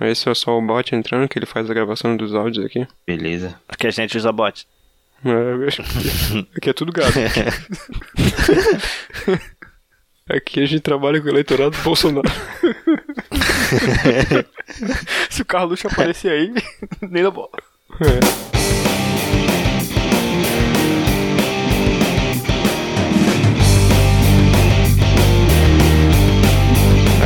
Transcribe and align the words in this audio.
Esse 0.00 0.28
é 0.28 0.34
só 0.34 0.56
o 0.56 0.62
bot 0.62 0.94
entrando, 0.94 1.28
que 1.28 1.38
ele 1.38 1.46
faz 1.46 1.70
a 1.70 1.74
gravação 1.74 2.16
dos 2.16 2.34
áudios 2.34 2.64
aqui. 2.64 2.86
Beleza. 3.06 3.58
Porque 3.66 3.86
a 3.86 3.90
gente 3.90 4.16
usa 4.16 4.30
bot. 4.30 4.66
É, 5.24 5.28
aqui 6.56 6.70
é 6.70 6.72
tudo 6.72 6.92
gado. 6.92 7.12
Aqui 10.28 10.60
a 10.60 10.66
gente 10.66 10.82
trabalha 10.82 11.20
com 11.20 11.26
o 11.26 11.30
eleitorado 11.30 11.70
do 11.70 11.82
Bolsonaro. 11.82 12.28
Se 15.30 15.40
o 15.40 15.44
Carluxo 15.44 15.86
aparecer 15.86 16.30
aí, 16.30 16.52
nem 17.00 17.22
na 17.22 17.30
bola. 17.30 17.50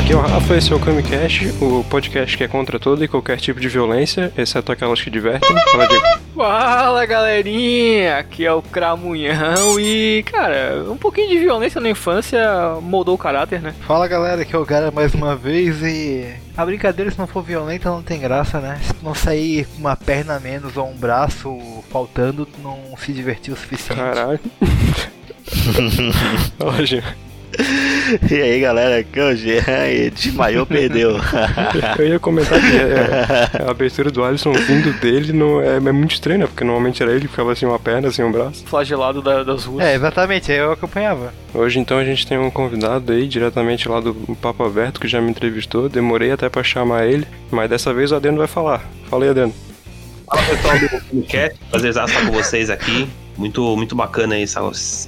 Aqui 0.02 0.12
é 0.12 0.16
o 0.16 0.20
Rafa, 0.20 0.56
esse 0.56 0.72
é 0.72 0.74
o 0.74 0.80
Camicast, 0.80 1.46
o 1.60 1.84
podcast 1.84 2.36
que 2.36 2.42
é 2.42 2.48
contra 2.48 2.76
todo 2.76 3.04
e 3.04 3.08
qualquer 3.08 3.36
tipo 3.38 3.60
de 3.60 3.68
violência, 3.68 4.32
exceto 4.36 4.72
aquelas 4.72 5.00
que 5.00 5.08
divertem. 5.08 5.48
Fala, 5.70 5.86
Diego. 5.86 6.04
Fala 6.34 7.06
galerinha, 7.06 8.18
aqui 8.18 8.44
é 8.44 8.52
o 8.52 8.60
Cramunhão 8.60 9.78
e, 9.78 10.24
cara, 10.24 10.84
um 10.90 10.96
pouquinho 10.96 11.28
de 11.28 11.38
violência 11.38 11.80
na 11.80 11.88
infância 11.88 12.40
moldou 12.82 13.14
o 13.14 13.18
caráter, 13.18 13.62
né? 13.62 13.72
Fala 13.86 14.08
galera, 14.08 14.42
aqui 14.42 14.56
é 14.56 14.58
o 14.58 14.64
Gara 14.64 14.90
mais 14.90 15.14
uma 15.14 15.36
vez 15.36 15.80
e. 15.82 16.34
A 16.56 16.66
brincadeira, 16.66 17.08
se 17.08 17.18
não 17.18 17.28
for 17.28 17.44
violenta, 17.44 17.88
não 17.88 18.02
tem 18.02 18.18
graça, 18.18 18.58
né? 18.58 18.80
Se 18.82 19.04
não 19.04 19.14
sair 19.14 19.66
com 19.66 19.78
uma 19.78 19.94
perna 19.94 20.34
a 20.34 20.40
menos 20.40 20.76
ou 20.76 20.88
um 20.88 20.96
braço 20.96 21.56
faltando, 21.92 22.44
tu 22.44 22.60
não 22.60 22.96
se 22.98 23.12
divertiu 23.12 23.54
o 23.54 23.56
suficiente. 23.56 24.00
Caralho. 24.00 24.40
Jean. 26.84 27.04
E 28.30 28.34
aí, 28.34 28.60
galera, 28.60 28.98
aqui 28.98 29.18
é 29.20 29.24
o 29.24 29.34
Jean 29.36 29.88
e 29.88 30.10
desmaiou, 30.10 30.64
perdeu. 30.66 31.16
Eu 31.98 32.06
ia 32.08 32.18
comentar 32.18 32.58
que 32.60 32.76
é, 32.76 33.62
a 33.66 33.70
abertura 33.70 34.10
do 34.10 34.24
Alisson 34.24 34.52
vindo 34.52 34.92
dele 35.00 35.32
não, 35.32 35.60
é, 35.60 35.76
é 35.76 35.80
muito 35.92 36.12
estranho, 36.12 36.40
né? 36.40 36.46
Porque 36.46 36.64
normalmente 36.64 37.02
era 37.02 37.12
ele 37.12 37.22
que 37.22 37.28
ficava 37.28 37.52
assim 37.52 37.66
uma 37.66 37.78
perna, 37.78 38.08
assim 38.08 38.22
um 38.22 38.32
braço. 38.32 38.64
Flagelado 38.66 39.20
da- 39.22 39.42
das 39.42 39.64
ruas. 39.64 39.84
É, 39.84 39.94
exatamente, 39.94 40.50
aí 40.50 40.58
eu 40.58 40.72
acompanhava. 40.72 41.32
Hoje 41.54 41.78
então 41.78 41.98
a 41.98 42.04
gente 42.04 42.26
tem 42.26 42.38
um 42.38 42.50
convidado 42.50 43.12
aí, 43.12 43.26
diretamente 43.28 43.88
lá 43.88 44.00
do 44.00 44.14
Papo 44.40 44.64
Aberto, 44.64 45.00
que 45.00 45.06
já 45.08 45.20
me 45.20 45.30
entrevistou. 45.30 45.88
Demorei 45.88 46.30
até 46.32 46.48
pra 46.48 46.62
chamar 46.62 47.06
ele, 47.06 47.26
mas 47.50 47.68
dessa 47.68 47.92
vez 47.92 48.12
o 48.12 48.16
Adeno 48.16 48.38
vai 48.38 48.46
falar. 48.46 48.82
Fala 49.10 49.24
aí, 49.24 49.30
Adeno. 49.30 49.54
Fala 50.26 50.42
pessoal 50.44 50.78
do 50.78 50.88
podcast, 50.88 51.58
prazer 51.70 51.90
estar 51.90 52.06
com 52.26 52.32
vocês 52.32 52.70
aqui. 52.70 53.08
Muito, 53.36 53.76
muito 53.76 53.94
bacana 53.94 54.38
esse, 54.38 54.58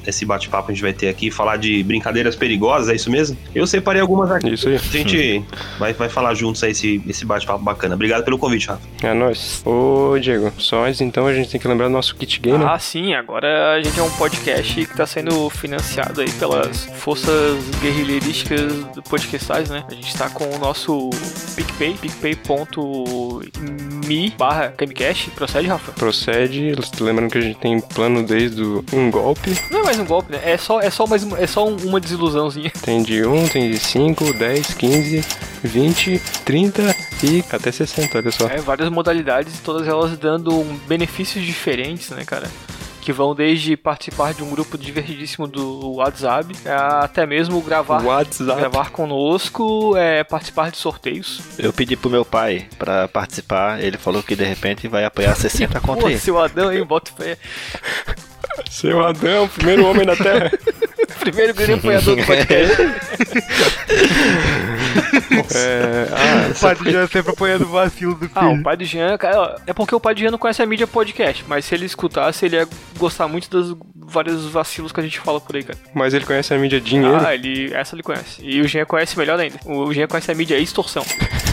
esse 0.07 0.25
bate-papo 0.25 0.67
que 0.67 0.73
a 0.73 0.75
gente 0.75 0.83
vai 0.83 0.93
ter 0.93 1.09
aqui, 1.09 1.31
falar 1.31 1.57
de 1.57 1.83
brincadeiras 1.83 2.35
perigosas, 2.37 2.89
é 2.89 2.95
isso 2.95 3.11
mesmo? 3.11 3.37
Eu 3.55 3.67
separei 3.67 4.01
algumas 4.01 4.31
aqui. 4.31 4.55
Isso 4.55 4.69
aí. 4.69 4.77
A 4.77 4.79
gente 4.79 5.45
vai, 5.79 5.93
vai 5.93 6.09
falar 6.09 6.35
juntos 6.35 6.63
aí 6.63 6.71
esse, 6.71 7.03
esse 7.07 7.25
bate-papo 7.25 7.63
bacana. 7.63 7.95
Obrigado 7.95 8.25
pelo 8.25 8.39
convite, 8.39 8.69
Rafa. 8.69 8.83
É 9.03 9.13
nóis. 9.15 9.63
Ô, 9.65 10.17
Diego, 10.19 10.53
só 10.59 10.87
antes 10.87 11.01
então 11.01 11.27
a 11.27 11.35
gente 11.35 11.51
tem 11.51 11.61
que 11.61 11.69
lembrar 11.69 11.87
do 11.87 11.93
nosso 11.93 12.15
kit 12.17 12.41
gay, 12.41 12.57
né? 12.57 12.65
Ah, 12.69 12.79
sim, 12.79 13.15
agora 13.15 13.75
a 13.75 13.83
gente 13.83 13.99
é 13.99 14.03
um 14.03 14.11
podcast 14.11 14.87
que 14.87 14.97
tá 14.97 15.07
sendo 15.07 15.49
financiado 15.51 16.21
aí 16.21 16.31
pelas 16.33 16.85
forças 16.97 17.59
guerrilheirísticas 17.81 18.73
do 18.95 19.03
podcastais, 19.03 19.71
né? 19.71 19.85
A 19.91 19.95
gente 19.95 20.17
tá 20.17 20.29
com 20.31 20.45
o 20.45 20.59
nosso 20.59 21.11
PicPay, 21.57 21.95
picpay.me 21.95 22.45
barra 24.37 24.69
Camicast. 24.69 25.31
Procede, 25.31 25.69
Rafa? 25.69 25.93
Procede, 25.93 26.75
lembrando 27.01 27.31
que 27.31 27.39
a 27.39 27.41
gente 27.41 27.59
tem 27.59 27.81
plano 27.81 28.14
desde 28.23 28.63
um 28.93 29.11
golpe. 29.11 29.57
Não 29.71 29.81
é 29.81 29.83
mais 29.85 29.99
um 29.99 30.05
golpe, 30.05 30.33
né? 30.33 30.41
É 30.45 30.57
só, 30.57 30.81
é 30.81 30.91
só, 30.91 31.07
mais 31.07 31.23
uma, 31.25 31.39
é 31.39 31.47
só 31.47 31.67
um- 31.67 31.77
uma 31.85 32.01
desilusãozinha. 32.01 32.71
Tem 32.85 33.03
de 33.03 33.25
1, 33.27 33.49
tem 33.49 33.71
de 33.71 33.79
5, 33.79 34.33
10, 34.35 34.75
15, 34.75 35.25
20, 35.63 36.21
30 36.45 36.97
e 37.23 37.45
até 37.51 37.73
60, 37.73 38.19
olha 38.19 38.31
só. 38.31 38.47
É, 38.49 38.59
várias 38.59 38.89
modalidades, 38.91 39.55
todas 39.65 39.87
elas 39.89 40.17
dando 40.19 40.63
benefícios 40.87 41.45
diferentes, 41.45 42.11
né, 42.11 42.25
cara? 42.25 42.51
Que 43.05 43.13
vão 43.13 43.35
desde 43.35 43.77
participar 43.77 44.33
de 44.33 44.43
um 44.43 44.49
grupo 44.49 44.79
divertidíssimo 44.79 45.47
do 45.47 45.97
WhatsApp, 45.97 46.55
até 47.03 47.27
mesmo 47.27 47.61
gravar, 47.61 48.03
WhatsApp. 48.03 48.59
gravar 48.59 48.91
conosco, 48.91 49.95
é, 49.95 50.25
participar 50.25 50.71
de 50.71 50.79
sorteios. 50.79 51.41
Eu 51.59 51.71
pedi 51.71 51.97
pro 51.97 52.09
meu 52.09 52.25
pai 52.25 52.67
pra 52.79 53.07
participar, 53.07 53.83
ele 53.83 53.99
falou 53.99 54.23
que 54.23 54.35
de 54.35 54.45
repente 54.45 54.89
vai 54.89 55.05
apoiar 55.05 55.35
60 55.35 55.81
conto 55.81 56.01
Pô, 56.01 56.07
aí. 56.07 56.19
seu 56.19 56.39
Adão, 56.39 56.73
hein? 56.73 56.83
Bota 56.83 57.13
fé. 57.13 57.37
Seu 58.71 59.05
Adão, 59.05 59.49
primeiro 59.49 59.85
homem 59.85 60.07
da 60.07 60.17
Terra. 60.17 60.51
Primeiro 61.21 61.55
grande 61.55 61.73
apoiador 61.75 62.17
do 62.17 62.25
podcast. 62.25 62.77
É, 65.55 66.09
ah, 66.13 66.51
O 66.55 66.61
pai 66.61 66.75
do 66.75 66.91
Jean 66.91 67.07
sempre 67.07 67.33
apoiando 67.33 67.65
o 67.65 67.69
vacilo 67.69 68.15
do 68.15 68.29
filho. 68.29 68.33
Ah, 68.35 68.49
o 68.51 68.63
pai 68.63 68.77
do 68.77 68.85
Jean, 68.85 69.17
cara, 69.19 69.57
é 69.67 69.73
porque 69.73 69.95
o 69.95 70.01
pai 70.01 70.15
do 70.15 70.21
Jean 70.21 70.31
não 70.31 70.39
conhece 70.39 70.63
a 70.63 70.67
mídia 70.67 70.87
podcast, 70.87 71.45
mas 71.47 71.65
se 71.65 71.75
ele 71.75 71.87
escutasse, 71.87 72.45
ele 72.47 72.57
ia 72.57 72.69
gostar 72.99 73.29
muito 73.29 73.49
dos 73.51 73.77
vários 73.97 74.45
vacilos 74.47 74.93
que 74.93 75.01
a 75.01 75.03
gente 75.03 75.19
fala 75.19 75.41
por 75.41 75.57
aí, 75.57 75.63
cara. 75.63 75.79
mas 75.95 76.15
ele 76.15 76.25
conhece 76.25 76.53
a 76.53 76.59
mídia 76.59 76.81
dinheiro. 76.81 77.17
Ah, 77.25 77.35
ele, 77.35 77.73
essa 77.73 77.95
ele 77.95 78.03
conhece. 78.03 78.43
E 78.43 78.61
o 78.61 78.69
Jean 78.69 78.85
conhece 78.85 79.19
melhor 79.19 79.39
ainda. 79.39 79.59
O 79.65 79.93
Jean 79.93 80.07
conhece 80.07 80.31
a 80.31 80.35
mídia 80.35 80.59
extorsão. 80.59 81.05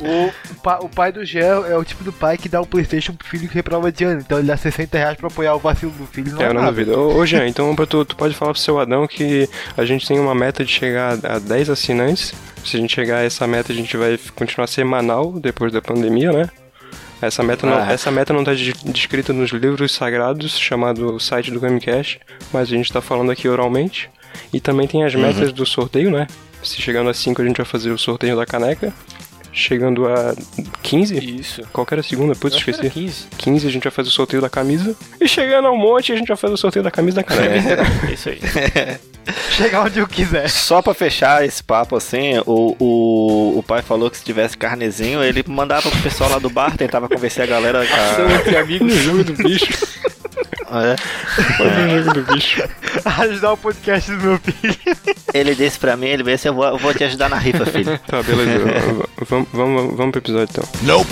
O, 0.00 0.60
pa- 0.62 0.78
o 0.82 0.88
pai 0.88 1.12
do 1.12 1.24
Jean 1.24 1.66
é 1.66 1.76
o 1.76 1.84
tipo 1.84 2.04
do 2.04 2.12
pai 2.12 2.36
que 2.36 2.48
dá 2.48 2.60
o 2.60 2.66
Playstation 2.66 3.12
pro 3.14 3.26
filho 3.26 3.48
que 3.48 3.54
reprova 3.54 3.90
de 3.90 4.04
ano. 4.04 4.20
Então 4.20 4.38
ele 4.38 4.46
dá 4.48 4.56
60 4.56 4.96
reais 4.98 5.16
pra 5.16 5.28
apoiar 5.28 5.54
o 5.54 5.58
vacilo 5.58 5.92
do 5.92 6.06
filho. 6.06 6.32
Não 6.34 6.42
É, 6.42 6.48
eu 6.48 6.54
não 6.54 6.64
duvido. 6.66 6.98
Ô, 6.98 7.16
ô 7.18 7.26
Jean, 7.26 7.46
então 7.46 7.74
tu, 7.74 8.04
tu 8.04 8.16
pode 8.16 8.34
falar 8.34 8.52
pro 8.52 8.60
seu 8.60 8.78
Adão 8.78 9.06
que 9.06 9.48
a 9.76 9.84
gente 9.84 10.06
tem 10.06 10.18
uma 10.18 10.34
meta 10.34 10.64
de 10.64 10.70
chegar 10.72 11.18
a 11.24 11.38
10 11.38 11.70
assinantes. 11.70 12.34
Se 12.64 12.76
a 12.76 12.80
gente 12.80 12.94
chegar 12.94 13.18
a 13.18 13.22
essa 13.24 13.46
meta, 13.46 13.72
a 13.72 13.74
gente 13.76 13.96
vai 13.96 14.18
continuar 14.34 14.66
semanal 14.66 15.32
depois 15.32 15.72
da 15.72 15.80
pandemia, 15.80 16.32
né? 16.32 16.48
Essa 17.20 17.42
meta 17.42 17.66
não, 17.66 17.76
Ah. 17.78 17.90
essa 17.92 18.10
meta 18.10 18.32
não 18.32 18.44
tá 18.44 18.54
de- 18.54 18.72
descrita 18.84 19.32
nos 19.32 19.50
livros 19.50 19.92
sagrados, 19.92 20.56
chamado 20.56 21.14
o 21.16 21.18
site 21.20 21.50
do 21.50 21.58
Gamecast, 21.58 22.20
mas 22.52 22.68
a 22.68 22.76
gente 22.76 22.92
tá 22.92 23.00
falando 23.00 23.32
aqui 23.32 23.48
oralmente. 23.48 24.08
E 24.52 24.60
também 24.60 24.86
tem 24.86 25.02
as 25.04 25.14
metas 25.14 25.52
do 25.52 25.66
sorteio, 25.66 26.10
né? 26.10 26.26
Se 26.62 26.80
chegando 26.80 27.08
a 27.10 27.14
5 27.14 27.40
a 27.40 27.44
gente 27.44 27.56
vai 27.56 27.66
fazer 27.66 27.90
o 27.90 27.98
sorteio 27.98 28.36
da 28.36 28.46
caneca. 28.46 28.92
Chegando 29.50 30.06
a 30.06 30.34
15, 30.82 31.18
Isso. 31.18 31.62
qual 31.72 31.84
que 31.84 31.92
era 31.94 32.00
a 32.00 32.04
segunda? 32.04 32.34
Putz, 32.34 32.54
era 32.56 32.70
esqueci. 32.70 32.90
15. 32.90 33.26
15 33.38 33.66
a 33.66 33.70
gente 33.70 33.82
vai 33.82 33.90
fazer 33.90 34.08
o 34.08 34.12
sorteio 34.12 34.40
da 34.42 34.48
camisa. 34.48 34.94
E 35.20 35.26
chegando 35.26 35.66
a 35.66 35.72
um 35.72 35.76
monte, 35.76 36.12
a 36.12 36.16
gente 36.16 36.28
vai 36.28 36.36
fazer 36.36 36.54
o 36.54 36.56
sorteio 36.56 36.82
da 36.82 36.90
camisa 36.90 37.16
da 37.16 37.24
caneca. 37.24 37.82
É 38.08 38.12
isso 38.12 38.28
aí. 38.28 38.38
Chegar 39.50 39.84
onde 39.84 39.98
eu 39.98 40.06
quiser. 40.06 40.48
Só 40.48 40.80
pra 40.80 40.94
fechar 40.94 41.44
esse 41.44 41.62
papo 41.62 41.96
assim, 41.96 42.38
o, 42.46 42.76
o, 42.78 43.58
o 43.58 43.62
pai 43.62 43.82
falou 43.82 44.10
que 44.10 44.18
se 44.18 44.24
tivesse 44.24 44.56
carnezinho, 44.56 45.22
ele 45.22 45.44
mandava 45.46 45.90
pro 45.90 46.02
pessoal 46.02 46.30
lá 46.30 46.38
do 46.38 46.48
bar, 46.48 46.76
tentava 46.76 47.08
convencer 47.08 47.42
a 47.42 47.46
galera. 47.46 47.84
São 48.16 48.26
A... 48.26 48.32
entre 48.34 48.56
amigos. 48.56 48.92
jogo 48.94 49.24
do 49.24 49.32
bicho. 49.32 49.66
É. 50.70 50.96
Fazer 51.56 51.86
o 51.86 52.04
jogo 52.04 52.14
do 52.22 52.32
bicho. 52.34 52.62
Ajudar 53.04 53.52
o 53.52 53.56
podcast 53.56 54.10
do 54.10 54.16
meu 54.18 54.38
filho. 54.38 54.76
Ele 55.32 55.54
disse 55.54 55.78
pra 55.78 55.96
mim, 55.96 56.06
ele 56.06 56.22
disse, 56.22 56.48
eu 56.48 56.54
vou, 56.54 56.64
eu 56.64 56.78
vou 56.78 56.92
te 56.94 57.04
ajudar 57.04 57.28
na 57.28 57.36
rifa, 57.38 57.64
filho. 57.66 57.98
Tá, 58.06 58.22
beleza. 58.22 58.64
Vamos, 59.28 59.48
vamos, 59.52 59.96
vamos 59.96 60.12
pro 60.12 60.20
episódio 60.20 60.48
então. 60.50 60.64
Para, 60.82 61.04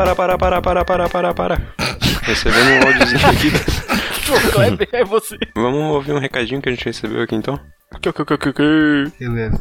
para, 0.00 0.14
para, 0.16 0.38
para, 0.38 0.62
para, 0.62 0.84
para, 0.84 1.08
para, 1.08 1.34
para. 1.34 1.74
Recebemos 2.22 2.68
um 2.68 2.88
áudiozinho 2.88 3.26
aqui. 3.26 3.50
Pô, 4.26 4.52
Kleber, 4.52 4.88
é 4.92 5.04
você. 5.04 5.36
Vamos 5.54 5.94
ouvir 5.94 6.12
um 6.12 6.18
recadinho 6.18 6.62
que 6.62 6.68
a 6.70 6.72
gente 6.72 6.84
recebeu 6.86 7.22
aqui 7.22 7.34
então? 7.34 7.60
Beleza. 9.18 9.58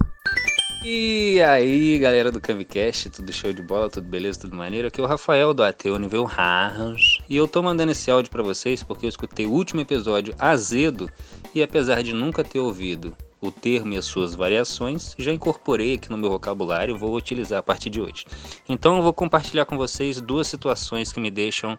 E 0.85 1.41
aí, 1.41 1.99
galera 1.99 2.31
do 2.31 2.39
Camicast, 2.39 3.09
tudo 3.09 3.33
show 3.33 3.51
de 3.51 3.61
bola, 3.61 3.89
tudo 3.89 4.07
beleza, 4.07 4.39
tudo 4.39 4.55
maneiro? 4.55 4.87
Aqui 4.87 5.01
é 5.01 5.03
o 5.03 5.07
Rafael 5.07 5.53
do 5.53 5.61
Ateu 5.61 5.99
Nível 5.99 6.23
Rars. 6.23 7.19
E 7.27 7.35
eu 7.35 7.45
tô 7.45 7.61
mandando 7.61 7.91
esse 7.91 8.09
áudio 8.09 8.31
pra 8.31 8.41
vocês 8.41 8.81
porque 8.81 9.05
eu 9.05 9.09
escutei 9.09 9.45
o 9.45 9.51
último 9.51 9.81
episódio 9.81 10.33
azedo 10.39 11.11
e 11.53 11.61
apesar 11.61 12.01
de 12.01 12.13
nunca 12.13 12.45
ter 12.45 12.59
ouvido 12.59 13.13
o 13.41 13.51
termo 13.51 13.93
e 13.93 13.97
as 13.97 14.05
suas 14.05 14.35
variações, 14.35 15.15
já 15.17 15.31
incorporei 15.31 15.95
aqui 15.95 16.09
no 16.09 16.17
meu 16.17 16.29
vocabulário 16.29 16.95
e 16.95 16.99
vou 16.99 17.15
utilizar 17.15 17.59
a 17.59 17.63
partir 17.63 17.89
de 17.89 18.01
hoje. 18.01 18.25
Então 18.67 18.97
eu 18.97 19.03
vou 19.03 19.13
compartilhar 19.13 19.65
com 19.65 19.77
vocês 19.77 20.19
duas 20.19 20.47
situações 20.47 21.11
que 21.11 21.19
me 21.19 21.31
deixam 21.31 21.77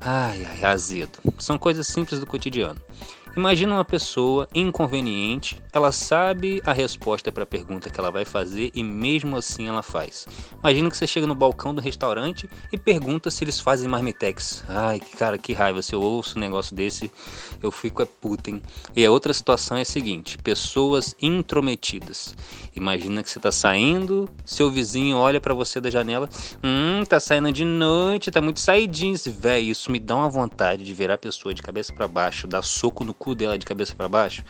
ai, 0.00 0.44
ai, 0.44 0.64
azedo. 0.64 1.18
São 1.38 1.58
coisas 1.58 1.86
simples 1.86 2.20
do 2.20 2.26
cotidiano. 2.26 2.80
Imagina 3.36 3.74
uma 3.74 3.84
pessoa 3.84 4.48
inconveniente, 4.54 5.60
ela 5.70 5.92
sabe 5.92 6.62
a 6.64 6.72
resposta 6.72 7.30
para 7.30 7.42
a 7.42 7.46
pergunta 7.46 7.90
que 7.90 8.00
ela 8.00 8.10
vai 8.10 8.24
fazer 8.24 8.70
e 8.74 8.82
mesmo 8.82 9.36
assim 9.36 9.68
ela 9.68 9.82
faz. 9.82 10.26
Imagina 10.58 10.90
que 10.90 10.96
você 10.96 11.06
chega 11.06 11.26
no 11.26 11.34
balcão 11.34 11.74
do 11.74 11.80
restaurante 11.82 12.48
e 12.72 12.78
pergunta 12.78 13.30
se 13.30 13.44
eles 13.44 13.60
fazem 13.60 13.90
marmitex. 13.90 14.64
Ai, 14.66 15.00
cara, 15.18 15.36
que 15.36 15.52
raiva, 15.52 15.82
se 15.82 15.94
eu 15.94 16.00
ouço 16.00 16.38
um 16.38 16.40
negócio 16.40 16.74
desse, 16.74 17.12
eu 17.62 17.70
fico 17.70 18.00
é 18.00 18.06
puta, 18.06 18.48
hein? 18.48 18.62
E 18.96 19.04
a 19.04 19.10
outra 19.10 19.34
situação 19.34 19.76
é 19.76 19.82
a 19.82 19.84
seguinte, 19.84 20.38
pessoas 20.38 21.14
intrometidas. 21.20 22.34
Imagina 22.74 23.22
que 23.22 23.28
você 23.28 23.38
tá 23.38 23.52
saindo, 23.52 24.30
seu 24.46 24.70
vizinho 24.70 25.18
olha 25.18 25.42
para 25.42 25.52
você 25.52 25.78
da 25.78 25.90
janela, 25.90 26.26
hum, 26.64 27.04
tá 27.04 27.20
saindo 27.20 27.52
de 27.52 27.66
noite, 27.66 28.30
tá 28.30 28.40
muito 28.40 28.60
saidinho, 28.60 29.14
véi, 29.26 29.64
isso 29.64 29.92
me 29.92 29.98
dá 29.98 30.16
uma 30.16 30.30
vontade 30.30 30.84
de 30.84 30.94
virar 30.94 31.14
a 31.14 31.18
pessoa 31.18 31.52
de 31.52 31.60
cabeça 31.60 31.92
para 31.92 32.08
baixo, 32.08 32.46
dar 32.46 32.62
soco 32.62 33.04
no 33.04 33.12
cu 33.12 33.25
dela 33.34 33.58
de 33.58 33.66
cabeça 33.66 33.94
para 33.94 34.08
baixo. 34.08 34.44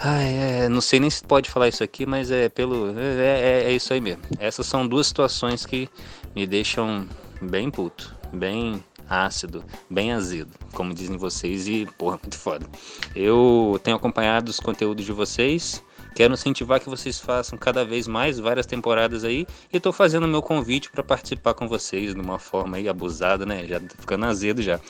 Ai, 0.00 0.28
é, 0.32 0.68
não 0.68 0.80
sei 0.80 1.00
nem 1.00 1.10
se 1.10 1.24
pode 1.24 1.50
falar 1.50 1.68
isso 1.68 1.82
aqui, 1.82 2.06
mas 2.06 2.30
é 2.30 2.48
pelo. 2.48 2.96
É, 2.96 3.40
é, 3.40 3.64
é, 3.64 3.72
isso 3.72 3.92
aí 3.92 4.00
mesmo. 4.00 4.22
Essas 4.38 4.66
são 4.66 4.86
duas 4.86 5.08
situações 5.08 5.66
que 5.66 5.88
me 6.36 6.46
deixam 6.46 7.08
bem 7.42 7.68
puto, 7.68 8.14
bem 8.32 8.82
ácido, 9.08 9.64
bem 9.90 10.12
azedo, 10.12 10.52
como 10.72 10.94
dizem 10.94 11.16
vocês, 11.16 11.66
e 11.66 11.86
porra, 11.98 12.18
muito 12.22 12.38
foda. 12.38 12.66
Eu 13.14 13.80
tenho 13.82 13.96
acompanhado 13.96 14.50
os 14.50 14.60
conteúdos 14.60 15.04
de 15.04 15.12
vocês. 15.12 15.82
Quero 16.14 16.34
incentivar 16.34 16.80
que 16.80 16.88
vocês 16.88 17.20
façam 17.20 17.58
cada 17.58 17.84
vez 17.84 18.08
mais, 18.08 18.38
várias 18.40 18.66
temporadas 18.66 19.24
aí, 19.24 19.46
e 19.72 19.78
tô 19.78 19.92
fazendo 19.92 20.26
meu 20.26 20.42
convite 20.42 20.90
para 20.90 21.02
participar 21.02 21.54
com 21.54 21.68
vocês 21.68 22.14
de 22.14 22.20
uma 22.20 22.38
forma 22.38 22.76
aí 22.76 22.88
abusada, 22.88 23.46
né? 23.46 23.66
Já 23.66 23.78
tá 23.78 23.94
ficando 23.98 24.26
azedo 24.26 24.60
já. 24.60 24.80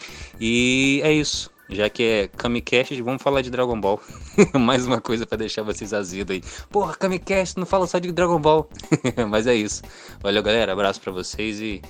E 0.40 1.00
é 1.04 1.12
isso. 1.12 1.50
Já 1.70 1.90
que 1.90 2.02
é 2.02 2.28
Kamicast, 2.28 3.00
vamos 3.02 3.22
falar 3.22 3.42
de 3.42 3.50
Dragon 3.50 3.78
Ball. 3.78 4.00
Mais 4.58 4.86
uma 4.86 5.00
coisa 5.00 5.26
para 5.26 5.38
deixar 5.38 5.62
vocês 5.62 5.92
azidos 5.92 6.34
aí. 6.34 6.42
Porra, 6.70 6.94
Kamicast 6.94 7.58
não 7.58 7.66
fala 7.66 7.86
só 7.86 7.98
de 7.98 8.10
Dragon 8.10 8.40
Ball. 8.40 8.68
Mas 9.28 9.46
é 9.46 9.54
isso. 9.54 9.82
Valeu, 10.20 10.42
galera. 10.42 10.72
Abraço 10.72 11.00
para 11.00 11.12
vocês 11.12 11.60
e 11.60 11.82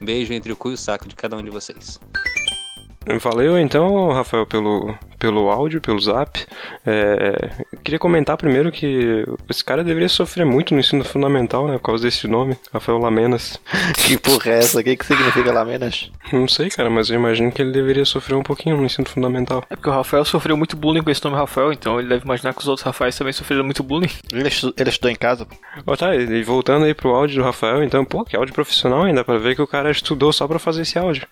beijo 0.00 0.32
entre 0.32 0.52
o 0.52 0.56
cu 0.56 0.70
e 0.70 0.74
o 0.74 0.78
saco 0.78 1.06
de 1.06 1.14
cada 1.14 1.36
um 1.36 1.42
de 1.42 1.50
vocês. 1.50 2.00
Valeu 3.20 3.58
então, 3.58 4.10
Rafael, 4.12 4.44
pelo, 4.44 4.96
pelo 5.18 5.48
áudio, 5.48 5.80
pelo 5.80 6.00
zap. 6.00 6.44
É, 6.84 7.50
queria 7.84 7.98
comentar 7.98 8.36
primeiro 8.36 8.72
que 8.72 9.24
esse 9.48 9.64
cara 9.64 9.84
deveria 9.84 10.08
sofrer 10.08 10.44
muito 10.44 10.74
no 10.74 10.80
ensino 10.80 11.04
fundamental, 11.04 11.68
né? 11.68 11.74
Por 11.74 11.84
causa 11.84 12.04
desse 12.04 12.26
nome, 12.26 12.56
Rafael 12.72 12.98
Lamenas. 12.98 13.60
que 14.04 14.18
porra 14.18 14.50
é 14.50 14.58
essa? 14.58 14.80
O 14.80 14.84
que, 14.84 14.96
que 14.96 15.06
significa 15.06 15.52
Lamenas? 15.52 16.10
Não 16.32 16.48
sei, 16.48 16.68
cara, 16.68 16.90
mas 16.90 17.08
eu 17.08 17.16
imagino 17.16 17.52
que 17.52 17.62
ele 17.62 17.70
deveria 17.70 18.04
sofrer 18.04 18.34
um 18.34 18.42
pouquinho 18.42 18.76
no 18.76 18.84
ensino 18.84 19.08
fundamental. 19.08 19.62
É 19.70 19.76
porque 19.76 19.88
o 19.88 19.92
Rafael 19.92 20.24
sofreu 20.24 20.56
muito 20.56 20.76
bullying 20.76 21.02
com 21.02 21.10
esse 21.10 21.24
nome 21.24 21.36
Rafael, 21.36 21.72
então 21.72 22.00
ele 22.00 22.08
deve 22.08 22.24
imaginar 22.24 22.54
que 22.54 22.60
os 22.60 22.68
outros 22.68 22.84
Rafaéis 22.84 23.16
também 23.16 23.32
sofreram 23.32 23.64
muito 23.64 23.84
bullying. 23.84 24.10
Ele, 24.32 24.48
estu 24.48 24.74
ele 24.76 24.90
estudou 24.90 25.10
em 25.10 25.16
casa? 25.16 25.46
Ó, 25.86 25.94
tá, 25.94 26.14
e 26.14 26.42
voltando 26.42 26.84
aí 26.84 26.94
pro 26.94 27.14
áudio 27.14 27.36
do 27.36 27.44
Rafael, 27.44 27.84
então, 27.84 28.04
pô, 28.04 28.24
que 28.24 28.36
áudio 28.36 28.52
profissional 28.52 29.04
ainda, 29.04 29.24
pra 29.24 29.38
ver 29.38 29.54
que 29.54 29.62
o 29.62 29.66
cara 29.66 29.90
estudou 29.90 30.32
só 30.32 30.48
pra 30.48 30.58
fazer 30.58 30.82
esse 30.82 30.98
áudio. 30.98 31.26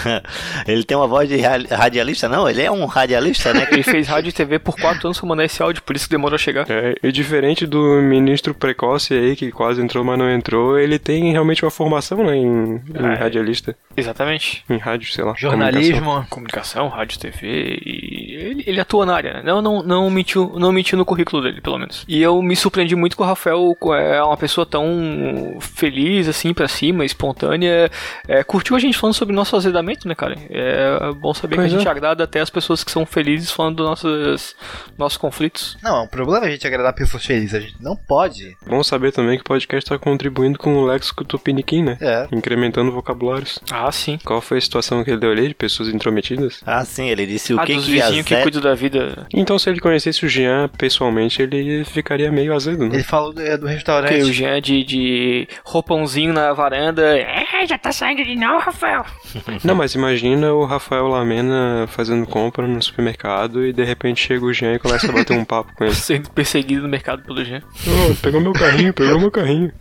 ele 0.66 0.84
tem 0.84 0.96
uma 0.96 1.09
voz 1.10 1.28
de 1.28 1.36
radialista, 1.38 2.28
não? 2.28 2.48
Ele 2.48 2.62
é 2.62 2.70
um 2.70 2.86
radialista, 2.86 3.52
né? 3.52 3.66
ele 3.70 3.82
fez 3.82 4.08
rádio 4.08 4.30
e 4.30 4.32
TV 4.32 4.58
por 4.58 4.76
quatro 4.76 5.08
anos 5.08 5.18
pra 5.18 5.28
mandar 5.28 5.44
esse 5.44 5.62
áudio, 5.62 5.82
por 5.82 5.94
isso 5.94 6.06
que 6.06 6.12
demorou 6.12 6.36
a 6.36 6.38
chegar. 6.38 6.66
É, 6.70 6.94
e 7.02 7.12
diferente 7.12 7.66
do 7.66 8.00
ministro 8.00 8.54
precoce 8.54 9.12
aí, 9.12 9.36
que 9.36 9.50
quase 9.50 9.82
entrou, 9.82 10.04
mas 10.04 10.18
não 10.18 10.30
entrou, 10.30 10.78
ele 10.78 10.98
tem 10.98 11.32
realmente 11.32 11.64
uma 11.64 11.70
formação, 11.70 12.24
né, 12.24 12.36
em, 12.36 12.76
em 12.76 13.12
é, 13.12 13.14
radialista. 13.14 13.76
Exatamente. 13.96 14.64
Em 14.70 14.78
rádio, 14.78 15.12
sei 15.12 15.24
lá. 15.24 15.34
Jornalismo, 15.36 16.00
comunicação, 16.00 16.28
comunicação 16.30 16.88
rádio, 16.88 17.18
TV, 17.18 17.80
e 17.84 18.19
ele, 18.40 18.64
ele, 18.66 18.80
atua 18.80 19.06
na 19.06 19.14
área, 19.14 19.34
né? 19.34 19.42
Não, 19.44 19.60
não, 19.60 19.82
não, 19.82 20.10
mentiu, 20.10 20.52
não 20.56 20.72
mentiu 20.72 20.96
no 20.96 21.04
currículo 21.04 21.42
dele, 21.42 21.60
pelo 21.60 21.78
menos. 21.78 22.04
E 22.08 22.20
eu 22.20 22.40
me 22.42 22.56
surpreendi 22.56 22.96
muito 22.96 23.16
com 23.16 23.22
o 23.22 23.26
Rafael, 23.26 23.76
é 23.94 24.22
uma 24.22 24.36
pessoa 24.36 24.66
tão 24.66 25.58
feliz, 25.60 26.28
assim, 26.28 26.52
pra 26.52 26.68
cima, 26.68 27.04
espontânea, 27.04 27.90
é, 28.26 28.42
curtiu 28.42 28.76
a 28.76 28.78
gente 28.78 28.96
falando 28.96 29.14
sobre 29.14 29.34
nosso 29.34 29.56
azedamento, 29.56 30.08
né, 30.08 30.14
cara? 30.14 30.36
É 30.48 31.12
bom 31.12 31.34
saber 31.34 31.56
pois 31.56 31.68
que 31.68 31.74
a 31.74 31.78
gente 31.78 31.88
é. 31.88 31.90
agrada 31.90 32.24
até 32.24 32.40
as 32.40 32.50
pessoas 32.50 32.82
que 32.82 32.90
são 32.90 33.04
felizes 33.04 33.50
falando 33.50 33.76
dos 33.76 33.86
nossos, 33.86 34.56
nossos 34.96 35.18
conflitos. 35.18 35.76
Não, 35.82 36.04
o 36.04 36.08
problema 36.08 36.46
é 36.46 36.48
a 36.48 36.52
gente 36.52 36.66
agradar 36.66 36.94
pessoas 36.94 37.24
felizes, 37.24 37.54
a 37.54 37.60
gente 37.60 37.76
não 37.80 37.96
pode. 37.96 38.56
Bom 38.66 38.82
saber 38.82 39.12
também 39.12 39.36
que 39.36 39.42
o 39.42 39.44
podcast 39.44 39.88
tá 39.88 39.98
contribuindo 39.98 40.58
com 40.58 40.76
o 40.76 40.86
léxico 40.86 41.24
tupiniquim, 41.24 41.82
né? 41.82 41.98
É. 42.00 42.28
Incrementando 42.32 42.92
vocabulários. 42.92 43.58
Ah, 43.70 43.90
sim. 43.92 44.18
Qual 44.24 44.40
foi 44.40 44.58
a 44.58 44.60
situação 44.60 45.04
que 45.04 45.10
ele 45.10 45.20
deu 45.20 45.30
ali 45.30 45.48
de 45.48 45.54
pessoas 45.54 45.88
intrometidas? 45.88 46.60
Ah, 46.64 46.84
sim, 46.84 47.08
ele 47.08 47.26
disse 47.26 47.54
o 47.54 47.60
ah, 47.60 47.64
que 47.64 47.74
dos 47.74 47.84
que 47.84 47.92
vizinhos 47.92 48.26
que 48.36 48.42
cuidam 48.42 48.62
da 48.62 48.74
vida. 48.74 49.26
Então, 49.32 49.58
se 49.58 49.68
ele 49.68 49.80
conhecesse 49.80 50.24
o 50.24 50.28
Jean 50.28 50.68
pessoalmente, 50.76 51.42
ele 51.42 51.84
ficaria 51.84 52.30
meio 52.30 52.54
azedo, 52.54 52.86
né? 52.86 52.94
Ele 52.94 53.02
falou 53.02 53.32
do, 53.32 53.58
do 53.58 53.66
restaurante. 53.66 54.14
Que 54.14 54.22
o 54.22 54.32
Jean 54.32 54.60
de, 54.60 54.84
de 54.84 55.48
roupãozinho 55.64 56.32
na 56.32 56.52
varanda. 56.52 57.18
É, 57.18 57.66
já 57.66 57.78
tá 57.78 57.92
saindo 57.92 58.24
de 58.24 58.36
novo, 58.36 58.58
Rafael. 58.58 59.04
não, 59.64 59.74
mas 59.74 59.94
imagina 59.94 60.52
o 60.52 60.64
Rafael 60.64 61.06
Lamena 61.08 61.86
fazendo 61.88 62.26
compra 62.26 62.66
no 62.66 62.82
supermercado 62.82 63.64
e 63.66 63.72
de 63.72 63.84
repente 63.84 64.26
chega 64.26 64.44
o 64.44 64.52
Jean 64.52 64.74
e 64.74 64.78
começa 64.78 65.08
a 65.08 65.12
bater 65.12 65.36
um 65.36 65.44
papo 65.44 65.74
com 65.74 65.84
ele. 65.84 65.94
Sendo 66.00 66.30
perseguido 66.30 66.82
no 66.82 66.88
mercado 66.88 67.22
pelo 67.22 67.44
Jean. 67.44 67.62
Oh, 67.86 68.14
pegou 68.16 68.40
meu 68.40 68.52
carrinho, 68.52 68.92
pegou 68.92 69.18
meu 69.18 69.30
carrinho. 69.30 69.72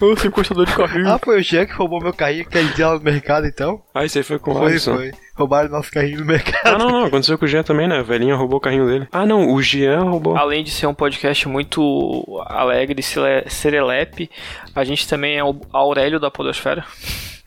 Ô, 0.00 0.12
oh, 0.12 0.16
sequestrador 0.16 0.66
de 0.66 0.74
carrinho. 0.74 1.08
Ah, 1.08 1.18
foi 1.22 1.40
o 1.40 1.42
Jean 1.42 1.66
que 1.66 1.72
roubou 1.72 2.00
meu 2.00 2.12
carrinho 2.12 2.42
aquele 2.42 2.68
dia 2.70 2.88
lá 2.88 2.94
no 2.94 3.02
mercado, 3.02 3.46
então? 3.46 3.82
Ah, 3.94 4.04
isso 4.04 4.18
aí 4.18 4.24
foi 4.24 4.38
com 4.38 4.52
o 4.52 4.54
Foi, 4.54 4.66
Alisson. 4.66 4.96
foi. 4.96 5.12
Roubaram 5.36 5.68
nosso 5.68 5.90
carrinho 5.90 6.20
no 6.20 6.24
mercado. 6.24 6.74
Ah, 6.74 6.78
não, 6.78 6.90
não. 6.90 7.04
Aconteceu 7.04 7.38
com 7.38 7.44
o 7.44 7.48
Jean 7.48 7.62
também, 7.62 7.86
né? 7.86 7.98
A 7.98 8.02
velhinha 8.02 8.34
roubou 8.34 8.56
o 8.56 8.60
carrinho 8.60 8.86
dele. 8.86 9.06
Ah, 9.12 9.26
não. 9.26 9.52
O 9.52 9.62
Jean 9.62 10.00
roubou. 10.00 10.36
Além 10.36 10.64
de 10.64 10.70
ser 10.70 10.86
um 10.86 10.94
podcast 10.94 11.46
muito 11.46 12.42
alegre 12.46 13.00
e 13.00 13.50
serelepe, 13.50 14.30
a 14.74 14.82
gente 14.82 15.06
também 15.06 15.36
é 15.36 15.44
o 15.44 15.54
Aurélio 15.72 16.18
da 16.18 16.30
Podosfera. 16.30 16.84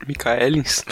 Micaelins? 0.08 0.86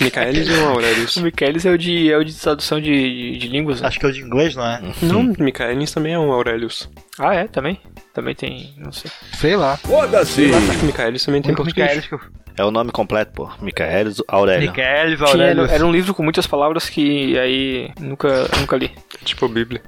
Micaelis 0.00 0.48
ou 0.50 0.68
Aurelius? 0.68 1.16
O 1.16 1.22
Micaelis 1.22 1.66
é 1.66 1.70
o 1.70 1.78
de, 1.78 2.12
é 2.12 2.16
o 2.16 2.24
de 2.24 2.32
tradução 2.34 2.80
de, 2.80 2.92
de, 2.92 3.38
de 3.38 3.48
línguas. 3.48 3.80
Né? 3.80 3.88
Acho 3.88 3.98
que 3.98 4.06
é 4.06 4.08
o 4.08 4.12
de 4.12 4.20
inglês, 4.20 4.54
não 4.54 4.64
é? 4.64 4.80
Não, 5.02 5.22
Micaelins 5.38 5.90
também 5.90 6.14
é 6.14 6.18
um 6.18 6.30
Aurelius. 6.30 6.88
Ah, 7.18 7.34
é? 7.34 7.48
Também? 7.48 7.80
Também 8.14 8.34
tem, 8.34 8.74
não 8.78 8.92
sei. 8.92 9.10
Sei 9.32 9.56
lá. 9.56 9.76
Foda-se! 9.78 10.54
Acho 10.54 10.78
que 10.78 10.86
Micaelis 10.86 11.24
também 11.24 11.42
tem 11.42 11.54
português. 11.54 12.08
Eu... 12.10 12.20
É 12.60 12.64
o 12.64 12.70
nome 12.70 12.92
completo, 12.92 13.32
pô. 13.32 13.50
Micaelis 13.58 14.22
Aurélio. 14.28 14.68
Micaelis 14.68 15.22
Aurélio. 15.22 15.64
Era 15.64 15.86
um 15.86 15.90
livro 15.90 16.12
com 16.12 16.22
muitas 16.22 16.46
palavras 16.46 16.90
que 16.90 17.38
aí 17.38 17.90
nunca, 17.98 18.46
nunca 18.58 18.76
li. 18.76 18.90
Tipo 19.24 19.48
Bíblia. 19.48 19.82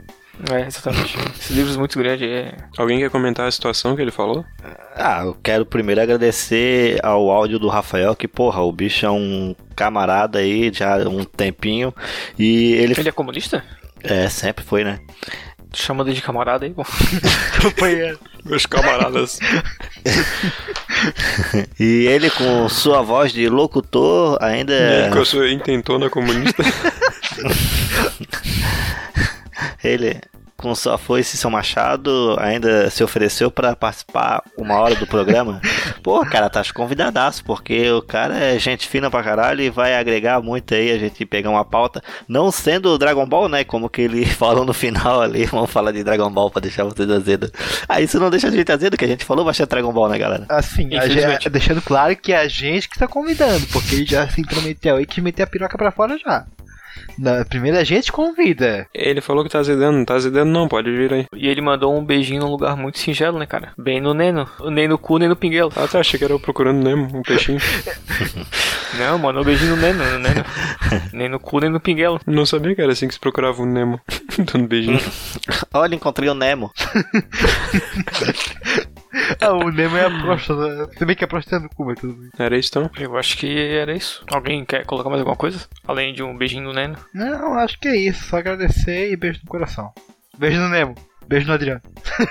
É, 0.51 0.67
exatamente. 0.67 1.19
Esse 1.39 1.53
livro 1.53 1.75
é 1.75 1.77
muito 1.77 1.99
grande. 1.99 2.27
É... 2.27 2.57
Alguém 2.79 2.99
quer 2.99 3.11
comentar 3.11 3.47
a 3.47 3.51
situação 3.51 3.95
que 3.95 4.01
ele 4.01 4.11
falou? 4.11 4.43
Ah, 4.97 5.21
eu 5.27 5.37
quero 5.43 5.67
primeiro 5.67 6.01
agradecer 6.01 6.99
ao 7.05 7.31
áudio 7.31 7.59
do 7.59 7.69
Rafael, 7.69 8.17
que, 8.17 8.27
porra, 8.27 8.63
o 8.63 8.73
bicho 8.73 9.05
é 9.05 9.11
um 9.11 9.55
camarada 9.77 10.39
aí 10.39 10.73
já 10.73 10.95
há 10.95 11.07
um 11.07 11.25
tempinho. 11.25 11.95
E 12.39 12.73
ele. 12.73 12.95
Ele 12.97 13.11
é 13.11 13.13
comunista? 13.13 13.63
É, 14.03 14.31
sempre 14.31 14.65
foi, 14.65 14.83
né? 14.83 14.99
Chama 15.75 16.05
ele 16.05 16.15
de 16.15 16.23
camarada 16.23 16.65
aí, 16.65 16.73
bom. 16.73 16.85
Companheiro. 17.61 18.19
Meus 18.45 18.65
camaradas. 18.65 19.39
e 21.79 22.07
ele 22.07 22.31
com 22.31 22.69
sua 22.69 23.03
voz 23.03 23.33
de 23.33 23.49
locutor 23.49 24.37
ainda. 24.41 24.75
E 24.75 25.11
com 25.11 25.21
a 25.21 25.25
sua 25.25 25.49
intentona 25.51 26.11
comunista. 26.11 26.63
ele 29.83 30.21
com 30.63 30.75
sua 30.77 30.97
foice 30.97 31.35
e 31.35 31.39
seu 31.39 31.51
machado, 31.51 32.37
ainda 32.39 32.89
se 32.89 33.03
ofereceu 33.03 33.51
para 33.51 33.75
participar 33.75 34.43
uma 34.57 34.79
hora 34.79 34.95
do 34.95 35.07
programa. 35.07 35.61
Pô, 36.03 36.25
cara, 36.25 36.49
tá 36.49 36.63
convidadaço, 36.73 37.45
porque 37.45 37.91
o 37.91 38.01
cara 38.01 38.39
é 38.39 38.59
gente 38.59 38.87
fina 38.87 39.11
pra 39.11 39.23
caralho 39.23 39.61
e 39.61 39.69
vai 39.69 39.97
agregar 39.97 40.41
muito 40.41 40.73
aí 40.73 40.93
a 40.93 40.99
gente 40.99 41.27
pegar 41.27 41.51
uma 41.51 41.65
pauta. 41.65 42.01
Não 42.29 42.53
sendo 42.53 42.97
Dragon 42.97 43.27
Ball, 43.27 43.49
né? 43.49 43.65
Como 43.65 43.91
que 43.91 44.03
ele 44.03 44.25
falou 44.31 44.65
no 44.65 44.73
final 44.73 45.21
ali, 45.21 45.45
vamos 45.47 45.71
falar 45.71 45.91
de 45.91 46.05
Dragon 46.05 46.31
Ball 46.31 46.51
pra 46.51 46.61
deixar 46.61 46.85
vocês 46.85 47.11
azedo. 47.11 47.51
Ah, 47.89 48.01
isso 48.01 48.21
não 48.21 48.31
deixa 48.31 48.47
a 48.47 48.51
gente 48.51 48.71
azedo, 48.71 48.97
que 48.97 49.05
a 49.05 49.09
gente 49.09 49.25
falou 49.25 49.45
bastante 49.45 49.71
Dragon 49.71 49.93
Ball, 49.93 50.09
né, 50.09 50.19
galera? 50.19 50.47
Assim, 50.49 50.95
a 50.95 51.09
gente, 51.09 51.51
deixando 51.51 51.83
claro 51.83 52.15
que 52.17 52.33
é 52.33 52.39
a 52.39 52.47
gente 52.47 52.89
que 52.89 52.99
tá 52.99 53.09
convidando, 53.09 53.67
porque 53.73 53.97
ele 53.97 54.07
já 54.07 54.29
se 54.29 54.41
intrometeu 54.41 54.97
aí 54.97 55.07
que 55.07 55.21
meter 55.21 55.43
a 55.43 55.47
piroca 55.47 55.77
pra 55.77 55.91
fora 55.91 56.17
já. 56.17 56.47
Na, 57.19 57.45
primeiro 57.45 57.79
a 57.79 57.85
gente 57.85 58.13
convida. 58.13 58.87
Ele 58.95 59.21
falou 59.21 59.45
que 59.45 59.51
tá 59.51 59.59
azedando, 59.59 59.99
não 59.99 60.05
tá 60.05 60.15
azedando 60.15 60.51
não, 60.51 60.69
pode 60.69 60.91
vir 60.91 61.13
aí. 61.13 61.27
E 61.35 61.49
ele 61.49 61.61
mandou 61.61 61.97
um 61.97 62.05
beijinho 62.05 62.41
num 62.41 62.51
lugar 62.51 62.77
muito 62.77 62.99
singelo, 62.99 63.39
né, 63.39 63.47
cara? 63.47 63.73
Bem 63.79 64.01
no 64.01 64.15
Neno. 64.15 64.49
Nem 64.71 64.89
no 64.89 64.99
cu, 64.99 65.19
nem 65.19 65.29
no 65.29 65.37
pinguelo. 65.37 65.73
Ah, 65.77 65.87
tá, 65.87 66.01
achei 66.01 66.19
que 66.19 66.25
era 66.25 66.33
eu 66.33 66.41
procurando 66.41 66.83
Nemo, 66.83 67.09
um 67.17 67.23
peixinho. 67.23 67.59
não, 68.99 69.19
mano, 69.19 69.41
um 69.41 69.45
beijinho 69.45 69.77
no 69.77 69.83
Neno, 69.83 70.05
no 70.05 70.19
Neno. 70.19 70.45
nem 71.13 71.29
no 71.29 71.39
cu, 71.39 71.61
nem 71.61 71.71
no 71.71 71.81
pinguelo. 71.81 72.21
Não 72.27 72.47
sabia 72.47 72.75
que 72.75 72.83
era 72.83 72.93
assim 72.93 73.09
que 73.09 73.15
se 73.15 73.21
procurava 73.21 73.63
um 73.63 73.67
Nemo. 73.67 74.01
Dando 74.39 74.67
beijinho. 74.67 75.01
Olha, 75.73 75.95
encontrei 75.95 76.29
o 76.29 76.35
Nemo. 76.35 76.73
Ah, 79.41 79.53
o 79.53 79.71
Nemo 79.71 79.97
é 79.97 80.07
a 80.07 80.11
próstata. 80.23 80.89
Se 80.97 81.05
bem 81.05 81.15
que 81.17 81.25
a 81.25 81.29
próstata 81.29 81.57
é 81.57 81.59
no 81.61 81.69
cu, 81.69 81.85
mas 81.85 82.01
tudo 82.01 82.15
bem. 82.15 82.31
Era 82.39 82.57
isso 82.57 82.71
então? 82.71 82.91
Eu 82.99 83.17
acho 83.17 83.37
que 83.37 83.59
era 83.59 83.95
isso. 83.95 84.25
Alguém 84.31 84.65
quer 84.65 84.85
colocar 84.87 85.09
mais 85.11 85.21
alguma 85.21 85.37
coisa? 85.37 85.67
Além 85.87 86.15
de 86.15 86.23
um 86.23 86.37
beijinho 86.37 86.65
no 86.65 86.73
Neno? 86.73 86.97
Não, 87.15 87.55
acho 87.59 87.79
que 87.79 87.89
é 87.89 87.97
isso. 87.97 88.25
Só 88.25 88.39
agradecer 88.39 89.11
e 89.13 89.17
beijo 89.17 89.41
no 89.45 89.51
coração. 89.51 89.93
Beijo 90.39 90.59
no 90.61 90.69
Nemo. 90.69 90.95
Beijo 91.29 91.47
no 91.47 91.53
Adriano. 91.55 91.81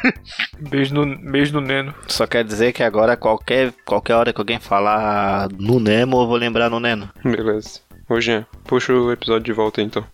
Beijo 0.60 0.94
no, 0.94 1.32
beijo 1.32 1.54
no 1.54 1.62
Neno. 1.62 1.94
Só 2.08 2.28
quer 2.28 2.44
dizer 2.44 2.72
que 2.74 2.84
agora 2.84 3.16
qualquer, 3.18 3.72
qualquer 3.86 4.14
hora 4.16 4.34
que 4.34 4.40
alguém 4.42 4.60
falar 4.60 5.48
no 5.58 5.80
Nemo, 5.80 6.22
eu 6.22 6.28
vou 6.28 6.36
lembrar 6.36 6.70
no 6.70 6.80
Neno. 6.80 7.10
Beleza. 7.24 7.80
Ô 8.10 8.20
Jean, 8.20 8.46
puxa 8.66 8.94
o 8.94 9.12
episódio 9.12 9.44
de 9.46 9.54
volta 9.54 9.82
então. 9.82 10.06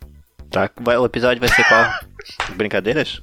Tá? 0.51 0.69
Vai- 0.79 0.97
o 0.97 1.05
episódio 1.05 1.39
vai 1.41 1.49
ser 1.49 1.63
qual? 1.67 1.85
Brincadeiras? 2.55 3.21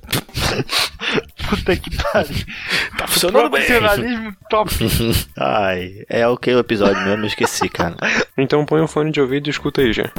Puta 1.49 1.77
que 1.77 1.91
pariu. 1.97 2.45
Tá 2.97 3.07
funcionando 3.09 3.51
bem. 3.51 3.65
Profissionalismo 3.65 4.37
top. 4.49 4.71
Ai, 5.37 6.05
é 6.09 6.27
o 6.27 6.37
que 6.37 6.53
o 6.53 6.59
episódio 6.59 7.03
mesmo, 7.03 7.23
eu 7.23 7.27
esqueci, 7.27 7.69
cara. 7.69 7.97
Então 8.37 8.65
põe 8.65 8.81
o 8.81 8.87
fone 8.87 9.11
de 9.11 9.21
ouvido 9.21 9.49
e 9.49 9.51
escuta 9.51 9.81
aí, 9.81 9.93
Jean. 9.93 10.11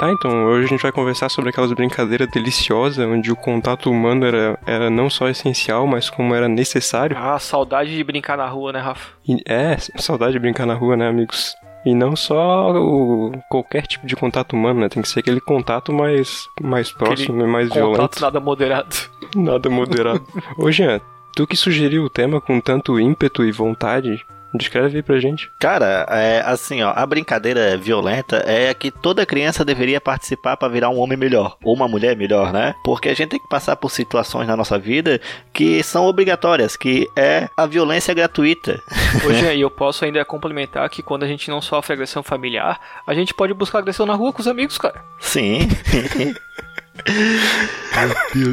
Tá, 0.00 0.10
então 0.10 0.46
hoje 0.46 0.64
a 0.64 0.68
gente 0.68 0.80
vai 0.80 0.90
conversar 0.90 1.28
sobre 1.28 1.50
aquelas 1.50 1.70
brincadeiras 1.74 2.26
deliciosas 2.30 3.06
onde 3.06 3.30
o 3.30 3.36
contato 3.36 3.90
humano 3.90 4.24
era, 4.24 4.58
era 4.66 4.88
não 4.88 5.10
só 5.10 5.28
essencial, 5.28 5.86
mas 5.86 6.08
como 6.08 6.34
era 6.34 6.48
necessário. 6.48 7.14
Ah, 7.18 7.38
saudade 7.38 7.94
de 7.94 8.02
brincar 8.02 8.38
na 8.38 8.48
rua, 8.48 8.72
né, 8.72 8.80
Rafa? 8.80 9.10
E- 9.28 9.42
é, 9.46 9.76
saudade 9.98 10.32
de 10.32 10.38
brincar 10.38 10.64
na 10.64 10.72
rua, 10.72 10.96
né, 10.96 11.06
amigos? 11.06 11.54
E 11.84 11.94
não 11.94 12.16
só 12.16 12.72
o, 12.72 13.30
qualquer 13.50 13.86
tipo 13.86 14.06
de 14.06 14.16
contato 14.16 14.54
humano, 14.54 14.80
né? 14.80 14.88
Tem 14.88 15.02
que 15.02 15.08
ser 15.08 15.20
aquele 15.20 15.40
contato 15.40 15.92
mais, 15.92 16.46
mais 16.62 16.90
próximo 16.90 17.42
e 17.42 17.46
mais 17.46 17.68
Contato 17.68 17.84
violento. 17.90 18.20
nada 18.22 18.40
moderado. 18.40 18.96
Nada 19.36 19.68
moderado. 19.68 20.26
Ô, 20.56 20.72
Jean, 20.72 20.98
tu 21.36 21.46
que 21.46 21.56
sugeriu 21.58 22.04
o 22.04 22.10
tema 22.10 22.40
com 22.40 22.58
tanto 22.58 22.98
ímpeto 22.98 23.44
e 23.44 23.52
vontade, 23.52 24.24
descreve 24.54 24.96
aí 24.96 25.02
pra 25.02 25.20
gente. 25.20 25.50
Cara, 25.58 26.06
é 26.10 26.42
assim, 26.44 26.82
ó, 26.82 26.92
a 26.94 27.06
brincadeira 27.06 27.76
violenta 27.76 28.42
é 28.46 28.72
que 28.74 28.90
toda 28.90 29.26
criança 29.26 29.64
deveria 29.64 30.00
participar 30.00 30.56
pra 30.56 30.68
virar 30.68 30.90
um 30.90 30.98
homem 30.98 31.16
melhor, 31.16 31.56
ou 31.62 31.74
uma 31.74 31.88
mulher 31.88 32.16
melhor, 32.16 32.52
né? 32.52 32.74
Porque 32.84 33.08
a 33.08 33.14
gente 33.14 33.30
tem 33.30 33.40
que 33.40 33.48
passar 33.48 33.76
por 33.76 33.90
situações 33.90 34.46
na 34.46 34.56
nossa 34.56 34.78
vida 34.78 35.20
que 35.52 35.82
são 35.82 36.06
obrigatórias, 36.06 36.76
que 36.76 37.08
é 37.16 37.48
a 37.56 37.66
violência 37.66 38.14
gratuita. 38.14 38.80
Hoje 39.24 39.46
aí 39.48 39.60
eu 39.60 39.70
posso 39.70 40.04
ainda 40.04 40.24
complementar 40.24 40.88
que 40.88 41.02
quando 41.02 41.22
a 41.22 41.28
gente 41.28 41.48
não 41.48 41.60
sofre 41.60 41.92
agressão 41.92 42.22
familiar, 42.22 42.80
a 43.06 43.14
gente 43.14 43.34
pode 43.34 43.54
buscar 43.54 43.78
agressão 43.78 44.06
na 44.06 44.14
rua 44.14 44.32
com 44.32 44.40
os 44.40 44.48
amigos, 44.48 44.78
cara. 44.78 45.02
Sim. 45.18 45.68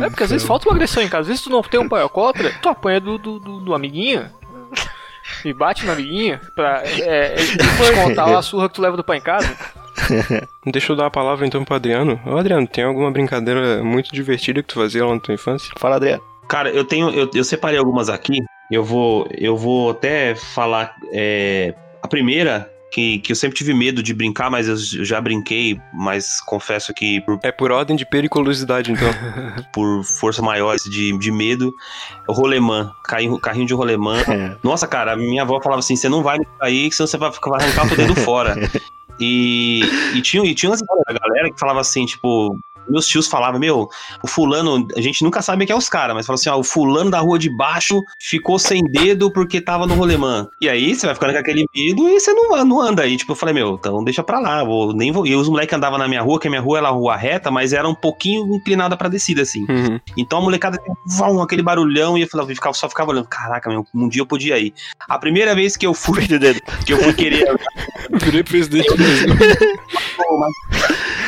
É 0.02 0.10
porque 0.10 0.24
às 0.24 0.30
vezes 0.30 0.48
falta 0.48 0.68
uma 0.68 0.76
agressão 0.76 1.04
em 1.04 1.10
casa. 1.10 1.22
Às 1.22 1.28
vezes 1.28 1.44
tu 1.44 1.50
não 1.50 1.62
tem 1.62 1.80
um 1.80 1.90
pai 1.90 2.02
alcoólatra, 2.02 2.54
tu 2.62 2.70
apanha 2.70 3.00
do, 3.00 3.18
do, 3.18 3.40
do, 3.40 3.60
do 3.60 3.74
amiguinho. 3.74 4.30
E 5.44 5.54
bate 5.54 5.86
no 5.86 5.92
amiguinho 5.92 6.40
pra 6.56 6.84
é, 6.86 7.36
é, 7.36 8.36
a 8.36 8.42
surra 8.42 8.68
que 8.68 8.76
tu 8.76 8.82
leva 8.82 8.98
do 8.98 9.04
pai 9.04 9.18
em 9.18 9.22
casa. 9.22 9.56
Deixa 10.66 10.92
eu 10.92 10.96
dar 10.96 11.08
a 11.08 11.12
palavra 11.12 11.46
então 11.46 11.64
pro 11.64 11.76
Adriano. 11.76 12.20
Ô, 12.26 12.38
Adriano, 12.38 12.68
tem 12.68 12.84
alguma 12.84 13.12
brincadeira 13.12 13.84
muito 13.84 14.12
divertida 14.12 14.62
que 14.62 14.70
tu 14.70 14.76
fazia 14.76 15.06
lá 15.06 15.14
na 15.14 15.20
tua 15.20 15.34
infância? 15.34 15.72
Fala, 15.78 15.96
Adriano. 15.96 16.22
Cara, 16.48 16.70
eu 16.70 16.84
tenho. 16.84 17.10
Eu, 17.10 17.30
eu 17.34 17.44
separei 17.44 17.78
algumas 17.78 18.10
aqui. 18.10 18.40
Eu 18.72 18.84
vou. 18.84 19.28
Eu 19.32 19.58
vou 19.58 19.92
até 19.92 20.36
falar. 20.36 20.96
é, 21.12 21.74
a 22.02 22.08
primeira, 22.08 22.72
que, 22.92 23.20
que 23.20 23.32
eu 23.32 23.36
sempre 23.36 23.58
tive 23.58 23.74
medo 23.74 24.02
de 24.02 24.14
brincar, 24.14 24.50
mas 24.50 24.68
eu 24.68 24.78
já 24.78 25.20
brinquei, 25.20 25.80
mas 25.94 26.40
confesso 26.42 26.94
que 26.94 27.22
por, 27.22 27.40
É 27.44 27.52
por 27.52 27.72
ordem 27.72 27.96
de 27.96 28.06
periculosidade, 28.06 28.92
então. 28.92 29.10
por 29.74 30.04
força 30.04 30.42
maior 30.42 30.76
de, 30.78 31.18
de 31.18 31.32
medo, 31.32 31.74
o 32.28 32.34
rolemã, 32.34 32.92
carrinho, 33.04 33.40
carrinho 33.40 33.66
de 33.68 33.74
rolemã. 33.74 34.18
É. 34.28 34.56
Nossa, 34.62 34.86
cara, 34.88 35.16
minha 35.16 35.42
avó 35.44 35.60
falava 35.62 35.80
assim: 35.80 35.96
você 35.96 36.10
não 36.10 36.22
vai 36.22 36.38
que 36.38 36.92
senão 36.92 37.08
você 37.08 37.18
vai, 37.18 37.32
ficar- 37.32 37.50
vai 37.50 37.62
arrancar 37.62 37.86
o 37.86 37.90
teu 37.90 37.98
dedo 37.98 38.16
fora. 38.16 38.56
E, 39.20 39.82
e 40.14 40.22
tinha, 40.22 40.46
e 40.46 40.54
tinha 40.54 40.72
da 40.72 41.14
galera 41.20 41.52
que 41.52 41.60
falava 41.60 41.82
assim, 41.82 42.06
tipo. 42.06 42.56
Meus 42.90 43.08
tios 43.08 43.28
falavam, 43.28 43.60
meu, 43.60 43.90
o 44.24 44.28
fulano, 44.28 44.88
a 44.96 45.02
gente 45.02 45.24
nunca 45.24 45.42
sabe 45.42 45.66
quem 45.66 45.74
é 45.74 45.78
os 45.78 45.90
caras, 45.90 46.16
mas 46.16 46.26
fala 46.26 46.36
assim, 46.36 46.50
ó, 46.50 46.58
o 46.58 46.64
fulano 46.64 47.12
da 47.12 47.20
rua 47.20 47.38
de 47.38 47.50
baixo 47.50 48.04
ficou 48.20 48.58
sem 48.60 48.84
dedo 48.84 49.32
porque 49.32 49.62
tava 49.62 49.86
no 49.86 49.96
rolemã. 49.96 50.48
E 50.62 50.70
aí 50.70 50.96
você 50.96 51.06
vai 51.06 51.16
ficando 51.16 51.34
com 51.34 51.40
aquele 51.40 51.66
medo 51.76 52.10
e 52.10 52.20
você 52.20 52.34
não, 52.34 52.66
não 52.66 52.82
anda 52.82 53.04
aí. 53.04 53.18
Tipo, 53.18 53.32
eu 53.32 53.36
falei, 53.36 53.54
meu, 53.54 53.76
então 53.76 54.04
deixa 54.04 54.24
pra 54.24 54.40
lá, 54.40 54.64
vou, 54.64 54.94
nem 54.94 55.12
vou. 55.12 55.26
E 55.26 55.36
os 55.36 55.50
moleques 55.50 55.76
andavam 55.76 55.98
na 55.98 56.08
minha 56.08 56.22
rua, 56.22 56.40
que 56.40 56.48
a 56.48 56.52
minha 56.52 56.62
rua 56.62 56.80
era 56.80 56.90
rua 56.90 57.16
reta, 57.16 57.52
mas 57.52 57.74
era 57.74 57.88
um 57.88 57.96
pouquinho 57.96 58.56
inclinada 58.56 58.96
pra 58.96 59.10
descida, 59.10 59.42
assim. 59.42 59.66
Uhum. 59.70 60.00
Então 60.16 60.40
a 60.40 60.42
molecada 60.42 60.78
tem 60.78 60.94
vum, 61.06 61.42
aquele 61.42 61.62
barulhão 61.62 62.18
e 62.18 62.22
eu 62.22 62.28
falava, 62.28 62.50
ficava, 62.50 62.74
só 62.74 62.90
ficava 62.90 63.12
olhando. 63.12 63.28
Caraca, 63.28 63.70
meu, 63.70 63.86
um 63.94 64.08
dia 64.08 64.22
eu 64.22 64.26
podia 64.26 64.58
ir. 64.58 64.74
A 65.08 65.18
primeira 65.18 65.54
vez 65.56 65.76
que 65.76 65.86
eu 65.86 65.94
fui, 65.94 66.26
que 66.86 66.94
eu 66.94 66.98
fui 66.98 67.14
querer 67.14 67.48
Virei 68.12 68.44
presidente 68.44 68.96
Brasil. 68.96 69.30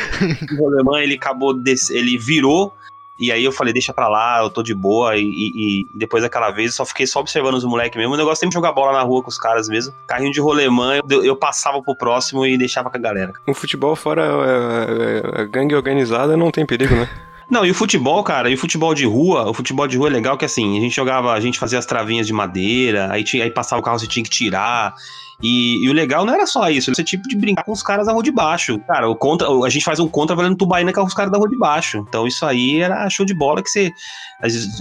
o 0.58 0.66
alemão, 0.68 0.98
ele 0.98 1.14
acabou, 1.14 1.54
ele 1.90 2.18
virou. 2.18 2.74
E 3.18 3.30
aí 3.30 3.44
eu 3.44 3.52
falei, 3.52 3.70
deixa 3.70 3.92
pra 3.92 4.08
lá, 4.08 4.40
eu 4.42 4.48
tô 4.48 4.62
de 4.62 4.72
boa. 4.74 5.14
E, 5.16 5.22
e- 5.22 5.80
e 5.82 5.86
depois 5.94 6.22
daquela 6.22 6.50
vez 6.50 6.70
eu 6.70 6.76
só 6.76 6.86
fiquei 6.86 7.06
só 7.06 7.20
observando 7.20 7.54
os 7.54 7.64
moleques 7.64 7.98
mesmo. 7.98 8.14
O 8.14 8.16
negócio 8.16 8.40
é 8.40 8.40
sempre 8.46 8.54
jogar 8.54 8.72
bola 8.72 8.92
na 8.92 9.02
rua 9.02 9.22
com 9.22 9.28
os 9.28 9.36
caras 9.36 9.68
mesmo. 9.68 9.92
Carrinho 10.06 10.32
de 10.32 10.40
rolemã, 10.40 10.98
eu, 11.10 11.22
eu 11.22 11.36
passava 11.36 11.82
pro 11.82 11.94
próximo 11.94 12.46
e 12.46 12.56
deixava 12.56 12.88
com 12.90 12.96
a 12.96 13.00
galera. 13.00 13.32
O 13.46 13.52
futebol 13.52 13.94
fora 13.94 14.24
a, 14.24 15.38
a- 15.38 15.42
a 15.42 15.44
gangue 15.44 15.74
organizada 15.74 16.34
não 16.36 16.50
tem 16.50 16.64
perigo, 16.64 16.94
né? 16.94 17.08
Não, 17.50 17.66
e 17.66 17.70
o 17.72 17.74
futebol, 17.74 18.22
cara, 18.22 18.48
e 18.48 18.54
o 18.54 18.56
futebol 18.56 18.94
de 18.94 19.04
rua, 19.04 19.50
o 19.50 19.52
futebol 19.52 19.84
de 19.88 19.98
rua 19.98 20.06
é 20.08 20.12
legal 20.12 20.38
que 20.38 20.44
assim, 20.44 20.78
a 20.78 20.80
gente 20.80 20.94
jogava, 20.94 21.32
a 21.32 21.40
gente 21.40 21.58
fazia 21.58 21.80
as 21.80 21.84
travinhas 21.84 22.24
de 22.24 22.32
madeira, 22.32 23.08
aí, 23.10 23.24
tinha, 23.24 23.42
aí 23.42 23.50
passava 23.50 23.80
o 23.80 23.84
carro, 23.84 23.98
você 23.98 24.06
tinha 24.06 24.22
que 24.22 24.30
tirar. 24.30 24.94
E, 25.42 25.84
e 25.86 25.88
o 25.88 25.92
legal 25.94 26.24
não 26.26 26.34
era 26.34 26.46
só 26.46 26.68
isso, 26.68 26.90
esse 26.90 27.02
tipo 27.02 27.26
de 27.28 27.34
brincar 27.34 27.64
com 27.64 27.72
os 27.72 27.82
caras 27.82 28.06
da 28.06 28.12
rua 28.12 28.22
de 28.22 28.30
baixo. 28.30 28.78
Cara, 28.86 29.08
o 29.08 29.16
contra, 29.16 29.48
a 29.48 29.68
gente 29.70 29.84
faz 29.84 29.98
um 29.98 30.06
contra 30.08 30.36
valendo 30.36 30.56
tubaína 30.56 30.92
com 30.92 31.02
os 31.02 31.14
caras 31.14 31.32
da 31.32 31.38
rua 31.38 31.48
de 31.48 31.56
baixo. 31.56 32.04
Então 32.08 32.26
isso 32.26 32.44
aí 32.44 32.80
era 32.80 33.08
show 33.08 33.24
de 33.24 33.32
bola 33.34 33.62
que 33.62 33.70
você. 33.70 33.90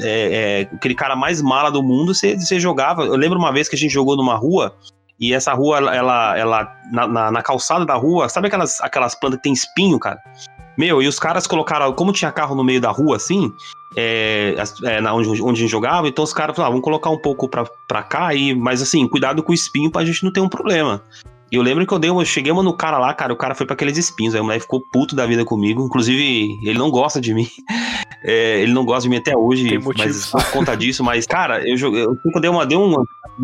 é, 0.01 0.61
é, 0.61 0.61
aquele 0.75 0.95
cara 0.95 1.15
mais 1.15 1.41
mala 1.41 1.71
do 1.71 1.81
mundo, 1.81 2.13
você, 2.13 2.35
você 2.37 2.59
jogava. 2.59 3.03
Eu 3.03 3.15
lembro 3.15 3.39
uma 3.39 3.51
vez 3.53 3.69
que 3.69 3.75
a 3.75 3.79
gente 3.79 3.91
jogou 3.93 4.17
numa 4.17 4.35
rua. 4.35 4.75
E 5.21 5.33
essa 5.33 5.53
rua, 5.53 5.77
ela, 5.77 6.37
ela- 6.37 6.73
na, 6.91 7.05
na- 7.07 7.31
na 7.31 7.41
calçada 7.41 7.85
da 7.85 7.93
rua, 7.95 8.29
sabe 8.29 8.47
aquelas, 8.47 8.79
aquelas 8.81 9.13
plantas 9.15 9.37
que 9.39 9.43
tem 9.43 9.53
espinho, 9.53 9.99
cara? 9.99 10.17
Meu, 10.77 11.01
e 11.01 11.07
os 11.09 11.19
caras 11.19 11.45
colocaram, 11.45 11.91
como 11.91 12.13
tinha 12.13 12.31
carro 12.31 12.55
no 12.55 12.63
meio 12.63 12.79
da 12.79 12.89
rua, 12.89 13.17
assim, 13.17 13.51
é, 13.95 14.55
é, 14.83 15.01
na, 15.01 15.13
onde, 15.13 15.29
onde 15.29 15.59
a 15.59 15.61
gente 15.61 15.67
jogava, 15.67 16.07
então 16.07 16.23
os 16.23 16.33
caras 16.33 16.55
falaram, 16.55 16.69
ah, 16.69 16.73
vamos 16.73 16.83
colocar 16.83 17.09
um 17.09 17.17
pouco 17.17 17.47
pra, 17.47 17.65
pra 17.87 18.03
cá, 18.03 18.27
aí, 18.27 18.53
mas 18.53 18.81
assim, 18.81 19.07
cuidado 19.07 19.41
com 19.41 19.51
o 19.51 19.55
espinho 19.55 19.91
pra 19.91 20.05
gente 20.05 20.23
não 20.23 20.31
ter 20.31 20.41
um 20.41 20.49
problema. 20.49 21.01
E 21.51 21.55
eu 21.55 21.63
lembro 21.63 21.85
que 21.85 21.91
eu 21.91 21.97
dei 21.97 22.11
uma, 22.11 22.23
cheguei 22.23 22.51
uma 22.51 22.61
no 22.61 22.73
cara 22.73 22.99
lá, 22.99 23.11
cara, 23.13 23.33
o 23.33 23.35
cara 23.35 23.55
foi 23.55 23.65
pra 23.65 23.73
aqueles 23.73 23.97
espinhos, 23.97 24.35
aí 24.35 24.41
o 24.41 24.43
moleque 24.43 24.61
ficou 24.61 24.83
puto 24.91 25.15
da 25.15 25.25
vida 25.25 25.43
comigo, 25.43 25.83
inclusive 25.83 26.59
ele 26.61 26.77
não 26.77 26.91
gosta 26.91 27.19
de 27.19 27.33
mim, 27.33 27.47
É, 28.21 28.61
ele 28.61 28.73
não 28.73 28.83
gosta 28.83 29.03
de 29.03 29.09
mim 29.09 29.15
até 29.15 29.35
hoje, 29.35 29.69
Tem 29.69 29.79
motivo. 29.79 30.05
mas 30.05 30.29
por 30.29 30.51
conta 30.51 30.75
disso, 30.75 31.03
mas, 31.03 31.25
cara, 31.25 31.65
eu 31.65 31.77
eu, 31.77 32.15
eu 32.33 32.41
dei 32.41 32.49
uma, 32.49 32.65
dei 32.65 32.77
um 32.77 32.93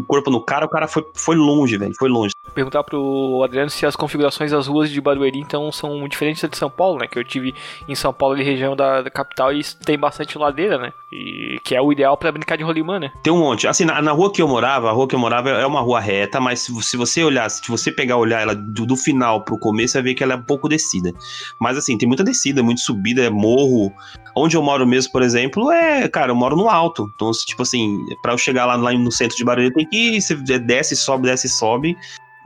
corpo 0.06 0.30
no 0.30 0.44
cara, 0.44 0.66
o 0.66 0.70
cara 0.70 0.88
foi, 0.88 1.06
foi 1.16 1.36
longe, 1.38 1.78
velho, 1.78 1.96
foi 1.98 2.10
longe. 2.10 2.35
Perguntar 2.56 2.84
pro 2.84 3.42
Adriano 3.44 3.70
se 3.70 3.86
as 3.86 3.98
configurações 3.98 4.52
das 4.52 4.68
ruas 4.68 4.90
de 4.90 5.02
Barueri 5.02 5.40
então 5.40 5.70
são 5.74 6.08
diferentes 6.08 6.42
da 6.42 6.48
de 6.48 6.58
São 6.58 6.70
Paulo, 6.70 7.00
né? 7.00 7.08
Que 7.08 7.20
eu 7.20 7.24
tive 7.24 7.54
em 7.86 7.94
São 7.94 8.14
Paulo, 8.14 8.34
ali, 8.34 8.46
região 8.46 8.78
da, 8.78 9.02
da 9.02 9.10
capital, 9.10 9.52
e 9.52 9.62
tem 9.86 10.00
bastante 10.00 10.38
ladeira, 10.38 10.78
né? 10.78 10.94
E 11.12 11.60
que 11.66 11.76
é 11.76 11.82
o 11.82 11.92
ideal 11.92 12.16
pra 12.16 12.32
brincar 12.32 12.58
de 12.58 12.64
rolimã, 12.64 12.98
né? 12.98 13.12
Tem 13.22 13.34
um 13.34 13.40
monte. 13.40 13.68
Assim, 13.68 13.84
na, 13.84 14.02
na 14.02 14.14
rua 14.14 14.32
que 14.32 14.42
eu 14.42 14.48
morava, 14.48 14.90
a 14.90 14.94
rua 14.94 15.06
que 15.06 15.14
eu 15.14 15.20
morava 15.20 15.50
é 15.50 15.66
uma 15.66 15.82
rua 15.82 16.00
reta, 16.00 16.40
mas 16.40 16.62
se, 16.62 16.74
se 16.82 16.96
você 16.96 17.24
olhar, 17.26 17.50
se 17.50 17.70
você 17.70 17.92
pegar 17.92 18.16
olhar 18.16 18.42
ela 18.42 18.56
do, 18.56 18.86
do 18.86 18.96
final 18.96 19.44
pro 19.44 19.60
começo, 19.60 19.92
você 19.92 19.98
vai 19.98 20.04
ver 20.04 20.14
que 20.14 20.24
ela 20.24 20.34
é 20.34 20.38
um 20.38 20.44
pouco 20.44 20.70
descida. 20.70 21.12
Mas 21.60 21.78
assim, 21.78 21.98
tem 21.98 22.08
muita 22.08 22.24
descida, 22.24 22.64
muito 22.64 22.80
subida, 22.80 23.22
é 23.22 23.30
morro. 23.30 23.92
Onde 24.36 24.56
eu 24.56 24.64
moro 24.64 24.88
mesmo, 24.88 25.12
por 25.12 25.22
exemplo, 25.22 25.72
é, 25.72 26.08
cara, 26.08 26.32
eu 26.32 26.36
moro 26.36 26.56
no 26.56 26.70
alto. 26.70 27.12
Então, 27.16 27.32
tipo 27.32 27.62
assim, 27.62 28.00
pra 28.22 28.34
eu 28.34 28.38
chegar 28.38 28.66
lá, 28.66 28.76
lá 28.76 28.94
no 28.94 29.12
centro 29.12 29.36
de 29.36 29.44
Barueri, 29.44 29.74
tem 29.74 29.88
que 29.88 29.98
ir, 29.98 30.22
você 30.22 30.36
desce, 30.60 30.96
sobe, 30.96 31.28
desce, 31.28 31.50
sobe. 31.50 31.98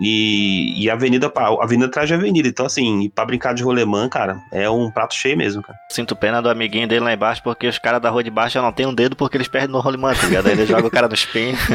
E, 0.01 0.82
e 0.82 0.89
a 0.89 0.94
avenida, 0.94 1.32
a 1.36 1.63
avenida 1.63 1.88
atrás 1.88 2.08
de 2.08 2.13
avenida. 2.13 2.48
Então, 2.48 2.65
assim, 2.65 3.10
pra 3.13 3.25
brincar 3.25 3.53
de 3.53 3.63
rolemã, 3.63 4.08
cara, 4.08 4.39
é 4.51 4.70
um 4.70 4.89
prato 4.89 5.13
cheio 5.13 5.38
mesmo, 5.38 5.62
cara. 5.62 5.77
Sinto 5.89 6.15
pena 6.15 6.41
do 6.41 6.50
amiguinho 6.50 6.88
dele 6.88 7.01
lá 7.01 7.13
embaixo, 7.13 7.44
porque 7.44 7.68
os 7.68 7.77
caras 7.77 8.01
da 8.01 8.10
rua 8.10 8.24
de 8.24 8.29
baixo 8.29 8.53
já 8.53 8.62
não 8.62 8.72
tem 8.72 8.86
um 8.86 8.94
dedo 8.94 9.15
porque 9.15 9.36
eles 9.36 9.48
perdem 9.48 9.72
no 9.72 9.82
rolimã, 9.82 10.13
tá 10.13 10.25
ligado? 10.25 10.48
Aí 10.48 10.53
ele 10.53 10.65
joga 10.65 10.88
o 10.88 10.91
cara 10.91 11.08
no 11.08 11.13
espinho. 11.13 11.58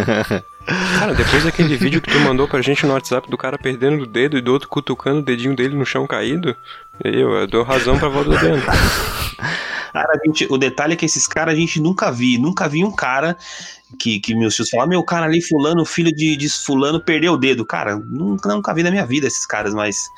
Cara, 0.99 1.13
depois 1.13 1.45
daquele 1.45 1.77
vídeo 1.77 2.01
que 2.01 2.11
tu 2.11 2.19
mandou 2.21 2.49
pra 2.49 2.63
gente 2.63 2.87
no 2.87 2.95
WhatsApp 2.95 3.31
do 3.31 3.37
cara 3.37 3.59
perdendo 3.59 4.03
o 4.03 4.07
dedo 4.07 4.39
e 4.39 4.41
do 4.41 4.51
outro 4.51 4.67
cutucando 4.67 5.19
o 5.19 5.23
dedinho 5.23 5.55
dele 5.55 5.77
no 5.77 5.85
chão 5.85 6.07
caído, 6.07 6.57
eu, 7.05 7.33
eu 7.33 7.47
dou 7.47 7.63
razão 7.63 7.99
pra 7.99 8.09
volta 8.09 8.31
do 8.31 8.37
Adriano. 8.37 8.63
Cara, 9.95 10.13
a 10.13 10.27
gente, 10.27 10.45
o 10.51 10.59
detalhe 10.59 10.95
é 10.95 10.97
que 10.97 11.07
esses 11.07 11.25
caras 11.25 11.55
a 11.55 11.57
gente 11.57 11.81
nunca 11.81 12.11
vi. 12.11 12.37
Nunca 12.37 12.69
vi 12.69 12.83
um 12.83 12.91
cara 12.91 13.37
que, 13.95 14.21
que 14.21 14.35
meus 14.35 14.57
filhos 14.57 14.71
falam, 14.71 14.89
meu 14.89 15.03
cara 15.03 15.27
ali, 15.27 15.43
fulano, 15.43 15.85
filho 15.85 16.15
de, 16.15 16.37
de 16.37 16.49
fulano, 16.49 17.03
perdeu 17.03 17.33
o 17.33 17.37
dedo. 17.37 17.65
Cara, 17.65 17.97
nunca, 17.97 18.49
nunca 18.55 18.75
vi 18.75 18.83
na 18.83 18.91
minha 18.91 19.07
vida 19.07 19.27
esses 19.27 19.47
caras, 19.47 19.75
mas. 19.75 20.11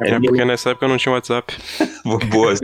É 0.00 0.18
porque 0.18 0.44
nessa 0.44 0.70
época 0.70 0.84
eu 0.86 0.88
não 0.90 0.96
tinha 0.96 1.12
WhatsApp. 1.12 1.54
Boa. 2.30 2.54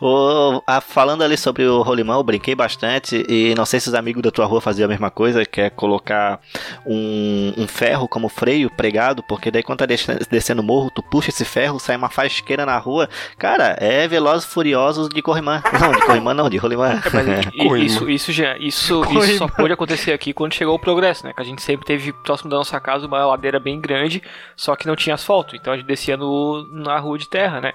O- 0.00 0.62
a- 0.66 0.80
falando 0.80 1.22
ali 1.22 1.36
sobre 1.36 1.64
o 1.66 1.82
rolimão, 1.82 2.18
eu 2.18 2.22
brinquei 2.22 2.54
bastante 2.54 3.24
e 3.28 3.54
não 3.56 3.64
sei 3.64 3.80
se 3.80 3.88
os 3.88 3.94
amigos 3.94 4.22
da 4.22 4.30
tua 4.30 4.46
rua 4.46 4.60
faziam 4.60 4.86
a 4.86 4.88
mesma 4.88 5.10
coisa, 5.10 5.44
que 5.44 5.60
é 5.60 5.70
colocar 5.70 6.40
um, 6.86 7.52
um 7.56 7.66
ferro 7.66 8.06
como 8.08 8.28
freio 8.28 8.70
pregado, 8.70 9.22
porque 9.22 9.50
daí 9.50 9.62
quando 9.62 9.78
tá 9.80 9.86
descendo, 9.86 10.20
descendo 10.30 10.62
o 10.62 10.64
morro, 10.64 10.90
tu 10.94 11.02
puxa 11.02 11.30
esse 11.30 11.44
ferro, 11.44 11.78
sai 11.78 11.96
uma 11.96 12.08
fasqueira 12.10 12.64
na 12.66 12.76
rua. 12.78 13.08
Cara, 13.38 13.76
é 13.80 14.06
Velozes 14.06 14.44
e 14.44 14.48
Furiosos 14.48 15.08
de 15.08 15.22
corrimã. 15.22 15.62
Não, 15.80 15.92
de 15.92 16.00
corrimã 16.04 16.34
não, 16.34 16.48
de 16.50 16.56
rolimã. 16.56 17.00
É, 17.00 17.78
isso, 17.80 18.08
isso 18.10 18.32
já, 18.32 18.56
isso, 18.58 19.00
Corrimã. 19.02 19.24
isso 19.26 19.38
só 19.38 19.48
pôde 19.48 19.72
acontecer 19.72 20.12
aqui 20.12 20.32
quando 20.32 20.54
chegou 20.54 20.74
o 20.74 20.78
progresso, 20.78 21.26
né? 21.26 21.32
Que 21.32 21.42
a 21.42 21.44
gente 21.44 21.62
sempre 21.62 21.86
teve 21.86 22.12
próximo 22.12 22.50
da 22.50 22.56
nossa 22.56 22.78
casa 22.80 23.06
uma 23.06 23.24
ladeira 23.26 23.58
bem 23.58 23.80
grande, 23.80 24.22
só 24.56 24.74
que 24.76 24.86
não 24.86 24.94
tinha 24.98 25.14
asfalto, 25.14 25.56
então 25.56 25.72
a 25.72 25.76
gente 25.76 25.86
descia 25.86 26.16
no, 26.16 26.66
na 26.70 26.98
rua 26.98 27.18
de 27.18 27.28
terra, 27.28 27.60
né? 27.60 27.72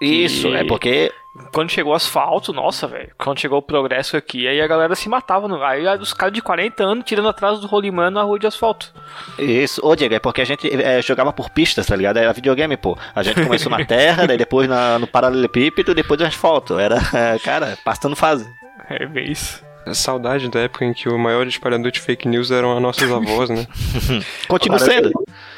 Isso, 0.00 0.54
é 0.54 0.64
porque 0.64 1.12
Quando 1.52 1.70
chegou 1.70 1.92
o 1.92 1.96
asfalto, 1.96 2.52
nossa, 2.52 2.86
velho, 2.86 3.10
quando 3.18 3.40
chegou 3.40 3.58
o 3.58 3.62
progresso 3.62 4.16
aqui, 4.16 4.46
aí 4.46 4.60
a 4.60 4.66
galera 4.66 4.94
se 4.94 5.08
matava, 5.08 5.48
no, 5.48 5.62
aí 5.62 5.84
os 5.98 6.12
caras 6.12 6.32
de 6.32 6.40
40 6.40 6.82
anos 6.82 7.04
tirando 7.04 7.28
atrás 7.28 7.58
do 7.60 7.66
rolimã 7.66 8.10
na 8.10 8.22
rua 8.22 8.38
de 8.38 8.46
asfalto. 8.46 8.92
Isso, 9.38 9.80
ô 9.84 9.96
Diego, 9.96 10.14
é 10.14 10.18
porque 10.20 10.40
a 10.40 10.44
gente 10.44 10.68
é, 10.72 11.02
jogava 11.02 11.32
por 11.32 11.50
pistas, 11.50 11.86
tá 11.86 11.96
ligado? 11.96 12.18
Era 12.18 12.32
videogame, 12.32 12.76
pô. 12.76 12.96
A 13.14 13.22
gente 13.22 13.42
começou 13.42 13.70
na 13.70 13.82
terra, 13.86 14.26
daí 14.26 14.38
depois 14.38 14.68
na, 14.68 14.98
no 14.98 15.06
paralelepípedo, 15.06 15.94
depois 15.94 16.20
no 16.20 16.26
asfalto. 16.26 16.78
Era, 16.78 16.96
é, 17.12 17.38
cara, 17.42 17.76
passando 17.84 18.14
fase. 18.14 18.48
É 18.88 19.04
bem 19.06 19.30
isso. 19.30 19.62
Saudade 19.92 20.48
da 20.48 20.60
época 20.60 20.84
em 20.84 20.94
que 20.94 21.08
o 21.08 21.18
maior 21.18 21.46
espalhador 21.46 21.90
de 21.90 22.00
fake 22.00 22.26
news 22.26 22.50
eram 22.50 22.74
as 22.74 22.80
nossas 22.80 23.10
avós, 23.10 23.50
né? 23.50 23.66
Continua 24.48 24.78
sendo. 24.78 25.12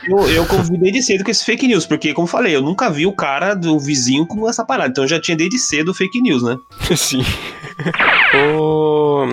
Eu, 0.08 0.28
eu 0.30 0.46
convidei 0.46 0.92
de 0.92 1.02
cedo 1.02 1.25
com 1.25 1.30
esse 1.30 1.44
fake 1.44 1.66
news, 1.66 1.84
porque, 1.84 2.14
como 2.14 2.26
falei, 2.26 2.54
eu 2.54 2.62
nunca 2.62 2.88
vi 2.88 3.06
o 3.06 3.12
cara 3.12 3.54
do 3.54 3.78
vizinho 3.78 4.26
com 4.26 4.48
essa 4.48 4.64
parada. 4.64 4.90
Então 4.90 5.04
eu 5.04 5.08
já 5.08 5.20
tinha 5.20 5.36
desde 5.36 5.58
cedo 5.58 5.92
fake 5.92 6.20
news, 6.20 6.42
né? 6.42 6.56
Sim. 6.96 7.25
Ô, 8.59 9.25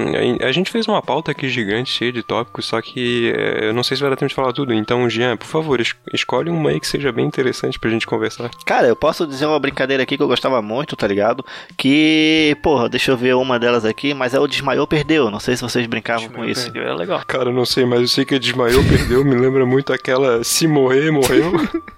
a 0.41 0.51
gente 0.51 0.71
fez 0.71 0.87
uma 0.87 1.01
pauta 1.01 1.31
aqui 1.31 1.49
gigante, 1.49 1.91
cheia 1.91 2.11
de 2.11 2.23
tópicos, 2.23 2.65
só 2.65 2.81
que 2.81 3.33
é, 3.35 3.65
eu 3.69 3.73
não 3.73 3.83
sei 3.83 3.95
se 3.97 4.01
vai 4.01 4.09
dar 4.09 4.15
tempo 4.15 4.29
de 4.29 4.35
falar 4.35 4.53
tudo. 4.53 4.73
Então, 4.73 5.09
Jean, 5.09 5.35
por 5.37 5.45
favor, 5.47 5.79
es- 5.79 5.95
escolhe 6.13 6.49
uma 6.49 6.69
aí 6.69 6.79
que 6.79 6.87
seja 6.87 7.11
bem 7.11 7.25
interessante 7.25 7.79
pra 7.79 7.89
gente 7.89 8.05
conversar. 8.07 8.49
Cara, 8.65 8.87
eu 8.87 8.95
posso 8.95 9.25
dizer 9.27 9.45
uma 9.45 9.59
brincadeira 9.59 10.03
aqui 10.03 10.17
que 10.17 10.23
eu 10.23 10.27
gostava 10.27 10.61
muito, 10.61 10.95
tá 10.95 11.07
ligado? 11.07 11.43
Que, 11.77 12.55
porra, 12.61 12.87
deixa 12.89 13.11
eu 13.11 13.17
ver 13.17 13.35
uma 13.35 13.59
delas 13.59 13.85
aqui, 13.85 14.13
mas 14.13 14.33
é 14.33 14.39
o 14.39 14.47
desmaiou, 14.47 14.85
perdeu. 14.87 15.29
Não 15.31 15.39
sei 15.39 15.55
se 15.55 15.61
vocês 15.61 15.85
brincavam 15.87 16.29
com 16.29 16.45
isso. 16.45 16.65
Perdeu, 16.65 16.83
Era 16.83 16.95
legal. 16.95 17.21
Cara, 17.27 17.49
eu 17.49 17.53
não 17.53 17.65
sei, 17.65 17.85
mas 17.85 18.01
eu 18.01 18.07
sei 18.07 18.25
que 18.25 18.37
desmaiou, 18.39 18.83
perdeu. 18.83 19.23
Me 19.23 19.35
lembra 19.35 19.65
muito 19.65 19.91
aquela 19.93 20.43
se 20.43 20.67
morrer, 20.67 21.11
morreu. 21.11 21.51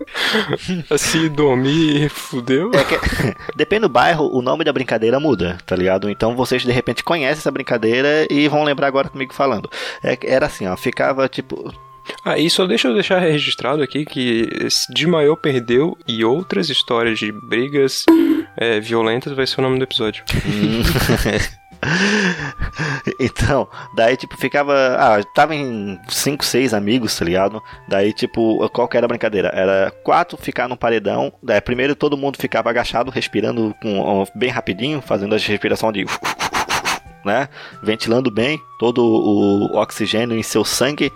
se 0.97 1.29
dormir, 1.29 2.09
fudeu. 2.09 2.71
É 2.73 2.83
que, 2.83 3.35
depende 3.55 3.81
do 3.81 3.89
bairro, 3.89 4.29
o 4.31 4.41
nome 4.41 4.63
da 4.63 4.71
brincadeira 4.73 5.19
muda, 5.19 5.57
tá 5.65 5.75
ligado? 5.75 6.09
Então 6.09 6.34
vocês 6.35 6.63
de 6.63 6.71
repente 6.71 7.03
conhecem 7.03 7.39
essa 7.39 7.51
brincadeira 7.51 8.27
e 8.29 8.47
vão 8.47 8.63
lembrar 8.63 8.87
agora 8.87 9.09
comigo 9.09 9.33
falando. 9.33 9.69
É 10.03 10.17
era 10.23 10.45
assim, 10.45 10.67
ó, 10.67 10.75
ficava 10.75 11.27
tipo. 11.27 11.73
Ah, 12.23 12.37
e 12.37 12.49
só 12.49 12.67
deixa 12.67 12.87
eu 12.87 12.93
deixar 12.93 13.19
registrado 13.19 13.81
aqui 13.81 14.05
que 14.05 14.47
esse 14.61 14.91
desmaiou, 14.93 15.35
perdeu 15.35 15.97
e 16.07 16.23
outras 16.23 16.69
histórias 16.69 17.17
de 17.17 17.31
brigas 17.31 18.05
é, 18.57 18.79
violentas 18.79 19.33
vai 19.33 19.47
ser 19.47 19.59
o 19.59 19.63
nome 19.63 19.79
do 19.79 19.83
episódio. 19.83 20.23
Então, 23.19 23.67
daí 23.95 24.17
tipo 24.17 24.35
ficava, 24.37 24.73
ah, 24.97 25.23
tava 25.33 25.55
em 25.55 25.99
5, 26.07 26.43
6 26.43 26.73
amigos, 26.73 27.17
tá 27.17 27.23
ligado? 27.23 27.61
Daí 27.87 28.11
tipo, 28.11 28.67
qual 28.69 28.87
que 28.87 28.97
era 28.97 29.05
a 29.05 29.07
brincadeira? 29.07 29.49
Era 29.53 29.91
quatro 30.03 30.37
ficar 30.37 30.67
no 30.67 30.75
paredão, 30.75 31.31
daí 31.41 31.61
primeiro 31.61 31.95
todo 31.95 32.17
mundo 32.17 32.37
ficava 32.39 32.69
agachado, 32.69 33.11
respirando 33.11 33.75
com 33.81 34.25
bem 34.35 34.49
rapidinho, 34.49 35.01
fazendo 35.01 35.35
a 35.35 35.37
respiração 35.37 35.91
de 35.91 36.05
né? 37.23 37.49
Ventilando 37.81 38.29
bem 38.29 38.59
todo 38.79 39.03
o 39.03 39.77
oxigênio 39.77 40.37
em 40.37 40.43
seu 40.43 40.65
sangue 40.65 41.11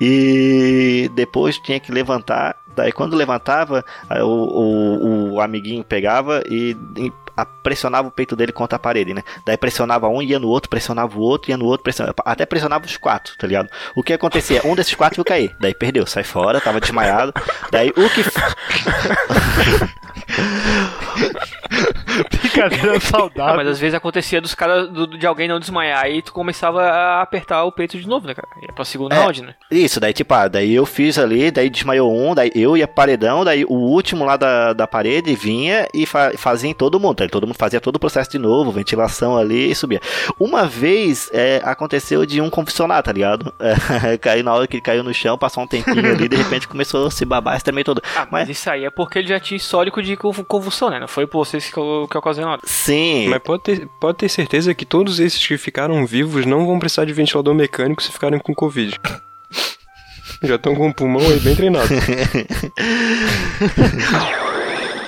e 0.00 1.10
depois 1.14 1.58
tinha 1.58 1.80
que 1.80 1.92
levantar. 1.92 2.56
Daí 2.74 2.92
quando 2.92 3.16
levantava, 3.16 3.82
o, 4.20 4.24
o, 4.24 5.32
o 5.34 5.40
amiguinho 5.40 5.82
pegava 5.82 6.42
e, 6.46 6.76
e 6.98 7.10
pressionava 7.44 8.08
o 8.08 8.10
peito 8.10 8.34
dele 8.34 8.52
contra 8.52 8.76
a 8.76 8.78
parede, 8.78 9.12
né? 9.12 9.22
Daí 9.44 9.56
pressionava 9.56 10.08
um, 10.08 10.22
ia 10.22 10.38
no 10.38 10.48
outro, 10.48 10.70
pressionava 10.70 11.18
o 11.18 11.20
outro, 11.20 11.50
ia 11.50 11.56
no 11.56 11.66
outro, 11.66 11.82
pressionava, 11.82 12.14
até 12.24 12.46
pressionava 12.46 12.86
os 12.86 12.96
quatro, 12.96 13.36
tá 13.36 13.46
ligado? 13.46 13.68
O 13.94 14.02
que 14.02 14.12
acontecia? 14.12 14.62
Um 14.64 14.74
desses 14.74 14.94
quatro 14.94 15.20
ia 15.20 15.24
cair, 15.24 15.56
daí 15.60 15.74
perdeu, 15.74 16.06
sai 16.06 16.24
fora, 16.24 16.60
tava 16.60 16.80
desmaiado. 16.80 17.32
Daí 17.70 17.90
o 17.90 18.10
que 18.10 18.22
Brincadeira 22.40 22.96
Ah, 22.96 23.00
saudável. 23.00 23.56
mas 23.56 23.68
às 23.68 23.78
vezes 23.78 23.94
acontecia 23.94 24.40
dos 24.40 24.54
caras 24.54 24.88
do- 24.90 25.06
de 25.18 25.26
alguém 25.26 25.48
não 25.48 25.58
desmaiar, 25.60 26.04
aí 26.04 26.22
tu 26.22 26.32
começava 26.32 26.82
a 26.82 27.22
apertar 27.22 27.64
o 27.64 27.72
peito 27.72 27.98
de 27.98 28.08
novo, 28.08 28.26
né, 28.26 28.34
cara? 28.34 28.48
Ia 28.62 28.72
pra 28.72 28.84
segundo 28.84 29.12
É. 29.12 29.16
round, 29.18 29.42
né? 29.42 29.54
Isso, 29.70 30.00
daí 30.00 30.12
tipo, 30.12 30.32
ah, 30.32 30.48
daí 30.48 30.74
eu 30.74 30.86
fiz 30.86 31.18
ali, 31.18 31.50
daí 31.50 31.68
desmaiou 31.68 32.12
um, 32.14 32.34
daí 32.34 32.50
eu 32.54 32.76
ia 32.76 32.86
paredão, 32.88 33.44
daí 33.44 33.64
o 33.64 33.74
último 33.74 34.24
lá 34.24 34.36
da, 34.36 34.72
da 34.72 34.86
parede 34.86 35.34
vinha 35.34 35.86
e 35.92 36.06
fa- 36.06 36.32
fazia 36.36 36.70
em 36.70 36.74
todo 36.74 36.98
mundo, 37.00 37.16
daí 37.18 37.28
todo 37.28 37.46
mundo 37.46 37.56
fazia 37.56 37.80
todo 37.80 37.96
o 37.96 38.00
processo 38.00 38.30
de 38.30 38.38
novo, 38.38 38.70
ventilação 38.72 39.36
ali 39.36 39.70
e 39.70 39.74
subia. 39.74 40.00
Uma 40.38 40.66
vez 40.66 41.28
é, 41.32 41.60
aconteceu 41.64 42.24
de 42.24 42.40
um 42.40 42.48
confessionar, 42.50 43.02
tá 43.02 43.12
ligado? 43.12 43.52
É, 44.06 44.18
caiu 44.18 44.44
na 44.44 44.52
hora 44.54 44.66
que 44.66 44.76
ele 44.76 44.82
caiu 44.82 45.02
no 45.02 45.12
chão, 45.14 45.38
passou 45.38 45.62
um 45.62 45.66
tempinho 45.66 46.12
ali, 46.14 46.28
de 46.28 46.36
repente 46.36 46.68
começou 46.68 47.06
a 47.06 47.10
se 47.10 47.24
babar, 47.24 47.58
se 47.58 47.64
tremer 47.64 47.82
todo. 47.82 48.02
Ah, 48.14 48.26
mas 48.30 48.48
isso 48.48 48.68
aí 48.70 48.84
é 48.84 48.90
porque 48.90 49.18
ele 49.18 49.28
já 49.28 49.40
tinha 49.40 49.56
histórico 49.56 50.02
de 50.02 50.05
conv- 50.14 50.44
convulsão, 50.44 50.90
né? 50.90 51.00
Não 51.00 51.08
foi 51.08 51.26
por 51.26 51.38
vocês 51.44 51.64
que, 51.64 51.72
que 51.72 52.18
ocasionaram. 52.18 52.60
Sim, 52.64 53.28
Mas 53.28 53.42
pode 53.42 53.62
ter, 53.62 53.88
pode 53.98 54.18
ter 54.18 54.28
certeza 54.28 54.74
que 54.74 54.84
todos 54.84 55.18
esses 55.18 55.44
que 55.44 55.56
ficaram 55.56 56.04
vivos 56.06 56.44
não 56.44 56.66
vão 56.66 56.78
precisar 56.78 57.06
de 57.06 57.14
ventilador 57.14 57.54
mecânico 57.54 58.02
se 58.02 58.12
ficarem 58.12 58.38
com 58.38 58.54
Covid. 58.54 59.00
Já 60.42 60.56
estão 60.56 60.74
com 60.74 60.88
o 60.90 60.94
pulmão 60.94 61.22
aí 61.22 61.40
bem 61.40 61.56
treinado. 61.56 61.88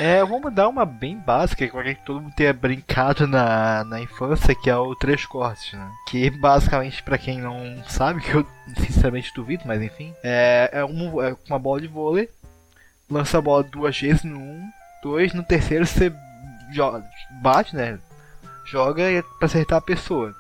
É, 0.00 0.24
vamos 0.24 0.54
dar 0.54 0.68
uma 0.68 0.84
bem 0.86 1.18
básica, 1.18 1.66
que 1.66 1.94
todo 2.06 2.20
mundo 2.20 2.32
tenha 2.36 2.52
brincado 2.52 3.26
na, 3.26 3.82
na 3.82 4.00
infância, 4.00 4.54
que 4.54 4.70
é 4.70 4.76
o 4.76 4.94
três 4.94 5.26
cortes, 5.26 5.72
né? 5.72 5.90
Que 6.08 6.30
basicamente, 6.30 7.02
pra 7.02 7.18
quem 7.18 7.40
não 7.40 7.82
sabe, 7.88 8.20
que 8.20 8.32
eu 8.32 8.46
sinceramente 8.86 9.32
duvido, 9.34 9.64
mas 9.66 9.82
enfim, 9.82 10.14
é, 10.22 10.70
é, 10.72 10.84
um, 10.84 11.20
é 11.20 11.34
uma 11.50 11.58
bola 11.58 11.80
de 11.80 11.88
vôlei, 11.88 12.28
lança 13.10 13.38
a 13.38 13.40
bola 13.40 13.64
duas 13.64 13.98
vezes 13.98 14.22
no 14.22 14.38
um, 14.38 14.68
dois, 15.02 15.32
no 15.34 15.42
terceiro 15.42 15.86
você 15.86 16.12
joga, 16.72 17.04
bate, 17.42 17.74
né? 17.74 17.98
Joga 18.64 19.10
e 19.10 19.16
é 19.16 19.22
pra 19.22 19.46
acertar 19.46 19.78
a 19.78 19.82
pessoa. 19.82 20.34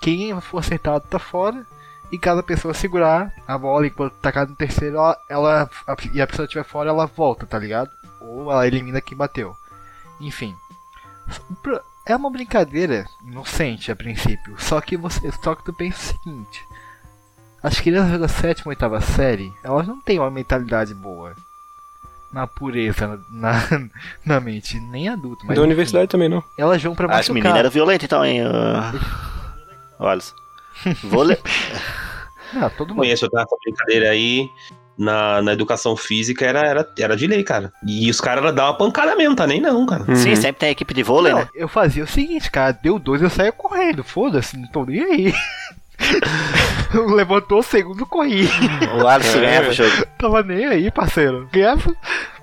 Quem 0.00 0.38
for 0.40 0.58
acertado 0.58 1.04
tá 1.08 1.18
fora. 1.18 1.64
E 2.10 2.18
cada 2.18 2.42
pessoa 2.42 2.74
segurar 2.74 3.32
a 3.48 3.56
bola 3.56 3.86
enquanto 3.86 4.12
tacar 4.20 4.46
no 4.46 4.54
terceiro, 4.54 4.96
ela, 4.96 5.16
ela 5.30 5.70
a- 5.86 5.96
e 6.12 6.20
a 6.20 6.26
pessoa 6.26 6.44
estiver 6.44 6.62
fora, 6.64 6.90
ela 6.90 7.06
volta, 7.06 7.46
tá 7.46 7.58
ligado? 7.58 7.90
Ou 8.20 8.52
ela 8.52 8.66
elimina 8.66 9.00
quem 9.00 9.16
bateu. 9.16 9.56
Enfim. 10.20 10.54
É 12.04 12.14
uma 12.14 12.30
brincadeira 12.30 13.06
inocente 13.24 13.90
a 13.90 13.96
princípio. 13.96 14.54
Só 14.58 14.78
que 14.80 14.96
você. 14.96 15.30
Só 15.42 15.54
que 15.54 15.64
tu 15.64 15.72
pensa 15.72 16.12
o 16.12 16.18
seguinte. 16.18 16.66
As 17.62 17.80
crianças 17.80 18.20
da 18.20 18.28
sétima 18.28 18.66
ou 18.66 18.70
oitava 18.70 19.00
série, 19.00 19.50
elas 19.62 19.86
não 19.86 20.00
têm 20.00 20.18
uma 20.18 20.30
mentalidade 20.30 20.92
boa. 20.92 21.34
Na 22.32 22.46
pureza, 22.46 23.20
na, 23.30 23.52
na 24.24 24.40
mente. 24.40 24.80
Nem 24.80 25.08
adulto, 25.08 25.44
mas. 25.46 25.56
da 25.56 25.62
universidade 25.62 26.08
também 26.08 26.28
não. 26.28 26.42
Elas 26.58 26.82
vão 26.82 26.94
pra 26.94 27.06
as 27.06 27.12
machucar. 27.16 27.34
meninas 27.34 27.58
eram 27.58 27.70
violentas 27.70 28.04
então, 28.04 28.24
hein? 28.24 28.40
uh, 28.46 29.00
Olha. 29.98 30.20
Vou 31.04 31.22
le... 31.22 31.36
Não, 32.54 32.70
todo 32.76 32.88
mundo. 32.90 32.98
Conheço 33.00 33.28
tá? 33.28 33.42
essa 33.42 33.56
brincadeira 33.64 34.10
aí. 34.10 34.48
Na, 34.96 35.40
na 35.40 35.54
educação 35.54 35.96
física 35.96 36.44
era, 36.44 36.60
era, 36.60 36.86
era 36.98 37.16
de 37.16 37.26
lei, 37.26 37.42
cara. 37.42 37.72
E 37.86 38.10
os 38.10 38.20
caras 38.20 38.54
davam 38.54 38.72
uma 38.72 38.78
pancada 38.78 39.16
mesmo, 39.16 39.34
tá 39.34 39.46
nem 39.46 39.58
não, 39.60 39.86
cara. 39.86 40.04
Uhum. 40.06 40.14
Sim, 40.14 40.36
sempre 40.36 40.60
tem 40.60 40.68
a 40.68 40.72
equipe 40.72 40.92
de 40.92 41.02
vôlei, 41.02 41.32
Não, 41.32 41.40
né? 41.40 41.48
eu 41.54 41.66
fazia 41.66 42.04
o 42.04 42.06
seguinte, 42.06 42.50
cara, 42.50 42.72
deu 42.72 42.98
dois, 42.98 43.22
eu 43.22 43.30
saía 43.30 43.50
correndo, 43.52 44.04
foda-se, 44.04 44.56
não 44.56 44.68
tô 44.68 44.84
nem 44.84 45.00
aí. 45.02 45.34
Levantou 47.14 47.60
o 47.60 47.62
segundo, 47.62 48.04
corri. 48.06 48.48
O 49.00 49.06
Alisson 49.08 49.38
É. 49.38 49.40
ganhava 49.42 49.68
o 49.70 49.72
jogo. 49.72 50.06
Tava 50.18 50.42
nem 50.42 50.66
aí, 50.66 50.90
parceiro. 50.90 51.48
Ganhava. 51.52 51.94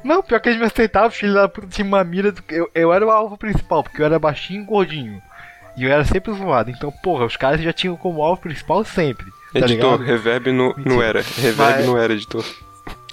Não, 0.03 0.23
pior 0.23 0.39
que 0.39 0.49
eles 0.49 0.59
me 0.59 0.65
aceitavam, 0.65 1.11
filho 1.11 1.33
da 1.33 1.47
puta 1.47 1.67
tinha 1.67 1.85
uma 1.87 2.03
mira. 2.03 2.31
Do... 2.31 2.41
Eu, 2.49 2.69
eu 2.73 2.93
era 2.93 3.05
o 3.05 3.11
alvo 3.11 3.37
principal, 3.37 3.83
porque 3.83 4.01
eu 4.01 4.05
era 4.05 4.17
baixinho 4.17 4.63
e 4.63 4.65
gordinho. 4.65 5.21
E 5.77 5.83
eu 5.83 5.91
era 5.91 6.03
sempre 6.03 6.33
zoado. 6.33 6.71
Então, 6.71 6.91
porra, 6.91 7.25
os 7.25 7.37
caras 7.37 7.61
já 7.61 7.71
tinham 7.71 7.95
como 7.95 8.23
alvo 8.23 8.41
principal 8.41 8.83
sempre. 8.83 9.25
Tá 9.53 9.59
Editor, 9.59 9.93
ligado? 9.97 10.03
reverb 10.03 10.51
no, 10.51 10.73
no 10.77 11.01
era. 11.01 11.21
Reverb 11.21 11.55
Vai. 11.55 11.83
no 11.83 11.97
era, 11.97 12.13
editor. 12.13 12.43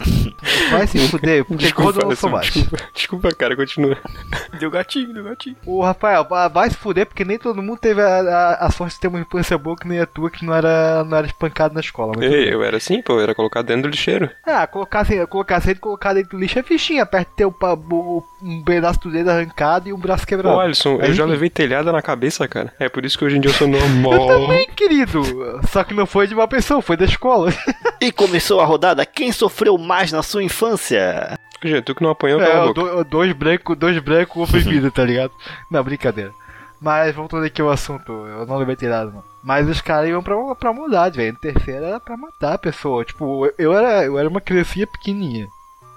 Vai 0.71 0.87
se 0.87 0.99
fuder, 1.09 1.45
porque 1.47 1.73
quando 1.73 2.01
eu 2.01 2.09
não 2.09 2.17
sou 2.17 2.31
baixo. 2.31 2.53
desculpa, 2.53 2.85
desculpa, 2.95 3.29
cara, 3.35 3.57
continua. 3.57 3.97
Deu 4.59 4.71
gatinho, 4.71 5.13
deu 5.13 5.25
gatinho. 5.25 5.57
Ô, 5.67 5.83
Rafael, 5.83 6.25
va- 6.29 6.49
vai 6.49 6.71
se 6.71 6.77
fuder, 6.77 7.07
porque 7.07 7.25
nem 7.25 7.39
todo 7.39 7.63
mundo 7.63 7.79
teve 7.79 8.01
a, 8.01 8.21
a, 8.21 8.67
a 8.67 8.71
sorte 8.71 8.95
de 8.95 9.01
ter 9.01 9.09
uma 9.09 9.21
infância 9.21 9.57
boa 9.59 9.77
que 9.77 9.87
nem 9.87 10.01
a 10.01 10.07
tua, 10.07 10.31
que 10.31 10.45
não 10.45 10.55
era, 10.55 11.05
não 11.05 11.17
era 11.17 11.27
espancado 11.27 11.75
na 11.75 11.81
escola. 11.81 12.13
Ei, 12.23 12.29
bem. 12.31 12.49
eu 12.53 12.63
era 12.63 12.77
assim, 12.79 13.03
pô, 13.03 13.15
eu 13.15 13.21
era 13.21 13.35
colocado 13.35 13.67
dentro 13.67 13.83
do 13.83 13.89
lixeiro. 13.89 14.31
Ah, 14.47 14.67
colocar, 14.67 15.01
assim, 15.01 15.25
colocar 15.27 15.61
sempre 15.61 15.81
colocar 15.81 16.15
dentro 16.15 16.31
do 16.31 16.39
lixo 16.39 16.59
é 16.59 16.63
fichinha, 16.63 17.05
perto 17.07 17.29
de 17.29 17.35
ter 17.37 17.45
o- 17.47 18.25
um 18.43 18.63
pedaço 18.63 19.01
do 19.01 19.11
dedo 19.11 19.31
arrancado 19.31 19.89
e 19.89 19.93
um 19.93 19.99
braço 19.99 20.27
quebrado. 20.27 20.57
Ô, 20.57 20.61
Alisson, 20.61 20.99
Mas 20.99 21.09
eu 21.09 21.15
já 21.15 21.25
levei 21.25 21.51
telhada 21.51 21.93
na 21.93 22.01
cabeça, 22.03 22.47
cara. 22.49 22.73
É 22.79 22.89
por 22.89 23.05
isso 23.05 23.19
que 23.19 23.25
hoje 23.25 23.37
em 23.37 23.41
dia 23.41 23.51
eu 23.51 23.55
sou 23.55 23.69
normal. 23.69 24.27
Também, 24.27 24.67
querido. 24.75 25.23
Só 25.71 25.85
que 25.85 25.95
não 25.95 26.07
foi 26.07 26.27
de 26.27 26.35
uma 26.35 26.49
pessoa, 26.49 26.81
foi 26.83 26.97
da 26.97 27.05
escola. 27.05 27.53
E 28.01 28.11
começou 28.13 28.61
a 28.61 28.65
rodada 28.65 29.05
Quem 29.07 29.33
sofreu 29.33 29.77
mais 29.87 30.13
na 30.13 30.23
sua 30.23 30.43
infância? 30.43 31.39
Gente, 31.63 31.83
tu 31.85 31.95
que 31.95 32.03
não 32.03 32.11
apanhou, 32.11 32.41
É, 32.41 32.47
cala 32.47 32.75
do- 32.75 33.05
dois 33.05 33.33
brancos, 33.33 33.77
dois 33.79 33.99
brancos 33.99 34.49
oprimidos, 34.49 34.93
tá 34.93 35.03
ligado? 35.05 35.33
Não, 35.71 35.83
brincadeira. 35.83 36.33
Mas 36.79 37.15
voltando 37.15 37.45
aqui 37.47 37.63
ao 37.63 37.71
assunto, 37.71 38.13
eu 38.13 38.45
não 38.47 38.59
levei 38.59 38.77
tirado, 38.77 39.11
não. 39.11 39.25
Mas 39.43 39.67
os 39.69 39.81
caras 39.81 40.11
iam 40.11 40.23
pra, 40.23 40.35
pra 40.55 40.73
maldade, 40.75 41.17
velho. 41.17 41.33
No 41.33 41.39
terceiro 41.39 41.85
era 41.87 41.99
pra 41.99 42.17
matar 42.17 42.53
a 42.55 42.59
pessoa. 42.59 43.05
Tipo, 43.05 43.51
eu 43.57 43.73
era, 43.73 44.05
eu 44.05 44.19
era 44.19 44.29
uma 44.29 44.41
criancinha 44.43 44.87
pequenininha. 44.87 45.47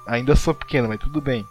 Ainda 0.08 0.36
sou 0.38 0.54
pequeno, 0.54 0.88
mas 0.88 1.00
tudo 1.00 1.20
bem. 1.20 1.46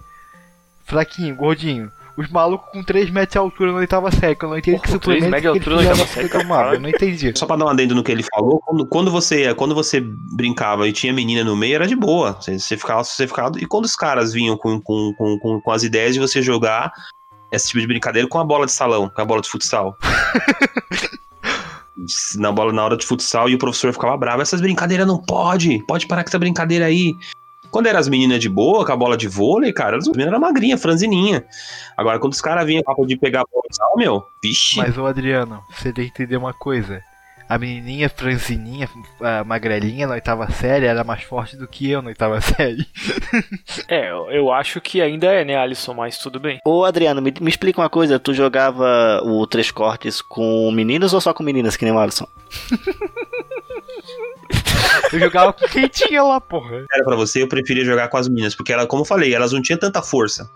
Fraquinho, 0.87 1.37
gordinho. 1.37 1.92
Os 2.18 2.28
malucos 2.31 2.68
com 2.72 2.83
3 2.83 3.11
metros 3.11 3.35
de 3.35 3.38
altura 3.38 3.70
na 3.70 3.78
oitava 3.78 4.11
série, 4.11 4.35
que 4.35 4.44
eu 4.44 4.48
não 4.48 4.59
entendi 4.59 4.76
Porra, 4.76 4.87
que 4.87 4.90
suplemento 4.90 5.31
metros 5.31 5.42
de 5.42 5.59
altura 5.59 5.76
na 5.76 5.83
oitava 5.83 6.07
série, 6.09 6.28
tomar, 6.28 6.64
cara. 6.64 6.74
Eu 6.74 6.81
não 6.81 6.88
entendi. 6.88 7.33
Só 7.37 7.46
pra 7.46 7.54
dar 7.54 7.66
um 7.66 7.68
adendo 7.68 7.94
no 7.94 8.02
que 8.02 8.11
ele 8.11 8.24
falou, 8.35 8.59
quando, 8.59 8.87
quando 8.87 9.09
você 9.09 9.54
quando 9.54 9.72
você 9.72 10.00
brincava 10.00 10.88
e 10.88 10.92
tinha 10.92 11.12
menina 11.12 11.44
no 11.44 11.54
meio, 11.54 11.76
era 11.76 11.87
de 11.87 11.94
boa. 11.94 12.33
Você, 12.33 12.59
você 12.59 12.76
ficava, 12.76 13.04
você 13.04 13.28
ficava. 13.28 13.52
E 13.61 13.66
quando 13.66 13.85
os 13.85 13.94
caras 13.94 14.33
vinham 14.33 14.57
com, 14.57 14.81
com, 14.81 15.14
com, 15.16 15.38
com, 15.38 15.61
com 15.61 15.70
as 15.70 15.85
ideias 15.85 16.12
de 16.12 16.18
você 16.18 16.42
jogar 16.42 16.92
esse 17.52 17.68
tipo 17.68 17.78
de 17.78 17.87
brincadeira 17.87 18.28
com 18.28 18.40
a 18.40 18.44
bola 18.44 18.66
de 18.66 18.72
salão, 18.72 19.09
com 19.09 19.22
a 19.22 19.24
bola 19.24 19.40
de 19.40 19.48
futsal. 19.48 19.96
na 22.37 22.52
bola 22.52 22.72
na 22.72 22.85
hora 22.85 22.96
de 22.96 23.07
futsal 23.07 23.48
e 23.48 23.54
o 23.54 23.59
professor 23.59 23.92
ficava 23.92 24.16
bravo. 24.16 24.42
Essas 24.42 24.61
brincadeiras 24.61 25.07
não 25.07 25.18
pode, 25.18 25.85
pode 25.87 26.07
parar 26.09 26.24
com 26.24 26.31
essa 26.31 26.38
brincadeira 26.38 26.87
aí. 26.87 27.16
Quando 27.70 27.87
eram 27.87 27.98
as 27.98 28.09
meninas 28.09 28.40
de 28.40 28.48
boa, 28.48 28.85
com 28.85 28.92
a 28.92 28.96
bola 28.96 29.16
de 29.16 29.28
vôlei, 29.28 29.72
cara, 29.72 29.96
as 29.96 30.07
meninas 30.07 30.28
eram 30.28 30.40
magrinha, 30.40 30.78
franzininha. 30.78 31.44
Agora, 31.96 32.18
quando 32.18 32.33
os 32.33 32.40
caras 32.40 32.66
vinham 32.66 32.83
com 32.83 32.90
a 32.90 32.94
papo 32.94 33.07
de 33.07 33.16
pegar 33.16 33.42
a 33.42 33.44
bola 33.50 33.64
de 33.68 33.76
sal, 33.76 33.96
meu, 33.96 34.24
vixe. 34.42 34.78
Mas, 34.78 34.96
ô 34.96 35.07
Adriano, 35.07 35.62
você 35.70 35.92
tem 35.92 36.07
que 36.07 36.11
entender 36.11 36.37
uma 36.37 36.54
coisa. 36.54 37.02
A 37.48 37.57
menininha 37.57 38.11
franzininha, 38.11 38.88
a 39.22 39.42
magrelinha 39.42 40.07
na 40.07 40.12
oitava 40.14 40.50
série 40.50 40.85
era 40.85 41.02
mais 41.02 41.22
forte 41.22 41.57
do 41.57 41.66
que 41.66 41.90
eu 41.90 42.02
na 42.02 42.09
oitava 42.09 42.38
série. 42.42 42.87
É, 43.88 44.11
eu, 44.11 44.31
eu 44.31 44.52
acho 44.52 44.83
que 44.83 45.00
ainda 45.00 45.26
é, 45.28 45.46
né, 45.46 45.57
Alisson, 45.57 45.94
mas 45.94 46.18
tudo 46.18 46.38
bem. 46.38 46.59
Ô 46.66 46.85
Adriano, 46.85 47.22
me, 47.22 47.33
me 47.40 47.48
explica 47.48 47.81
uma 47.81 47.88
coisa, 47.88 48.18
tu 48.18 48.35
jogava 48.35 49.22
o 49.24 49.46
Três 49.46 49.70
Cortes 49.70 50.20
com 50.20 50.70
meninos 50.70 51.14
ou 51.14 51.22
só 51.22 51.33
com 51.33 51.42
meninas, 51.42 51.74
que 51.74 51.87
nem 51.87 51.94
o 51.94 51.98
Alisson? 51.98 52.26
Eu 55.12 55.20
jogava 55.20 55.53
com 55.53 55.66
quem 55.66 55.88
tinha 55.88 56.22
lá, 56.22 56.40
porra. 56.40 56.85
era 56.92 57.05
pra 57.05 57.16
você, 57.16 57.42
eu 57.42 57.48
preferia 57.48 57.85
jogar 57.85 58.09
com 58.09 58.16
as 58.16 58.29
meninas, 58.29 58.55
porque 58.55 58.72
ela, 58.72 58.87
como 58.87 59.03
eu 59.03 59.07
falei, 59.07 59.35
elas 59.35 59.53
não 59.53 59.62
tinham 59.62 59.79
tanta 59.79 60.03
força. 60.03 60.51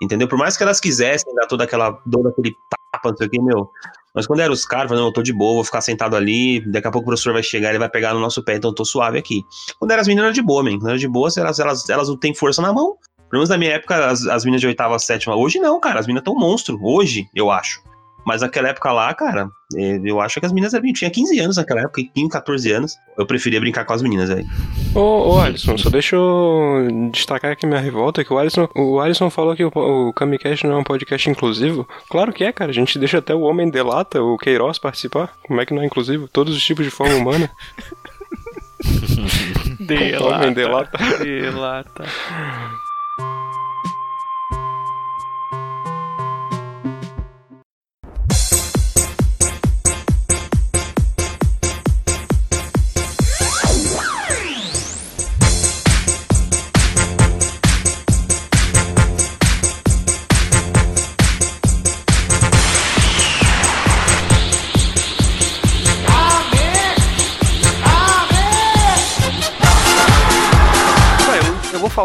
Entendeu? 0.00 0.26
Por 0.28 0.38
mais 0.38 0.56
que 0.56 0.62
elas 0.62 0.80
quisessem 0.80 1.34
dar 1.34 1.46
toda 1.46 1.64
aquela 1.64 2.00
dor 2.06 2.22
daquele 2.22 2.54
tapa, 2.92 3.10
não 3.10 3.16
sei 3.16 3.26
o 3.26 3.30
que, 3.30 3.40
meu. 3.40 3.70
Mas 4.14 4.26
quando 4.26 4.40
eram 4.40 4.52
os 4.52 4.64
caras, 4.64 4.90
não, 4.90 5.06
eu 5.06 5.12
tô 5.12 5.22
de 5.22 5.32
boa, 5.32 5.54
vou 5.54 5.64
ficar 5.64 5.80
sentado 5.80 6.16
ali, 6.16 6.60
daqui 6.70 6.88
a 6.88 6.90
pouco 6.90 7.06
o 7.06 7.10
professor 7.10 7.32
vai 7.32 7.42
chegar, 7.42 7.68
ele 7.70 7.78
vai 7.78 7.88
pegar 7.88 8.14
no 8.14 8.20
nosso 8.20 8.42
pé, 8.42 8.56
então 8.56 8.70
eu 8.70 8.74
tô 8.74 8.84
suave 8.84 9.18
aqui. 9.18 9.44
Quando 9.78 9.90
eram 9.90 10.00
as 10.00 10.08
meninas, 10.08 10.26
era 10.26 10.34
de 10.34 10.42
boa, 10.42 10.62
man. 10.62 10.78
Quando 10.78 10.88
era 10.88 10.98
de 10.98 11.08
boa, 11.08 11.28
elas, 11.36 11.58
elas, 11.58 11.88
elas 11.88 12.08
não 12.08 12.16
têm 12.16 12.34
força 12.34 12.62
na 12.62 12.72
mão. 12.72 12.96
Pelo 13.28 13.40
menos 13.40 13.48
na 13.48 13.58
minha 13.58 13.72
época, 13.72 14.06
as, 14.06 14.26
as 14.26 14.44
meninas 14.44 14.60
de 14.60 14.66
oitava, 14.66 14.98
sétima. 14.98 15.36
Hoje 15.36 15.58
não, 15.60 15.78
cara, 15.78 16.00
as 16.00 16.06
meninas 16.06 16.24
tão 16.24 16.34
monstro. 16.34 16.78
Hoje, 16.82 17.28
eu 17.34 17.50
acho. 17.50 17.80
Mas 18.26 18.42
naquela 18.42 18.68
época 18.68 18.92
lá, 18.92 19.12
cara, 19.14 19.50
eh, 19.74 20.00
eu 20.04 20.20
acho 20.20 20.38
que 20.40 20.46
as 20.46 20.52
meninas 20.52 20.74
eram- 20.74 20.92
tinha 20.92 21.10
15 21.10 21.38
anos 21.40 21.56
naquela 21.56 21.80
época, 21.80 22.02
15, 22.14 22.28
14 22.28 22.70
anos. 22.72 22.94
Eu 23.18 23.26
preferia 23.26 23.58
brincar 23.60 23.84
com 23.84 23.92
as 23.92 24.02
meninas 24.02 24.30
aí. 24.30 24.44
Ô, 24.94 25.34
ô 25.34 25.40
Alisson, 25.40 25.76
só 25.78 25.88
deixa 25.90 26.16
eu 26.16 27.10
destacar 27.12 27.52
aqui 27.52 27.66
minha 27.66 27.80
revolta, 27.80 28.22
que 28.24 28.32
o 28.32 28.38
Alisson, 28.38 28.68
o 28.76 29.00
Alisson 29.00 29.30
falou 29.30 29.56
que 29.56 29.64
o, 29.64 29.70
o 29.74 30.12
Kamicast 30.12 30.66
não 30.66 30.74
é 30.74 30.78
um 30.78 30.84
podcast 30.84 31.28
inclusivo. 31.30 31.88
Claro 32.08 32.32
que 32.32 32.44
é, 32.44 32.52
cara. 32.52 32.70
A 32.70 32.74
gente 32.74 32.98
deixa 32.98 33.18
até 33.18 33.34
o 33.34 33.40
Homem 33.40 33.70
Delata, 33.70 34.22
o 34.22 34.36
Queiroz, 34.36 34.78
participar. 34.78 35.32
Como 35.46 35.60
é 35.60 35.66
que 35.66 35.72
não 35.74 35.82
é 35.82 35.86
inclusivo? 35.86 36.28
Todos 36.28 36.54
os 36.56 36.62
tipos 36.62 36.84
de 36.84 36.90
forma 36.90 37.14
humana. 37.14 37.50
Homem 40.22 40.52
Delata. 40.52 40.98
Delata. 41.18 42.04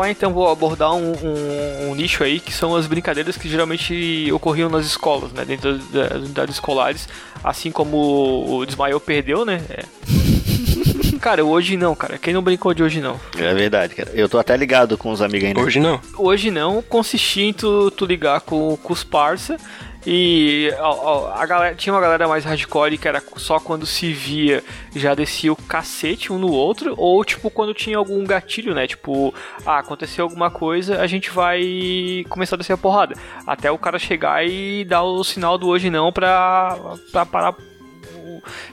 Falar 0.06 0.12
então, 0.12 0.34
vou 0.34 0.50
abordar 0.50 0.94
um, 0.94 1.12
um- 1.13 1.89
um 1.91 1.96
nicho 1.96 2.24
aí 2.24 2.39
que 2.39 2.54
são 2.54 2.76
as 2.76 2.86
brincadeiras 2.88 3.38
que 3.38 3.50
geralmente 3.50 4.30
ocorriam 4.32 4.70
nas 4.70 4.86
escolas, 4.86 5.32
né? 5.32 5.44
Dentro 5.46 5.78
das, 5.78 6.12
unidades 6.12 6.56
escolares, 6.56 7.08
assim 7.44 7.72
como 7.72 8.56
o 8.60 8.65
Desmaiou 8.65 9.00
perdeu, 9.00 9.46
né? 9.46 9.62
É. 9.70 9.84
Cara, 11.20 11.44
hoje 11.44 11.76
não, 11.76 11.96
cara. 11.96 12.20
Quem 12.20 12.34
não 12.34 12.41
brincou 12.44 12.72
de 12.74 12.84
hoje 12.84 13.02
não? 13.02 13.20
É 13.36 13.52
verdade, 13.54 13.96
cara. 13.96 14.12
Eu 14.13 14.30
tô 14.30 14.38
até 14.38 14.56
ligado 14.56 14.96
com 14.96 15.12
os 15.12 15.22
amigos 15.24 15.48
ainda. 15.48 15.60
Hoje 15.60 15.80
não. 15.80 16.00
Hoje 16.18 16.52
não, 16.52 16.84
consistia 16.84 17.46
em 17.46 17.54
tu, 17.54 17.89
tu 17.89 18.06
ligar 18.06 18.41
com, 18.41 18.78
com 18.78 18.94
os 18.94 19.04
parça 19.04 19.58
e 20.06 20.72
a, 20.78 21.41
a- 21.41 21.46
galera, 21.46 21.76
tinha 21.76 21.94
uma 21.94 22.02
galera 22.02 22.28
mais 22.28 22.46
hardcore 22.46 22.98
que 22.98 23.08
era 23.08 23.22
só 23.38 23.60
quando 23.60 23.86
se 23.86 24.12
via 24.13 24.63
já 24.96 25.13
descia 25.15 25.52
o 25.52 25.56
cacete 25.56 26.32
um 26.32 26.38
no 26.38 26.52
outro, 26.52 26.94
ou 26.98 27.24
tipo 27.26 27.50
quando 27.50 27.74
tinha 27.74 27.98
algum 27.98 28.24
gatilho, 28.24 28.74
né? 28.74 28.88
Tipo, 28.88 29.34
ah, 29.65 29.80
aconteceu 29.80 30.26
alguma 30.26 30.50
coisa, 30.52 31.02
a 31.02 31.08
gente 31.08 31.30
vai 31.32 32.24
começar 32.30 32.56
a 32.56 32.58
descer 32.60 32.74
a 32.74 32.78
porrada. 32.78 33.15
Até 33.48 33.72
o 33.72 33.78
cara 33.78 33.98
chegar 34.00 34.46
e 34.46 34.86
dar 34.86 35.04
o 35.04 35.24
sinal 35.24 35.58
do 35.58 35.68
hoje 35.68 35.89
não 35.89 36.12
pra, 36.12 36.78
pra 37.12 37.26
parar 37.26 37.56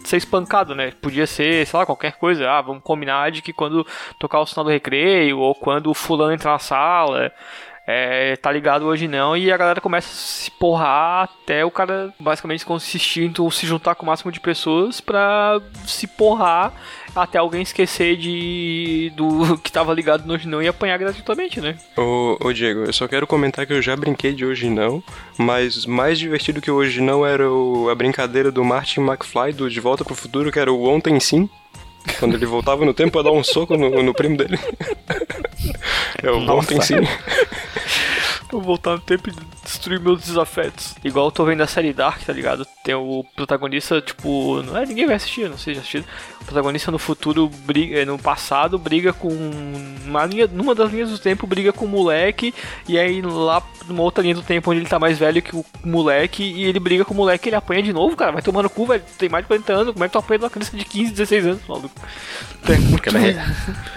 de 0.03 0.09
ser 0.09 0.17
espancado, 0.19 0.75
né? 0.75 0.93
Podia 1.01 1.27
ser, 1.27 1.67
sei 1.67 1.79
lá, 1.79 1.87
qualquer 1.87 2.13
coisa. 2.19 2.49
Ah, 2.51 2.61
vamos 2.61 2.83
combinar 2.83 3.31
de 3.31 3.41
que 3.43 3.53
quando 3.53 3.87
tocar 4.19 4.41
o 4.41 4.47
sinal 4.47 4.65
do 4.65 4.71
recreio, 4.71 5.39
ou 5.39 5.55
quando 5.55 5.91
o 5.91 5.95
fulano 5.95 6.33
entrar 6.33 6.53
na 6.53 6.59
sala, 6.59 7.33
é, 7.87 8.37
tá 8.37 8.51
ligado 8.53 8.87
hoje 8.87 9.09
não, 9.09 9.37
e 9.37 9.51
a 9.53 9.57
galera 9.57 9.81
começa 9.81 10.09
a 10.09 10.15
se 10.15 10.51
porrar 10.53 11.25
até 11.25 11.65
o 11.65 11.71
cara 11.71 12.13
basicamente 12.19 12.65
consistir 12.65 13.31
tu 13.33 13.51
se 13.51 13.67
juntar 13.67 13.95
com 13.95 14.05
o 14.05 14.07
máximo 14.07 14.31
de 14.31 14.39
pessoas 14.41 15.01
pra 15.01 15.61
se 15.87 16.07
porrar 16.07 16.73
até 17.15 17.39
alguém 17.39 17.61
esquecer 17.63 18.17
de 18.17 19.13
do 19.17 19.59
que 19.63 19.71
tava 19.73 19.93
ligado 19.93 20.25
no 20.27 20.35
hoje 20.35 20.49
não 20.49 20.63
e 20.63 20.69
apanhar 20.69 20.97
gratuitamente, 20.99 21.61
né? 21.61 21.77
Ô, 21.97 22.39
ô 22.41 22.53
Diego, 22.53 22.85
eu 22.85 22.93
só 22.93 23.07
quero 23.09 23.27
comentar 23.27 23.67
que 23.67 23.73
eu 23.73 23.83
já 23.83 23.95
brinquei 23.97 24.33
de 24.33 24.47
hoje 24.47 24.71
não, 24.71 25.03
mas 25.37 25.85
mais 25.85 26.19
divertido 26.19 26.61
que 26.61 26.71
hoje 26.71 27.01
não 27.01 27.27
era 27.27 27.51
o- 27.51 27.89
a 27.91 27.95
brincadeira 27.95 28.51
do 28.51 28.65
Martin 28.65 29.01
McFly 29.01 29.53
do 29.53 29.69
De 29.69 29.81
Volta 29.81 30.05
pro 30.05 30.15
Futuro, 30.15 30.51
que 30.53 30.59
era 30.59 30.73
o 30.73 30.85
Ontem 30.85 31.19
Sim. 31.21 31.49
Quando 32.19 32.35
ele 32.35 32.47
voltava 32.47 32.85
no 32.85 32.95
tempo 32.95 33.13
pra 33.13 33.23
dar 33.23 33.33
um 33.33 33.45
soco 33.45 33.77
no, 33.77 34.03
no 34.03 34.15
primo 34.15 34.37
dele. 34.37 34.59
É 36.23 36.31
o 36.31 36.41
Nossa. 36.41 36.81
Sim. 36.83 36.97
Vou 38.51 38.61
voltar 38.61 38.93
no 38.93 39.01
tempo 39.01 39.31
e 39.31 39.33
destruir 39.65 39.99
meus 39.99 40.23
desafetos. 40.23 40.95
Igual 41.03 41.27
eu 41.27 41.33
tô 41.33 41.45
vendo 41.45 41.63
a 41.63 41.67
série 41.67 41.93
Dark, 41.93 42.23
tá 42.23 42.33
ligado? 42.33 42.67
Tem 42.85 42.95
o 42.95 43.25
protagonista, 43.35 44.01
tipo. 44.01 44.63
Não 44.63 44.77
é 44.77 44.85
ninguém 44.85 45.07
vai 45.07 45.17
assistir, 45.17 45.49
não 45.49 45.57
sei 45.57 45.75
se 45.75 45.77
já 45.77 45.81
assistido. 45.81 46.07
O 46.43 46.45
protagonista 46.45 46.91
no 46.91 46.99
futuro, 46.99 47.49
briga, 47.65 48.01
eh, 48.01 48.05
no 48.05 48.19
passado, 48.19 48.79
briga 48.79 49.13
com. 49.13 49.29
Uma 50.05 50.27
linha, 50.27 50.47
numa 50.53 50.75
das 50.75 50.91
linhas 50.93 51.11
do 51.11 51.19
tempo, 51.19 51.47
briga 51.47 51.73
com 51.73 51.85
o 51.85 51.89
moleque. 51.89 52.53
E 52.89 52.99
aí 52.99 53.23
lá 53.23 53.63
numa 53.89 54.03
outra 54.03 54.23
linha 54.23 54.35
do 54.35 54.43
tempo 54.43 54.71
onde 54.71 54.81
ele 54.81 54.89
tá 54.89 54.99
mais 54.99 55.19
velho 55.19 55.41
que 55.41 55.55
o 55.57 55.65
moleque. 55.85 56.43
E 56.43 56.65
ele 56.65 56.79
briga 56.81 57.05
com 57.05 57.15
o 57.15 57.17
moleque 57.17 57.49
e 57.49 57.51
ele 57.51 57.57
apanha 57.57 57.83
de 57.83 57.93
novo, 57.93 58.17
cara. 58.17 58.33
Vai 58.33 58.43
tomando 58.43 58.69
cu, 58.69 58.87
velho. 58.87 59.03
Tem 59.19 59.29
mais 59.29 59.45
de 59.45 59.49
40 59.49 59.73
anos. 59.73 59.93
Como 59.93 60.05
é 60.05 60.09
que 60.09 60.13
tu 60.13 60.19
apanha 60.19 60.39
de 60.39 60.45
uma 60.45 60.51
criança 60.51 60.77
de 60.77 60.85
15, 60.85 61.13
16 61.13 61.47
anos, 61.47 61.61
maluco? 61.69 61.91
É 62.69 62.77
muito 62.79 63.03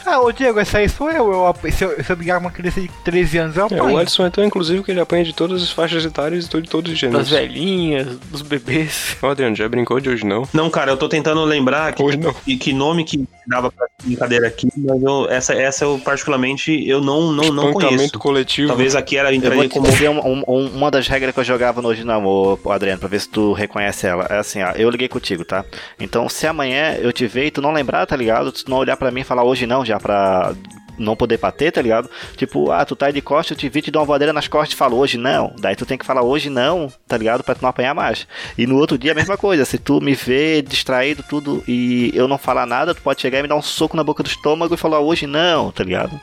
Ah, 0.05 0.19
ô 0.21 0.31
Diego, 0.31 0.59
essa 0.59 0.77
aí 0.79 0.89
sou 0.89 1.11
eu. 1.11 1.31
eu 1.31 1.71
se, 1.71 1.83
eu 1.83 2.03
se 2.03 2.11
eu 2.11 2.15
brigar 2.15 2.39
com 2.39 2.45
uma 2.45 2.51
criança 2.51 2.81
de 2.81 2.87
13 3.03 3.37
anos, 3.37 3.57
eu 3.57 3.63
É, 3.63 3.65
apanho. 3.65 3.95
o 3.95 3.97
Alisson 3.97 4.25
é 4.25 4.29
tão 4.29 4.43
inclusivo 4.43 4.83
que 4.83 4.91
ele 4.91 4.99
apanha 4.99 5.23
de 5.23 5.33
todas 5.33 5.61
as 5.61 5.69
faixas 5.71 6.03
etárias 6.05 6.45
e 6.45 6.61
de 6.61 6.69
todos 6.69 6.91
os 6.91 6.97
gêneros. 6.97 7.29
Das 7.29 7.39
velhinhas, 7.39 8.17
dos 8.31 8.41
bebês. 8.41 9.17
Ô, 9.21 9.27
Adriano, 9.27 9.55
já 9.55 9.67
brincou 9.69 9.99
de 9.99 10.09
hoje 10.09 10.25
não? 10.25 10.47
Não, 10.53 10.69
cara, 10.69 10.91
eu 10.91 10.97
tô 10.97 11.07
tentando 11.07 11.43
lembrar 11.43 11.93
que, 11.93 12.01
Hoje 12.03 12.17
não. 12.17 12.34
E 12.45 12.57
que 12.57 12.73
nome 12.73 13.03
que 13.03 13.23
dava 13.47 13.71
pra 13.71 13.85
brincadeira 14.03 14.47
aqui, 14.47 14.67
mas 14.77 15.01
eu- 15.03 15.27
essa, 15.29 15.53
essa 15.53 15.85
eu 15.85 15.99
particularmente 16.03 16.87
eu 16.87 16.99
não, 17.01 17.31
não, 17.31 17.51
não 17.53 17.73
conheço. 17.73 18.17
Coletivo. 18.17 18.67
Talvez 18.69 18.95
aqui 18.95 19.17
era 19.17 19.29
vou 19.29 19.37
entraria 19.37 19.69
como 19.69 19.87
dizer 19.87 20.09
um- 20.09 20.19
um- 20.25 20.43
um- 20.47 20.67
uma 20.75 20.89
das 20.89 21.07
regras 21.07 21.33
que 21.33 21.39
eu 21.39 21.43
jogava 21.43 21.81
no 21.81 21.89
Hoje 21.89 22.03
Não 22.03 22.15
Amor, 22.15 22.59
Adriano, 22.69 22.99
pra 22.99 23.07
ver 23.09 23.19
se 23.21 23.29
tu 23.29 23.53
reconhece 23.53 24.07
ela. 24.07 24.25
É 24.29 24.37
assim, 24.37 24.61
ó, 24.63 24.71
eu 24.71 24.89
liguei 24.89 25.07
contigo, 25.07 25.45
tá? 25.45 25.63
Então, 25.99 26.27
se 26.27 26.47
amanhã 26.47 26.93
eu 26.99 27.13
te 27.13 27.27
ver 27.27 27.45
e 27.47 27.51
tu 27.51 27.61
não 27.61 27.71
lembrar, 27.71 28.05
tá 28.05 28.15
ligado? 28.15 28.51
Tu 28.51 28.69
não 28.69 28.77
olhar 28.77 28.97
pra 28.97 29.11
mim 29.11 29.21
e 29.21 29.25
falar 29.25 29.43
hoje 29.43 29.65
não, 29.67 29.85
já 29.85 29.99
pra 29.99 30.53
não 30.97 31.15
poder 31.15 31.37
bater, 31.37 31.71
tá 31.71 31.81
ligado? 31.81 32.09
Tipo, 32.35 32.71
ah, 32.71 32.85
tu 32.85 32.95
tá 32.95 33.07
aí 33.07 33.13
de 33.13 33.21
costas, 33.21 33.51
eu 33.51 33.59
te 33.59 33.69
vi, 33.69 33.81
te 33.81 33.91
dou 33.91 34.01
uma 34.01 34.05
voadeira 34.05 34.33
nas 34.33 34.47
costas 34.47 34.73
e 34.73 34.77
falo 34.77 34.97
hoje 34.97 35.17
não. 35.17 35.53
Daí 35.59 35.75
tu 35.75 35.85
tem 35.85 35.97
que 35.97 36.05
falar 36.05 36.23
hoje 36.23 36.49
não, 36.49 36.91
tá 37.07 37.17
ligado? 37.17 37.43
Pra 37.43 37.55
tu 37.55 37.61
não 37.61 37.69
apanhar 37.69 37.93
mais. 37.93 38.27
E 38.57 38.65
no 38.65 38.77
outro 38.77 38.97
dia 38.97 39.11
a 39.11 39.15
mesma 39.15 39.37
coisa, 39.37 39.65
se 39.65 39.77
tu 39.77 40.01
me 40.01 40.13
vê 40.13 40.61
distraído, 40.61 41.23
tudo, 41.27 41.63
e 41.67 42.11
eu 42.13 42.27
não 42.27 42.37
falar 42.37 42.65
nada, 42.65 42.93
tu 42.93 43.01
pode 43.01 43.21
chegar 43.21 43.39
e 43.39 43.41
me 43.41 43.47
dar 43.47 43.55
um 43.55 43.61
soco 43.61 43.97
na 43.97 44.03
boca 44.03 44.23
do 44.23 44.29
estômago 44.29 44.73
e 44.73 44.77
falar 44.77 44.99
hoje 44.99 45.27
não, 45.27 45.71
tá 45.71 45.83
ligado? 45.83 46.19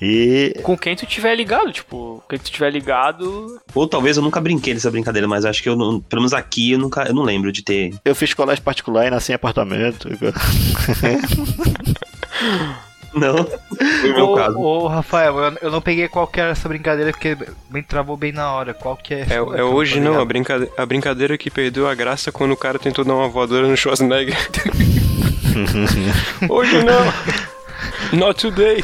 E 0.00 0.54
Com 0.62 0.76
quem 0.76 0.96
tu 0.96 1.06
tiver 1.06 1.34
ligado, 1.34 1.72
tipo, 1.72 2.22
quem 2.28 2.38
tu 2.38 2.50
tiver 2.50 2.70
ligado. 2.70 3.60
Ou 3.74 3.86
talvez 3.86 4.16
eu 4.16 4.22
nunca 4.22 4.40
brinquei 4.40 4.74
dessa 4.74 4.90
brincadeira, 4.90 5.28
mas 5.28 5.44
acho 5.44 5.62
que 5.62 5.68
eu 5.68 5.76
não, 5.76 6.00
pelo 6.00 6.22
menos 6.22 6.32
aqui 6.32 6.72
eu 6.72 6.78
nunca 6.78 7.04
eu 7.04 7.14
não 7.14 7.22
lembro 7.22 7.52
de 7.52 7.62
ter. 7.62 7.94
Eu 8.04 8.14
fiz 8.14 8.34
colégio 8.34 8.62
particular 8.62 9.06
e 9.06 9.10
nasci 9.10 9.32
em 9.32 9.34
apartamento. 9.34 10.08
Não, 13.12 13.44
foi 14.00 14.10
o 14.10 14.14
meu 14.14 14.26
Ô, 14.26 14.36
caso. 14.36 14.58
ô, 14.58 14.86
Rafael, 14.86 15.36
eu, 15.36 15.58
eu 15.62 15.70
não 15.70 15.80
peguei 15.80 16.06
qual 16.08 16.26
que 16.26 16.40
era 16.40 16.50
essa 16.50 16.68
brincadeira 16.68 17.10
porque 17.10 17.36
me 17.68 17.82
travou 17.82 18.16
bem 18.16 18.32
na 18.32 18.52
hora. 18.52 18.72
Qual 18.72 18.96
que 18.96 19.14
é? 19.14 19.26
É, 19.28 19.34
é 19.34 19.62
hoje 19.64 19.98
não, 20.00 20.20
a 20.20 20.24
brincadeira, 20.24 20.72
a 20.76 20.86
brincadeira 20.86 21.36
que 21.36 21.50
perdeu 21.50 21.88
a 21.88 21.94
graça 21.94 22.30
quando 22.30 22.52
o 22.52 22.56
cara 22.56 22.78
tentou 22.78 23.04
dar 23.04 23.14
uma 23.14 23.28
voadora 23.28 23.66
no 23.66 23.76
Schwarzenegger. 23.76 24.36
hoje 26.48 26.84
não. 26.84 28.18
Not 28.18 28.40
today. 28.40 28.82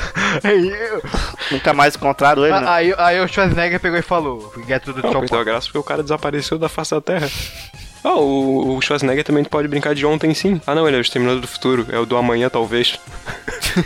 Nunca 1.50 1.72
mais 1.72 1.94
encontrado 1.96 2.44
ele, 2.44 2.58
né? 2.58 2.66
aí, 2.68 2.94
aí 2.98 3.20
o 3.20 3.28
Schwarzenegger 3.28 3.80
pegou 3.80 3.98
e 3.98 4.02
falou: 4.02 4.52
Get 4.66 4.82
to 4.82 4.92
the 4.92 5.02
Não, 5.02 5.20
perdeu 5.20 5.38
a 5.38 5.44
graça 5.44 5.66
porque 5.66 5.78
o 5.78 5.82
cara 5.82 6.02
desapareceu 6.02 6.58
da 6.58 6.68
face 6.68 6.92
da 6.92 7.00
terra. 7.00 7.28
Ah, 8.06 8.14
o, 8.14 8.76
o 8.76 8.80
Schwarzenegger 8.80 9.24
também 9.24 9.42
pode 9.42 9.66
brincar 9.66 9.92
de 9.92 10.06
ontem 10.06 10.32
sim. 10.32 10.60
Ah 10.64 10.76
não, 10.76 10.86
ele 10.86 10.96
é 10.96 11.00
o 11.00 11.02
Exterminador 11.02 11.40
do 11.40 11.48
Futuro. 11.48 11.88
É 11.90 11.98
o 11.98 12.06
do 12.06 12.16
amanhã 12.16 12.48
talvez. 12.48 13.00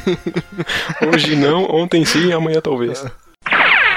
Hoje 1.10 1.34
não, 1.34 1.64
ontem 1.64 2.04
sim, 2.04 2.30
amanhã 2.30 2.60
talvez. 2.60 3.02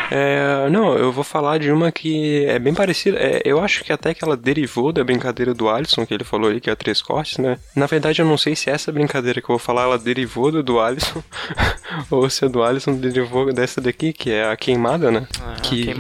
É, 0.09 0.69
não, 0.69 0.95
eu 0.95 1.11
vou 1.11 1.25
falar 1.25 1.57
de 1.57 1.69
uma 1.69 1.91
que 1.91 2.45
é 2.45 2.57
bem 2.57 2.73
parecida. 2.73 3.17
É, 3.19 3.41
eu 3.43 3.59
acho 3.59 3.83
que 3.83 3.91
até 3.91 4.13
que 4.13 4.23
ela 4.23 4.37
derivou 4.37 4.93
da 4.93 5.03
brincadeira 5.03 5.53
do 5.53 5.67
Alisson, 5.67 6.05
que 6.05 6.13
ele 6.13 6.23
falou 6.23 6.49
aí, 6.49 6.61
que 6.61 6.69
é 6.69 6.73
a 6.73 6.75
três 6.77 7.01
cortes, 7.01 7.37
né? 7.37 7.59
Na 7.75 7.85
verdade, 7.85 8.21
eu 8.21 8.25
não 8.25 8.37
sei 8.37 8.55
se 8.55 8.69
essa 8.69 8.93
brincadeira 8.93 9.41
que 9.41 9.45
eu 9.45 9.57
vou 9.57 9.59
falar, 9.59 9.83
ela 9.83 9.99
derivou 9.99 10.49
do 10.53 10.63
do 10.63 10.79
Alisson, 10.79 11.21
ou 12.09 12.29
se 12.29 12.45
a 12.45 12.47
do 12.47 12.63
Alisson 12.63 12.95
derivou 12.95 13.51
dessa 13.51 13.81
daqui, 13.81 14.13
que 14.13 14.31
é 14.31 14.49
a 14.49 14.55
queimada, 14.55 15.11
né? 15.11 15.27
Ah, 15.41 15.55
que 15.61 15.93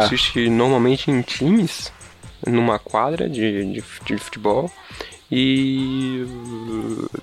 consiste 0.00 0.50
normalmente 0.50 1.10
em 1.10 1.22
times 1.22 1.90
numa 2.46 2.78
quadra 2.78 3.28
de, 3.28 3.72
de, 3.72 3.84
de 4.04 4.18
futebol 4.18 4.70
e 5.30 6.26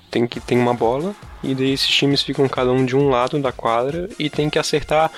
tem 0.10 0.26
que 0.26 0.40
tem 0.40 0.58
uma 0.58 0.74
bola 0.74 1.14
e 1.44 1.54
daí 1.54 1.74
esses 1.74 1.90
times 1.90 2.22
ficam 2.22 2.48
cada 2.48 2.72
um 2.72 2.86
de 2.86 2.96
um 2.96 3.10
lado 3.10 3.38
da 3.40 3.52
quadra 3.52 4.10
e 4.18 4.30
tem 4.30 4.50
que 4.50 4.58
acertar 4.58 5.12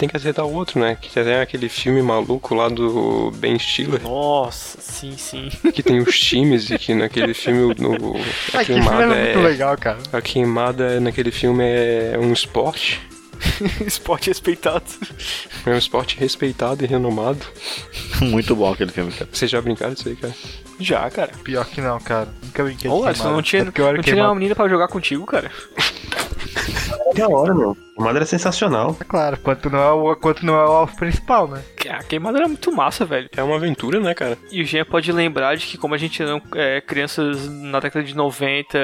tem 0.00 0.08
que 0.08 0.16
acertar 0.16 0.46
o 0.46 0.54
outro, 0.54 0.80
né? 0.80 0.96
Que 0.98 1.10
tem 1.10 1.34
aquele 1.34 1.68
filme 1.68 2.00
maluco 2.00 2.54
lá 2.54 2.70
do 2.70 3.30
Ben 3.32 3.58
Stiller, 3.58 4.00
Nossa, 4.02 4.80
sim, 4.80 5.14
sim. 5.18 5.50
que 5.74 5.82
tem 5.82 5.98
os 5.98 6.18
times 6.18 6.70
e 6.70 6.78
que 6.78 6.94
naquele 6.94 7.34
filme 7.34 7.74
no, 7.78 8.16
a 8.16 8.20
Ai, 8.54 8.64
que 8.64 8.72
filme 8.72 8.80
queimada 8.80 9.14
é 9.14 9.24
muito 9.24 9.38
é 9.38 9.50
legal, 9.50 9.76
cara. 9.76 9.98
a 10.10 10.22
queimada 10.22 10.98
naquele 11.00 11.30
filme 11.30 11.62
é 11.62 12.18
um 12.18 12.32
esporte, 12.32 12.98
Esporte 13.86 14.28
respeitado. 14.28 14.84
é 15.66 15.70
um 15.70 15.76
esporte 15.78 16.18
respeitado 16.18 16.84
e 16.84 16.86
renomado. 16.86 17.44
Muito 18.20 18.54
bom 18.54 18.72
aquele 18.72 18.92
filme, 18.92 19.10
cara. 19.12 19.28
Vocês 19.32 19.50
já 19.50 19.60
brincaram 19.60 19.94
disso 19.94 20.08
aí, 20.08 20.16
cara? 20.16 20.34
Já, 20.78 21.10
cara. 21.10 21.32
Pior 21.44 21.64
que 21.66 21.80
não, 21.80 21.98
cara. 22.00 22.28
Nunca 22.42 22.64
brinquei 22.64 22.90
de 22.90 22.96
Ô, 22.96 23.04
Alisson, 23.04 23.12
queimada. 23.22 23.36
não 23.36 23.42
tinha, 23.42 23.62
É 23.62 23.64
não 23.92 24.02
tinha 24.02 24.14
nenhuma 24.16 24.34
menina 24.34 24.54
pra 24.54 24.68
jogar 24.68 24.88
contigo, 24.88 25.24
cara. 25.26 25.50
Da 27.14 27.28
hora, 27.28 27.54
meu. 27.54 27.76
Queimada 27.96 28.18
era 28.18 28.26
sensacional. 28.26 28.96
É 29.00 29.04
Claro, 29.04 29.36
quanto 29.38 29.68
não 29.68 29.78
é 29.78 29.90
o, 29.92 30.16
quanto 30.16 30.44
não 30.46 30.54
é 30.54 30.64
o 30.64 30.70
alvo 30.72 30.96
principal, 30.96 31.46
né? 31.48 31.62
A 31.90 32.02
queimada 32.04 32.38
era 32.38 32.48
muito 32.48 32.72
massa, 32.72 33.04
velho. 33.04 33.28
É 33.36 33.42
uma 33.42 33.56
aventura, 33.56 33.98
né, 34.00 34.14
cara? 34.14 34.38
E 34.50 34.62
o 34.62 34.64
Jean 34.64 34.84
pode 34.84 35.10
lembrar 35.12 35.56
de 35.56 35.66
que 35.66 35.76
como 35.76 35.94
a 35.94 35.98
gente 35.98 36.22
eram 36.22 36.40
é, 36.54 36.80
crianças 36.80 37.48
na 37.48 37.80
década 37.80 38.04
de 38.04 38.14
90, 38.16 38.78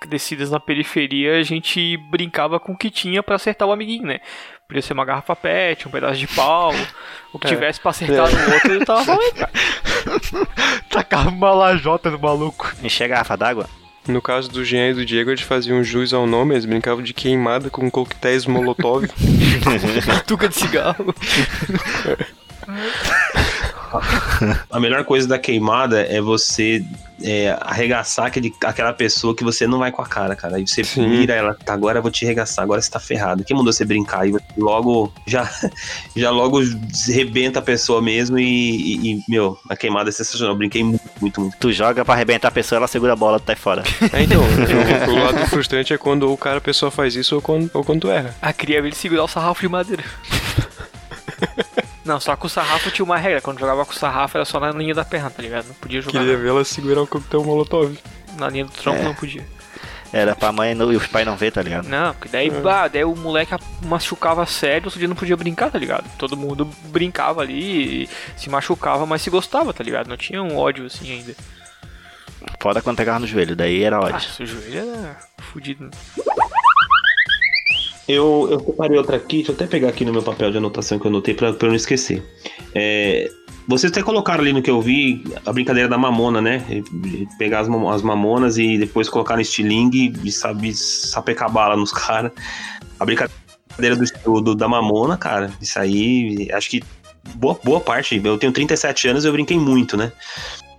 crescidas 0.00 0.50
na 0.50 0.60
periferia, 0.60 1.38
a 1.38 1.42
gente 1.42 1.96
brincava 2.10 2.58
com 2.60 2.72
o 2.72 2.76
que 2.78 2.90
tinha 2.90 3.22
pra 3.22 3.34
acertar 3.36 3.66
o 3.68 3.72
amiguinho, 3.72 4.06
né? 4.06 4.20
Podia 4.68 4.80
ser 4.80 4.92
uma 4.94 5.04
garrafa 5.04 5.36
pet, 5.36 5.86
um 5.86 5.90
pedaço 5.90 6.18
de 6.18 6.26
pau, 6.28 6.72
o 7.32 7.38
que 7.38 7.46
É. 7.46 7.50
tivesse 7.50 7.78
pra 7.80 7.90
acertar 7.90 8.30
no 8.32 8.54
outro, 8.54 8.72
ele 8.72 8.84
tava 8.86 9.04
falando, 9.04 9.34
cara. 9.34 9.52
Tacava 10.88 11.28
uma 11.30 11.52
lajota 11.52 12.10
no 12.10 12.18
maluco. 12.18 12.72
Encher 12.82 13.04
a 13.04 13.08
garrafa 13.08 13.36
d'água? 13.36 13.66
No 14.06 14.20
caso 14.20 14.50
do 14.50 14.64
Jean 14.64 14.90
e 14.90 14.94
do 14.94 15.06
Diego, 15.06 15.30
eles 15.30 15.42
faziam 15.42 15.82
jus 15.84 16.12
ao 16.12 16.26
nome, 16.26 16.54
eles 16.54 16.64
brincavam 16.64 17.02
de 17.02 17.14
queimada 17.14 17.70
com 17.70 17.90
coquetéis 17.90 18.46
molotov. 18.46 19.08
Tuca 20.26 20.48
de 20.48 20.56
cigarro. 20.56 21.14
A 24.70 24.80
melhor 24.80 25.04
coisa 25.04 25.26
da 25.28 25.38
queimada 25.38 26.00
é 26.02 26.20
você 26.20 26.84
é, 27.22 27.56
arregaçar 27.60 28.26
aquele, 28.26 28.52
aquela 28.64 28.92
pessoa 28.92 29.34
que 29.34 29.44
você 29.44 29.66
não 29.66 29.78
vai 29.78 29.92
com 29.92 30.02
a 30.02 30.06
cara, 30.06 30.34
cara. 30.34 30.56
Aí 30.56 30.66
você 30.66 30.82
Sim. 30.82 31.06
mira 31.08 31.34
ela, 31.34 31.54
tá, 31.54 31.72
agora 31.72 31.98
eu 31.98 32.02
vou 32.02 32.10
te 32.10 32.24
arregaçar, 32.24 32.62
agora 32.64 32.80
você 32.80 32.90
tá 32.90 32.98
ferrado. 32.98 33.44
Quem 33.44 33.56
mandou 33.56 33.72
você 33.72 33.84
brincar? 33.84 34.26
E 34.26 34.32
você 34.32 34.42
logo, 34.56 35.12
já, 35.26 35.48
já 36.16 36.30
logo 36.30 36.60
rebenta 37.08 37.58
a 37.60 37.62
pessoa 37.62 38.02
mesmo 38.02 38.38
e, 38.38 38.44
e- 38.44 39.12
e, 39.12 39.22
meu, 39.28 39.56
a 39.68 39.76
queimada 39.76 40.08
é 40.08 40.12
sensacional. 40.12 40.54
Eu 40.54 40.58
brinquei 40.58 40.82
muito, 40.82 41.02
muito, 41.20 41.40
muito. 41.40 41.56
Tu 41.58 41.72
joga 41.72 42.04
pra 42.04 42.14
arrebentar 42.14 42.48
a 42.48 42.52
pessoa, 42.52 42.78
ela 42.78 42.88
segura 42.88 43.12
a 43.12 43.16
bola, 43.16 43.38
tu 43.38 43.44
tá 43.44 43.56
fora. 43.56 43.82
É, 44.12 44.22
então, 44.22 44.40
o, 44.42 45.10
o 45.12 45.24
lado 45.24 45.46
frustrante 45.48 45.92
é 45.92 45.98
quando 45.98 46.24
ou 46.24 46.32
o 46.34 46.36
cara 46.36 46.58
a 46.58 46.60
pessoa 46.60 46.90
faz 46.90 47.14
isso 47.14 47.36
ou 47.36 47.42
quando, 47.42 47.70
ou 47.72 47.84
quando 47.84 48.00
tu 48.02 48.10
erra. 48.10 48.34
Queria 48.56 48.80
ver 48.82 48.88
ele 48.88 48.96
segurar 48.96 49.24
o 49.24 49.28
sarrafo 49.28 49.60
de 49.60 49.68
madeira. 49.68 50.02
Não, 52.04 52.18
só 52.18 52.34
que 52.34 52.46
o 52.46 52.48
sarrafo 52.48 52.90
tinha 52.90 53.04
uma 53.04 53.16
regra. 53.16 53.40
Quando 53.40 53.60
jogava 53.60 53.84
com 53.84 53.92
o 53.92 53.96
sarrafo 53.96 54.36
era 54.36 54.44
só 54.44 54.58
na 54.58 54.70
linha 54.72 54.94
da 54.94 55.04
perna, 55.04 55.30
tá 55.30 55.40
ligado? 55.42 55.66
Não 55.68 55.74
podia 55.74 56.00
jogar 56.00 56.18
Queria 56.20 56.36
ver 56.36 56.48
ela 56.48 56.64
segurar 56.64 57.02
o 57.02 57.06
coquetel 57.06 57.44
molotov. 57.44 57.96
na 58.38 58.48
linha 58.48 58.64
do 58.64 58.70
tronco, 58.72 58.98
É. 59.00 59.04
não 59.04 59.14
podia. 59.14 59.46
Era 60.12 60.34
pra 60.36 60.52
mãe 60.52 60.74
não- 60.74 60.92
e 60.92 60.96
os 60.96 61.06
pais 61.06 61.24
não 61.24 61.36
ver, 61.36 61.52
tá 61.52 61.62
ligado? 61.62 61.88
Não, 61.88 62.12
porque 62.12 62.28
daí, 62.28 62.50
bah, 62.50 62.86
daí 62.88 63.02
o 63.04 63.14
moleque 63.16 63.54
machucava 63.84 64.44
sério, 64.44 64.86
outro 64.86 64.98
dia 64.98 65.08
não 65.08 65.16
podia 65.16 65.36
brincar, 65.36 65.70
tá 65.70 65.78
ligado? 65.78 66.04
Todo 66.18 66.36
mundo 66.36 66.66
brincava 66.86 67.40
ali, 67.40 68.08
se 68.36 68.50
machucava, 68.50 69.06
mas 69.06 69.22
se 69.22 69.30
gostava, 69.30 69.72
tá 69.72 69.82
ligado? 69.82 70.08
Não 70.08 70.16
tinha 70.16 70.42
um 70.42 70.56
ódio 70.58 70.84
assim 70.86 71.10
ainda. 71.12 71.34
Foda 72.60 72.82
quando 72.82 72.96
pegava 72.96 73.20
no 73.20 73.26
joelho, 73.26 73.54
daí 73.56 73.82
era 73.82 73.96
Ah, 73.96 74.00
ódio. 74.00 74.28
seu 74.28 74.44
joelho 74.44 74.78
era 74.80 75.16
fudido. 75.52 75.84
né? 75.84 75.90
Eu, 78.12 78.48
eu 78.50 78.60
separei 78.60 78.98
outra 78.98 79.16
aqui, 79.16 79.36
deixa 79.36 79.52
eu 79.52 79.54
até 79.54 79.66
pegar 79.66 79.88
aqui 79.88 80.04
no 80.04 80.12
meu 80.12 80.22
papel 80.22 80.50
de 80.50 80.58
anotação 80.58 80.98
que 80.98 81.06
eu 81.06 81.08
anotei 81.08 81.34
pra 81.34 81.48
eu 81.48 81.68
não 81.68 81.74
esquecer. 81.74 82.22
É, 82.74 83.30
vocês 83.66 83.90
até 83.92 84.02
colocaram 84.02 84.42
ali 84.42 84.52
no 84.52 84.60
que 84.60 84.70
eu 84.70 84.80
vi 84.80 85.24
a 85.46 85.52
brincadeira 85.52 85.88
da 85.88 85.96
mamona, 85.96 86.40
né? 86.40 86.64
Pegar 87.38 87.60
as, 87.60 87.68
as 87.68 88.02
mamonas 88.02 88.58
e 88.58 88.76
depois 88.76 89.08
colocar 89.08 89.36
no 89.36 89.42
estilingue 89.42 90.12
e 90.24 90.32
sabe, 90.32 90.74
sapecar 90.74 91.50
bala 91.50 91.76
nos 91.76 91.90
caras. 91.92 92.32
A 92.98 93.04
brincadeira 93.04 93.96
do, 94.24 94.54
da 94.54 94.68
mamona, 94.68 95.16
cara, 95.16 95.50
isso 95.60 95.78
aí, 95.78 96.48
acho 96.52 96.70
que 96.70 96.82
boa, 97.34 97.58
boa 97.62 97.80
parte. 97.80 98.20
Eu 98.22 98.36
tenho 98.36 98.52
37 98.52 99.08
anos 99.08 99.24
eu 99.24 99.32
brinquei 99.32 99.58
muito, 99.58 99.96
né? 99.96 100.12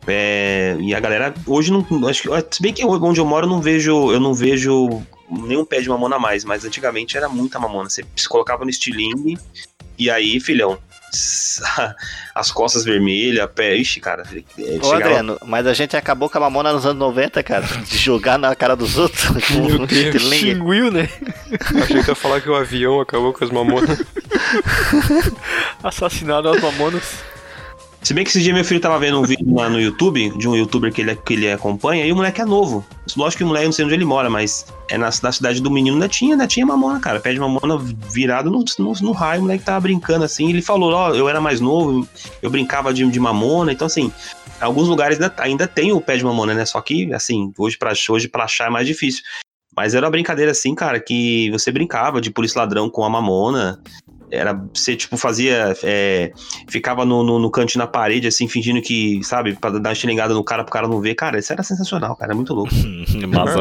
É, 0.06 0.76
e 0.80 0.94
a 0.94 1.00
galera 1.00 1.34
hoje 1.48 1.72
não. 1.72 1.86
Acho 2.08 2.24
que, 2.24 2.56
se 2.56 2.62
bem 2.62 2.74
que 2.74 2.86
onde 2.86 3.20
eu 3.20 3.26
moro 3.26 3.46
eu 3.46 3.50
não 3.50 3.62
vejo. 3.62 4.12
Eu 4.12 4.20
não 4.20 4.34
vejo 4.34 5.02
nenhum 5.34 5.66
pé 5.66 5.82
de 5.82 5.90
mamona 5.90 6.16
a 6.16 6.20
mais, 6.20 6.44
mas 6.44 6.66
antigamente 6.66 7.18
era 7.18 7.28
muita 7.28 7.60
mamona. 7.60 7.90
Você 7.90 8.06
se 8.16 8.28
colocava 8.28 8.64
no 8.64 8.70
estilingue 8.70 9.38
e 9.98 10.10
aí, 10.10 10.40
filhão, 10.40 10.78
as 12.34 12.52
costas 12.52 12.84
vermelhas, 12.84 13.50
pé. 13.54 13.76
Ixi, 13.76 14.00
cara. 14.00 14.24
é, 14.58 14.80
Ô 14.86 14.92
Adriano, 14.94 15.38
mas 15.46 15.68
a 15.68 15.74
gente 15.74 15.96
acabou 15.96 16.30
com 16.30 16.38
a 16.38 16.42
mamona 16.42 16.74
nos 16.74 16.86
anos 16.86 17.00
90, 17.00 17.44
cara. 17.44 17.66
De 17.86 17.98
jogar 17.98 18.38
na 18.38 18.56
cara 18.56 18.76
dos 18.76 18.98
outros. 18.98 19.50
Meu 19.52 19.86
Deus. 19.86 20.24
Xinguiu, 20.24 20.92
né? 20.92 21.10
Achei 21.84 22.04
que 22.04 22.10
ia 22.10 22.16
falar 22.16 22.42
que 22.42 22.50
o 22.50 22.56
avião 22.56 23.00
acabou 23.00 23.34
com 23.34 23.44
as 23.44 23.52
mamonas. 23.52 24.04
Assassinado 25.84 26.50
as 26.50 26.62
mamonas. 26.62 27.33
Se 28.04 28.14
bem 28.14 28.26
que 28.26 28.32
esse 28.32 28.42
dia 28.42 28.54
meu 28.54 28.66
filho 28.66 28.82
tava 28.82 29.00
vendo 29.00 29.18
um 29.18 29.24
vídeo 29.24 29.56
lá 29.56 29.70
no 29.70 29.80
YouTube, 29.80 30.38
de 30.38 30.46
um 30.46 30.56
youtuber 30.58 30.92
que 30.92 31.00
ele, 31.00 31.16
que 31.16 31.34
ele 31.34 31.50
acompanha, 31.50 32.06
e 32.06 32.12
o 32.12 32.16
moleque 32.18 32.42
é 32.42 32.46
novo. 32.46 32.86
Lógico 33.16 33.38
que 33.38 33.44
o 33.46 33.48
moleque, 33.48 33.66
não 33.66 33.72
sei 33.72 33.86
onde 33.86 33.94
ele 33.94 34.04
mora, 34.04 34.30
mas 34.30 34.66
é 34.90 34.98
na, 34.98 35.06
na 35.06 35.32
cidade 35.32 35.62
do 35.62 35.72
menino, 35.72 35.96
ainda 35.96 36.10
tinha, 36.10 36.34
ainda 36.34 36.46
tinha 36.46 36.66
mamona, 36.66 37.00
cara. 37.00 37.22
Pé 37.22 37.32
de 37.32 37.40
mamona 37.40 37.78
virado 38.12 38.52
no, 38.52 38.66
no, 38.78 38.94
no 38.94 39.12
raio, 39.14 39.40
o 39.40 39.44
moleque 39.44 39.64
tava 39.64 39.80
brincando 39.80 40.26
assim. 40.26 40.50
Ele 40.50 40.62
falou, 40.62 40.92
ó, 40.92 41.14
eu 41.16 41.30
era 41.30 41.40
mais 41.40 41.62
novo, 41.62 42.06
eu 42.42 42.50
brincava 42.50 42.94
de, 42.94 43.10
de 43.10 43.20
mamona, 43.22 43.72
então 43.72 43.88
assim, 43.88 44.12
alguns 44.60 44.90
lugares 44.90 45.18
ainda, 45.22 45.34
ainda 45.38 45.66
tem 45.66 45.94
o 45.94 46.02
pé 46.02 46.18
de 46.18 46.26
mamona, 46.26 46.54
né? 46.54 46.66
Só 46.66 46.82
que, 46.82 47.14
assim, 47.14 47.54
hoje 47.58 47.78
pra, 47.78 47.94
hoje 48.10 48.28
pra 48.28 48.44
achar 48.44 48.68
é 48.68 48.70
mais 48.70 48.86
difícil. 48.86 49.24
Mas 49.76 49.96
era 49.96 50.06
uma 50.06 50.12
brincadeira 50.12 50.52
assim, 50.52 50.76
cara, 50.76 51.00
que 51.00 51.50
você 51.52 51.72
brincava 51.72 52.22
de 52.22 52.30
polícia 52.30 52.60
ladrão 52.60 52.90
com 52.90 53.04
a 53.04 53.10
mamona. 53.10 53.82
Era, 54.34 54.54
você, 54.74 54.96
tipo, 54.96 55.16
fazia. 55.18 55.76
É, 55.84 56.32
ficava 56.68 57.06
no, 57.06 57.24
no, 57.24 57.40
no 57.40 57.52
canto 57.52 57.78
na 57.78 57.86
parede, 57.88 58.28
assim, 58.28 58.48
fingindo 58.48 58.82
que, 58.82 59.24
sabe, 59.24 59.54
pra 59.54 59.70
dar 59.70 59.80
uma 59.90 59.94
estilingada 59.94 60.34
no 60.34 60.44
cara 60.44 60.64
pro 60.64 60.72
cara 60.74 60.88
não 60.88 61.00
ver. 61.00 61.16
Cara, 61.16 61.38
isso 61.40 61.54
era 61.54 61.62
sensacional, 61.64 62.16
cara, 62.16 62.32
é 62.34 62.36
muito 62.36 62.54
louco. 62.54 62.74
Massa. 63.28 63.60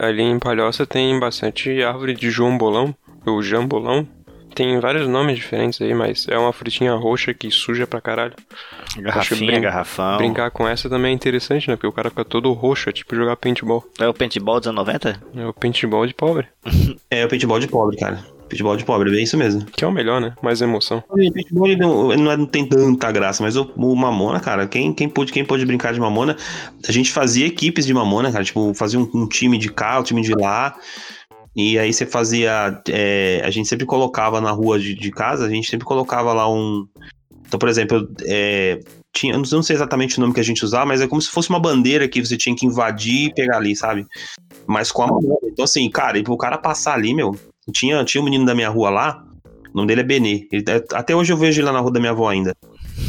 Ali- 0.00 0.22
em 0.22 0.38
Palhoça 0.38 0.86
tem 0.86 1.18
bastante 1.20 1.82
árvore 1.82 2.14
de 2.14 2.30
João 2.30 2.56
Bolão, 2.56 2.94
ou 3.26 3.42
Jambolão. 3.42 4.06
Tem 4.54 4.78
vários 4.80 5.08
nomes 5.08 5.36
diferentes 5.36 5.80
aí, 5.80 5.94
mas 5.94 6.26
é 6.28 6.36
uma 6.36 6.52
frutinha 6.52 6.92
roxa 6.94 7.32
que 7.32 7.50
suja 7.50 7.86
pra 7.86 8.02
caralho. 8.02 8.34
Garrafinha, 8.98 9.50
brin- 9.50 9.60
garrafão. 9.62 10.18
Brincar 10.18 10.50
com 10.50 10.68
essa 10.68 10.90
também 10.90 11.12
é 11.12 11.14
interessante, 11.14 11.68
né? 11.70 11.74
Porque 11.76 11.86
o 11.86 11.92
cara 11.92 12.10
fica 12.10 12.22
todo 12.22 12.52
roxo, 12.52 12.90
é 12.90 12.92
tipo 12.92 13.16
jogar 13.16 13.34
paintball. 13.36 13.82
É 13.98 14.06
o 14.06 14.12
paintball 14.12 14.58
dos 14.60 14.68
anos 14.68 14.84
90? 14.86 15.22
É 15.36 15.46
o 15.46 15.54
paintball 15.54 16.06
de 16.06 16.12
pobre, 16.12 16.46
É 17.10 17.24
o 17.24 17.28
paintball 17.30 17.58
de 17.60 17.66
pobre, 17.68 17.96
cara. 17.96 18.22
Paintball 18.52 18.76
de 18.76 18.84
pobre, 18.84 19.18
é 19.18 19.22
isso 19.22 19.36
mesmo. 19.38 19.64
que 19.64 19.82
é 19.82 19.88
o 19.88 19.92
melhor, 19.92 20.20
né? 20.20 20.34
Mais 20.42 20.60
emoção. 20.60 21.02
Paintball 21.08 21.66
ele 21.68 21.76
não, 21.80 22.12
ele 22.12 22.22
não, 22.22 22.30
é- 22.32 22.36
não 22.36 22.44
tem 22.46 22.66
tanta 22.66 23.10
graça, 23.10 23.42
mas 23.42 23.56
o, 23.56 23.70
o 23.76 23.96
Mamona, 23.96 24.38
cara, 24.40 24.66
quem, 24.66 24.92
quem, 24.92 25.08
pôde, 25.08 25.32
quem 25.32 25.44
pôde 25.44 25.64
brincar 25.64 25.94
de 25.94 25.98
Mamona, 26.00 26.36
a 26.86 26.92
gente 26.92 27.10
fazia 27.10 27.46
equipes 27.46 27.86
de 27.86 27.94
Mamona, 27.94 28.30
cara, 28.30 28.44
tipo, 28.44 28.74
fazia 28.74 29.00
um, 29.00 29.08
um 29.14 29.26
time 29.26 29.56
de 29.56 29.70
cá, 29.72 29.98
um 29.98 30.02
time 30.02 30.20
de 30.20 30.34
lá, 30.34 30.76
e 31.56 31.78
aí 31.78 31.92
você 31.92 32.04
fazia, 32.04 32.80
é, 32.88 33.40
a 33.44 33.50
gente 33.50 33.68
sempre 33.68 33.86
colocava 33.86 34.40
na 34.40 34.50
rua 34.50 34.78
de, 34.78 34.94
de 34.94 35.10
casa, 35.10 35.46
a 35.46 35.50
gente 35.50 35.70
sempre 35.70 35.86
colocava 35.86 36.32
lá 36.34 36.50
um, 36.52 36.86
então, 37.46 37.58
por 37.58 37.68
exemplo, 37.68 38.06
é, 38.26 38.80
tinha, 39.14 39.34
eu 39.34 39.38
não- 39.38 39.62
sei 39.62 39.76
exatamente 39.76 40.16
o 40.18 40.20
nome 40.20 40.32
que 40.32 40.40
a 40.40 40.44
gente 40.44 40.64
usava, 40.64 40.86
mas 40.86 41.00
é 41.02 41.06
como 41.06 41.20
se 41.20 41.28
fosse 41.30 41.50
uma 41.50 41.60
bandeira 41.60 42.08
que 42.08 42.24
você 42.24 42.36
tinha 42.36 42.54
que 42.56 42.64
invadir 42.66 43.26
e 43.28 43.34
pegar 43.34 43.58
ali, 43.58 43.76
sabe? 43.76 44.06
Mas 44.66 44.90
com 44.90 45.02
a 45.02 45.06
Mamona. 45.06 45.36
Então, 45.44 45.64
assim, 45.64 45.88
cara, 45.90 46.18
e 46.18 46.22
pro 46.22 46.36
cara 46.36 46.56
passar 46.56 46.94
ali, 46.94 47.12
meu, 47.12 47.36
tinha, 47.72 48.02
tinha 48.04 48.20
um 48.20 48.24
menino 48.24 48.44
da 48.46 48.54
minha 48.54 48.68
rua 48.68 48.90
lá, 48.90 49.24
o 49.72 49.76
nome 49.76 49.88
dele 49.88 50.00
é 50.00 50.04
Benê. 50.04 50.46
Ele- 50.52 50.64
até 50.92 51.14
hoje 51.14 51.32
eu 51.32 51.36
vejo 51.36 51.60
ele 51.60 51.66
lá 51.66 51.72
na 51.72 51.80
rua 51.80 51.92
da 51.92 52.00
minha 52.00 52.12
avó 52.12 52.28
ainda. 52.28 52.54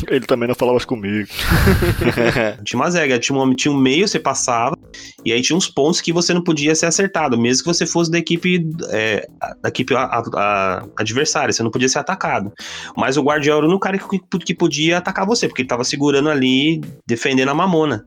Ele 0.07 0.25
também 0.25 0.47
não 0.47 0.55
falava 0.55 0.79
comigo. 0.85 1.27
Tinha 2.63 2.79
umas 2.79 2.95
regras, 2.95 3.19
tinha 3.25 3.37
um, 3.37 3.53
tinha 3.53 3.71
um 3.71 3.77
meio, 3.77 4.07
você 4.07 4.19
passava, 4.19 4.77
e 5.25 5.31
aí 5.31 5.41
tinha 5.41 5.55
uns 5.57 5.67
pontos 5.67 5.99
que 6.01 6.11
você 6.13 6.33
não 6.33 6.41
podia 6.43 6.73
ser 6.75 6.85
acertado, 6.85 7.37
mesmo 7.37 7.63
que 7.63 7.73
você 7.73 7.85
fosse 7.85 8.09
da 8.11 8.17
equipe, 8.17 8.65
é, 8.89 9.27
da 9.61 9.69
equipe 9.69 9.93
a- 9.95 10.03
a- 10.03 10.23
a- 10.35 10.85
adversária, 10.97 11.51
você 11.53 11.63
não 11.63 11.71
podia 11.71 11.89
ser 11.89 11.99
atacado. 11.99 12.51
Mas 12.97 13.17
o 13.17 13.23
guardião 13.23 13.57
era 13.57 13.65
o 13.65 13.69
único 13.69 13.81
cara 13.81 13.97
que, 13.97 14.19
que 14.39 14.53
podia 14.53 14.97
atacar 14.97 15.25
você, 15.25 15.47
porque 15.47 15.61
ele 15.61 15.69
tava 15.69 15.83
segurando 15.83 16.29
ali, 16.29 16.81
defendendo 17.05 17.49
a 17.49 17.53
mamona. 17.53 18.05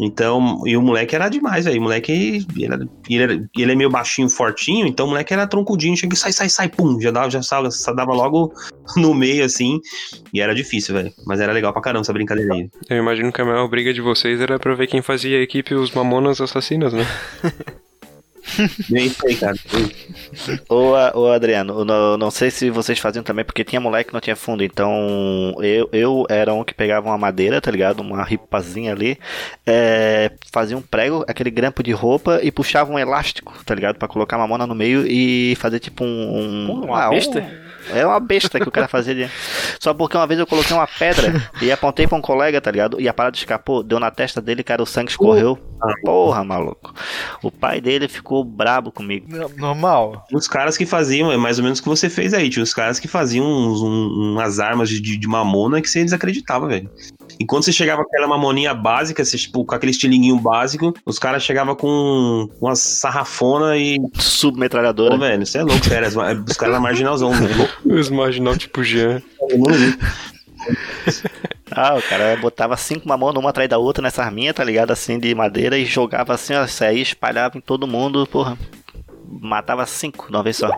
Então, 0.00 0.62
e 0.66 0.76
o 0.76 0.82
moleque 0.82 1.14
era 1.14 1.28
demais, 1.28 1.64
velho. 1.64 1.78
O 1.80 1.84
moleque, 1.84 2.44
ele, 2.56 2.64
era- 2.64 2.86
ele, 3.08 3.22
era- 3.22 3.48
ele 3.56 3.72
é 3.72 3.74
meio 3.74 3.88
baixinho, 3.88 4.28
fortinho, 4.28 4.86
então 4.86 5.06
o 5.06 5.10
moleque 5.10 5.32
era 5.32 5.46
troncudinho, 5.46 5.96
chega 5.96 6.14
e 6.14 6.16
sai, 6.18 6.32
sai, 6.32 6.48
sai, 6.48 6.68
pum, 6.68 7.00
já 7.00 7.10
dava, 7.10 7.30
já, 7.30 7.40
sa- 7.42 7.70
sa- 7.70 7.92
dava 7.92 8.12
logo 8.12 8.52
no 8.96 9.14
meio, 9.14 9.44
assim, 9.44 9.78
e 10.34 10.40
era 10.40 10.54
difícil, 10.54 10.94
velho. 10.94 11.12
Mas 11.24 11.40
era 11.40 11.52
legal 11.52 11.72
pra 11.72 11.80
caramba 11.80 12.02
essa 12.02 12.12
brincadeira 12.12 12.52
aí. 12.54 12.68
Eu 12.90 12.98
imagino 12.98 13.32
que 13.32 13.40
a 13.40 13.44
maior 13.44 13.68
briga 13.68 13.94
de 13.94 14.00
vocês 14.00 14.40
era 14.40 14.58
pra 14.58 14.74
ver 14.74 14.88
quem 14.88 15.00
fazia 15.02 15.38
a 15.38 15.42
equipe 15.42 15.72
os 15.74 15.92
mamonas 15.92 16.40
assassinos, 16.40 16.92
né? 16.92 17.06
Isso 18.90 19.26
aí, 19.26 19.36
cara. 19.36 19.56
Ô, 20.68 21.26
Adriano, 21.26 21.80
eu 21.80 21.84
não, 21.84 22.16
não 22.16 22.30
sei 22.30 22.50
se 22.50 22.70
vocês 22.70 22.98
faziam 22.98 23.22
também, 23.22 23.44
porque 23.44 23.64
tinha 23.64 23.80
moleque 23.80 24.08
que 24.08 24.14
não 24.14 24.20
tinha 24.20 24.36
fundo. 24.36 24.62
Então, 24.62 25.54
eu, 25.60 25.88
eu 25.92 26.26
era 26.28 26.52
um 26.54 26.64
que 26.64 26.74
pegava 26.74 27.08
uma 27.08 27.18
madeira, 27.18 27.60
tá 27.60 27.70
ligado? 27.70 28.00
Uma 28.00 28.22
ripazinha 28.24 28.92
ali, 28.92 29.18
é, 29.66 30.30
fazia 30.52 30.76
um 30.76 30.82
prego, 30.82 31.24
aquele 31.28 31.50
grampo 31.50 31.82
de 31.82 31.92
roupa 31.92 32.40
e 32.42 32.50
puxava 32.50 32.92
um 32.92 32.98
elástico, 32.98 33.52
tá 33.64 33.74
ligado? 33.74 33.96
Pra 33.96 34.08
colocar 34.08 34.36
a 34.36 34.40
mamona 34.40 34.66
no 34.66 34.74
meio 34.74 35.06
e 35.06 35.54
fazer 35.56 35.78
tipo 35.80 36.04
um. 36.04 36.08
um 36.70 36.84
uma 36.84 37.04
ah, 37.04 37.08
um- 37.08 37.10
besta? 37.10 37.66
é 37.94 38.04
uma 38.06 38.18
besta 38.18 38.58
que 38.58 38.68
o 38.68 38.72
cara 38.72 38.88
fazia. 38.88 39.14
de- 39.14 39.30
Só 39.80 39.92
porque 39.94 40.16
uma 40.16 40.26
vez 40.26 40.40
eu 40.40 40.46
coloquei 40.46 40.76
uma 40.76 40.86
pedra 40.86 41.32
e 41.60 41.70
apontei 41.70 42.06
pra 42.06 42.16
um 42.16 42.20
colega, 42.20 42.60
tá 42.60 42.70
ligado? 42.70 43.00
E 43.00 43.08
a 43.08 43.14
parada 43.14 43.36
escapou, 43.36 43.82
deu 43.82 44.00
na 44.00 44.10
testa 44.10 44.40
dele, 44.40 44.62
cara, 44.62 44.82
o 44.82 44.86
sangue 44.86 45.10
escorreu. 45.10 45.58
Porra, 46.04 46.42
maluco. 46.44 46.94
O 47.42 47.50
pai 47.50 47.80
dele 47.80 48.08
ficou 48.08 48.42
brabo 48.44 48.90
comigo. 48.90 49.26
No- 49.28 49.48
Normal. 49.56 50.24
Uns 50.32 50.48
caras 50.48 50.76
que 50.76 50.86
faziam, 50.86 51.30
é 51.30 51.36
mais 51.36 51.58
ou 51.58 51.64
menos 51.64 51.78
o 51.78 51.82
que 51.82 51.88
você 51.88 52.08
fez 52.08 52.32
aí. 52.34 52.48
Tinha 52.48 52.62
uns 52.62 52.72
caras 52.74 52.98
que 52.98 53.06
faziam 53.08 53.46
uns- 53.46 53.82
um- 53.82 54.32
umas 54.32 54.58
armas 54.58 54.88
de, 54.88 55.00
de, 55.00 55.26
mamona 55.28 55.80
que 55.82 55.88
você 55.88 56.02
desacreditava, 56.02 56.66
velho. 56.66 56.90
E 57.38 57.44
quando 57.44 57.64
você 57.64 57.72
chegava 57.72 58.02
com 58.02 58.08
aquela 58.08 58.26
mamoninha 58.28 58.72
básica, 58.72 59.24
você, 59.24 59.36
tipo, 59.36 59.64
com 59.64 59.74
aquele 59.74 59.92
estilinguinho 59.92 60.38
básico, 60.38 60.94
os 61.04 61.18
caras 61.18 61.42
chegavam 61.42 61.74
com 61.76 62.48
uma 62.60 62.74
sarrafona 62.74 63.76
e. 63.76 64.00
Pô, 64.00 64.10
Submetralhadora. 64.14 65.18
velho, 65.18 65.44
você 65.46 65.58
é 65.58 65.62
louco, 65.62 65.84
sério. 65.84 66.08
Os 66.08 66.56
caras 66.56 66.74
eram 66.74 66.80
marginalzão, 66.82 67.30
velho. 67.32 67.68
Os 68.00 68.08
marginal 68.08 68.56
tipo 68.56 68.82
Jean. 68.82 69.20
Ah, 71.76 71.94
o 71.94 72.00
cara 72.02 72.34
botava 72.38 72.74
cinco 72.76 73.06
mamonas 73.06 73.38
uma 73.38 73.50
atrás 73.50 73.68
da 73.68 73.76
outra 73.76 74.02
nessa 74.02 74.22
arminha, 74.22 74.54
tá 74.54 74.64
ligado? 74.64 74.92
Assim, 74.92 75.18
de 75.18 75.34
madeira 75.34 75.76
e 75.76 75.84
jogava 75.84 76.32
assim, 76.32 76.54
ó, 76.54 76.66
saía, 76.66 77.02
espalhava 77.02 77.58
em 77.58 77.60
todo 77.60 77.86
mundo, 77.86 78.26
porra. 78.26 78.56
Matava 79.28 79.84
cinco 79.84 80.26
de 80.30 80.36
uma 80.36 80.42
vez 80.42 80.56
só. 80.56 80.70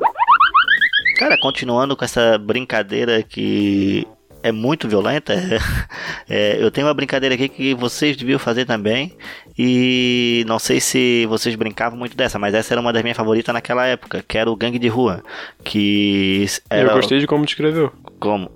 Cara, 1.17 1.39
continuando 1.39 1.97
com 1.97 2.05
essa 2.05 2.37
brincadeira 2.37 3.23
que 3.23 4.07
é 4.43 4.51
muito 4.51 4.89
violenta, 4.89 5.35
é, 6.29 6.57
eu 6.61 6.71
tenho 6.71 6.87
uma 6.87 6.95
brincadeira 6.95 7.35
aqui 7.37 7.49
que 7.49 7.75
vocês 7.75 8.17
deviam 8.17 8.39
fazer 8.41 8.65
também. 8.65 9.17
E 9.57 10.45
não 10.49 10.59
sei 10.59 10.81
se 10.81 11.27
vocês 11.27 11.55
brincavam 11.55 11.97
muito 11.97 12.17
dessa, 12.17 12.41
mas 12.41 12.55
essa 12.55 12.75
era 12.75 12.81
uma 12.81 12.93
das 12.93 13.03
minhas 13.03 13.17
favoritas 13.17 13.53
naquela 13.53 13.87
época, 13.87 14.25
que 14.27 14.37
era 14.37 14.51
o 14.51 14.57
gangue 14.57 14.79
de 14.81 14.89
rua. 14.89 15.23
Que 15.63 16.45
era 16.69 16.91
Eu 16.91 16.95
gostei 16.97 17.21
de 17.21 17.27
como 17.27 17.45
descreveu. 17.45 17.93
como? 18.19 18.51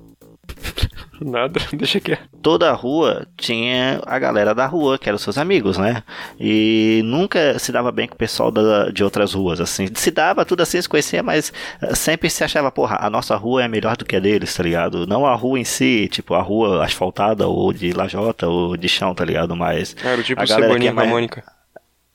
Nada, 1.25 1.61
deixa 1.73 2.01
quieto. 2.01 2.23
toda 2.43 2.71
a 2.71 2.73
rua 2.75 3.27
tinha 3.37 4.01
a 4.07 4.19
galera 4.19 4.55
da 4.55 4.67
rua, 4.67 4.99
que 4.99 5.09
eram 5.09 5.19
seus 5.19 5.39
amigos, 5.39 5.79
né? 5.79 6.03
E 6.39 7.03
nunca 7.05 7.59
se 7.59 7.71
dava 7.73 7.91
bem 7.93 8.07
com 8.09 8.15
o 8.15 8.19
pessoal 8.19 8.51
da- 8.51 8.91
de 8.91 9.03
outras 9.05 9.33
ruas, 9.35 9.61
assim. 9.61 9.89
Se 9.95 10.11
dava 10.11 10.45
tudo 10.45 10.63
assim, 10.63 10.81
se 10.81 10.89
conhecia, 10.89 11.23
mas 11.23 11.53
eh, 11.81 11.95
sempre 11.95 12.29
se 12.31 12.43
achava, 12.45 12.71
porra, 12.71 12.99
a 13.01 13.09
nossa 13.11 13.37
rua 13.37 13.65
é 13.65 13.69
melhor 13.69 13.97
do 13.97 14.05
que 14.05 14.17
a 14.17 14.21
deles, 14.21 14.55
tá 14.55 14.63
ligado? 14.63 15.07
Não 15.07 15.25
a 15.27 15.35
rua 15.35 15.59
em 15.59 15.65
si, 15.65 16.09
tipo, 16.11 16.35
a 16.35 16.43
rua 16.43 16.85
asfaltada, 16.85 17.47
ou 17.47 17.73
de 17.73 17.93
lajota, 17.93 18.47
ou 18.49 18.77
de 18.77 18.89
chão, 18.89 19.15
tá 19.15 19.25
ligado? 19.25 19.55
Mas 19.57 19.95
Era 20.05 20.21
o 20.21 20.25
tipo 20.25 20.41
A 20.41 20.45
galera 20.45 20.67
Cebolinha 20.69 20.93
que 20.93 20.93
é 20.93 20.95
com 20.95 21.01
a 21.01 21.03
mais- 21.05 21.11
Mônica. 21.13 21.45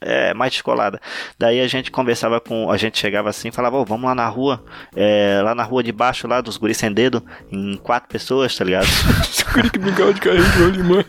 É, 0.01 0.33
mais 0.33 0.51
descolada. 0.53 0.99
Daí 1.39 1.59
a 1.61 1.67
gente 1.67 1.89
conversava 1.91 2.39
com. 2.39 2.69
A 2.71 2.77
gente 2.77 2.97
chegava 2.97 3.29
assim 3.29 3.49
e 3.49 3.51
falava, 3.51 3.77
ô, 3.77 3.85
vamos 3.85 4.05
lá 4.05 4.15
na 4.15 4.27
rua. 4.27 4.63
é, 4.95 5.39
lá 5.43 5.53
na 5.55 5.63
rua 5.63 5.83
de 5.83 5.91
baixo, 5.91 6.27
lá 6.27 6.41
dos 6.41 6.57
guris 6.57 6.77
sem 6.77 6.91
dedo, 6.91 7.23
em 7.51 7.75
quatro 7.77 8.09
pessoas, 8.09 8.55
tá 8.55 8.63
ligado? 8.63 8.87
Guri 9.53 9.69
que 9.71 9.79
brincava 9.79 10.13
de 10.13 10.19
carrinho 10.21 10.43
de 10.51 10.59
rolimã. 10.59 11.05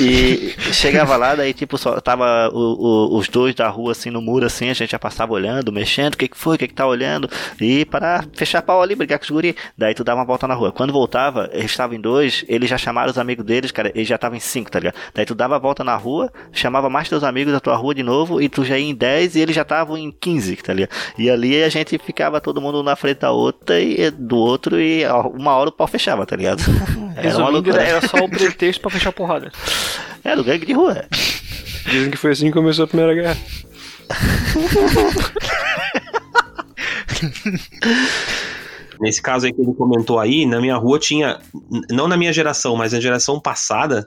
e 0.00 0.54
chegava 0.72 1.16
lá, 1.16 1.34
daí 1.34 1.52
tipo, 1.52 1.78
só 1.78 2.00
tava 2.00 2.50
o- 2.52 3.12
o- 3.14 3.18
os 3.18 3.28
dois 3.28 3.54
da 3.54 3.68
rua 3.68 3.92
assim 3.92 4.10
no 4.10 4.20
muro, 4.20 4.44
assim, 4.46 4.68
a 4.68 4.74
gente 4.74 4.90
já 4.90 4.98
passava 4.98 5.32
olhando, 5.32 5.72
mexendo, 5.72 6.14
o 6.14 6.16
que 6.16 6.28
que 6.28 6.36
foi, 6.36 6.56
o 6.56 6.58
que 6.58 6.68
que 6.68 6.74
tá 6.74 6.86
olhando, 6.86 7.28
e 7.60 7.84
para 7.84 8.24
fechar 8.34 8.62
pau 8.62 8.82
ali, 8.82 8.94
brigar 8.94 9.18
com 9.18 9.24
os 9.24 9.30
guri. 9.30 9.56
Daí 9.76 9.94
tu 9.94 10.04
dava 10.04 10.20
uma 10.20 10.26
volta 10.26 10.46
na 10.46 10.54
rua. 10.54 10.72
Quando 10.72 10.92
voltava, 10.92 11.48
eles 11.52 11.70
estavam 11.70 11.96
em 11.96 12.00
dois, 12.00 12.44
eles 12.48 12.68
já 12.68 12.78
chamaram 12.78 13.10
os 13.10 13.18
amigos 13.18 13.44
deles, 13.44 13.70
cara, 13.70 13.90
eles 13.94 14.08
já 14.08 14.16
estavam 14.16 14.36
em 14.36 14.40
cinco, 14.40 14.70
tá 14.70 14.78
ligado? 14.78 14.94
Daí 15.14 15.24
tu 15.24 15.34
dava 15.34 15.56
a 15.56 15.58
volta 15.58 15.82
na 15.84 15.94
rua, 15.96 16.32
chamava 16.58 16.90
mais 16.90 17.08
teus 17.08 17.24
amigos 17.24 17.52
da 17.52 17.60
tua 17.60 17.76
rua 17.76 17.94
de 17.94 18.02
novo, 18.02 18.40
e 18.40 18.48
tu 18.48 18.64
já 18.64 18.78
ia 18.78 18.90
em 18.90 18.94
10 18.94 19.36
e 19.36 19.40
eles 19.40 19.54
já 19.54 19.62
estavam 19.62 19.96
em 19.96 20.10
15, 20.10 20.56
tá 20.56 20.72
ligado? 20.72 20.90
E 21.16 21.30
ali 21.30 21.62
a 21.62 21.68
gente 21.68 21.96
ficava 21.98 22.40
todo 22.40 22.60
mundo 22.60 22.82
na 22.82 22.96
frente 22.96 23.20
da 23.20 23.30
outra 23.30 23.80
e 23.80 24.10
do 24.10 24.36
outro, 24.36 24.80
e 24.80 25.04
uma 25.34 25.54
hora 25.56 25.70
o 25.70 25.72
pau 25.72 25.86
fechava, 25.86 26.26
tá 26.26 26.36
ligado? 26.36 26.62
Era 27.16 27.38
uma 27.38 27.48
loucura. 27.48 27.82
era 27.82 28.06
só 28.06 28.18
o 28.18 28.28
pretexto 28.28 28.80
pra 28.80 28.90
fechar 28.90 29.10
a 29.10 29.12
porrada. 29.12 29.50
Era 30.22 30.40
o 30.40 30.44
gangue 30.44 30.66
de 30.66 30.72
rua. 30.72 31.04
Dizem 31.90 32.12
que 32.12 32.16
foi 32.16 32.30
assim 32.30 32.46
que 32.46 32.52
começou 32.52 32.84
a 32.84 32.88
Primeira 32.88 33.12
Guerra. 33.12 33.36
Nesse 39.00 39.22
caso 39.22 39.46
aí 39.46 39.52
que 39.52 39.60
ele 39.60 39.74
comentou 39.74 40.18
aí, 40.18 40.44
na 40.44 40.60
minha 40.60 40.76
rua 40.76 40.98
tinha, 40.98 41.38
não 41.90 42.08
na 42.08 42.16
minha 42.16 42.32
geração, 42.32 42.76
mas 42.76 42.92
na 42.92 43.00
geração 43.00 43.40
passada, 43.40 44.06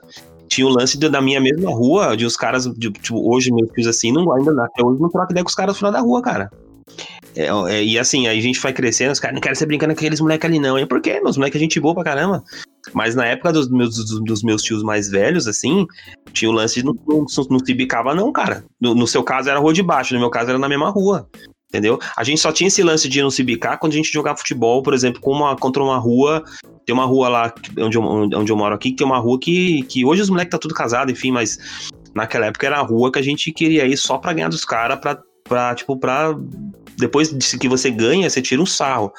tinha 0.52 0.66
o 0.66 0.70
lance 0.70 0.98
da 0.98 1.20
minha 1.22 1.40
mesma 1.40 1.70
rua, 1.70 2.14
de 2.14 2.26
os 2.26 2.36
caras, 2.36 2.66
de, 2.66 2.90
tipo, 2.90 3.32
hoje 3.32 3.50
meus 3.50 3.70
filhos 3.70 3.88
assim, 3.88 4.12
não, 4.12 4.30
ainda 4.32 4.64
até 4.64 4.84
hoje 4.84 5.00
não 5.00 5.08
troca 5.08 5.32
ideia 5.32 5.42
com 5.42 5.48
os 5.48 5.54
caras 5.54 5.76
final 5.78 5.90
da 5.90 6.00
rua, 6.00 6.20
cara. 6.20 6.50
É, 7.34 7.46
é, 7.46 7.82
e 7.82 7.98
assim, 7.98 8.26
aí 8.26 8.38
a 8.38 8.42
gente 8.42 8.60
vai 8.60 8.72
crescendo, 8.72 9.12
os 9.12 9.20
caras 9.20 9.34
não 9.34 9.40
querem 9.40 9.54
ser 9.54 9.64
brincando 9.64 9.94
com 9.94 10.00
aqueles 10.00 10.20
moleques 10.20 10.44
ali, 10.46 10.58
não. 10.58 10.78
E 10.78 10.84
por 10.84 11.00
quê? 11.00 11.20
Meus 11.22 11.38
moleques 11.38 11.58
a 11.58 11.62
gente 11.62 11.80
boa 11.80 11.94
pra 11.94 12.04
caramba. 12.04 12.44
Mas 12.92 13.14
na 13.14 13.24
época 13.24 13.52
dos 13.52 13.70
meus, 13.70 13.96
dos, 13.96 14.22
dos 14.22 14.42
meus 14.42 14.62
tios 14.62 14.82
mais 14.82 15.08
velhos, 15.08 15.46
assim, 15.46 15.86
tinha 16.34 16.50
o 16.50 16.54
lance 16.54 16.80
de 16.80 16.84
não, 16.84 16.94
não, 17.08 17.24
não 17.50 17.58
se 17.58 17.74
bicava, 17.74 18.14
não, 18.14 18.30
cara. 18.30 18.62
No, 18.78 18.94
no 18.94 19.06
seu 19.06 19.22
caso 19.22 19.48
era 19.48 19.58
rua 19.58 19.72
de 19.72 19.82
baixo, 19.82 20.12
no 20.12 20.20
meu 20.20 20.30
caso 20.30 20.50
era 20.50 20.58
na 20.58 20.68
mesma 20.68 20.90
rua. 20.90 21.26
Entendeu? 21.72 21.98
A 22.14 22.22
gente 22.22 22.38
só 22.38 22.52
tinha 22.52 22.68
esse 22.68 22.82
lance 22.82 23.08
de 23.08 23.22
não 23.22 23.30
se 23.30 23.42
bicar 23.42 23.78
quando 23.78 23.94
a 23.94 23.96
gente 23.96 24.12
jogava 24.12 24.36
futebol, 24.36 24.82
por 24.82 24.92
exemplo, 24.92 25.22
com 25.22 25.30
uma, 25.30 25.56
contra 25.56 25.82
uma 25.82 25.96
rua. 25.96 26.44
Tem 26.84 26.92
uma 26.92 27.06
rua 27.06 27.30
lá 27.30 27.54
onde 27.78 27.96
eu, 27.96 28.02
onde 28.02 28.52
eu 28.52 28.56
moro 28.56 28.74
aqui, 28.74 28.90
que 28.90 28.96
tem 28.96 29.06
uma 29.06 29.18
rua 29.18 29.38
que, 29.40 29.82
que 29.84 30.04
hoje 30.04 30.20
os 30.20 30.28
moleques 30.28 30.50
tá 30.50 30.58
tudo 30.58 30.74
casado, 30.74 31.10
enfim, 31.10 31.32
mas 31.32 31.58
naquela 32.14 32.44
época 32.44 32.66
era 32.66 32.76
a 32.76 32.82
rua 32.82 33.10
que 33.10 33.18
a 33.18 33.22
gente 33.22 33.50
queria 33.52 33.86
ir 33.86 33.96
só 33.96 34.18
pra 34.18 34.34
ganhar 34.34 34.50
dos 34.50 34.66
caras, 34.66 35.00
pra, 35.00 35.18
pra, 35.44 35.74
tipo, 35.74 35.96
pra. 35.96 36.36
Depois 36.98 37.30
de 37.30 37.58
que 37.58 37.68
você 37.68 37.90
ganha, 37.90 38.28
você 38.28 38.42
tira 38.42 38.60
um 38.60 38.66
sarro 38.66 39.10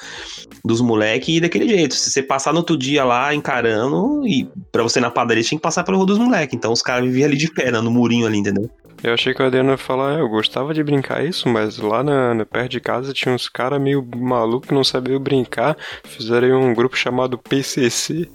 dos 0.64 0.80
moleques 0.80 1.36
e 1.36 1.40
daquele 1.40 1.68
jeito. 1.68 1.96
Se 1.96 2.08
você 2.08 2.22
passar 2.22 2.52
no 2.52 2.58
outro 2.58 2.76
dia 2.76 3.04
lá 3.04 3.34
encarando, 3.34 4.24
e 4.28 4.48
pra 4.70 4.84
você 4.84 5.00
na 5.00 5.10
padaria 5.10 5.42
tinha 5.42 5.58
que 5.58 5.62
passar 5.62 5.82
pela 5.82 5.96
rua 5.96 6.06
dos 6.06 6.18
moleques. 6.18 6.54
Então 6.54 6.72
os 6.72 6.82
caras 6.82 7.04
viviam 7.04 7.26
ali 7.26 7.36
de 7.36 7.50
pé, 7.50 7.72
no 7.72 7.90
murinho 7.90 8.28
ali, 8.28 8.38
entendeu? 8.38 8.70
Eu 9.04 9.12
achei 9.14 9.34
que 9.34 9.42
o 9.42 9.46
Adriano 9.46 9.70
ia 9.70 9.76
falar, 9.76 10.16
"É, 10.16 10.20
eu 10.20 10.28
gostava 10.28 10.72
de 10.72 10.82
brincar 10.82 11.22
isso, 11.24 11.48
mas 11.48 11.78
lá 11.78 12.02
na, 12.02 12.32
na- 12.34 12.46
perto 12.46 12.70
de 12.70 12.80
casa 12.80 13.12
tinha 13.12 13.34
uns 13.34 13.48
caras 13.50 13.80
meio 13.80 14.02
malucos 14.16 14.68
que 14.68 14.74
não 14.74 14.82
sabiam 14.82 15.20
brincar. 15.20 15.76
Fizeram 16.04 16.46
aí 16.46 16.52
um 16.54 16.72
grupo 16.74 16.96
chamado 16.96 17.36
PCC. 17.38 18.28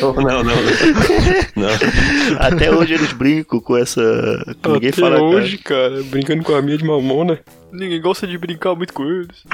Não, 0.00 0.12
não, 0.14 0.44
não. 0.44 0.54
não. 1.56 1.68
Até 2.40 2.70
hoje 2.70 2.94
eles 2.94 3.12
brincam 3.12 3.60
com 3.60 3.76
essa. 3.76 4.00
que 4.62 4.68
Ninguém 4.70 4.90
Até 4.90 5.00
fala. 5.00 5.20
hoje, 5.22 5.58
cara, 5.58 6.02
brincando 6.04 6.42
com 6.44 6.54
a 6.54 6.62
minha 6.62 6.78
de 6.78 6.84
mamona. 6.84 7.38
Ninguém 7.72 8.00
gosta 8.00 8.26
de 8.26 8.38
brincar 8.38 8.74
muito 8.74 8.92
com 8.92 9.04
eles. 9.04 9.44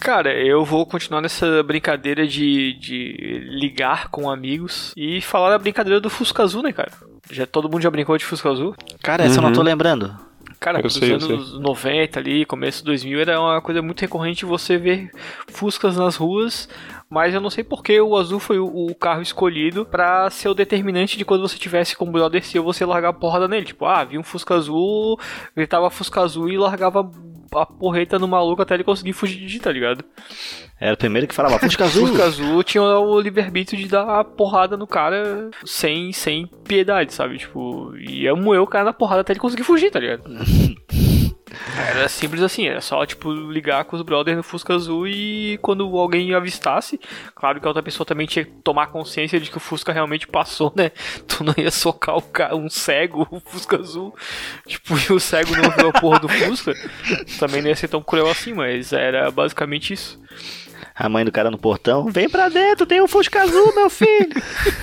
Cara, 0.00 0.32
eu 0.34 0.64
vou 0.64 0.84
continuar 0.84 1.20
nessa 1.20 1.62
brincadeira 1.62 2.26
de, 2.26 2.74
de 2.78 3.46
ligar 3.50 4.08
com 4.10 4.28
amigos 4.30 4.92
e 4.96 5.20
falar 5.20 5.50
da 5.50 5.58
brincadeira 5.58 6.00
do 6.00 6.10
Fusca 6.10 6.42
Azul, 6.42 6.62
né, 6.62 6.72
cara? 6.72 6.90
Já, 7.32 7.46
todo 7.46 7.68
mundo 7.68 7.82
já 7.82 7.90
brincou 7.90 8.16
de 8.18 8.24
Fusca 8.24 8.50
Azul? 8.50 8.74
Cara, 9.02 9.24
essa 9.24 9.38
eu 9.38 9.42
não 9.42 9.48
Uhum. 9.48 9.54
tô 9.54 9.62
lembrando. 9.62 10.14
Cara, 10.60 10.78
Eu 10.78 10.84
nos 10.84 10.94
sei, 10.94 11.12
anos 11.12 11.58
90 11.58 12.20
ali, 12.20 12.44
começo 12.44 12.78
de 12.80 12.84
2000, 12.84 13.20
era 13.20 13.40
uma 13.40 13.60
coisa 13.60 13.82
muito 13.82 14.00
recorrente 14.00 14.44
você 14.44 14.76
ver 14.78 15.10
Fuscas 15.48 15.96
nas 15.96 16.14
ruas, 16.14 16.68
mas 17.10 17.34
eu 17.34 17.40
não 17.40 17.50
sei 17.50 17.64
porque 17.64 18.00
o 18.00 18.16
azul 18.16 18.38
foi 18.38 18.60
o, 18.60 18.66
o 18.66 18.94
carro 18.94 19.22
escolhido 19.22 19.84
pra 19.84 20.30
ser 20.30 20.48
o 20.50 20.54
determinante 20.54 21.18
de 21.18 21.24
quando 21.24 21.40
você 21.40 21.58
tivesse 21.58 21.96
com 21.96 22.04
o 22.08 22.12
brother 22.12 22.44
seu, 22.44 22.62
você 22.62 22.84
largar 22.84 23.08
a 23.08 23.12
porrada 23.12 23.48
nele. 23.48 23.66
Tipo, 23.66 23.86
ah, 23.86 24.04
vi 24.04 24.18
um 24.18 24.22
Fusca 24.22 24.54
azul, 24.54 25.18
gritava 25.56 25.90
Fusca 25.90 26.20
azul 26.20 26.48
e 26.48 26.56
largava 26.56 27.10
a 27.58 27.66
porreta 27.66 28.18
no 28.18 28.28
maluco 28.28 28.62
até 28.62 28.74
ele 28.74 28.84
conseguir 28.84 29.12
fugir 29.12 29.46
de, 29.46 29.60
tá 29.60 29.70
ligado? 29.70 30.04
Era 30.80 30.94
o 30.94 30.96
primeiro 30.96 31.28
que 31.28 31.34
falava 31.34 31.58
Fusca 31.58 31.84
Azul. 31.84 32.08
Fusca 32.08 32.24
azul 32.24 32.62
tinha 32.64 32.82
o 32.82 33.20
livre-arbítrio 33.20 33.78
de 33.78 33.88
dar 33.88 34.20
a 34.20 34.24
porrada 34.24 34.76
no 34.76 34.86
cara 34.86 35.50
sem, 35.64 36.12
sem 36.12 36.46
piedade, 36.64 37.12
sabe? 37.12 37.38
Tipo, 37.38 37.94
ia 37.96 38.34
moer 38.34 38.60
o 38.60 38.66
cara 38.66 38.86
na 38.86 38.92
porrada 38.92 39.20
até 39.20 39.32
ele 39.32 39.40
conseguir 39.40 39.64
fugir, 39.64 39.90
tá 39.90 40.00
ligado? 40.00 40.24
Era 41.88 42.08
simples 42.08 42.42
assim, 42.42 42.66
era 42.66 42.80
só, 42.80 43.04
tipo, 43.04 43.30
ligar 43.32 43.84
com 43.84 43.96
os 43.96 44.02
brothers 44.02 44.36
no 44.36 44.42
Fusca 44.42 44.74
Azul 44.74 45.06
e 45.06 45.58
quando 45.62 45.84
alguém 45.96 46.34
avistasse, 46.34 46.98
claro 47.34 47.60
que 47.60 47.66
a 47.66 47.70
outra 47.70 47.82
pessoa 47.82 48.06
também 48.06 48.26
tinha 48.26 48.44
que 48.44 48.50
tomar 48.62 48.86
consciência 48.88 49.38
de 49.40 49.50
que 49.50 49.56
o 49.56 49.60
Fusca 49.60 49.92
realmente 49.92 50.26
passou, 50.26 50.72
né? 50.74 50.90
Tu 51.28 51.44
não 51.44 51.54
ia 51.56 51.70
socar 51.70 52.20
ca- 52.32 52.54
um 52.54 52.68
cego, 52.70 53.26
o 53.30 53.40
Fusca 53.40 53.76
Azul, 53.78 54.14
tipo, 54.66 54.94
e 54.98 55.12
o 55.12 55.20
cego 55.20 55.54
não 55.56 55.70
viu 55.70 55.88
a 55.88 55.92
porra 55.92 56.20
do 56.20 56.28
Fusca, 56.28 56.74
também 57.38 57.60
não 57.62 57.68
ia 57.68 57.76
ser 57.76 57.88
tão 57.88 58.02
cruel 58.02 58.28
assim, 58.30 58.52
mas 58.52 58.92
era 58.92 59.30
basicamente 59.30 59.92
isso. 59.92 60.20
A 61.02 61.08
mãe 61.08 61.24
do 61.24 61.32
cara 61.32 61.50
no 61.50 61.58
portão. 61.58 62.06
Vem 62.12 62.28
pra 62.28 62.48
dentro, 62.48 62.86
tem 62.86 63.02
um 63.02 63.08
Fusca 63.08 63.42
Azul, 63.42 63.74
meu 63.74 63.90
filho. 63.90 64.30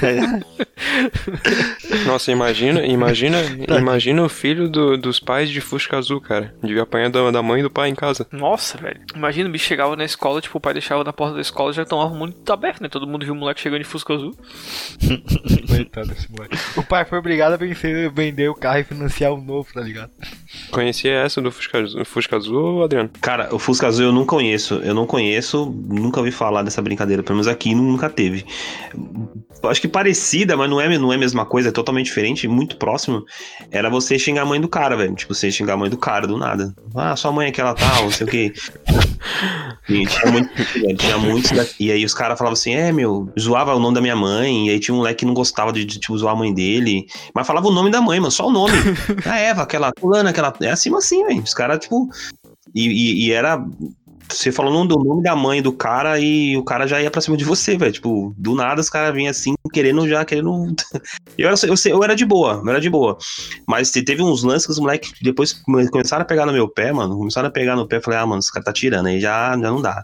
Nossa, 2.06 2.30
imagina, 2.32 2.86
imagina, 2.86 3.38
imagina 3.78 4.22
o 4.24 4.28
filho 4.28 4.68
do- 4.70 4.98
dos 4.98 5.18
pais 5.20 5.50
de 5.50 5.62
Fusca 5.62 5.98
Azul, 5.98 6.20
cara. 6.20 6.54
Devia 6.62 6.84
apanhar 6.84 7.10
da, 7.10 7.32
da 7.32 7.42
mãe 7.42 7.62
e 7.62 7.64
do 7.64 7.70
pai 7.70 7.88
em 7.90 7.96
casa. 7.96 8.28
Nossa, 8.34 8.78
velho. 8.78 9.00
Imagina 9.16 9.48
o 9.48 9.52
bicho 9.52 9.66
chegava 9.66 9.96
na 9.96 10.04
escola, 10.04 10.42
tipo, 10.42 10.58
o 10.58 10.62
pai 10.62 10.74
deixava 10.74 11.06
na 11.06 11.14
porta 11.14 11.36
da 11.36 11.42
escola 11.42 11.72
e 11.72 11.76
já 11.76 11.86
tomava 11.86 12.14
muito 12.14 12.52
aberto, 12.52 12.82
né? 12.82 12.90
Todo 12.90 13.08
mundo 13.08 13.24
viu 13.26 13.34
o 13.34 13.38
moleque 13.38 13.62
chegando 13.62 13.80
de 13.80 13.86
Fusca 13.88 14.14
Azul. 14.14 14.36
Coitado 15.70 16.10
desse 16.10 16.30
moleque. 16.30 16.58
O 16.76 16.84
pai 16.84 17.06
foi 17.06 17.18
obrigado 17.18 17.54
a 17.54 17.58
vencer, 17.58 18.12
vender 18.12 18.50
o 18.50 18.56
carro 18.56 18.80
e 18.80 18.84
financiar 18.84 19.32
um 19.34 19.42
novo, 19.42 19.70
tá 19.74 19.80
ligado? 19.82 20.12
Conhecia 20.72 21.14
essa 21.14 21.42
do 21.42 21.50
Fusca 21.52 21.80
Azul, 21.80 22.04
Fusca 22.04 22.36
Azul 22.36 22.84
Adriano? 22.84 23.10
Cara, 23.22 23.56
o 23.56 23.60
Fusca 23.60 23.88
Azul 23.88 24.08
eu 24.08 24.12
não 24.12 24.26
conheço. 24.26 24.76
Eu 24.84 24.94
não 24.94 25.06
conheço, 25.08 25.70
nunca 26.10 26.20
ouvi 26.20 26.32
falar 26.32 26.64
dessa 26.64 26.82
brincadeira. 26.82 27.22
Pelo 27.24 27.36
menos 27.36 27.48
aqui 27.48 27.74
nunca 27.76 28.10
teve. 28.10 28.46
Acho 29.64 29.82
que 29.82 29.88
parecida, 29.88 30.56
mas 30.56 30.70
não 30.70 30.80
é, 30.80 30.98
não 30.98 31.12
é 31.12 31.16
a 31.16 31.20
mesma 31.20 31.46
coisa, 31.46 31.70
é 31.70 31.72
totalmente 31.72 32.06
diferente, 32.06 32.48
muito 32.48 32.78
próximo. 32.78 33.24
Era 33.72 33.90
você 33.90 34.18
xingar 34.18 34.44
a 34.44 34.46
mãe 34.46 34.60
do 34.60 34.68
cara, 34.70 34.96
velho. 34.96 35.14
Tipo, 35.16 35.34
você 35.34 35.52
xingar 35.52 35.74
a 35.74 35.78
mãe 35.78 35.90
do 35.90 35.98
cara 35.98 36.26
do 36.26 36.38
nada. 36.38 36.74
Ah, 36.96 37.16
sua 37.16 37.32
mãe 37.32 37.48
é 37.48 37.50
aquela 37.50 37.74
tal, 37.74 38.04
não 38.04 38.12
sei 38.12 38.26
o 38.26 38.30
quê. 38.30 38.54
E 39.90 40.06
tinha 40.06 40.32
muito, 40.32 40.50
tinha 40.98 41.18
muitos 41.18 41.52
daqui. 41.52 41.88
E 41.88 41.92
aí 41.92 42.06
os 42.06 42.14
caras 42.14 42.38
falavam 42.38 42.54
assim: 42.54 42.74
é, 42.74 42.92
meu, 42.92 43.28
zoava 43.40 43.76
o 43.76 43.80
nome 43.80 43.96
da 43.96 44.02
minha 44.02 44.16
mãe. 44.16 44.68
E 44.68 44.70
aí 44.72 44.80
tinha 44.80 44.94
um 44.94 45.00
moleque 45.00 45.20
que 45.20 45.26
não 45.26 45.34
gostava 45.34 45.74
de, 45.74 45.84
de 45.84 46.00
tipo, 46.00 46.18
zoar 46.18 46.34
a 46.34 46.38
mãe 46.38 46.54
dele. 46.54 47.06
Mas 47.34 47.46
falava 47.48 47.68
o 47.68 47.72
nome 47.72 47.90
da 47.92 48.00
mãe, 48.00 48.20
mano, 48.20 48.32
só 48.32 48.48
o 48.48 48.52
nome. 48.52 48.74
A 49.26 49.38
Eva, 49.40 49.64
aquela 49.64 49.92
fulana, 50.00 50.30
aquela. 50.30 50.54
É 50.62 50.70
assim, 50.70 50.96
assim, 50.96 51.26
velho. 51.26 51.42
Os 51.42 51.54
caras, 51.54 51.80
tipo. 51.80 52.08
E, 52.74 52.88
e- 52.88 53.28
e 53.28 53.32
era. 53.32 53.62
Você 54.32 54.52
falou 54.52 54.72
o 54.72 54.86
nome 54.86 55.24
da 55.24 55.36
mãe 55.36 55.62
do 55.62 55.72
cara 55.74 56.20
e 56.20 56.56
o 56.56 56.64
cara 56.64 56.86
já 56.86 57.02
ia 57.02 57.10
pra 57.10 57.20
cima 57.22 57.36
de 57.36 57.44
você, 57.44 57.76
velho. 57.78 57.92
Tipo, 57.92 58.34
do 58.38 58.54
nada 58.54 58.80
os 58.80 58.90
caras 58.90 59.14
vinham 59.14 59.32
assim, 59.32 59.56
querendo 59.74 60.08
já, 60.08 60.24
querendo. 60.24 60.50
Eu 61.38 61.48
era, 61.48 61.56
eu, 61.64 61.76
eu 61.86 62.04
era 62.04 62.16
de 62.16 62.26
boa, 62.26 62.62
eu 62.64 62.70
era 62.70 62.82
de 62.82 62.90
boa. 62.90 63.18
Mas 63.66 63.92
te- 63.92 64.02
teve 64.02 64.22
uns 64.22 64.44
lances 64.44 64.66
que 64.66 64.74
os 64.74 64.80
moleques 64.80 65.14
depois 65.22 65.54
come- 65.54 65.90
começaram 65.90 66.24
a 66.24 66.26
pegar 66.26 66.46
no 66.46 66.52
meu 66.52 66.68
pé, 66.68 66.92
mano. 66.92 67.18
Começaram 67.18 67.48
a 67.48 67.52
pegar 67.52 67.78
no 67.78 67.88
pé. 67.88 68.02
Falei, 68.02 68.20
ah, 68.20 68.26
mano, 68.26 68.40
esse 68.40 68.52
cara 68.52 68.66
tá 68.66 68.74
tirando, 68.74 69.06
aí 69.06 69.22
já, 69.22 69.52
já 69.52 69.58
não 69.72 69.82
dá. 69.82 70.04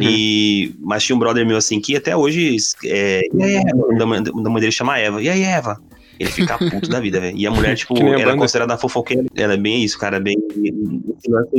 E, 0.00 0.74
mas 0.80 1.02
tinha 1.02 1.16
um 1.16 1.18
brother 1.18 1.44
meu 1.44 1.56
assim 1.56 1.80
que 1.80 1.96
até 1.96 2.16
hoje. 2.16 2.56
É, 2.84 3.22
e 3.34 3.42
aí, 3.42 3.56
Eva? 3.56 3.88
Da 3.98 4.04
da 4.42 4.50
mãe 4.50 4.60
dele 4.60 4.70
chama 4.72 4.96
Eva. 4.98 5.20
E 5.20 5.28
aí, 5.28 5.42
Eva? 5.42 5.80
Ele 6.18 6.30
fica 6.30 6.56
puto 6.58 6.88
da 6.88 7.00
vida, 7.00 7.20
velho. 7.20 7.36
E 7.36 7.46
a 7.46 7.50
mulher, 7.50 7.74
tipo, 7.76 7.94
a 7.96 8.08
era 8.10 8.24
banda. 8.26 8.36
considerada 8.38 8.78
fofoqueira. 8.78 9.24
Ela 9.34 9.54
é 9.54 9.56
bem 9.56 9.82
isso, 9.84 9.98
cara. 9.98 10.16
é 10.16 10.20
Bem. 10.20 10.36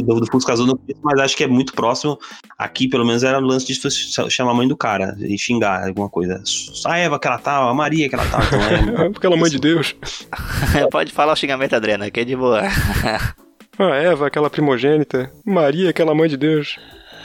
Do, 0.03 0.20
do 0.20 0.28
Fusca 0.32 0.53
Azul, 0.53 0.68
não 0.68 0.78
conheço, 0.78 0.99
mas 1.03 1.20
acho 1.20 1.36
que 1.38 1.43
é 1.43 1.47
muito 1.47 1.74
próximo. 1.74 2.18
Aqui, 2.58 2.88
pelo 2.88 3.05
menos, 3.05 3.24
era 3.24 3.38
o 3.38 3.41
lance 3.41 3.66
de 3.68 3.74
ch- 3.76 4.30
chamar 4.30 4.51
a 4.51 4.53
mãe 4.53 4.68
do 4.68 4.76
cara 4.78 5.16
e 5.20 5.38
xingar 5.38 5.88
alguma 5.88 6.10
coisa. 6.10 6.41
A 6.86 6.97
Eva 6.97 7.20
que 7.20 7.28
ela 7.28 7.38
tal, 7.38 7.70
a 7.70 7.74
Maria 7.74 8.08
que 8.10 8.16
ela 8.16 8.26
tal. 8.26 8.41
Então 8.43 8.60
é. 9.05 9.10
Pelo 9.20 9.34
amor 9.36 9.49
de 9.49 9.60
Deus. 9.60 9.95
Pode 10.91 11.12
falar 11.12 11.34
o 11.34 11.36
xingamento, 11.36 11.76
Adriana, 11.76 12.10
que 12.12 12.20
é 12.20 12.24
de 12.24 12.36
boa. 12.36 12.62
Ah, 13.80 13.95
Eva, 13.95 14.28
aquela 14.28 14.49
primogênita. 14.49 15.32
Maria, 15.45 15.89
aquela 15.89 16.14
mãe 16.16 16.28
de 16.30 16.38
Deus. 16.38 16.78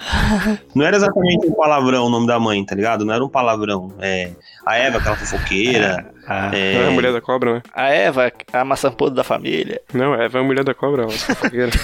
Não 0.74 0.84
era 0.84 0.96
exatamente 0.96 1.46
um 1.46 1.52
palavrão 1.52 2.06
o 2.06 2.10
nome 2.10 2.26
da 2.26 2.38
mãe, 2.38 2.64
tá 2.64 2.74
ligado? 2.74 3.04
Não 3.04 3.14
era 3.14 3.24
um 3.24 3.28
palavrão. 3.28 3.92
É. 4.00 4.30
A 4.66 4.76
Eva, 4.76 4.98
aquela 4.98 5.16
fofoqueira. 5.16 6.06
A, 6.26 6.56
É 6.56 6.74
É, 6.74 6.88
a 6.88 6.90
mulher 6.90 7.12
da 7.12 7.20
cobra, 7.20 7.54
né? 7.54 7.62
a 7.74 7.88
Eva, 7.88 8.32
a 8.52 8.64
maçã 8.64 8.90
podre 8.90 9.16
da 9.16 9.24
família. 9.24 9.80
Não, 9.92 10.14
Eva 10.14 10.38
é 10.38 10.40
a 10.40 10.44
mulher 10.44 10.64
da 10.64 10.74
cobra, 10.74 11.04
é 11.04 11.10
fofoqueira. 11.10 11.70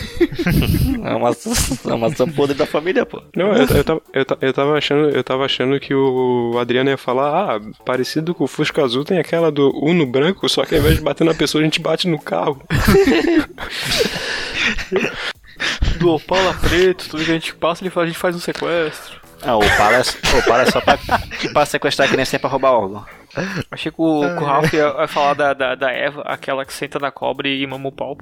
A 1.05 1.19
maçã, 1.19 1.51
a 1.91 1.97
maçã 1.97 2.29
podre 2.29 2.55
da 2.55 2.67
família, 2.67 3.07
pô. 3.07 3.23
Não, 3.35 3.53
eu, 3.53 3.67
eu, 3.67 3.85
tava, 3.85 4.03
eu, 4.13 4.25
eu 4.41 4.53
tava 4.53 4.77
achando, 4.77 5.09
eu 5.11 5.25
tava 5.25 5.45
achando 5.45 5.79
que 5.81 5.95
o 5.95 6.57
Adriano 6.61 6.91
ia 6.91 6.99
falar, 6.99 7.57
ah, 7.57 7.61
parecido 7.85 8.35
com 8.35 8.45
o 8.45 8.49
Fusca 8.49 8.83
Azul 8.83 9.05
tem 9.05 9.19
aquela 9.19 9.51
do 9.51 9.71
Uno 9.83 10.05
branco, 10.05 10.49
só 10.49 10.65
que 10.65 10.75
ao 10.75 10.81
invés 10.81 10.97
de 10.97 11.03
bater 11.03 11.25
na 11.25 11.35
pessoa, 11.35 11.63
a 11.63 11.65
gente 11.65 11.81
bate 11.81 12.09
no 12.09 12.19
carro. 12.19 12.61
Do 15.99 16.15
Opala 16.15 16.55
preto, 16.55 17.09
tudo 17.09 17.25
que 17.25 17.31
a 17.31 17.35
gente 17.35 17.55
passa, 17.55 17.83
ele 17.83 17.91
faz, 17.91 18.05
a 18.05 18.07
gente 18.07 18.19
faz 18.19 18.37
um 18.37 18.41
sequestro. 18.41 19.21
Ah, 19.43 19.57
o 19.57 19.61
Opala 19.61 19.97
é, 19.97 20.01
o 20.01 20.39
Opala 20.39 20.63
é 20.63 20.71
só 20.71 20.81
pra, 20.81 20.99
pra 21.53 21.67
sequestrar 21.67 22.09
criança 22.09 22.37
e 22.37 22.39
pra 22.39 22.51
roubar 22.51 22.73
órgão. 22.73 23.05
Achei 23.71 23.93
que 23.93 24.01
o, 24.01 24.21
que 24.21 24.43
o 24.43 24.47
Ralph 24.47 24.73
ia, 24.73 24.95
ia 25.01 25.09
falar 25.09 25.35
da, 25.35 25.55
da, 25.55 25.75
da 25.75 25.91
Eva, 25.93 26.23
aquela 26.23 26.65
que 26.65 26.73
senta 26.73 26.99
na 26.99 27.11
cobra 27.11 27.49
e 27.49 27.67
mama 27.67 27.89
o 27.89 27.93
pau. 27.93 28.17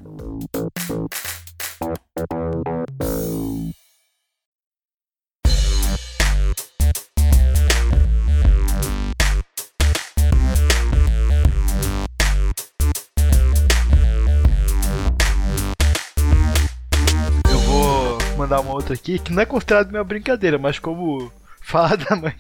Mandar 18.57 18.61
uma 18.68 18.74
outra 18.74 18.94
aqui 18.94 19.18
que 19.18 19.32
não 19.32 19.42
é 19.42 19.46
considerado 19.46 19.90
minha 19.90 20.04
brincadeira, 20.04 20.59
mas 20.59 20.78
como 20.78 21.30
Fala 21.66 21.96
da 21.96 22.14
mãe 22.14 22.32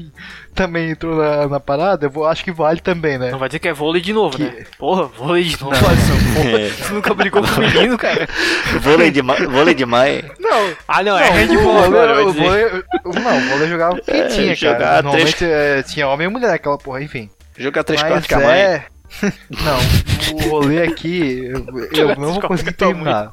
também 0.54 0.90
entrou 0.90 1.16
na, 1.16 1.48
na 1.48 1.58
parada, 1.58 2.06
eu 2.06 2.10
vou, 2.10 2.26
acho 2.28 2.44
que 2.44 2.52
vale 2.52 2.78
também, 2.78 3.18
né? 3.18 3.32
Não 3.32 3.40
vai 3.40 3.48
dizer 3.48 3.58
que 3.58 3.66
é 3.66 3.72
vôlei 3.72 4.00
de 4.00 4.12
novo, 4.12 4.36
Que- 4.36 4.44
né? 4.44 4.64
Porra, 4.78 5.06
vôlei 5.06 5.42
de 5.42 5.60
novo. 5.60 5.74
Porra, 5.76 6.48
É. 6.60 6.68
você 6.68 6.92
nunca 6.94 7.12
brigou 7.12 7.42
com 7.42 7.48
o 7.48 7.58
menino, 7.58 7.98
cara. 7.98 8.28
Vôlei 8.80 9.10
de, 9.10 9.20
vôlei 9.22 9.74
de 9.74 9.84
mãe. 9.84 10.22
Não, 10.38 10.72
Ah, 10.86 11.02
não, 11.02 11.18
é 11.18 11.26
não, 11.28 11.36
handball 11.38 11.74
o 11.74 11.84
agora, 11.86 12.24
o 12.24 12.30
dizer. 12.32 12.44
vôlei, 12.44 12.84
não, 13.24 13.36
o 13.38 13.48
vôlei 13.50 13.68
jogava 13.68 14.00
quem 14.00 14.28
tinha, 14.28 14.54
jogar 14.54 14.78
cara. 14.78 15.02
três- 15.02 15.04
Normalmente 15.04 15.44
é, 15.44 15.82
tinha 15.82 16.06
homem 16.06 16.28
e 16.28 16.30
mulher 16.30 16.54
aquela 16.54 16.78
porra, 16.78 17.02
enfim. 17.02 17.28
Joga 17.58 17.82
três 17.82 18.00
quartos 18.00 18.28
com 18.28 18.34
a 18.36 18.38
mãe. 18.38 18.58
é... 18.60 18.84
Não, 19.50 20.44
o 20.46 20.48
rolê 20.50 20.84
aqui, 20.84 21.46
eu, 21.52 21.64
eu 21.90 21.96
Jogar 21.96 22.16
não 22.18 22.32
vou 22.32 22.42
conseguir 22.42 22.72
terminar. 22.74 23.32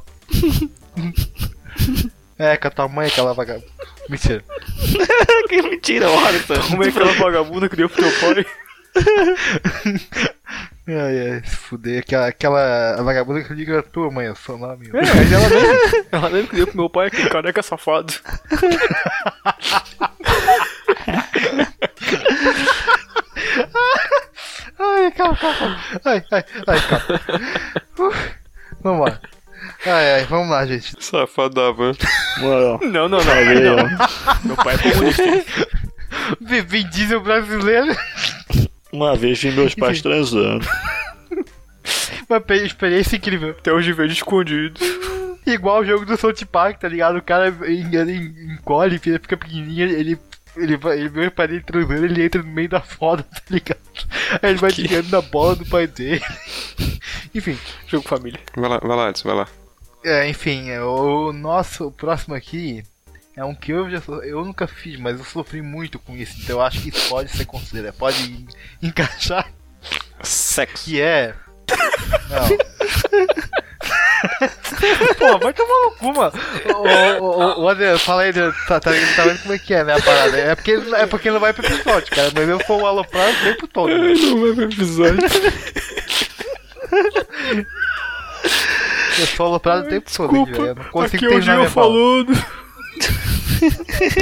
É, 2.37 2.57
com 2.57 2.67
a 2.67 2.71
tua 2.71 2.87
mãe, 2.87 3.07
aquela 3.07 3.33
vagabunda. 3.33 3.67
Mentira. 4.09 4.43
que 5.49 5.61
mentira, 5.61 6.07
Alisson. 6.07 6.55
Como 6.69 6.83
é 6.83 6.91
que 6.91 6.97
aquela 6.97 7.13
vagabunda 7.13 7.69
criou 7.69 7.89
pro 7.89 8.03
teu 8.03 8.11
pai? 8.19 8.45
Ai, 10.85 11.31
ai, 11.31 11.41
se 11.45 11.55
fuder. 11.55 11.99
Aquela, 11.99 12.27
aquela 12.27 13.01
vagabunda 13.03 13.43
que 13.43 13.53
liga 13.53 13.79
a 13.79 13.83
tua 13.83 14.11
mãe, 14.11 14.27
eu 14.27 14.35
sou 14.35 14.57
nome. 14.57 14.89
É, 14.89 14.91
mas 14.91 15.31
ela 15.31 15.49
mesmo. 15.49 16.05
Ela 16.11 16.29
mesmo 16.29 16.47
criou 16.49 16.67
pro 16.67 16.77
meu 16.77 16.89
pai, 16.89 17.07
aquele 17.07 17.29
careca 17.29 17.63
safado. 17.63 18.13
Ai, 24.79 25.11
calma, 25.11 25.37
calma. 25.37 25.79
Ai, 26.03 26.23
ai, 26.31 26.43
ai, 26.67 26.79
calma. 26.89 27.21
Uf, 28.09 28.35
vamos 28.81 29.09
lá. 29.09 29.21
Ai, 29.85 30.13
ai, 30.15 30.25
vamos 30.25 30.49
lá, 30.49 30.65
gente. 30.65 30.95
Safado 30.99 31.55
da 31.55 31.71
van. 31.71 31.91
Mano, 32.39 32.79
Não, 32.89 33.09
não, 33.09 33.19
não. 33.19 33.75
não. 33.75 33.89
Meu 34.45 34.55
pai 34.55 34.75
é 34.75 34.91
comunista. 34.91 35.23
Vim 36.39 36.87
diesel 36.89 37.19
brasileiro. 37.21 37.95
uma 38.91 39.15
vez 39.15 39.41
vi 39.41 39.51
meus 39.51 39.75
pais 39.75 40.01
transando. 40.01 40.65
Uma 42.29 42.39
pe- 42.39 42.65
experiência 42.65 43.17
incrível. 43.17 43.49
Até 43.51 43.73
hoje 43.73 43.91
vejo 43.91 44.13
escondido. 44.13 44.79
Igual 45.45 45.81
o 45.81 45.85
jogo 45.85 46.05
do 46.05 46.15
South 46.15 46.45
Park, 46.49 46.79
tá 46.79 46.87
ligado? 46.87 47.17
O 47.17 47.21
cara 47.21 47.49
encolhe, 47.49 48.97
fica 48.99 49.19
pequenininho, 49.37 49.89
ele. 49.89 50.17
Ele, 50.55 50.77
vai- 50.77 50.99
ele 50.99 51.09
vê 51.09 51.25
o 51.27 51.31
pai 51.31 51.47
dele 51.47 51.63
transando, 51.65 52.05
ele 52.05 52.23
entra 52.23 52.41
no 52.43 52.47
meio 52.47 52.69
da 52.69 52.79
foda, 52.79 53.23
tá 53.23 53.41
ligado? 53.49 53.79
Aí 54.39 54.51
ele 54.51 54.59
vai 54.59 54.69
ligando 54.69 55.09
na 55.09 55.19
bola 55.19 55.55
do 55.55 55.65
pai 55.65 55.87
dele. 55.87 56.21
Enfim, 57.33 57.57
Jogo 57.87 58.07
família. 58.07 58.39
Vai 58.55 58.69
lá, 58.69 58.77
vai 58.77 58.95
lá, 58.95 59.09
Edson, 59.09 59.29
vai 59.29 59.37
lá. 59.39 59.47
É, 60.03 60.27
enfim, 60.29 60.69
é, 60.69 60.81
o 60.81 61.31
nosso 61.33 61.91
próximo 61.91 62.35
aqui 62.35 62.83
é 63.35 63.43
um 63.43 63.55
que 63.55 63.71
eu 63.71 63.89
já 63.89 64.01
eu 64.23 64.43
nunca 64.45 64.67
fiz, 64.67 64.99
mas 64.99 65.17
eu 65.17 65.25
sofri 65.25 65.61
muito 65.61 65.97
com 65.99 66.15
isso, 66.15 66.35
então 66.41 66.57
eu 66.57 66.61
acho 66.61 66.81
que 66.81 66.89
isso 66.89 67.09
pode 67.09 67.31
ser 67.31 67.45
considerado, 67.45 67.93
pode 67.95 68.21
en- 68.23 68.47
encaixar, 68.87 69.51
Sexo. 70.21 70.85
que 70.85 71.01
é. 71.01 71.33
Não. 72.29 72.57
Pô, 75.17 75.37
vai 75.39 75.53
tomar 75.53 75.85
no 75.85 75.91
cu, 75.91 76.13
mano. 76.13 76.31
Ô, 77.19 77.61
ô, 77.63 77.69
Adriano, 77.69 77.99
fala 77.99 78.23
aí, 78.23 78.33
tá, 78.33 78.51
tá, 78.67 78.79
tá 78.79 78.91
vendo 78.91 79.41
como 79.41 79.53
é 79.53 79.59
que 79.59 79.73
é, 79.73 79.83
né, 79.83 79.93
a 79.93 80.01
parada? 80.01 80.37
É 80.37 80.55
porque, 80.55 80.71
é 80.95 81.05
porque 81.05 81.31
não 81.31 81.39
vai 81.39 81.53
pro 81.53 81.65
episódio, 81.65 82.13
cara, 82.15 82.31
mas 82.33 82.49
eu 82.49 82.59
sou 82.65 82.81
o 82.81 82.85
aloprado 82.87 83.31
o 83.35 83.43
tempo 83.43 83.67
todo. 83.67 83.89
né? 83.89 84.13
Não 84.13 84.41
vai 84.41 84.53
pro 84.53 84.63
episódio. 84.63 85.19
Eu 89.19 89.27
sou 89.27 89.45
aloprado 89.47 89.85
o 89.85 89.89
tempo 89.89 90.09
todo, 90.15 90.45
velho. 90.45 90.65
Eu 90.67 90.75
não 90.75 90.83
consigo 90.85 91.15
aqui 91.17 91.25
é 91.25 91.27
o 91.27 91.31
terminar 91.31 91.41
Gil 91.41 91.55
minha 91.57 91.69
fala. 91.69 91.87
falando. 91.87 92.33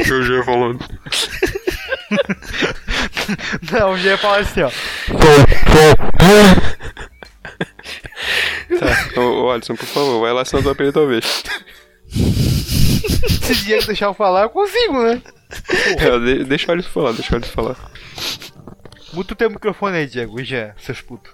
Eu 0.09 0.23
já 0.23 0.43
falando. 0.43 0.79
Não, 3.71 3.91
o 3.93 3.97
Gil 3.97 4.11
ia 4.11 4.17
falar 4.17 4.39
assim, 4.39 4.61
ó. 4.61 4.69
Tá. 8.79 9.21
Ô, 9.21 9.43
ô, 9.45 9.51
Alisson, 9.51 9.75
por 9.75 9.85
favor, 9.85 10.21
vai 10.21 10.33
lá, 10.33 10.43
senão 10.45 10.59
eu 10.59 10.63
tô 10.65 10.69
apelido 10.71 10.93
talvez. 10.99 11.43
Se 12.09 13.55
Diego 13.65 13.85
deixar 13.85 14.05
eu 14.07 14.13
falar, 14.13 14.43
eu 14.43 14.49
consigo, 14.49 15.01
né? 15.03 15.21
É, 15.97 16.19
de- 16.19 16.43
deixa 16.45 16.69
o 16.69 16.71
Alisson 16.73 16.89
falar, 16.89 17.11
deixa 17.13 17.33
o 17.33 17.37
Alisson 17.37 17.53
falar. 17.53 17.75
Muta 19.13 19.33
o 19.33 19.37
teu 19.37 19.49
microfone 19.49 19.97
aí, 19.97 20.07
Diego, 20.07 20.41
Jean, 20.43 20.73
seus 20.79 21.01
putos. 21.01 21.31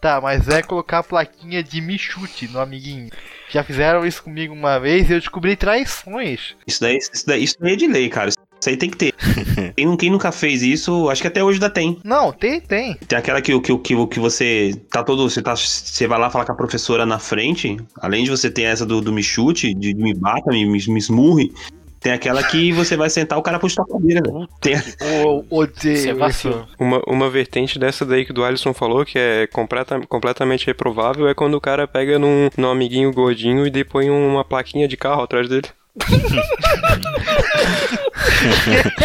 Tá, 0.00 0.20
mas 0.20 0.48
é 0.48 0.62
colocar 0.62 0.98
a 0.98 1.02
plaquinha 1.02 1.62
de 1.62 1.80
me 1.80 1.98
chute 1.98 2.46
no 2.48 2.60
amiguinho. 2.60 3.10
Já 3.50 3.64
fizeram 3.64 4.06
isso 4.06 4.22
comigo 4.22 4.54
uma 4.54 4.78
vez 4.78 5.10
e 5.10 5.14
eu 5.14 5.18
descobri 5.18 5.56
traições. 5.56 6.54
Isso 6.66 6.80
daí, 6.80 6.98
isso 6.98 7.26
daí, 7.26 7.42
isso 7.42 7.56
daí 7.58 7.72
é 7.72 7.76
de 7.76 7.86
lei, 7.88 8.08
cara. 8.08 8.30
Isso 8.60 8.68
aí 8.68 8.76
tem 8.76 8.90
que 8.90 8.96
ter. 8.96 9.14
quem, 9.76 9.96
quem 9.96 10.10
nunca 10.10 10.30
fez 10.30 10.62
isso, 10.62 11.08
acho 11.08 11.22
que 11.22 11.28
até 11.28 11.42
hoje 11.42 11.56
ainda 11.56 11.70
tem. 11.70 11.98
Não, 12.04 12.32
tem, 12.32 12.60
tem. 12.60 12.94
Tem 12.94 13.18
aquela 13.18 13.40
que, 13.40 13.58
que, 13.60 13.78
que, 13.78 14.06
que 14.06 14.20
você 14.20 14.72
tá 14.90 15.02
todo. 15.02 15.28
Você, 15.28 15.42
tá, 15.42 15.56
você 15.56 16.06
vai 16.06 16.18
lá 16.18 16.30
falar 16.30 16.44
com 16.44 16.52
a 16.52 16.56
professora 16.56 17.04
na 17.04 17.18
frente. 17.18 17.76
Além 18.00 18.24
de 18.24 18.30
você 18.30 18.50
ter 18.50 18.62
essa 18.62 18.86
do, 18.86 19.00
do 19.00 19.12
me 19.12 19.22
chute, 19.22 19.74
de 19.74 19.94
me 19.94 20.14
bata, 20.14 20.50
me, 20.50 20.64
me, 20.64 20.78
me 20.88 20.98
esmurre. 20.98 21.52
Tem 22.00 22.12
aquela 22.12 22.42
que 22.42 22.72
você 22.72 22.96
vai 22.96 23.10
sentar 23.10 23.38
o 23.38 23.42
cara 23.42 23.58
puxa 23.58 23.76
tua 23.76 23.86
cadeira, 23.86 24.22
velho. 24.24 24.48
Tem, 24.60 24.74
Eu 25.00 25.44
odeio 25.50 26.28
Isso 26.28 26.48
é. 26.48 26.64
Uma, 26.78 27.02
uma 27.06 27.28
vertente 27.28 27.78
dessa 27.78 28.06
daí 28.06 28.24
que 28.24 28.32
o 28.32 28.44
Alisson 28.44 28.72
falou, 28.72 29.04
que 29.04 29.18
é 29.18 29.46
completa, 29.48 30.00
completamente 30.06 30.66
reprovável, 30.66 31.28
é 31.28 31.34
quando 31.34 31.54
o 31.54 31.60
cara 31.60 31.86
pega 31.86 32.18
num, 32.18 32.48
num 32.56 32.70
amiguinho 32.70 33.12
gordinho 33.12 33.66
e 33.66 33.70
depois 33.70 33.98
põe 33.98 34.10
uma 34.10 34.44
plaquinha 34.44 34.86
de 34.86 34.96
carro 34.96 35.22
atrás 35.22 35.48
dele. 35.48 35.66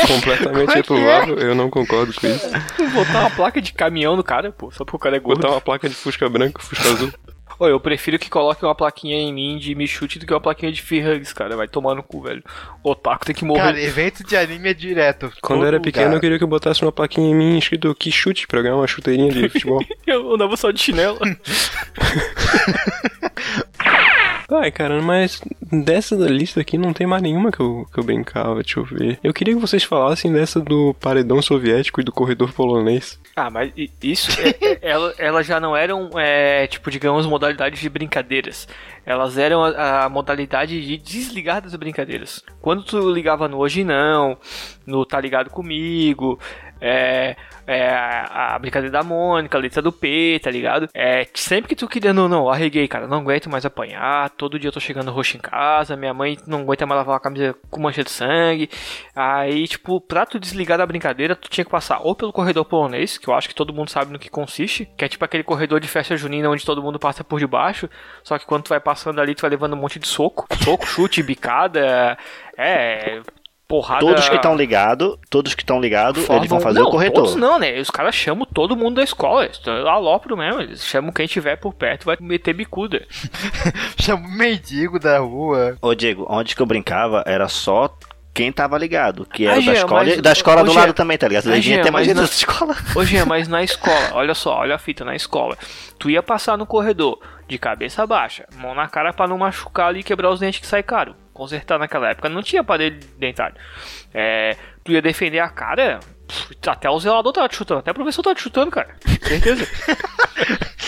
completamente 0.08 0.72
é 0.72 0.76
reprovável, 0.76 1.39
eu 1.39 1.56
não 1.56 1.70
concordo 1.70 2.14
com 2.14 2.28
isso. 2.28 2.48
Botar 2.94 3.22
uma 3.22 3.32
placa 3.32 3.60
de 3.60 3.74
caminhão 3.74 4.16
no 4.16 4.24
cara, 4.24 4.52
pô, 4.52 4.70
só 4.70 4.86
porque 4.86 4.98
o 4.98 5.00
cara 5.00 5.16
é 5.16 5.20
gordo. 5.20 5.41
Botar 5.41 5.56
uma 5.56 5.62
placa 5.62 5.89
de 5.89 5.96
fusca 5.96 6.30
branca, 6.30 6.62
fusca 6.62 6.89
azul. 6.89 7.12
Ô, 7.60 7.68
eu 7.68 7.80
prefiro 7.80 8.18
que 8.20 8.30
coloque 8.30 8.64
uma 8.66 8.76
plaquinha 8.76 9.16
em 9.16 9.34
mim 9.34 9.58
de 9.58 9.76
me 9.76 9.88
chute 9.88 10.20
do 10.20 10.26
que 10.26 10.34
uma 10.34 10.41
plaquinha 10.41 10.72
de 10.72 10.82
F-Hugs, 10.82 11.34
cara. 11.34 11.56
Vai 11.56 11.68
tomar 11.68 11.95
no 11.95 12.04
cu, 12.04 12.22
velho. 12.22 12.43
O 12.84 12.91
otaku 12.91 13.26
tem 13.26 13.36
que 13.36 13.45
morrer. 13.45 13.62
Cara, 13.62 13.82
evento 13.82 14.24
de 14.24 14.36
anime 14.36 14.70
é 14.70 14.74
direto. 14.74 15.32
Quando 15.41 15.62
eu 15.64 15.68
era 15.68 15.80
pequeno, 15.80 16.06
lugar. 16.06 16.18
eu 16.18 16.22
queria 16.22 16.38
que 16.38 16.43
eu 16.43 16.47
botasse 16.47 16.82
uma 16.82 16.91
plaquinha 16.91 17.30
em 17.30 17.36
mim 17.36 17.58
escrito 17.58 17.93
que 17.95 18.12
chute 18.12 18.47
pra 18.47 18.62
ganhar 18.62 18.76
uma 18.76 18.88
chuteirinha 18.88 19.32
de 19.32 19.47
futebol. 19.49 19.84
Eu 20.06 20.34
andava 20.34 20.56
só 20.58 20.72
de 20.72 20.80
chinelo. 20.82 21.20
Ai, 24.62 24.72
cara, 24.72 25.01
mas 25.01 25.41
dessa 25.72 26.16
lista 26.16 26.62
aqui 26.62 26.78
não 26.78 26.93
tem 26.93 27.08
mais 27.08 27.22
nenhuma 27.24 27.51
que 27.51 27.60
eu, 27.60 27.88
que 27.91 27.99
eu 27.99 28.04
brincava, 28.04 28.56
deixa 28.62 28.80
eu 28.80 28.84
ver. 28.86 29.20
Eu 29.24 29.34
queria 29.34 29.54
que 29.54 29.60
vocês 29.60 29.84
falassem 29.84 30.32
dessa 30.32 30.60
do 30.60 30.93
paredão 30.99 31.41
soviético 31.41 31.99
e 31.99 32.04
do 32.04 32.12
corredor 32.12 32.54
polonês. 32.54 33.20
ah, 33.36 33.49
mas 33.49 33.72
isso, 34.01 34.30
é- 34.39 34.49
é- 34.62 34.80
ela- 34.91 35.14
elas 35.18 35.45
já 35.47 35.60
não 35.60 35.76
eram, 35.76 36.10
é, 36.18 36.68
tipo, 36.68 36.91
digamos, 36.91 37.26
modalidades 37.26 37.80
de 37.80 37.89
brincadeiras. 37.89 38.68
Elas 39.06 39.38
eram 39.38 39.64
a, 39.64 40.06
a 40.06 40.10
modalidade 40.10 40.80
de 40.86 40.97
desligar 40.97 41.62
das 41.62 41.76
brincadeiras. 41.76 42.43
Quando 42.62 42.84
tu 42.84 43.12
ligava 43.12 43.47
no 43.47 43.58
Hoje 43.58 43.84
Não, 43.84 44.38
no 44.86 45.06
Tá 45.06 45.20
Ligado 45.20 45.49
Comigo, 45.49 46.39
é, 46.80 47.36
é, 47.66 47.89
a 47.89 48.57
brincadeira 48.59 48.91
da 48.91 49.03
Mônica, 49.03 49.57
a 49.57 49.61
letra 49.61 49.82
do 49.82 49.91
P, 49.91 50.39
tá 50.43 50.51
ligado? 50.51 50.88
É, 50.93 51.28
sempre 51.34 51.70
que 51.70 51.76
tu 51.76 51.88
queria, 51.88 52.14
não, 52.14 52.28
não, 52.28 52.49
arreguei, 52.49 52.88
cara, 52.88 53.07
não 53.07 53.20
aguento 53.20 53.49
mais 53.49 53.66
apanhar, 53.66 54.30
todo 54.32 54.59
dia 54.59 54.68
eu 54.68 54.74
tô 54.74 54.80
chegando 54.80 55.11
roxo 55.11 55.38
em 55.38 55.39
casa, 55.39 55.95
minha 55.95 56.14
mãe 56.14 56.38
não 56.45 56.61
aguenta 56.61 56.86
mais 56.86 56.99
lavar 56.99 57.18
a 57.18 57.20
camisa 57.20 57.55
com 57.70 57.82
mancha 57.82 58.03
de 58.03 58.11
sangue. 58.11 58.70
Aí, 59.16 59.68
tipo, 59.68 60.01
pra 60.01 60.26
tu 60.26 60.39
desligar 60.39 60.78
da 60.78 60.86
brincadeira, 60.86 61.36
tu 61.36 61.49
tinha 61.49 61.66
que 61.66 61.72
passar 61.72 61.99
ou 62.01 62.16
pelo 62.16 62.34
corredor 62.34 62.66
polonês, 62.66 63.18
que 63.18 63.28
eu 63.28 63.34
acho 63.34 63.47
que 63.47 63.55
todo 63.55 63.74
mundo 63.74 63.89
sabe 63.89 64.11
no 64.11 64.20
que 64.20 64.30
consiste, 64.30 64.86
que 64.97 65.05
é 65.05 65.07
tipo 65.07 65.24
aquele 65.24 65.43
corredor 65.43 65.80
de 65.80 65.88
festa 65.88 66.18
junina 66.18 66.49
onde 66.49 66.66
todo 66.66 66.82
mundo 66.82 66.99
passa 66.99 67.24
por 67.24 67.39
debaixo, 67.39 67.89
só 68.24 68.38
que 68.38 68.45
quando 68.45 68.64
tu 68.64 68.70
vai 68.70 68.80
passando 68.80 69.22
ali, 69.22 69.36
tu 69.36 69.41
vai 69.41 69.49
levando 69.49 69.74
um 69.74 69.78
monte 69.78 69.99
de 69.99 70.07
soco, 70.07 70.45
soco, 70.64 70.86
chute, 70.86 71.24
bicada, 71.24 72.18
é, 72.57 73.22
porrada... 73.68 73.99
Todos 74.01 74.30
que 74.30 74.36
estão 74.36 74.55
ligados, 74.55 75.18
todos 75.30 75.53
que 75.55 75.64
estão 75.64 75.80
ligados, 75.80 76.30
eles 76.30 76.49
vão 76.49 76.59
fazer 76.59 76.80
não, 76.80 76.88
o 76.88 76.91
corretor. 76.91 77.24
Todos 77.24 77.36
não, 77.36 77.57
né? 77.59 77.80
Os 77.80 77.89
caras 77.89 78.16
chamam 78.16 78.45
todo 78.45 78.76
mundo 78.76 78.95
da 78.95 79.03
escola. 79.03 79.45
É 79.45 79.89
alopro 79.89 80.38
mesmo. 80.38 80.61
Eles 80.61 80.86
chamam 80.86 81.11
quem 81.11 81.28
tiver 81.28 81.55
por 81.55 81.74
perto 81.74 82.05
vai 82.05 82.18
meter 82.20 82.53
bicuda. 82.53 83.05
Chama 83.99 84.28
o 84.28 84.32
mendigo 84.32 84.99
da 84.99 85.20
rua. 85.20 85.78
Ô 85.82 85.95
Diego, 85.95 86.26
onde 86.30 86.55
que 86.55 86.61
eu 86.61 86.66
brincava 86.66 87.24
era 87.26 87.47
só 87.47 87.95
quem 88.34 88.51
tava 88.51 88.78
ligado, 88.80 89.26
que 89.26 89.45
era 89.45 89.53
Ah, 89.53 89.55
da 89.57 89.61
Jean, 89.61 89.74
escola, 89.74 90.03
mas- 90.03 90.22
da 90.22 90.32
escola 90.32 90.61
ô, 90.61 90.64
do 90.66 90.72
Jean, 90.72 90.80
lado 90.82 90.93
também, 90.93 91.18
tá 91.18 91.28
ligado? 91.28 91.51
ah, 91.51 91.59
Jean, 91.59 91.84
ter 91.84 91.91
mais 91.91 92.07
mas 92.07 92.18
da 92.18 92.24
escola. 92.24 92.76
Hoje 92.95 93.18
é 93.18 93.26
mais 93.26 93.47
na 93.47 93.61
escola. 93.64 94.09
Olha 94.14 94.34
só, 94.34 94.55
olha 94.57 94.76
a 94.76 94.80
fita 94.80 95.05
na 95.05 95.16
escola. 95.16 95.55
Tu 95.99 96.09
ia 96.09 96.24
passar 96.24 96.57
no 96.57 96.66
corredor 96.66 97.20
de 97.47 97.57
cabeça 97.59 98.07
baixa, 98.07 98.45
mão 98.55 98.74
na 98.74 98.88
cara 98.88 99.14
pra 99.14 99.28
não 99.28 99.38
machucar 99.38 99.89
ali 99.89 99.99
e 99.99 100.03
quebrar 100.03 100.32
os 100.32 100.39
dentes 100.39 100.59
que 100.59 100.66
sai 100.68 100.82
caro. 100.82 101.16
Consertar 101.34 101.79
naquela 101.79 102.09
época 102.09 102.29
não 102.29 102.43
tinha 102.43 102.61
aparelho 102.61 102.99
dentário. 103.17 103.55
É, 104.13 104.55
tu 104.84 104.91
ia 104.91 105.01
defender 105.01 105.39
a 105.39 105.49
cara, 105.49 105.99
pff, 106.27 106.55
até 106.67 106.89
o 106.89 106.99
zelador 106.99 107.34
tava 107.34 107.49
te 107.49 107.55
chutando, 107.55 107.79
até 107.79 107.91
o 107.91 107.95
professor 107.95 108.21
tava 108.21 108.36
te 108.36 108.41
chutando, 108.43 108.69
cara. 108.71 108.95
Certeza. 109.21 109.65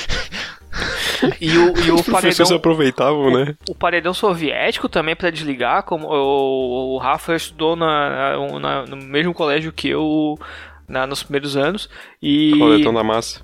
E 1.39 1.57
o, 1.57 1.73
e 1.79 1.91
o 1.91 1.95
Os 1.95 2.01
paredão, 2.09 2.55
aproveitavam, 2.55 3.31
né? 3.31 3.55
o 3.69 3.73
paredão 3.73 4.13
soviético 4.13 4.89
também 4.89 5.15
pra 5.15 5.29
desligar, 5.29 5.83
como 5.83 6.07
o, 6.07 6.95
o 6.95 6.97
Rafa 6.97 7.35
estudou 7.35 7.75
na, 7.75 8.37
na- 8.59 8.85
no 8.85 8.97
mesmo 8.97 9.33
colégio 9.33 9.71
que 9.71 9.87
eu 9.89 10.37
na- 10.87 11.07
nos 11.07 11.23
primeiros 11.23 11.55
anos. 11.55 11.89
E, 12.21 12.51
Coletão 12.59 12.93
da 12.93 13.03
massa. 13.03 13.41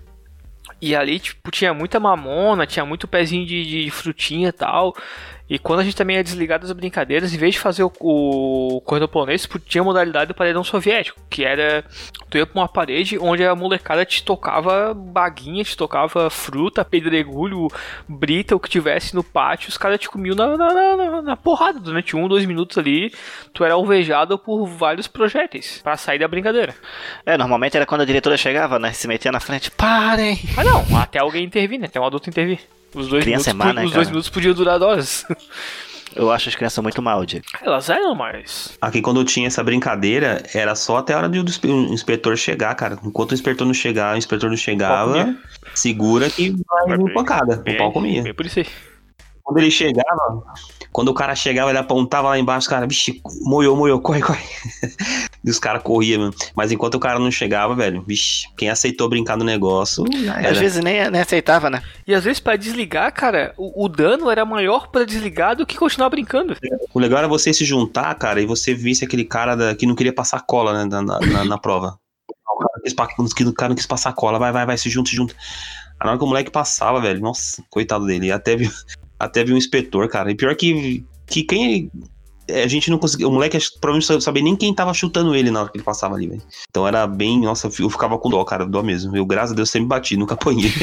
e 0.81 0.93
ali, 0.95 1.17
tipo, 1.19 1.49
tinha 1.49 1.73
muita 1.73 1.99
mamona, 1.99 2.67
tinha 2.67 2.85
muito 2.85 3.07
pezinho 3.07 3.45
de, 3.45 3.85
de 3.85 3.89
frutinha 3.91 4.49
e 4.49 4.53
tal. 4.53 4.93
E 5.53 5.59
quando 5.59 5.81
a 5.81 5.83
gente 5.83 5.97
também 5.97 6.15
é 6.15 6.23
desligado 6.23 6.65
das 6.65 6.71
brincadeiras, 6.71 7.33
em 7.33 7.37
vez 7.37 7.55
de 7.55 7.59
fazer 7.59 7.83
o, 7.83 7.91
o 7.99 8.79
corredor 8.85 9.09
polonês, 9.09 9.45
tinha 9.65 9.81
a 9.81 9.83
modalidade 9.83 10.27
do 10.29 10.33
paredão 10.33 10.63
soviético, 10.63 11.19
que 11.29 11.43
era 11.43 11.83
tu 12.29 12.37
ia 12.37 12.45
pra 12.45 12.61
uma 12.61 12.69
parede 12.69 13.19
onde 13.19 13.43
a 13.45 13.53
molecada 13.53 14.05
te 14.05 14.23
tocava 14.23 14.93
baguinha, 14.93 15.61
te 15.65 15.75
tocava 15.75 16.29
fruta, 16.29 16.85
pedregulho, 16.85 17.67
brita, 18.07 18.55
o 18.55 18.59
que 18.61 18.69
tivesse 18.69 19.13
no 19.13 19.25
pátio, 19.25 19.67
os 19.67 19.77
caras 19.77 19.99
te 19.99 20.07
comiam 20.07 20.37
na, 20.37 20.55
na, 20.55 20.73
na- 20.95 21.21
na 21.21 21.35
porrada. 21.35 21.81
Durante 21.81 22.15
um, 22.15 22.29
dois 22.29 22.45
minutos 22.45 22.77
ali, 22.77 23.13
tu 23.53 23.65
era 23.65 23.73
alvejado 23.73 24.39
por 24.39 24.65
vários 24.65 25.07
projéteis 25.07 25.81
pra 25.83 25.97
sair 25.97 26.19
da 26.19 26.29
brincadeira. 26.29 26.73
É, 27.25 27.37
normalmente 27.37 27.75
era 27.75 27.85
quando 27.85 28.01
a 28.01 28.05
diretora 28.05 28.37
chegava, 28.37 28.79
né? 28.79 28.93
Se 28.93 29.05
metia 29.05 29.33
na 29.33 29.41
frente, 29.41 29.69
parem! 29.69 30.39
Ah 30.55 30.63
não, 30.63 30.97
até 30.97 31.19
alguém 31.19 31.43
intervir, 31.43 31.77
né? 31.77 31.87
Até 31.87 31.99
um 31.99 32.05
adulto 32.05 32.29
intervir. 32.29 32.59
Os 32.93 33.07
dois, 33.07 33.23
Criança 33.23 33.53
minutos, 33.53 33.69
é 33.69 33.73
má, 33.73 33.73
né, 33.73 33.85
os 33.85 33.91
dois 33.91 34.05
cara? 34.05 34.09
minutos 34.09 34.29
podiam 34.29 34.53
durar 34.53 34.81
horas. 34.81 35.25
Eu 36.13 36.29
acho 36.29 36.49
as 36.49 36.55
crianças 36.55 36.83
muito 36.83 37.01
mal, 37.01 37.25
Diego. 37.25 37.45
Elas 37.61 37.89
eram, 37.89 38.13
mas. 38.13 38.77
Aqui 38.81 39.01
quando 39.01 39.23
tinha 39.23 39.47
essa 39.47 39.63
brincadeira, 39.63 40.43
era 40.53 40.75
só 40.75 40.97
até 40.97 41.13
a 41.13 41.17
hora 41.17 41.29
do 41.29 41.37
inspetor 41.93 42.35
chegar, 42.35 42.75
cara. 42.75 42.97
Enquanto 43.03 43.31
o 43.31 43.33
inspetor 43.33 43.65
não 43.65 43.73
chegar, 43.73 44.15
o 44.15 44.17
inspetor 44.17 44.49
não 44.49 44.57
chegava, 44.57 45.33
segura 45.73 46.29
que 46.29 46.53
vai 46.87 46.97
bem. 46.97 47.13
pancada. 47.13 47.63
O 47.65 47.77
pau 47.77 47.93
comia. 47.93 48.23
Bem 48.23 48.33
por 48.33 48.45
isso 48.45 48.59
aí. 48.59 48.67
Quando 49.43 49.57
ele 49.57 49.71
chegava, 49.71 50.43
quando 50.91 51.09
o 51.09 51.13
cara 51.13 51.35
chegava, 51.35 51.69
ele 51.71 51.77
apontava 51.79 52.29
lá 52.29 52.37
embaixo, 52.39 52.69
cara, 52.69 52.85
vixe, 52.87 53.21
moiou, 53.41 53.75
moiou, 53.75 53.99
corre, 53.99 54.21
corre. 54.21 54.43
e 55.43 55.49
os 55.49 55.59
caras 55.59 55.81
corriam, 55.83 56.21
mano. 56.21 56.33
Mas 56.55 56.71
enquanto 56.71 56.95
o 56.95 56.99
cara 56.99 57.19
não 57.19 57.31
chegava, 57.31 57.75
velho, 57.75 58.01
vixe, 58.07 58.47
quem 58.57 58.69
aceitou 58.69 59.09
brincar 59.09 59.37
no 59.37 59.43
negócio, 59.43 60.05
já 60.23 60.37
Às 60.37 60.45
era. 60.45 60.59
vezes 60.59 60.83
nem, 60.83 61.09
nem 61.09 61.21
aceitava, 61.21 61.69
né? 61.69 61.81
E 62.07 62.13
às 62.13 62.23
vezes 62.23 62.39
pra 62.39 62.55
desligar, 62.55 63.11
cara, 63.13 63.53
o, 63.57 63.85
o 63.85 63.89
dano 63.89 64.29
era 64.29 64.45
maior 64.45 64.87
pra 64.89 65.03
desligar 65.03 65.55
do 65.55 65.65
que 65.65 65.77
continuar 65.77 66.09
brincando. 66.09 66.55
O 66.93 66.99
legal 66.99 67.19
era 67.19 67.27
você 67.27 67.53
se 67.53 67.65
juntar, 67.65 68.13
cara, 68.15 68.41
e 68.41 68.45
você 68.45 68.73
visse 68.73 69.03
aquele 69.03 69.23
cara 69.25 69.55
da- 69.55 69.75
que 69.75 69.85
não 69.85 69.95
queria 69.95 70.13
passar 70.13 70.41
cola, 70.41 70.73
né, 70.73 70.85
na, 70.85 71.01
na, 71.01 71.45
na- 71.45 71.57
prova. 71.57 71.97
O 72.29 72.57
cara, 72.59 72.81
quis, 72.83 72.93
pa- 72.93 73.07
o 73.17 73.53
cara 73.53 73.69
não 73.69 73.75
quis 73.75 73.85
passar 73.87 74.13
cola, 74.13 74.37
vai, 74.37 74.51
vai, 74.51 74.65
vai, 74.65 74.77
se 74.77 74.89
junta, 74.89 75.09
se 75.09 75.15
junta. 75.15 75.33
Aí 75.99 76.05
na 76.05 76.09
hora 76.11 76.17
que 76.17 76.23
o 76.23 76.27
moleque 76.27 76.49
passava, 76.51 76.99
velho, 76.99 77.19
nossa, 77.21 77.63
coitado 77.69 78.05
dele. 78.05 78.27
E 78.27 78.31
Até 78.31 78.55
viu, 78.55 78.71
até 79.25 79.43
viu 79.43 79.55
um 79.55 79.57
inspetor, 79.57 80.07
cara. 80.09 80.31
E 80.31 80.35
pior 80.35 80.55
que, 80.55 81.03
que 81.27 81.43
quem. 81.43 81.91
é, 82.47 82.63
A 82.63 82.67
gente 82.67 82.89
não 82.91 82.97
conseguia. 82.97 83.27
O 83.27 83.31
moleque 83.31 83.57
provavelmente 83.79 84.11
não 84.11 84.21
sabia 84.21 84.43
nem 84.43 84.55
quem 84.55 84.73
tava 84.73 84.93
chutando 84.93 85.35
ele 85.35 85.51
na 85.51 85.61
hora 85.61 85.69
que 85.69 85.77
ele 85.77 85.83
passava 85.83 86.15
ali, 86.15 86.27
velho. 86.27 86.41
Então 86.69 86.87
era 86.87 87.05
bem. 87.07 87.39
Nossa, 87.41 87.67
eu 87.67 87.71
fi- 87.71 87.83
eu 87.83 87.89
ficava 87.89 88.17
com 88.17 88.29
dó, 88.29 88.43
cara, 88.43 88.65
dó 88.65 88.81
mesmo. 88.83 89.15
Eu, 89.15 89.25
graças 89.25 89.51
a 89.51 89.55
Deus, 89.55 89.69
sempre 89.69 89.87
bati, 89.87 90.15
nunca 90.17 90.33
apanhei. 90.35 90.71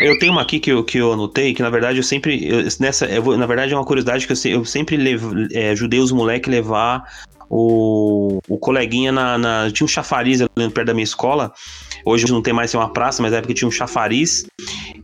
Eu 0.00 0.18
tenho 0.18 0.32
uma 0.32 0.42
aqui 0.42 0.58
que 0.58 0.70
eu, 0.72 0.82
que 0.82 0.98
eu 0.98 1.12
anotei, 1.12 1.54
que 1.54 1.62
na 1.62 1.70
verdade 1.70 1.96
eu 1.98 2.02
sempre. 2.02 2.44
eu- 2.44 2.64
nessa, 2.80 3.06
eu 3.06 3.22
vou- 3.22 3.36
na 3.36 3.46
verdade 3.46 3.72
é 3.72 3.76
uma 3.76 3.84
curiosidade 3.84 4.26
que 4.26 4.32
eu, 4.32 4.52
eu 4.52 4.64
sempre 4.64 4.96
levo, 4.96 5.32
é, 5.52 5.70
ajudei 5.70 6.00
os 6.00 6.10
moleques 6.10 6.48
a 6.48 6.50
levar 6.50 7.04
o, 7.48 8.38
o 8.48 8.58
coleguinha 8.58 9.12
na, 9.12 9.38
na- 9.38 9.70
Tinha 9.70 9.84
um 9.84 9.88
chafariz 9.88 10.40
ali 10.40 10.70
perto 10.70 10.86
da 10.88 10.94
minha 10.94 11.04
escola. 11.04 11.52
Hoje 12.04 12.26
não 12.32 12.42
tem 12.42 12.52
mais 12.52 12.72
tem 12.72 12.80
uma 12.80 12.92
praça, 12.92 13.22
mas 13.22 13.30
na 13.30 13.38
época 13.38 13.54
tinha 13.54 13.68
um 13.68 13.70
chafariz. 13.70 14.44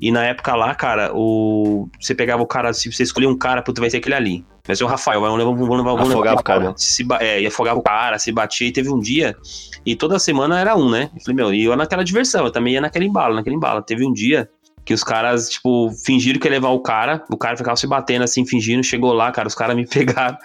E 0.00 0.12
na 0.12 0.24
época 0.24 0.54
lá, 0.54 0.74
cara, 0.74 1.10
o, 1.14 1.88
você 2.00 2.14
pegava 2.14 2.42
o 2.42 2.46
cara, 2.46 2.72
se 2.72 2.90
você 2.90 3.02
escolher 3.02 3.26
um 3.26 3.36
cara, 3.36 3.62
puta, 3.62 3.80
vai 3.80 3.90
ser 3.90 3.96
aquele 3.96 4.14
ali. 4.14 4.44
Vai 4.66 4.76
ser 4.76 4.84
o 4.84 4.86
Rafael, 4.86 5.20
vamos 5.20 5.38
levar, 5.38 5.50
vamos 5.50 5.76
levar, 5.76 5.90
vamos 5.92 6.10
Afogava 6.10 6.40
o 6.40 6.44
cara. 6.44 6.74
Se, 6.76 7.06
é, 7.20 7.40
e 7.40 7.46
afogava 7.46 7.78
o 7.78 7.82
cara, 7.82 8.18
se 8.18 8.30
batia. 8.30 8.68
E 8.68 8.72
teve 8.72 8.90
um 8.90 9.00
dia, 9.00 9.36
e 9.84 9.96
toda 9.96 10.18
semana 10.18 10.60
era 10.60 10.76
um, 10.76 10.90
né? 10.90 11.10
Eu 11.14 11.20
falei, 11.22 11.36
meu, 11.36 11.54
e 11.54 11.64
eu 11.64 11.76
naquela 11.76 12.04
diversão, 12.04 12.44
eu 12.44 12.52
também 12.52 12.74
ia 12.74 12.80
naquele 12.80 13.06
embalo, 13.06 13.34
naquele 13.34 13.56
embalo. 13.56 13.82
Teve 13.82 14.06
um 14.06 14.12
dia 14.12 14.48
que 14.84 14.94
os 14.94 15.02
caras, 15.02 15.50
tipo, 15.50 15.90
fingiram 16.04 16.38
que 16.38 16.46
ia 16.46 16.52
levar 16.52 16.70
o 16.70 16.80
cara, 16.80 17.22
o 17.30 17.36
cara 17.36 17.56
ficava 17.56 17.76
se 17.76 17.86
batendo 17.86 18.22
assim, 18.22 18.46
fingindo, 18.46 18.82
chegou 18.82 19.12
lá, 19.12 19.30
cara, 19.30 19.48
os 19.48 19.54
caras 19.54 19.76
me 19.76 19.84
pegaram, 19.88 20.38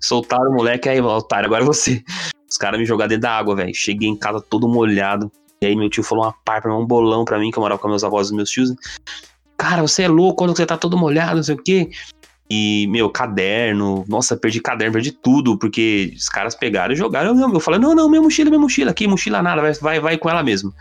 soltaram 0.00 0.50
o 0.50 0.54
moleque, 0.54 0.88
aí, 0.88 1.00
otário, 1.00 1.46
agora 1.46 1.62
é 1.62 1.66
você. 1.66 2.02
Os 2.48 2.56
caras 2.56 2.78
me 2.78 2.86
jogaram 2.86 3.08
dentro 3.08 3.22
da 3.22 3.32
água, 3.32 3.56
velho. 3.56 3.74
Cheguei 3.74 4.08
em 4.08 4.16
casa 4.16 4.40
todo 4.40 4.68
molhado. 4.68 5.30
E 5.60 5.66
aí 5.66 5.76
meu 5.76 5.88
tio 5.88 6.02
falou 6.02 6.24
uma 6.24 6.34
parpa, 6.44 6.68
um 6.68 6.84
bolão 6.84 7.24
pra 7.24 7.38
mim, 7.38 7.50
que 7.50 7.58
eu 7.58 7.62
morava 7.62 7.80
com 7.80 7.88
meus 7.88 8.04
avós 8.04 8.30
e 8.30 8.34
meus 8.34 8.50
tios. 8.50 8.74
Cara, 9.56 9.82
você 9.82 10.02
é 10.02 10.08
louco 10.08 10.36
quando 10.36 10.54
você 10.54 10.66
tá 10.66 10.76
todo 10.76 10.98
molhado, 10.98 11.36
não 11.36 11.42
sei 11.42 11.54
o 11.54 11.62
quê. 11.62 11.90
E, 12.48 12.86
meu, 12.88 13.10
caderno, 13.10 14.04
nossa, 14.06 14.36
perdi 14.36 14.60
caderno, 14.60 14.92
perdi 14.92 15.10
tudo, 15.10 15.58
porque 15.58 16.12
os 16.16 16.28
caras 16.28 16.54
pegaram 16.54 16.92
e 16.92 16.96
jogaram. 16.96 17.38
Eu, 17.38 17.54
eu 17.54 17.60
falei, 17.60 17.80
não, 17.80 17.94
não, 17.94 18.08
minha 18.08 18.22
mochila, 18.22 18.50
minha 18.50 18.60
mochila, 18.60 18.90
aqui, 18.92 19.06
mochila 19.08 19.42
nada, 19.42 19.62
vai, 19.62 19.72
vai, 19.72 20.00
vai 20.00 20.18
com 20.18 20.30
ela 20.30 20.42
mesmo. 20.42 20.72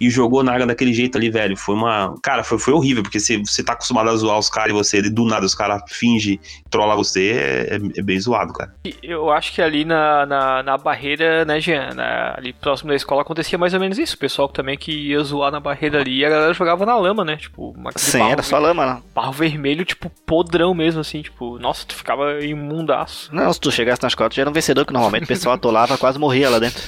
E 0.00 0.10
jogou 0.10 0.42
na 0.42 0.52
água 0.54 0.66
daquele 0.66 0.92
jeito 0.92 1.16
ali, 1.16 1.30
velho. 1.30 1.56
Foi 1.56 1.74
uma. 1.74 2.14
Cara, 2.22 2.42
foi, 2.44 2.58
foi 2.58 2.74
horrível, 2.74 3.02
porque 3.02 3.20
você, 3.20 3.38
você 3.38 3.62
tá 3.62 3.72
acostumado 3.74 4.10
a 4.10 4.16
zoar 4.16 4.38
os 4.38 4.48
caras 4.48 4.70
e 4.70 4.72
você, 4.72 5.02
do 5.02 5.24
nada, 5.24 5.46
os 5.46 5.54
caras 5.54 5.82
fingem 5.88 6.40
trollar 6.70 6.96
você, 6.96 7.30
é, 7.32 7.74
é- 7.76 8.00
é 8.00 8.02
bem 8.02 8.18
zoado, 8.20 8.52
cara. 8.52 8.74
Eu 9.02 9.30
acho 9.30 9.52
que 9.52 9.62
ali 9.62 9.84
na, 9.84 10.26
na, 10.26 10.62
na 10.62 10.76
barreira, 10.78 11.44
né, 11.44 11.60
Jean? 11.60 11.94
na- 11.94 12.34
ali 12.36 12.52
próximo 12.52 12.88
da 12.90 12.96
escola 12.96 13.22
acontecia 13.22 13.58
mais 13.58 13.74
ou 13.74 13.80
menos 13.80 13.98
isso. 13.98 14.16
O 14.16 14.18
pessoal 14.18 14.48
também 14.48 14.76
que 14.76 14.90
ia 14.92 15.20
zoar 15.22 15.50
na 15.52 15.60
barreira 15.60 16.00
ali 16.00 16.18
e 16.18 16.24
a 16.24 16.28
galera 16.30 16.52
jogava 16.52 16.84
na 16.86 16.96
lama, 16.96 17.24
né? 17.24 17.36
Tipo, 17.36 17.74
Sim, 17.96 18.18
barro, 18.18 18.32
era 18.32 18.42
só 18.42 18.58
lama, 18.58 18.86
não. 18.86 19.02
barro 19.14 19.32
vermelho, 19.32 19.84
tipo, 19.84 20.10
podrão 20.26 20.74
mesmo, 20.74 21.00
assim, 21.00 21.22
tipo, 21.22 21.58
nossa, 21.58 21.84
tu 21.86 21.94
ficava 21.94 22.42
imundaço. 22.44 23.34
Não, 23.34 23.52
se 23.52 23.60
tu 23.60 23.70
chegasse 23.70 24.02
na 24.02 24.08
escola, 24.08 24.28
tu 24.30 24.34
já 24.36 24.42
era 24.42 24.50
um 24.50 24.52
vencedor, 24.52 24.84
que 24.86 24.92
normalmente 24.92 25.24
o 25.24 25.28
pessoal 25.28 25.54
atolava, 25.54 25.96
quase 25.98 26.18
morria 26.18 26.50
lá 26.50 26.58
dentro. 26.58 26.82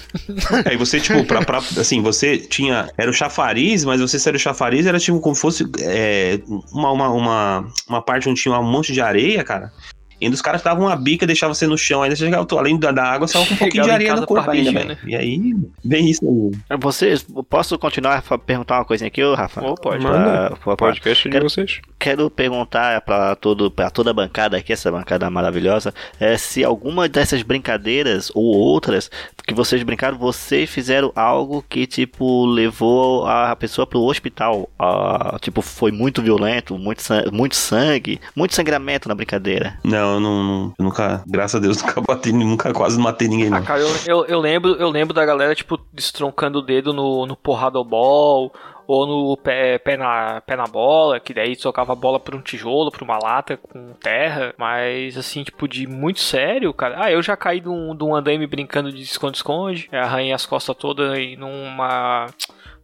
Aí 0.68 0.76
você, 0.76 1.00
tipo, 1.00 1.24
pra, 1.24 1.44
pra- 1.44 1.58
assim, 1.58 2.00
você 2.02 2.38
tinha. 2.38 2.88
Era 2.98 3.10
o 3.10 3.14
chafariz, 3.14 3.84
mas 3.84 4.00
você 4.00 4.18
ser 4.18 4.34
o 4.34 4.38
chafariz 4.38 4.86
era 4.86 4.98
tipo 4.98 5.20
como 5.20 5.34
fosse 5.34 5.64
é, 5.80 6.40
uma, 6.72 6.90
uma, 6.90 7.10
uma, 7.10 7.68
uma 7.88 8.02
parte 8.02 8.28
onde 8.28 8.40
tinha 8.40 8.58
um 8.58 8.62
monte 8.62 8.92
de 8.92 9.00
areia, 9.00 9.44
cara. 9.44 9.72
E 10.20 10.28
os 10.28 10.40
caras 10.40 10.62
davam 10.62 10.86
uma 10.86 10.96
bica, 10.96 11.26
deixavam 11.26 11.54
você 11.54 11.66
no 11.66 11.76
chão, 11.76 12.02
ainda 12.02 12.16
chegava, 12.16 12.46
além 12.58 12.78
da, 12.78 12.90
da 12.90 13.04
água, 13.04 13.28
tava 13.28 13.44
com 13.46 13.54
um 13.54 13.56
pouquinho 13.56 13.84
de 13.84 13.90
areia 13.90 14.16
no 14.16 14.26
corpo 14.26 14.50
ainda, 14.50 14.72
velho. 14.72 14.98
E 15.06 15.14
aí, 15.14 15.54
bem 15.84 16.08
isso 16.10 16.52
aí. 16.70 16.76
Vocês, 16.78 17.26
posso 17.50 17.78
continuar 17.78 18.24
a 18.28 18.38
perguntar 18.38 18.78
uma 18.78 18.84
coisinha 18.84 19.08
aqui, 19.08 19.22
ô 19.22 19.34
Rafa? 19.34 19.62
Ou 19.64 19.74
pode. 19.74 20.02
Manda. 20.02 20.50
Pra- 20.50 20.56
pra- 20.56 20.76
Podcast 20.76 21.24
de 21.24 21.30
Quero- 21.30 21.48
vocês. 21.50 21.80
Quero 21.98 22.30
perguntar 22.30 23.00
pra, 23.02 23.34
todo, 23.36 23.70
pra 23.70 23.90
toda 23.90 24.10
a 24.10 24.14
bancada 24.14 24.56
aqui, 24.56 24.72
essa 24.72 24.90
bancada 24.92 25.28
maravilhosa, 25.30 25.92
é, 26.20 26.36
se 26.36 26.62
alguma 26.64 27.08
dessas 27.08 27.42
brincadeiras 27.42 28.30
ou 28.34 28.44
outras 28.44 29.10
que 29.46 29.54
vocês 29.54 29.82
brincaram, 29.82 30.16
vocês 30.18 30.68
fizeram 30.70 31.10
algo 31.16 31.64
que, 31.68 31.86
tipo, 31.86 32.44
levou 32.46 33.26
a 33.26 33.54
pessoa 33.56 33.86
pro 33.86 34.00
hospital. 34.00 34.68
Ah, 34.78 35.36
tipo, 35.40 35.62
foi 35.62 35.90
muito 35.90 36.20
violento, 36.22 36.76
muito, 36.78 37.02
muito 37.32 37.56
sangue, 37.56 38.20
muito 38.34 38.54
sangramento 38.54 39.08
na 39.08 39.14
brincadeira. 39.14 39.78
Não, 39.82 40.05
eu 40.14 40.20
não, 40.20 40.74
eu 40.78 40.84
nunca, 40.84 41.22
graças 41.26 41.56
a 41.56 41.62
Deus, 41.62 41.80
nunca 41.82 42.00
bati, 42.00 42.32
nunca 42.32 42.72
quase 42.72 42.98
matei 42.98 43.28
ninguém, 43.28 43.48
Ah, 43.48 43.50
não. 43.58 43.64
cara, 43.64 43.80
eu, 43.80 43.88
eu, 44.06 44.24
eu 44.26 44.40
lembro, 44.40 44.72
eu 44.74 44.88
lembro 44.90 45.12
da 45.14 45.24
galera, 45.24 45.54
tipo, 45.54 45.78
destroncando 45.92 46.58
o 46.58 46.62
dedo 46.62 46.92
no, 46.92 47.26
no 47.26 47.36
porrada 47.36 47.82
ball 47.84 48.52
ou 48.86 49.06
no 49.06 49.36
pé, 49.36 49.78
pé, 49.78 49.96
na, 49.96 50.40
pé 50.42 50.54
na 50.54 50.64
bola, 50.64 51.18
que 51.18 51.34
daí 51.34 51.56
tocava 51.56 51.92
a 51.92 51.96
bola 51.96 52.20
pra 52.20 52.36
um 52.36 52.40
tijolo, 52.40 52.90
pra 52.92 53.02
uma 53.04 53.18
lata 53.18 53.56
com 53.56 53.92
terra, 53.94 54.54
mas 54.56 55.16
assim, 55.18 55.42
tipo, 55.42 55.66
de 55.66 55.88
muito 55.88 56.20
sério, 56.20 56.72
cara. 56.72 57.02
Ah, 57.04 57.10
eu 57.10 57.20
já 57.20 57.36
caí 57.36 57.60
de 57.60 57.68
um, 57.68 57.96
de 57.96 58.04
um 58.04 58.12
brincando 58.48 58.92
de 58.92 59.02
esconde-esconde, 59.02 59.88
arranhei 59.90 60.32
as 60.32 60.46
costas 60.46 60.76
todas 60.76 61.18
e 61.18 61.36
numa 61.36 62.26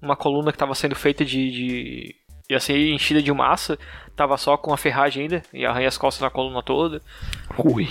uma 0.01 0.16
coluna 0.16 0.51
que 0.51 0.59
tava 0.59 0.75
sendo 0.75 0.97
feita 0.97 1.25
de, 1.25 1.51
de 1.53 2.16
ia 2.53 2.61
ser 2.61 2.77
enchida 2.93 3.21
de 3.23 3.33
massa, 3.33 3.79
tava 4.17 4.37
só 4.37 4.57
com 4.57 4.73
a 4.73 4.77
ferragem 4.77 5.23
ainda, 5.23 5.43
e 5.53 5.65
arranhei 5.67 5.89
as 5.89 5.99
costas 5.99 6.23
na 6.23 6.31
coluna 6.31 6.63
toda. 6.63 7.01
Ui. 7.59 7.89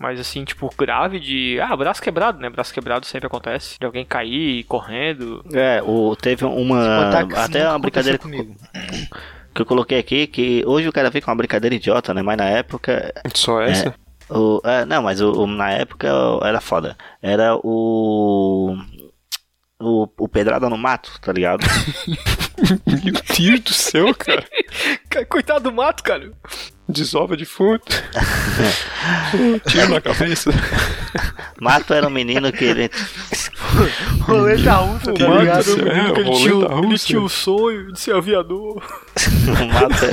Mas 0.00 0.18
assim, 0.18 0.44
tipo, 0.44 0.68
grave 0.76 1.20
de. 1.20 1.58
Ah, 1.60 1.74
braço 1.76 2.02
quebrado, 2.02 2.38
né? 2.40 2.50
Braço 2.50 2.74
quebrado 2.74 3.06
sempre 3.06 3.26
acontece. 3.28 3.78
De 3.78 3.86
alguém 3.86 4.04
cair 4.04 4.64
correndo. 4.64 5.44
É, 5.52 5.80
o, 5.84 6.16
teve 6.16 6.44
uma. 6.44 7.10
Isso 7.30 7.38
Até 7.40 7.68
uma 7.68 7.78
brincadeira 7.78 8.18
comigo. 8.18 8.56
que 9.54 9.62
eu 9.62 9.66
coloquei 9.66 10.00
aqui, 10.00 10.26
que 10.26 10.64
hoje 10.66 10.88
o 10.88 10.92
cara 10.92 11.10
vê 11.10 11.20
com 11.20 11.30
uma 11.30 11.36
brincadeira 11.36 11.76
idiota, 11.76 12.12
né? 12.12 12.22
Mas 12.22 12.36
na 12.36 12.46
época 12.46 13.14
Só 13.34 13.62
essa? 13.62 13.94
O, 14.28 14.60
é, 14.64 14.84
não, 14.84 15.02
mas 15.02 15.20
o, 15.20 15.30
o- 15.42 15.46
na 15.46 15.70
época 15.70 16.08
era 16.42 16.60
foda. 16.60 16.96
Era 17.22 17.54
o. 17.62 18.76
O, 19.86 20.08
o 20.18 20.28
Pedrada 20.28 20.68
no 20.70 20.78
Mato, 20.78 21.12
tá 21.20 21.32
ligado? 21.32 21.64
Meu 22.86 23.12
Deus 23.36 23.60
do 23.60 23.72
céu, 23.74 24.14
cara. 24.14 24.44
Coitado 25.28 25.64
do 25.64 25.72
mato, 25.72 26.02
cara. 26.02 26.32
Desova 26.88 27.36
defunto. 27.36 27.84
Tiro 29.68 29.88
na 29.90 30.00
cabeça. 30.00 30.50
Mato 31.60 31.92
era 31.94 32.06
um 32.06 32.10
menino 32.10 32.52
que 32.52 32.64
ele. 32.64 32.90
Roleta 34.22 34.72
russa, 34.74 35.10
O 35.12 35.14
tá 35.14 35.28
Mato 35.28 35.40
ligado? 35.40 35.72
um 35.72 35.84
menino 35.84 36.14
que 36.14 36.20
ele 36.20 36.30
tinha, 36.32 36.78
ele 36.84 36.98
tinha 36.98 37.20
o 37.20 37.28
sonho 37.28 37.92
de 37.92 38.00
ser 38.00 38.14
aviador. 38.14 38.82
Mata. 39.72 40.10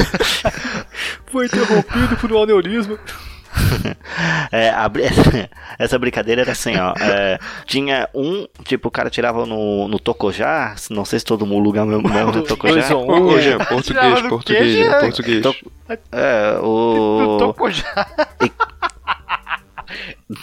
Foi 1.27 1.45
interrompido 1.45 2.17
por 2.17 2.31
um 2.31 2.43
aneurisma. 2.43 2.99
É, 4.51 4.69
a 4.69 4.89
essa 5.79 5.97
brincadeira 5.97 6.41
era 6.41 6.51
assim, 6.51 6.75
ó. 6.77 6.93
é, 6.99 7.39
tinha 7.65 8.09
um, 8.13 8.45
tipo, 8.65 8.89
o 8.89 8.91
cara 8.91 9.09
tirava 9.09 9.45
no, 9.45 9.87
no 9.87 9.97
Tocojá, 9.99 10.75
não 10.89 11.05
sei 11.05 11.19
se 11.19 11.25
todo 11.25 11.45
mundo 11.45 11.63
lugar 11.63 11.85
mesmo 11.85 12.07
mesmo 12.09 12.31
no 12.31 12.43
Tocojá. 12.43 12.81
Jean, 12.81 12.97
Tirava 13.01 13.65
português, 13.65 14.21
do 14.23 14.29
português, 14.29 14.89
português. 14.99 15.41
Tô- 15.41 15.55
É, 16.11 16.55
Eu 16.57 16.63
o. 16.65 17.37
tô 17.39 17.53
com 17.53 17.69
já. 17.69 18.07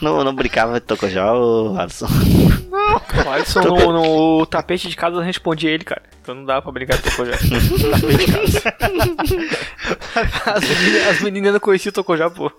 Não, 0.03 0.23
não 0.23 0.35
brincava 0.35 0.75
de 0.75 0.81
Tocojá, 0.81 1.33
o 1.35 1.79
Alisson. 1.79 2.07
O 3.27 3.31
Alisson 3.31 3.61
no, 3.63 3.93
no 4.39 4.47
tapete 4.47 4.89
de 4.89 4.97
casa 4.97 5.23
respondia 5.23 5.71
ele, 5.71 5.85
cara. 5.85 6.03
Então 6.23 6.35
não 6.35 6.45
dá 6.45 6.61
pra 6.61 6.71
brincar 6.73 6.97
de 6.99 7.03
Tocojá. 7.05 7.33
tapete 7.33 8.27
de 8.27 8.33
casa. 8.61 8.75
As 10.55 10.63
meninas, 10.69 11.07
as 11.09 11.21
meninas 11.21 11.53
não 11.55 11.61
conheciam 11.61 11.91
o 11.91 11.95
Tocojá, 11.95 12.29
pô. 12.31 12.51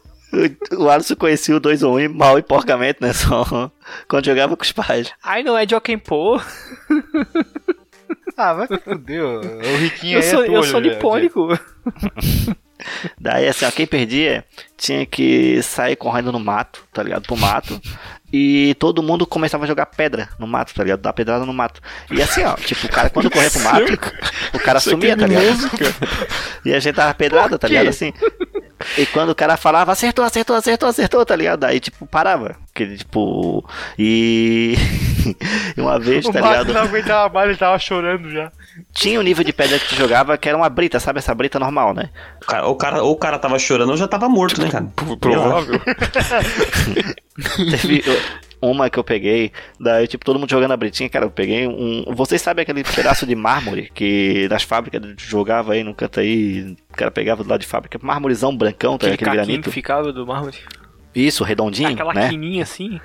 O 0.77 0.89
Alisson 0.89 1.15
conhecia 1.15 1.55
o 1.55 1.59
2 1.59 1.83
ou 1.83 1.97
1 1.97 2.13
mal 2.13 2.37
e 2.37 2.43
porcamente, 2.43 2.99
né? 3.01 3.13
Só 3.13 3.71
quando 4.07 4.25
jogava 4.25 4.55
com 4.55 4.63
os 4.63 4.71
pais. 4.71 5.11
Ai, 5.23 5.43
não 5.43 5.57
é 5.57 5.67
Joaquim 5.67 5.97
Pô. 5.97 6.39
Ah, 8.37 8.53
vai 8.53 8.67
se 8.67 8.77
fuder. 8.77 9.21
O 9.21 9.77
riquinho 9.77 10.13
Eu 10.13 10.21
aí 10.21 10.29
sou, 10.29 10.43
é 10.43 10.47
eu 10.47 10.63
sou 10.63 10.79
nipônico. 10.79 11.49
Daí, 13.19 13.47
assim, 13.47 13.65
ó, 13.65 13.71
quem 13.71 13.85
perdia 13.85 14.45
tinha 14.77 15.05
que 15.05 15.61
sair 15.61 15.97
correndo 15.97 16.31
no 16.31 16.39
mato, 16.39 16.81
tá 16.93 17.03
ligado? 17.03 17.23
Pro 17.23 17.35
mato. 17.35 17.79
E 18.31 18.75
todo 18.75 19.03
mundo 19.03 19.25
começava 19.25 19.65
a 19.65 19.67
jogar 19.67 19.87
pedra 19.87 20.29
no 20.37 20.47
mato, 20.47 20.73
tá 20.73 20.83
ligado? 20.83 21.01
Dar 21.01 21.11
pedrada 21.11 21.45
no 21.45 21.53
mato. 21.53 21.81
E 22.11 22.21
assim, 22.21 22.43
ó, 22.43 22.53
tipo, 22.55 22.85
o 22.85 22.89
cara 22.89 23.09
quando 23.09 23.29
corria 23.29 23.49
pro 23.49 23.61
mato, 23.61 23.93
o 24.53 24.59
cara 24.59 24.77
Isso 24.77 24.89
é 24.89 24.91
sumia, 24.91 25.17
tá 25.17 25.27
ligado? 25.27 25.45
E 26.63 26.73
a 26.73 26.79
gente 26.79 26.95
tava 26.95 27.13
pedrada, 27.13 27.57
tá 27.57 27.67
ligado? 27.67 27.87
Assim. 27.87 28.13
E 28.97 29.05
quando 29.07 29.29
o 29.29 29.35
cara 29.35 29.57
falava, 29.57 29.91
acertou, 29.91 30.23
acertou, 30.23 30.55
acertou, 30.55 30.87
acertou, 30.89 31.25
tá 31.25 31.35
ligado? 31.35 31.59
Daí, 31.61 31.79
tipo, 31.79 32.05
parava. 32.07 32.55
Que, 32.73 32.95
tipo. 32.97 33.67
E. 33.97 34.75
e 35.75 35.81
uma 35.81 35.99
vez, 35.99 36.25
O 36.25 36.31
tá 36.31 36.39
Mato 36.39 36.51
ligado? 36.51 36.73
não 36.73 36.81
aguentava 36.83 37.33
mais, 37.33 37.49
ele 37.49 37.57
tava 37.57 37.77
chorando 37.77 38.29
já. 38.31 38.51
Tinha 38.93 39.19
um 39.19 39.23
nível 39.23 39.43
de 39.43 39.51
pedra 39.51 39.77
que 39.77 39.89
tu 39.89 39.95
jogava 39.95 40.37
que 40.37 40.47
era 40.47 40.57
uma 40.57 40.69
brita, 40.69 40.99
sabe? 40.99 41.19
Essa 41.19 41.35
brita 41.35 41.59
normal, 41.59 41.93
né? 41.93 42.09
O 42.41 42.45
cara, 42.45 42.65
ou, 42.67 42.71
o 42.71 42.75
cara, 42.75 43.03
ou 43.03 43.11
o 43.11 43.17
cara 43.17 43.37
tava 43.37 43.59
chorando 43.59 43.89
ou 43.89 43.97
já 43.97 44.07
tava 44.07 44.29
morto, 44.29 44.61
né, 44.61 44.69
cara? 44.69 44.85
P- 44.95 45.15
Provável. 45.19 45.79
Teve 47.71 48.03
uma 48.61 48.89
que 48.89 48.99
eu 48.99 49.03
peguei, 49.03 49.51
daí, 49.79 50.07
tipo, 50.07 50.25
todo 50.25 50.39
mundo 50.39 50.49
jogando 50.49 50.71
a 50.71 50.77
britinha, 50.77 51.09
cara, 51.09 51.25
eu 51.25 51.31
peguei 51.31 51.67
um. 51.67 52.03
Vocês 52.13 52.41
sabem 52.41 52.63
aquele 52.63 52.83
pedaço 52.83 53.25
de 53.25 53.35
mármore 53.35 53.91
que 53.93 54.47
das 54.47 54.63
fábricas 54.63 55.01
jogava 55.17 55.73
aí 55.73 55.83
no 55.83 55.93
canto 55.93 56.19
aí, 56.19 56.75
o 56.91 56.97
cara 56.97 57.11
pegava 57.11 57.43
do 57.43 57.49
lado 57.49 57.61
de 57.61 57.67
fábrica, 57.67 57.99
mármorezão 58.01 58.55
brancão, 58.55 58.97
tá? 58.97 59.07
Aquele 59.07 59.13
aquele 59.15 59.31
granito. 59.31 59.69
que 59.69 59.71
ficava 59.71 60.11
do 60.11 60.25
mármore. 60.25 60.57
Isso, 61.19 61.43
redondinho, 61.43 61.89
Aquela 61.89 62.13
né? 62.13 62.29
quininha 62.29 62.63
assim. 62.63 62.99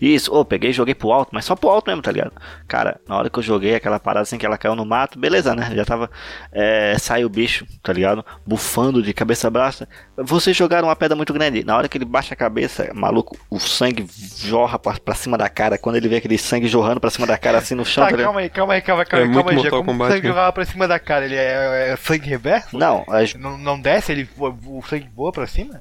Isso, 0.00 0.32
ô, 0.34 0.44
peguei 0.44 0.70
e 0.70 0.72
joguei 0.72 0.94
pro 0.94 1.12
alto, 1.12 1.30
mas 1.32 1.44
só 1.44 1.54
pro 1.54 1.68
alto 1.70 1.86
mesmo, 1.88 2.02
tá 2.02 2.10
ligado? 2.10 2.32
Cara, 2.66 3.00
na 3.08 3.16
hora 3.16 3.28
que 3.30 3.38
eu 3.38 3.42
joguei 3.42 3.74
aquela 3.74 3.98
parada 4.00 4.22
assim 4.22 4.38
que 4.38 4.46
ela 4.46 4.56
caiu 4.58 4.74
no 4.74 4.84
mato, 4.84 5.18
beleza, 5.18 5.54
né? 5.54 5.70
Já 5.74 5.84
tava. 5.84 6.10
É, 6.52 6.96
saiu 6.98 7.26
o 7.26 7.30
bicho, 7.30 7.66
tá 7.82 7.92
ligado? 7.92 8.24
Bufando 8.46 9.02
de 9.02 9.12
cabeça 9.12 9.50
baixa. 9.50 9.88
Vocês 10.16 10.56
jogaram 10.56 10.88
uma 10.88 10.96
pedra 10.96 11.16
muito 11.16 11.32
grande. 11.32 11.64
Na 11.64 11.76
hora 11.76 11.88
que 11.88 11.98
ele 11.98 12.04
baixa 12.04 12.34
a 12.34 12.36
cabeça, 12.36 12.90
maluco, 12.94 13.36
o 13.50 13.58
sangue 13.58 14.06
jorra 14.38 14.78
pra, 14.78 14.94
pra 14.94 15.14
cima 15.14 15.36
da 15.36 15.48
cara. 15.48 15.76
Quando 15.78 15.96
ele 15.96 16.08
vê 16.08 16.16
aquele 16.16 16.38
sangue 16.38 16.68
jorrando 16.68 17.00
pra 17.00 17.10
cima 17.10 17.26
da 17.26 17.36
cara 17.38 17.58
assim 17.58 17.74
no 17.74 17.84
chão, 17.84 18.04
Tá, 18.04 18.16
tá 18.16 18.22
calma 18.22 18.40
aí, 18.40 18.48
calma 18.48 18.72
aí, 18.74 18.80
calma 18.80 19.02
aí, 19.02 19.06
calma 19.08 19.24
É 19.24 19.28
aí, 19.28 19.32
muito 19.32 19.44
calma 19.44 19.50
aí, 19.50 19.56
já. 19.56 19.62
Mortal 19.62 19.84
Como 19.84 20.04
o 20.04 20.06
sangue 20.08 20.22
né? 20.22 20.28
jogava 20.28 20.52
pra 20.52 20.64
cima 20.64 20.88
da 20.88 20.98
cara? 20.98 21.24
Ele 21.24 21.36
é, 21.36 21.90
é 21.92 21.96
sangue 21.96 22.28
reverso? 22.28 22.76
Não, 22.78 23.04
as- 23.08 23.34
Não, 23.34 23.58
não 23.58 23.80
desce? 23.80 24.12
Ele, 24.12 24.28
voa- 24.36 24.56
o 24.66 24.82
sangue 24.82 25.08
voa 25.14 25.32
pra 25.32 25.46
cima? 25.46 25.80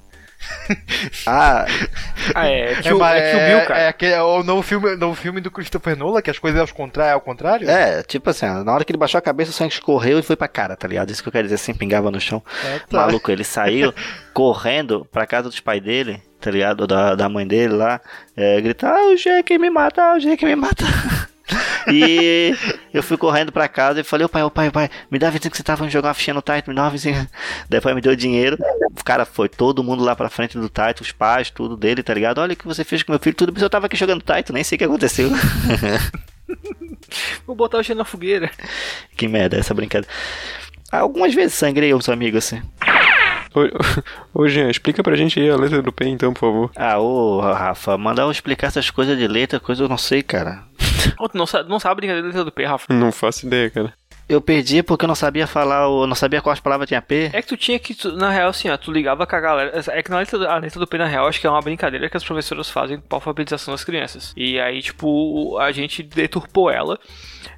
Ah, 1.26 1.66
Ah, 2.36 2.48
é. 2.48 2.74
É 2.84 2.94
ma- 2.94 3.16
é 3.16 3.32
que 3.32 3.38
o 3.38 3.40
Bill, 3.58 3.68
cara. 3.68 3.80
É, 4.00 4.06
é 4.12 4.22
o 4.22 4.44
novo 4.44 4.62
filme, 4.62 4.96
novo 4.96 5.16
filme 5.16 5.42
do 5.42 5.52
Christopher 5.52 5.98
Nolan, 5.98 6.22
que 6.22 6.30
as 6.30 6.40
coisas 6.40 6.58
é 6.58 6.62
ao 6.62 6.68
contrário? 6.76 7.10
É 7.12 7.14
ao 7.14 7.22
contrário? 7.22 7.70
é, 7.70 8.04
tipo 8.04 8.30
assim, 8.30 8.46
na 8.64 8.72
hora 8.74 8.84
que 8.86 8.92
ele 8.92 8.98
baixou 8.98 9.18
a 9.18 9.22
cabeça, 9.22 9.52
o 9.52 9.54
sangue 9.54 9.74
escorreu 9.74 10.20
e 10.20 10.24
foi 10.24 10.36
pra 10.36 10.48
cara, 10.48 10.76
tá 10.76 10.88
ligado? 10.88 11.12
Isso 11.12 11.22
que 11.22 11.30
eu 11.30 11.34
quero 11.34 11.44
dizer, 11.46 11.56
assim, 11.56 11.74
pingava 11.74 12.10
no 12.12 12.20
chão. 12.20 12.44
Ah, 12.64 12.80
tá. 12.90 12.98
Maluco, 12.98 13.32
ele 13.32 13.44
saiu 13.44 13.94
correndo 14.34 15.06
pra 15.12 15.26
casa 15.28 15.50
dos 15.50 15.60
pais 15.60 15.82
dele, 15.82 16.22
tá 16.40 16.50
ligado? 16.52 16.86
Da, 16.88 17.16
da 17.16 17.28
mãe 17.30 17.46
dele 17.48 17.74
lá, 17.74 18.00
é, 18.36 18.60
gritar, 18.62 18.96
ah, 18.96 19.08
o 19.12 19.18
G 19.18 19.44
que 19.44 19.58
me 19.58 19.70
mata, 19.70 20.14
o 20.16 20.20
G 20.20 20.36
que 20.38 20.46
me 20.46 20.56
mata. 20.56 20.86
e 21.92 22.56
eu 22.94 23.02
fui 23.02 23.18
correndo 23.18 23.52
pra 23.52 23.68
casa 23.68 24.02
e 24.02 24.04
falei, 24.04 24.26
ô 24.26 24.30
pai, 24.30 24.44
ô 24.44 24.52
pai, 24.52 24.68
ô 24.68 24.72
pai, 24.72 24.90
me 25.10 25.18
dá 25.18 25.30
25 25.30 25.58
centavos 25.58 25.82
pra 25.82 25.90
jogar 25.90 26.10
uma 26.10 26.14
fichinha 26.14 26.34
no 26.34 26.42
Titan, 26.42 26.64
me 26.68 26.76
dá 26.76 26.84
uma 26.84 26.90
25. 26.90 27.28
Depois 27.70 27.96
me 27.96 28.02
deu 28.02 28.16
dinheiro. 28.16 28.58
Cara, 29.04 29.26
foi 29.26 29.50
todo 29.50 29.84
mundo 29.84 30.04
lá 30.04 30.16
pra 30.16 30.30
frente 30.30 30.58
do 30.58 30.68
Titan, 30.68 31.02
os 31.02 31.12
pais, 31.12 31.50
tudo 31.50 31.76
dele, 31.76 32.04
tá 32.04 32.14
ligado? 32.14 32.40
Olha 32.40 32.54
o 32.54 32.56
que 32.56 32.68
você 32.68 32.84
fez 32.84 33.04
com 33.04 33.12
meu 33.12 33.20
filho, 33.20 33.36
tudo, 33.36 33.52
mas 33.54 33.62
eu 33.62 33.70
tava 33.70 33.88
aqui 33.88 33.98
jogando 33.98 34.22
Titan, 34.22 34.54
nem 34.54 34.64
sei 34.64 34.76
o 34.76 34.80
que 34.80 34.86
aconteceu. 34.86 35.30
Vou 37.46 37.56
botar 37.56 37.78
o 37.78 37.84
cheiro 37.84 37.98
na 37.98 38.06
fogueira. 38.06 38.50
que 39.16 39.28
merda, 39.28 39.58
essa 39.58 39.74
brincadeira. 39.74 40.14
Algumas 40.92 41.34
vezes 41.34 41.54
sangrei 41.54 41.94
os 41.94 42.10
amigos 42.10 42.46
assim. 42.46 42.62
Ô, 43.54 44.42
ô, 44.42 44.48
Jean, 44.48 44.70
explica 44.70 45.02
pra 45.02 45.16
gente 45.16 45.40
aí 45.40 45.50
a 45.50 45.56
letra 45.56 45.82
do 45.82 45.92
P, 45.92 46.06
então, 46.06 46.34
por 46.34 46.40
favor. 46.40 46.72
Ah, 46.76 47.00
ô, 47.00 47.40
Rafa, 47.40 47.98
mandar 47.98 48.24
eu 48.24 48.32
explicar 48.32 48.68
essas 48.68 48.90
coisas 48.90 49.18
de 49.18 49.28
letra, 49.28 49.60
coisa 49.60 49.84
eu 49.84 49.90
não 49.90 49.98
sei, 49.98 50.22
cara. 50.22 50.64
Tu 51.32 51.38
não 51.38 51.46
sabe, 51.46 51.70
não 51.70 51.80
sabe 51.80 51.92
a 51.92 51.96
brincadeira 51.96 52.22
da 52.24 52.28
letra 52.30 52.44
do 52.46 52.52
P, 52.52 52.66
Rafa. 52.66 52.94
Não 52.94 53.12
faço 53.12 53.46
ideia, 53.48 53.70
cara. 53.70 53.94
Eu 54.28 54.40
perdi 54.40 54.84
porque 54.84 55.06
eu 55.06 55.08
não 55.08 55.16
sabia 55.16 55.48
falar, 55.48 55.86
eu 55.86 56.06
não 56.06 56.14
sabia 56.14 56.40
quais 56.40 56.60
palavras 56.60 56.88
tinha 56.88 57.02
P. 57.02 57.32
É 57.34 57.42
que 57.42 57.48
tu 57.48 57.58
tinha 57.58 57.80
que, 57.80 57.96
tu- 57.96 58.12
na 58.16 58.30
real, 58.30 58.50
assim, 58.50 58.70
ó, 58.70 58.78
tu 58.78 58.92
ligava 58.92 59.26
com 59.26 59.36
a 59.36 59.40
galera. 59.40 59.82
É 59.88 60.04
que 60.04 60.12
na 60.12 60.20
letra, 60.20 60.38
do- 60.38 60.48
a 60.48 60.56
letra 60.58 60.80
do 60.80 60.86
P, 60.86 61.00
na 61.00 61.08
real, 61.08 61.28
acho 61.28 61.42
que 61.42 61.48
é 61.48 61.50
uma 61.50 61.60
brincadeira 61.62 62.08
que 62.08 62.16
as 62.16 62.24
professoras 62.24 62.70
fazem 62.70 63.00
pra 63.00 63.18
alfabetização 63.18 63.74
das 63.74 63.84
crianças. 63.84 64.32
E 64.38 64.60
aí, 64.60 64.84
tipo, 64.84 65.58
a 65.58 65.72
gente 65.72 66.04
deturpou 66.04 66.70
ela. 66.70 67.00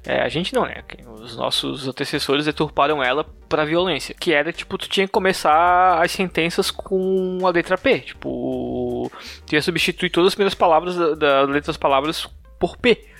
É, 0.06 0.22
a 0.22 0.28
gente 0.30 0.54
não, 0.54 0.64
né? 0.64 0.76
Os 1.20 1.36
nossos 1.36 1.86
antecessores 1.86 2.46
deturparam 2.46 3.02
ela 3.02 3.26
pra 3.50 3.66
violência. 3.66 4.14
Que 4.18 4.32
era, 4.32 4.50
tipo, 4.50 4.78
tu 4.78 4.88
tinha 4.88 5.06
que 5.06 5.12
começar 5.12 6.02
as 6.02 6.10
sentenças 6.10 6.70
com 6.70 7.38
a 7.44 7.50
letra 7.50 7.76
P. 7.76 7.98
Tipo, 8.00 9.12
tu 9.46 9.54
ia 9.54 9.60
substituir 9.60 10.08
todas 10.08 10.28
as 10.28 10.34
primeiras 10.34 10.54
palavras 10.54 10.96
da, 10.96 11.14
da 11.14 11.40
letra 11.42 11.66
das 11.66 11.76
palavras 11.76 12.26
por 12.58 12.78
P. 12.78 13.11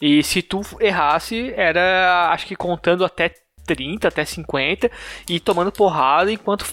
E 0.00 0.22
se 0.22 0.42
tu 0.42 0.60
errasse, 0.80 1.52
era 1.56 2.30
acho 2.30 2.46
que 2.46 2.54
contando 2.54 3.04
até 3.04 3.32
30, 3.66 4.08
até 4.08 4.24
50 4.24 4.90
e 5.28 5.38
tomando 5.38 5.70
porrada 5.70 6.32
enquanto 6.32 6.64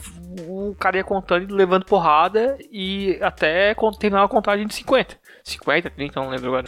o 0.48 0.76
cara 0.80 0.98
ia 0.98 1.04
contando 1.04 1.50
e 1.50 1.54
levando 1.54 1.86
porrada 1.86 2.58
e 2.72 3.18
até 3.22 3.76
terminar 4.00 4.24
a 4.24 4.30
contagem 4.30 4.68
de 4.68 4.74
50. 4.76 5.18
50, 5.44 5.90
30, 5.90 6.20
não 6.20 6.30
lembro 6.30 6.48
agora. 6.48 6.68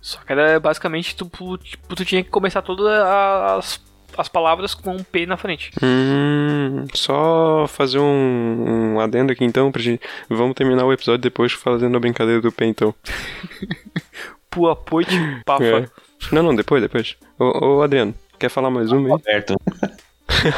Só 0.00 0.18
que 0.20 0.32
era 0.32 0.60
basicamente 0.60 1.16
tu, 1.16 1.26
tipo, 1.58 1.96
tu 1.96 2.04
tinha 2.04 2.22
que 2.22 2.30
começar 2.30 2.62
todas 2.62 2.86
as, 2.86 3.80
as 4.16 4.28
palavras 4.28 4.74
com 4.74 4.92
um 4.92 5.02
P 5.02 5.26
na 5.26 5.36
frente. 5.36 5.72
Hum, 5.82 6.86
só 6.94 7.66
fazer 7.66 7.98
um, 7.98 8.94
um 8.94 9.00
adendo 9.00 9.32
aqui 9.32 9.44
então, 9.44 9.72
pra 9.72 9.82
gente. 9.82 10.00
Vamos 10.28 10.54
terminar 10.54 10.84
o 10.84 10.92
episódio 10.92 11.22
depois 11.22 11.52
fazendo 11.52 11.96
a 11.96 12.00
brincadeira 12.00 12.40
do 12.40 12.52
P, 12.52 12.66
então. 12.66 12.94
Pua, 14.56 14.74
poit, 14.74 15.06
pafa. 15.44 15.62
É. 15.64 15.86
Não, 16.32 16.42
não, 16.42 16.54
depois, 16.54 16.80
depois. 16.82 17.14
Ô, 17.38 17.76
ô 17.76 17.82
Adriano, 17.82 18.14
quer 18.38 18.48
falar 18.48 18.70
mais 18.70 18.90
uma 18.90 19.06
aí? 19.08 19.12
Aberto. 19.12 19.54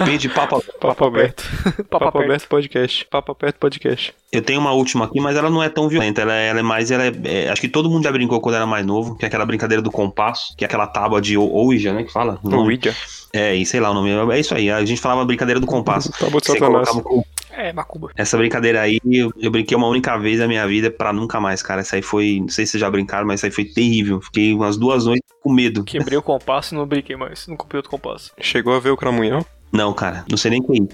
P 0.05 0.16
de 0.18 0.28
papo 0.28 0.55
aberto. 0.57 0.78
Papo 0.78 1.05
aberto. 1.05 1.42
Papo 1.42 1.82
Papo 1.90 2.05
aberto. 2.07 2.24
aberto 2.24 2.49
podcast. 2.49 3.05
Papo 3.07 3.32
aberto 3.32 3.57
podcast. 3.59 4.14
Eu 4.30 4.40
tenho 4.40 4.61
uma 4.61 4.70
última 4.72 5.07
aqui, 5.07 5.20
mas 5.20 5.36
ela 5.36 5.51
não 5.51 5.61
é 5.61 5.68
tão 5.68 5.88
violenta. 5.88 6.22
Ela, 6.22 6.32
é- 6.32 6.49
ela 6.51 6.61
é 6.61 6.62
mais. 6.62 6.92
Ela 6.92 7.07
é, 7.07 7.12
é- 7.24 7.51
acho 7.51 7.61
que 7.61 7.68
todo 7.68 7.90
mundo 7.90 8.05
já 8.05 8.12
brincou 8.12 8.40
quando 8.40 8.55
era 8.55 8.66
mais 8.66 8.86
novo, 8.86 9.16
que 9.16 9.24
é 9.24 9.28
aquela 9.28 9.44
brincadeira 9.44 9.82
do 9.82 9.90
compasso, 9.90 10.55
que 10.57 10.64
é 10.64 10.66
aquela 10.66 10.86
tábua 10.86 11.20
de 11.20 11.36
Ou- 11.36 11.51
Ouija, 11.53 11.92
né? 11.92 12.05
Que 12.05 12.12
fala? 12.12 12.38
Ouija. 12.44 12.94
É, 13.32 13.55
e 13.57 13.66
sei 13.66 13.80
lá 13.80 13.90
o 13.90 13.94
nome. 13.94 14.11
É 14.32 14.38
isso 14.38 14.55
aí. 14.55 14.70
A 14.70 14.84
gente 14.84 15.01
falava 15.01 15.24
brincadeira 15.24 15.59
do 15.61 15.66
compasso. 15.66 16.12
Tábua 16.12 16.40
de 16.40 16.46
Você 16.46 16.53
Satanás. 16.59 16.88
colocava 16.88 17.24
É, 17.59 17.72
Macumba. 17.72 18.11
Essa 18.16 18.36
brincadeira 18.38 18.80
aí, 18.80 19.00
eu, 19.11 19.32
eu 19.36 19.50
brinquei 19.50 19.76
uma 19.76 19.88
única 19.88 20.16
vez 20.16 20.38
na 20.38 20.46
minha 20.46 20.66
vida 20.66 20.90
pra 20.90 21.12
nunca 21.12 21.40
mais, 21.40 21.62
cara. 21.62 21.80
Essa 21.80 21.96
aí 21.96 22.02
foi. 22.02 22.38
Não 22.40 22.48
sei 22.48 22.64
se 22.64 22.72
vocês 22.72 22.80
já 22.80 22.90
brincaram, 22.90 23.26
mas 23.26 23.40
essa 23.40 23.46
aí 23.48 23.50
foi 23.50 23.64
terrível. 23.64 24.20
Fiquei 24.20 24.54
umas 24.54 24.76
duas 24.76 25.06
noites 25.06 25.28
com 25.42 25.52
medo. 25.52 25.82
Quebrei 25.82 26.16
o 26.16 26.22
compasso 26.22 26.74
e 26.74 26.78
não 26.78 26.86
brinquei 26.86 27.16
mais. 27.16 27.46
Não 27.48 27.56
comprei 27.56 27.78
outro 27.78 27.90
compasso. 27.90 28.32
Chegou 28.40 28.74
a 28.76 28.80
ver 28.80 28.90
o 28.90 28.96
Cramunhão? 28.96 29.44
Não, 29.70 29.92
cara, 29.92 30.24
não 30.30 30.38
sei 30.38 30.52
nem 30.52 30.61
o 30.61 30.64
que 30.66 30.72
isso. 30.72 30.88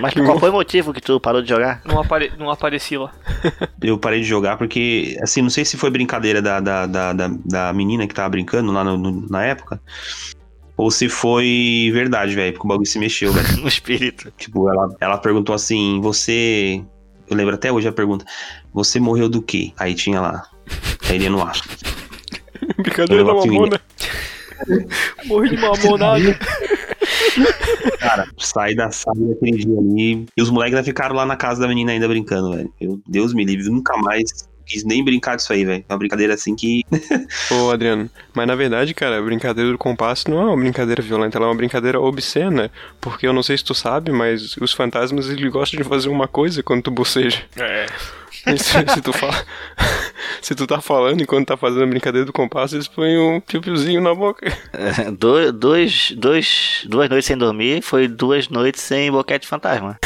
Mas 0.00 0.14
qual 0.14 0.38
foi 0.38 0.50
o 0.50 0.52
motivo 0.52 0.92
que 0.92 1.00
tu 1.00 1.18
parou 1.18 1.42
de 1.42 1.48
jogar? 1.48 1.80
Não, 1.84 1.98
apare... 2.00 2.30
não 2.38 2.48
apareci 2.48 2.96
lá. 2.96 3.12
Eu 3.82 3.98
parei 3.98 4.20
de 4.20 4.26
jogar 4.26 4.56
porque, 4.56 5.16
assim, 5.20 5.42
não 5.42 5.50
sei 5.50 5.64
se 5.64 5.76
foi 5.76 5.90
brincadeira 5.90 6.40
da, 6.40 6.60
da, 6.60 6.86
da, 6.86 7.12
da, 7.12 7.28
da 7.44 7.72
menina 7.72 8.06
que 8.06 8.14
tava 8.14 8.28
brincando 8.28 8.70
lá 8.70 8.84
no- 8.84 8.96
no- 8.96 9.26
na 9.28 9.42
época. 9.44 9.80
Ou 10.80 10.90
se 10.90 11.10
foi 11.10 11.90
verdade, 11.92 12.34
velho, 12.34 12.54
porque 12.54 12.66
o 12.66 12.68
bagulho 12.68 12.88
se 12.88 12.98
mexeu, 12.98 13.30
velho. 13.34 13.46
No 13.60 13.68
espírito. 13.68 14.32
Tipo, 14.38 14.70
ela, 14.70 14.88
ela 14.98 15.18
perguntou 15.18 15.54
assim: 15.54 16.00
Você. 16.00 16.82
Eu 17.28 17.36
lembro 17.36 17.54
até 17.54 17.70
hoje 17.70 17.86
a 17.86 17.92
pergunta: 17.92 18.24
Você 18.72 18.98
morreu 18.98 19.28
do 19.28 19.42
quê? 19.42 19.72
Aí 19.78 19.94
tinha 19.94 20.22
lá. 20.22 20.48
Aí 21.06 21.16
ele 21.16 21.28
não 21.28 21.46
acha. 21.46 21.64
Brincadeira 22.80 23.22
da 23.22 23.30
Negócio 23.30 23.52
mamona. 23.52 23.80
Morri 25.26 25.50
de 25.50 25.56
mamonada. 25.58 26.38
Cara, 28.00 28.26
sai 28.38 28.74
da 28.74 28.90
sala 28.90 29.18
daquele 29.20 29.58
dia 29.58 29.78
ali. 29.78 30.26
E 30.34 30.40
os 30.40 30.48
moleques 30.48 30.74
ainda 30.76 30.84
ficaram 30.84 31.14
lá 31.14 31.26
na 31.26 31.36
casa 31.36 31.60
da 31.60 31.68
menina 31.68 31.92
ainda 31.92 32.08
brincando, 32.08 32.56
velho. 32.56 32.72
Eu, 32.80 32.98
Deus 33.06 33.34
me 33.34 33.44
livre, 33.44 33.68
nunca 33.68 33.94
mais 33.98 34.48
quis 34.70 34.84
nem 34.84 35.04
brincar 35.04 35.36
disso 35.36 35.52
aí, 35.52 35.64
velho. 35.64 35.84
É 35.88 35.92
Uma 35.92 35.98
brincadeira 35.98 36.34
assim 36.34 36.54
que. 36.54 36.84
Ô, 37.50 37.70
Adriano, 37.70 38.08
mas 38.32 38.46
na 38.46 38.54
verdade, 38.54 38.94
cara, 38.94 39.18
a 39.18 39.22
brincadeira 39.22 39.70
do 39.72 39.78
compasso 39.78 40.30
não 40.30 40.40
é 40.40 40.44
uma 40.44 40.56
brincadeira 40.56 41.02
violenta, 41.02 41.36
ela 41.36 41.46
é 41.46 41.48
uma 41.48 41.56
brincadeira 41.56 42.00
obscena. 42.00 42.70
Porque 43.00 43.26
eu 43.26 43.32
não 43.32 43.42
sei 43.42 43.58
se 43.58 43.64
tu 43.64 43.74
sabe, 43.74 44.12
mas 44.12 44.56
os 44.56 44.72
fantasmas 44.72 45.28
eles 45.28 45.50
gostam 45.50 45.82
de 45.82 45.88
fazer 45.88 46.08
uma 46.08 46.28
coisa 46.28 46.62
quando 46.62 46.82
tu 46.82 46.90
boceja. 46.90 47.42
É. 47.56 47.86
Se, 48.56 48.94
se 48.94 49.02
tu 49.02 49.12
fala. 49.12 49.44
Se 50.40 50.54
tu 50.54 50.66
tá 50.66 50.80
falando 50.80 51.20
enquanto 51.20 51.48
tá 51.48 51.56
fazendo 51.58 51.82
a 51.82 51.86
brincadeira 51.86 52.24
do 52.24 52.32
compasso, 52.32 52.74
eles 52.74 52.88
põem 52.88 53.18
um 53.18 53.38
piu-piuzinho 53.38 54.00
na 54.00 54.14
boca. 54.14 54.50
Do, 55.18 55.52
dois, 55.52 56.12
dois, 56.16 56.86
duas 56.88 57.10
noites 57.10 57.26
sem 57.26 57.36
dormir 57.36 57.82
foi 57.82 58.08
duas 58.08 58.48
noites 58.48 58.80
sem 58.80 59.10
boquete 59.10 59.46
fantasma. 59.46 59.98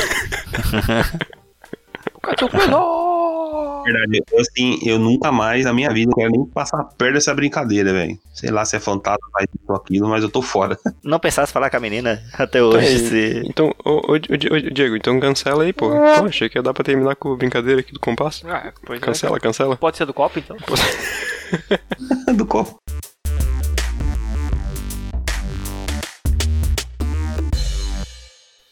Verdade, 3.85 4.23
eu, 4.33 4.41
assim, 4.41 4.79
eu 4.83 4.99
nunca 4.99 5.31
mais 5.31 5.65
na 5.65 5.73
minha 5.73 5.93
vida 5.93 6.11
quero 6.15 6.31
nem 6.31 6.45
passar 6.47 6.83
perto 6.97 7.15
dessa 7.15 7.35
brincadeira, 7.35 7.93
velho. 7.93 8.19
Sei 8.33 8.51
lá 8.51 8.65
se 8.65 8.77
é 8.77 8.81
fantasma, 8.81 9.27
faz 9.33 9.47
isso 9.55 9.65
ou 9.69 9.77
aquilo, 9.77 10.09
mas 10.09 10.23
eu 10.23 10.31
tô 10.31 10.41
fora. 10.41 10.79
Não 11.05 11.21
pensasse 11.21 11.53
falar 11.53 11.69
com 11.71 11.77
a 11.77 11.81
menina 11.81 12.23
até 12.33 12.63
hoje. 12.63 12.79
Aí, 12.87 12.99
se... 12.99 13.43
Então, 13.47 13.75
ô, 13.85 13.91
ô, 13.91 14.13
ô, 14.13 14.19
Di- 14.19 14.49
ô, 14.51 14.61
Diego, 14.73 14.97
então 14.97 15.21
cancela 15.21 15.65
aí, 15.65 15.73
pô. 15.73 15.91
Pô, 15.91 16.27
achei 16.27 16.49
que 16.49 16.59
ia 16.59 16.63
dar 16.63 16.73
pra 16.73 16.83
terminar 16.83 17.15
com 17.17 17.33
a 17.33 17.37
brincadeira 17.37 17.81
aqui 17.81 17.93
do 17.93 18.01
compasso. 18.01 18.49
Ah, 18.49 18.73
pois 18.85 19.01
é. 19.01 19.05
Cancela, 19.05 19.39
cancela. 19.39 19.77
Pode 19.77 19.97
ser 19.97 20.07
do 20.07 20.15
copo, 20.15 20.39
então? 20.39 20.57
do 22.35 22.47
copo. 22.47 22.77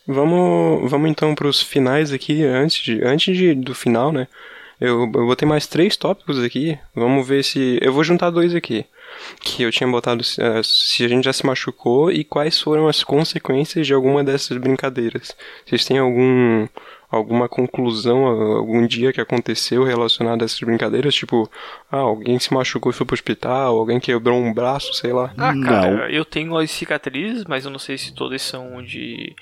Vamos, 0.06 0.90
vamos 0.90 1.10
então 1.10 1.34
pros 1.34 1.62
finais 1.62 2.12
aqui, 2.12 2.44
antes, 2.44 2.82
de, 2.82 3.04
antes 3.04 3.36
de, 3.36 3.54
do 3.54 3.74
final, 3.74 4.10
né? 4.12 4.26
Eu, 4.82 5.02
eu 5.02 5.06
botei 5.06 5.46
mais 5.46 5.64
três 5.64 5.96
tópicos 5.96 6.42
aqui. 6.42 6.76
Vamos 6.92 7.24
ver 7.26 7.44
se. 7.44 7.78
Eu 7.80 7.92
vou 7.92 8.02
juntar 8.02 8.30
dois 8.30 8.52
aqui. 8.52 8.84
Que 9.40 9.62
eu 9.62 9.70
tinha 9.70 9.88
botado 9.88 10.24
eh, 10.40 10.60
se 10.64 11.04
a 11.04 11.08
gente 11.08 11.24
já 11.24 11.32
se 11.32 11.46
machucou 11.46 12.10
e 12.10 12.24
quais 12.24 12.60
foram 12.60 12.88
as 12.88 13.04
consequências 13.04 13.86
de 13.86 13.94
alguma 13.94 14.24
dessas 14.24 14.58
brincadeiras. 14.58 15.36
Vocês 15.64 15.84
têm 15.84 15.98
algum. 15.98 16.66
Alguma 17.08 17.46
conclusão, 17.46 18.24
algum 18.24 18.86
dia 18.86 19.12
que 19.12 19.20
aconteceu 19.20 19.84
relacionado 19.84 20.40
a 20.40 20.46
essas 20.46 20.60
brincadeiras? 20.60 21.14
Tipo, 21.14 21.46
ah, 21.90 21.98
alguém 21.98 22.38
se 22.38 22.54
machucou 22.54 22.90
e 22.90 22.94
foi 22.94 23.04
pro 23.04 23.12
hospital, 23.12 23.76
alguém 23.76 24.00
quebrou 24.00 24.38
um 24.38 24.50
braço, 24.50 24.94
sei 24.94 25.12
lá. 25.12 25.30
Ah, 25.36 25.52
cara, 25.62 26.10
eu 26.10 26.24
tenho 26.24 26.56
as 26.56 26.70
cicatrizes, 26.70 27.44
mas 27.44 27.66
eu 27.66 27.70
não 27.70 27.78
sei 27.78 27.98
se 27.98 28.14
todas 28.14 28.40
são 28.40 28.82
de, 28.82 29.36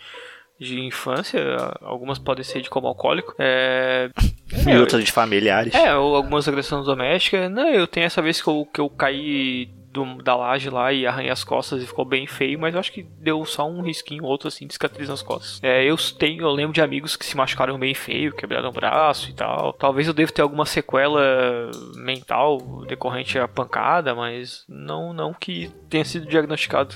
de 0.61 0.79
infância. 0.79 1.41
Algumas 1.81 2.19
podem 2.19 2.45
ser 2.45 2.61
de 2.61 2.69
como 2.71 2.87
alcoólico. 2.87 3.35
É. 3.39 4.11
E 4.67 4.77
outras 4.77 5.05
de 5.05 5.13
familiares. 5.13 5.73
É, 5.73 5.95
ou 5.95 6.17
algumas 6.17 6.49
agressões 6.49 6.85
domésticas. 6.85 7.49
Não, 7.49 7.69
eu 7.69 7.87
tenho 7.87 8.05
essa 8.07 8.21
vez 8.21 8.43
que 8.43 8.49
eu, 8.49 8.67
que 8.75 8.81
eu 8.81 8.91
caí 8.91 9.71
do- 9.93 10.23
da 10.23 10.37
laje 10.37 10.71
lá 10.71 10.93
e 10.93 11.07
arranhei 11.07 11.31
as 11.31 11.43
costas 11.45 11.83
e 11.83 11.87
ficou 11.87 12.05
bem 12.05 12.27
feio, 12.27 12.59
mas 12.59 12.75
eu 12.75 12.81
acho 12.81 12.93
que 12.93 13.03
deu 13.19 13.45
só 13.45 13.69
um 13.69 13.83
risquinho, 13.83 14.25
outro 14.25 14.49
assim, 14.49 14.67
de 14.67 14.73
cicatriz 14.73 15.09
nas 15.09 15.23
costas. 15.23 15.61
É, 15.63 15.85
eu 15.85 15.97
tenho, 16.19 16.43
eu 16.43 16.51
lembro 16.51 16.73
de 16.73 16.81
amigos 16.81 17.17
que 17.17 17.25
se 17.27 17.37
machucaram 17.37 17.79
bem 17.79 17.95
feio, 17.95 18.33
quebraram 18.33 18.69
o 18.69 18.73
braço 18.73 19.31
e 19.31 19.33
tal. 19.33 19.73
Talvez 19.73 20.07
eu 20.07 20.15
deva 20.15 20.31
ter 20.33 20.43
alguma 20.43 20.65
sequela 20.65 21.71
mental 21.97 22.59
decorrente 22.87 23.39
à 23.39 23.49
pancada, 23.49 24.15
mas 24.15 24.65
não, 24.69 25.13
não 25.13 25.33
que 25.35 25.71
tenha 25.89 26.05
sido 26.05 26.27
diagnosticado. 26.27 26.95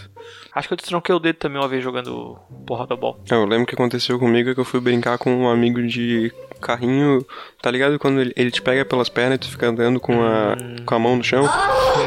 Acho 0.55 0.69
que 0.69 0.75
eu 0.75 0.77
destronquei 0.77 1.15
o 1.15 1.19
dedo 1.19 1.37
também 1.37 1.61
uma 1.61 1.69
vez 1.69 1.83
jogando 1.83 2.39
porra 2.67 2.87
da 2.87 2.97
bola. 2.97 3.19
Eu 3.31 3.45
lembro 3.45 3.67
que 3.67 3.75
aconteceu 3.75 4.19
comigo 4.19 4.51
é 4.51 4.55
que 4.55 4.61
eu 4.61 4.65
fui 4.65 4.81
brincar 4.81 5.19
com 5.19 5.35
um 5.35 5.49
amigo 5.49 5.83
de 5.87 6.33
carrinho, 6.65 7.25
tá 7.63 7.71
ligado? 7.71 7.99
Quando 7.99 8.21
ele, 8.21 8.33
ele 8.37 8.51
te 8.51 8.61
pega 8.63 8.85
pelas 8.85 9.09
pernas 9.09 9.37
e 9.37 9.39
tu 9.39 9.51
fica 9.51 9.67
andando 9.69 10.01
com 10.01 10.23
a, 10.23 10.57
com 10.85 10.95
a 10.95 10.99
mão 10.99 11.17
no 11.17 11.23
chão, 11.25 11.47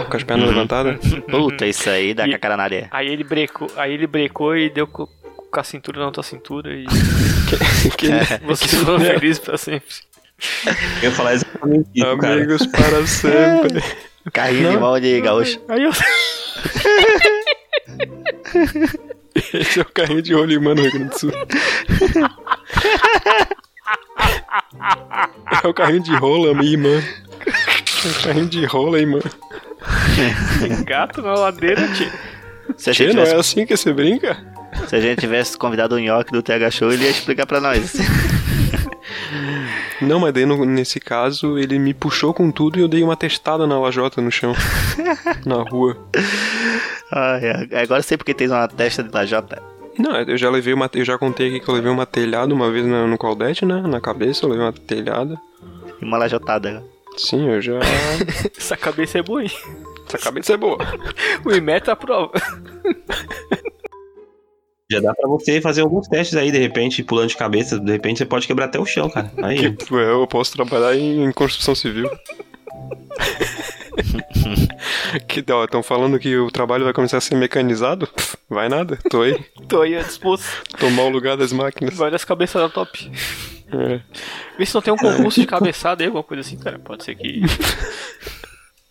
com 0.10 0.18
as 0.18 0.24
pernas 0.24 0.50
levantadas. 0.50 0.98
Puta, 1.30 1.66
isso 1.66 1.90
aí 1.90 2.14
dá 2.14 2.26
E- 2.26 2.30
com 2.32 2.36
a 2.36 2.40
cara 2.40 2.58
na 2.58 2.64
areia. 2.64 2.88
Aí 2.92 3.08
ele 3.08 3.24
brecou, 3.24 3.70
aí 3.78 3.94
ele 3.94 4.08
brecou 4.08 4.56
e 4.58 4.70
deu 4.70 4.88
co- 4.88 5.08
com 5.52 5.60
a 5.60 5.64
cintura 5.64 6.04
na 6.06 6.12
tua 6.12 6.24
cintura 6.24 6.74
e 6.74 6.86
Que- 7.98 8.10
você 8.46 8.68
ficou 8.68 9.00
feliz 9.00 9.40
pra 9.40 9.58
sempre. 9.58 9.88
Eu 11.02 11.10
ia 11.10 11.12
falar 11.12 11.34
exatamente 11.34 11.90
isso, 11.96 12.18
cara. 12.18 12.34
Amigos 12.36 12.66
para 12.68 13.08
sempre. 13.08 13.84
Carrinho 14.34 14.72
de 14.72 14.78
mão 14.78 15.00
de 15.00 15.22
gaúcho. 15.22 15.60
Aí 15.70 15.84
eu 15.84 15.92
Esse 19.54 19.80
é 19.80 19.82
o 19.82 19.86
carrinho 19.86 20.22
de 20.22 20.34
rolimã 20.34 20.76
no 20.76 20.82
Rio 20.82 20.92
Grande 20.92 21.10
do 21.10 21.18
Sul. 21.20 21.32
É 25.64 25.68
o 25.68 25.74
carrinho 25.74 26.02
de 26.04 26.16
rola, 26.16 26.54
minha 26.54 26.72
irmã. 26.72 26.90
É 27.46 28.08
o 28.10 28.24
carrinho 28.24 28.48
de 28.48 28.66
rola, 28.66 29.00
irmã. 29.00 29.20
gato 30.86 31.22
na 31.22 31.34
ladeira, 31.34 31.88
tio. 31.94 32.12
Se 32.78 32.90
a, 32.90 32.94
gente 32.94 33.14
não 33.16 33.22
é 33.24 33.26
tivesse, 33.26 33.36
assim 33.36 33.66
que 33.66 33.76
você 33.78 33.94
brinca? 33.94 34.38
se 34.88 34.96
a 34.96 35.00
gente 35.00 35.20
tivesse 35.20 35.58
convidado 35.58 35.96
o 35.96 36.00
Nhoque 36.00 36.32
do 36.32 36.42
TH 36.44 36.70
Show, 36.72 36.92
ele 36.92 37.06
ia 37.06 37.10
explicar 37.10 37.46
pra 37.46 37.60
nós. 37.62 37.96
Não, 40.02 40.20
mas 40.20 40.34
daí 40.34 40.46
no- 40.46 40.66
nesse 40.66 41.00
caso 41.00 41.58
ele 41.58 41.80
me 41.80 41.94
puxou 41.94 42.34
com 42.34 42.52
tudo 42.52 42.78
e 42.78 42.82
eu 42.82 42.88
dei 42.88 43.02
uma 43.02 43.16
testada 43.16 43.66
na 43.66 43.80
lajota 43.80 44.22
no 44.22 44.32
chão. 44.32 44.54
na 45.46 45.64
rua. 45.64 45.98
Ai, 47.12 47.50
ai, 47.72 47.84
agora 47.84 48.00
eu 48.00 48.04
sei 48.04 48.18
porque 48.18 48.34
tem 48.34 48.48
uma 48.48 48.68
testa 48.68 49.02
de 49.02 49.10
lajota. 49.12 49.62
Não, 49.98 50.16
eu 50.22 50.38
já 50.38 50.50
levei 50.50 50.74
uma. 50.74 50.90
Eu 50.94 51.06
já 51.06 51.18
contei 51.18 51.48
aqui 51.48 51.60
que 51.60 51.70
eu 51.70 51.74
levei 51.76 51.92
uma 51.92 52.06
telhada 52.06 52.54
uma 52.54 52.72
vez 52.72 52.86
no, 52.86 53.08
no 53.08 53.18
Claudete, 53.18 53.66
né? 53.66 53.82
Na 53.82 54.00
cabeça, 54.00 54.46
eu 54.46 54.50
levei 54.50 54.66
uma 54.66 54.74
telhada. 54.74 55.40
E 56.02 56.06
uma 56.06 56.18
lajotada. 56.18 56.84
Sim, 57.18 57.50
eu 57.50 57.62
já. 57.62 57.80
Essa 58.56 58.78
cabeça 58.78 59.18
é 59.18 59.24
boa, 59.24 59.44
hein? 59.44 59.52
Essa 60.08 60.18
cabeça 60.20 60.54
é 60.54 60.58
boa. 60.58 60.78
O 61.46 61.52
Imetro 61.52 61.92
aprova. 61.92 62.32
Já 64.90 65.02
dá 65.02 65.14
pra 65.14 65.28
você 65.28 65.60
fazer 65.60 65.82
alguns 65.82 66.08
testes 66.08 66.38
aí, 66.38 66.52
de 66.52 66.58
repente, 66.58 67.04
pulando 67.04 67.30
de 67.30 67.38
cabeça. 67.38 67.80
De 67.80 67.92
repente 67.92 68.20
você 68.20 68.26
pode 68.26 68.48
quebrar 68.48 68.66
até 68.66 68.80
o 68.80 68.86
chão, 68.86 69.10
cara. 69.10 69.32
Aí, 69.44 69.76
Que, 69.76 69.92
eu 69.94 70.26
posso 70.28 70.54
trabalhar 70.54 70.96
em 70.96 71.32
construção 71.32 71.76
civil. 71.76 72.10
que 75.28 75.44
ó, 75.52 75.66
estão 75.66 75.84
falando 75.84 76.20
que 76.20 76.38
o 76.38 76.52
trabalho 76.52 76.84
vai 76.84 76.94
começar 76.94 77.18
a 77.18 77.22
ser 77.22 77.36
mecanizado? 77.36 78.08
Pff, 78.08 78.38
vai 78.50 78.70
nada, 78.70 78.98
tô 79.10 79.22
aí. 79.22 79.38
Tô 79.68 79.82
aí 79.82 80.02
disposto. 80.04 80.46
Tomar 80.78 81.04
o 81.04 81.10
lugar 81.10 81.36
das 81.36 81.52
máquinas. 81.52 81.96
Várias 81.96 82.24
cabeças 82.24 82.62
da 82.62 82.70
top. 82.70 83.12
É. 83.72 84.00
Vê 84.58 84.66
se 84.66 84.74
não 84.74 84.82
tem 84.82 84.94
um 84.94 84.98
concurso 84.98 85.42
de 85.42 85.48
cabeçada 85.48 86.02
aí, 86.02 86.08
alguma 86.08 86.24
coisa 86.24 86.42
assim, 86.42 86.58
cara. 86.58 86.80
Pode 86.80 87.04
ser 87.04 87.16
que. 87.16 87.42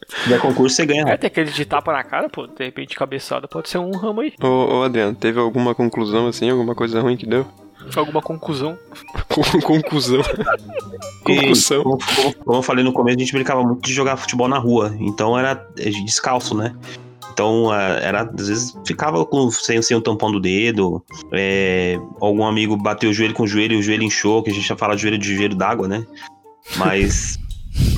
se 0.06 0.28
der 0.28 0.38
concurso, 0.40 0.76
você 0.76 0.84
ganha. 0.84 1.04
É, 1.08 1.16
tem 1.16 1.28
aquele 1.28 1.50
de 1.50 1.64
tapa 1.64 1.92
na 1.92 2.04
cara, 2.04 2.28
pô. 2.28 2.46
De 2.46 2.64
repente, 2.64 2.94
cabeçada 2.94 3.48
pode 3.48 3.70
ser 3.70 3.78
um 3.78 3.92
ramo 3.92 4.20
aí. 4.20 4.34
Ô, 4.42 4.78
ô 4.78 4.82
Adriano, 4.82 5.14
teve 5.14 5.38
alguma 5.40 5.74
conclusão 5.74 6.26
assim, 6.26 6.50
alguma 6.50 6.74
coisa 6.74 7.00
ruim 7.00 7.16
que 7.16 7.26
deu? 7.26 7.46
Alguma 7.94 8.20
conclusão. 8.22 8.76
Con- 9.28 9.60
Conclusão. 9.60 10.22
Concussão. 11.24 11.82
como, 11.82 11.98
como- 12.44 12.56
eu 12.58 12.62
falei 12.62 12.84
no 12.84 12.92
começo, 12.92 13.16
a 13.16 13.20
gente 13.20 13.32
brincava 13.32 13.62
muito 13.62 13.82
de 13.86 13.92
jogar 13.92 14.16
futebol 14.16 14.48
na 14.48 14.58
rua. 14.58 14.94
Então 14.98 15.38
era 15.38 15.66
é, 15.78 15.90
descalço, 15.90 16.54
né? 16.56 16.74
Então, 17.32 17.70
ah, 17.70 17.98
era, 18.00 18.22
às 18.22 18.48
vezes 18.48 18.78
ficava 18.86 19.24
com, 19.26 19.50
sem, 19.50 19.82
sem 19.82 19.94
o 19.96 20.00
tampão 20.00 20.32
do 20.32 20.40
dedo. 20.40 21.04
é, 21.32 21.98
algum 22.20 22.46
amigo 22.46 22.76
bateu 22.76 23.10
o 23.10 23.12
joelho 23.12 23.34
com 23.34 23.42
o 23.42 23.46
joelho 23.46 23.74
e 23.74 23.78
o 23.78 23.82
joelho 23.82 24.04
inchou, 24.04 24.42
que 24.42 24.50
a 24.50 24.54
gente 24.54 24.66
já 24.66 24.76
fala 24.76 24.96
de 24.96 25.02
joelho 25.02 25.18
de 25.18 25.36
joelho 25.36 25.54
d'água, 25.54 25.86
né? 25.86 26.06
Mas, 26.76 27.38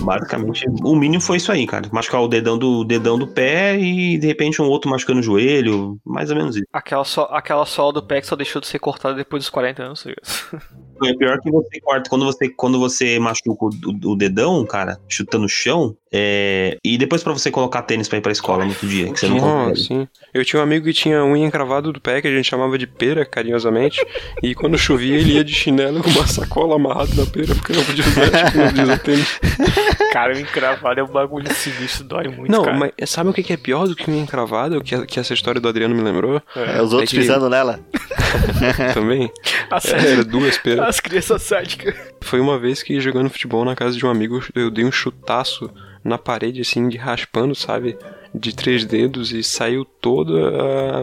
basicamente, 0.00 0.66
o 0.82 0.94
mínimo 0.94 1.20
foi 1.20 1.36
isso 1.36 1.52
aí, 1.52 1.66
cara. 1.66 1.88
Machucar 1.92 2.22
o 2.22 2.28
dedão 2.28 2.58
do, 2.58 2.84
dedão 2.84 3.18
do 3.18 3.26
pé 3.26 3.78
e, 3.78 4.18
de 4.18 4.26
repente, 4.26 4.60
um 4.62 4.66
outro 4.66 4.90
machucando 4.90 5.20
o 5.20 5.22
joelho. 5.22 5.98
Mais 6.04 6.30
ou 6.30 6.36
menos 6.36 6.56
isso. 6.56 6.66
Aquela, 6.72 7.04
só, 7.04 7.28
aquela 7.30 7.66
sola 7.66 7.92
do 7.92 8.02
pé 8.02 8.20
que 8.20 8.26
só 8.26 8.36
deixou 8.36 8.60
de 8.60 8.66
ser 8.66 8.78
cortada 8.78 9.14
depois 9.14 9.42
dos 9.42 9.50
40 9.50 9.82
anos, 9.82 10.02
tá? 10.02 10.10
É 11.04 11.14
pior 11.14 11.40
que 11.40 11.50
você 11.50 11.80
corta. 11.80 12.08
Quando 12.10 12.24
você, 12.24 12.48
quando 12.48 12.78
você 12.78 13.18
machuca 13.18 13.66
o, 13.66 13.68
o- 13.68 14.12
o 14.12 14.16
dedão, 14.16 14.64
cara, 14.66 14.98
chutando 15.08 15.42
no 15.42 15.48
chão, 15.48 15.96
é, 16.12 16.76
e 16.84 16.96
depois 16.98 17.22
pra 17.22 17.32
você 17.32 17.50
colocar 17.50 17.82
tênis 17.82 18.08
pra 18.08 18.18
ir 18.18 18.20
pra 18.22 18.32
escola 18.32 18.64
no 18.64 18.70
outro 18.70 18.88
dia, 18.88 19.12
que 19.12 19.20
você 19.20 19.28
não 19.28 19.38
consegue. 19.38 19.80
sim. 19.80 20.08
Eu 20.32 20.44
tinha 20.44 20.60
um 20.60 20.62
amigo 20.62 20.84
que 20.86 20.92
tinha 20.92 21.22
unha 21.24 21.46
encravada 21.46 21.92
do 21.92 22.00
pé, 22.00 22.20
que 22.20 22.28
a 22.28 22.30
gente 22.30 22.46
chamava 22.48 22.76
de 22.78 22.86
pera, 22.86 23.24
carinhosamente. 23.24 24.04
e 24.42 24.54
quando 24.54 24.76
chovia, 24.78 25.16
ele 25.16 25.34
ia 25.34 25.44
de 25.44 25.52
chinelo 25.54 26.02
com 26.02 26.10
uma 26.10 26.26
sacola 26.26 26.74
amarrada 26.76 27.10
na 27.14 27.26
pera, 27.26 27.54
porque 27.54 27.72
não 27.72 27.84
podia 27.84 28.04
usar, 28.04 28.44
tipo, 28.44 28.58
não 28.58 28.66
podia 28.68 28.82
usar 28.84 28.98
tênis. 28.98 29.40
Cara, 30.12 30.34
o 30.34 30.38
encravado 30.40 30.98
é 31.00 31.02
um 31.04 31.06
bagulho 31.08 31.52
sinistro, 31.52 32.04
dói 32.04 32.28
muito, 32.28 32.50
Não, 32.50 32.64
cara. 32.64 32.76
mas 32.76 32.92
sabe 33.10 33.28
o 33.30 33.32
que 33.32 33.52
é 33.52 33.56
pior 33.58 33.86
do 33.86 33.94
que 33.94 34.10
unha 34.10 34.22
encravada? 34.22 34.78
O 34.78 34.82
que, 34.82 35.04
que 35.06 35.20
essa 35.20 35.34
história 35.34 35.60
do 35.60 35.68
Adriano 35.68 35.94
me 35.94 36.00
lembrou? 36.00 36.40
É, 36.56 36.80
os 36.82 36.92
outros 36.94 37.10
que- 37.10 37.18
pisando 37.18 37.48
nela. 37.50 37.78
Também. 38.94 39.30
As, 39.70 39.84
É, 39.86 40.12
era 40.12 40.24
duas 40.24 40.58
peras. 40.58 40.86
as 40.88 41.00
crianças 41.00 41.42
sádicas. 41.42 41.94
Foi 42.20 42.40
uma 42.40 42.58
vez 42.58 42.82
que 42.82 43.00
jogando 43.00 43.30
futebol 43.30 43.64
na 43.64 43.74
casa 43.76 43.96
de 43.96 44.04
um 44.04 44.10
amigo, 44.10 44.42
eu 44.54 44.70
dei 44.70 44.84
um 44.84 44.92
chutaço 44.92 45.70
na 46.04 46.16
parede, 46.18 46.60
assim, 46.60 46.88
de 46.88 46.96
raspando, 46.96 47.54
sabe? 47.54 47.98
De 48.34 48.54
três 48.54 48.84
dedos 48.84 49.32
e 49.32 49.42
saiu 49.42 49.84
toda. 49.84 50.32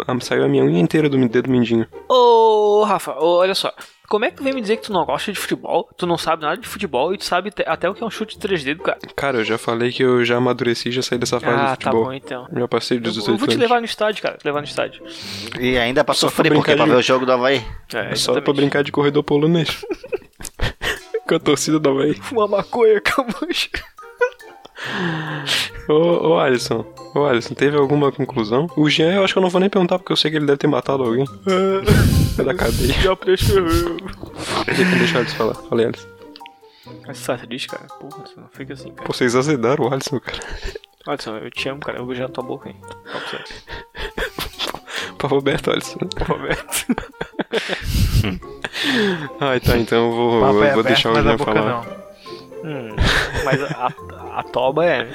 A, 0.08 0.12
a- 0.14 0.20
saiu 0.22 0.44
a 0.44 0.48
minha 0.48 0.64
unha 0.64 0.80
inteira 0.80 1.10
do 1.10 1.18
dedo 1.28 1.50
mindinho. 1.50 1.88
Ô, 2.10 2.84
Rafa, 2.86 3.14
ô, 3.20 3.38
olha 3.38 3.56
só. 3.56 3.74
Como 4.08 4.24
é 4.26 4.30
que 4.32 4.38
tu 4.38 4.44
vem 4.44 4.54
me 4.54 4.62
dizer 4.62 4.78
que 4.78 4.84
tu 4.84 4.94
não 4.94 5.04
gosta 5.06 5.32
de 5.32 5.40
futebol? 5.40 5.90
Tu 5.98 6.06
não 6.06 6.18
sabe 6.18 6.44
nada 6.44 6.58
de 6.58 6.68
futebol 6.68 7.14
e 7.14 7.18
tu 7.18 7.26
sabe 7.26 7.52
até 7.66 7.90
o 7.90 7.94
que 7.94 8.04
é 8.04 8.06
um 8.06 8.10
chute 8.10 8.36
de 8.36 8.40
três 8.40 8.64
dedos, 8.64 8.86
cara. 8.86 9.00
Cara, 9.16 9.38
eu 9.40 9.44
já 9.44 9.58
falei 9.58 9.92
que 9.92 10.04
eu 10.04 10.24
já 10.24 10.38
amadureci 10.38 10.90
e 10.90 10.92
já 10.92 11.02
saí 11.02 11.18
dessa 11.18 11.40
fase 11.40 11.54
Ah, 11.54 11.58
do 11.58 11.66
tá 11.66 11.72
futebol. 11.76 12.04
bom 12.06 12.14
então. 12.14 12.48
Já 12.56 12.68
passei 12.68 12.98
Eu, 12.98 13.02
dos 13.02 13.16
eu 13.18 13.22
18 13.22 13.40
vou 13.40 13.48
te 13.48 13.52
anos. 13.54 13.62
levar 13.62 13.80
no 13.80 13.86
estádio, 13.86 14.22
cara. 14.22 14.38
Te 14.38 14.46
levar 14.46 14.60
no 14.62 14.66
estádio. 14.68 15.04
E 15.60 15.78
ainda 15.78 16.04
pra 16.04 16.14
Só 16.14 16.28
pra 16.28 16.30
sofrer, 16.36 16.54
porque 16.54 16.72
brincar 16.72 16.76
pra 16.78 16.86
de- 16.86 16.92
ver 16.92 16.98
o 16.98 17.02
jogo 17.02 17.26
do 17.26 17.32
Havaí. 17.32 17.66
É, 17.94 18.16
Só 18.16 18.40
pra 18.40 18.54
brincar 18.54 18.84
de 18.84 18.92
corredor 18.92 19.24
polonês. 19.24 19.84
Com 21.28 21.36
a 21.36 21.40
torcida 21.40 21.80
da 21.80 21.90
Havaí. 21.90 22.14
Fumar 22.14 22.48
maconha 22.48 23.02
com 23.02 23.22
a 23.24 23.26
mancha. 23.26 23.70
Ô, 25.90 26.30
ô 26.30 26.40
Alisson, 26.40 26.86
ô 27.16 27.26
Alisson, 27.26 27.54
teve 27.54 27.78
alguma 27.78 28.12
conclusão? 28.12 28.70
O 28.76 28.90
Jean, 28.90 29.14
eu 29.14 29.24
acho 29.24 29.34
que 29.34 29.38
eu 29.38 29.42
não 29.42 29.50
vou 29.50 29.60
nem 29.62 29.70
perguntar 29.70 29.98
porque 29.98 30.12
eu 30.12 30.18
sei 30.18 30.30
que 30.30 30.38
ele 30.38 30.46
deve 30.46 30.58
ter 30.58 30.68
matado 30.68 31.04
alguém. 31.04 31.26
É 32.38 32.44
da 32.44 32.54
cadeia. 32.54 32.92
Já 33.02 33.16
prescreveu. 33.16 33.96
Deixa 35.00 35.20
Alisson 35.20 35.36
falar. 35.38 35.54
Falei, 35.54 35.86
Alisson. 35.86 36.08
Mas 37.08 37.18
você 37.18 37.38
triste, 37.38 37.70
cara? 37.70 37.86
Porra, 37.86 38.26
você 38.28 38.38
não 38.38 38.50
fica 38.50 38.74
assim, 38.74 38.92
cara. 38.92 39.08
Pô, 39.08 39.14
vocês 39.14 39.38
azedaram 39.38 39.86
o 39.86 39.94
Alisson, 39.94 40.20
cara. 40.20 40.38
Olha 41.08 41.22
só, 41.22 41.38
eu 41.38 41.50
te 41.50 41.70
amo, 41.70 41.80
cara. 41.80 41.98
Eu 41.98 42.02
vou 42.02 42.08
beijar 42.08 42.28
na 42.28 42.34
tua 42.34 42.44
boca, 42.44 42.68
hein. 42.68 42.76
Pra 45.18 45.30
aberto, 45.38 45.72
Alisson. 45.72 45.98
Roberto. 46.28 46.86
Ai, 49.40 49.60
tá, 49.62 49.78
então 49.78 50.10
eu 50.10 50.12
vou, 50.12 50.42
Papo 50.42 50.56
eu 50.58 50.64
é 50.66 50.72
vou 50.74 50.82
aberto, 50.82 50.88
deixar 50.88 51.12
o 51.12 51.14
Jean 51.14 51.38
falar. 51.38 51.62
não. 51.64 52.06
Hum, 52.70 52.96
mas 53.46 53.64
a, 53.64 53.88
a, 53.88 54.40
a 54.40 54.44
toba 54.44 54.86
é, 54.86 55.04
né? 55.06 55.14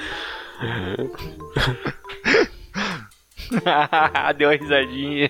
Deu 4.38 4.48
uma 4.48 4.56
risadinha. 4.56 5.28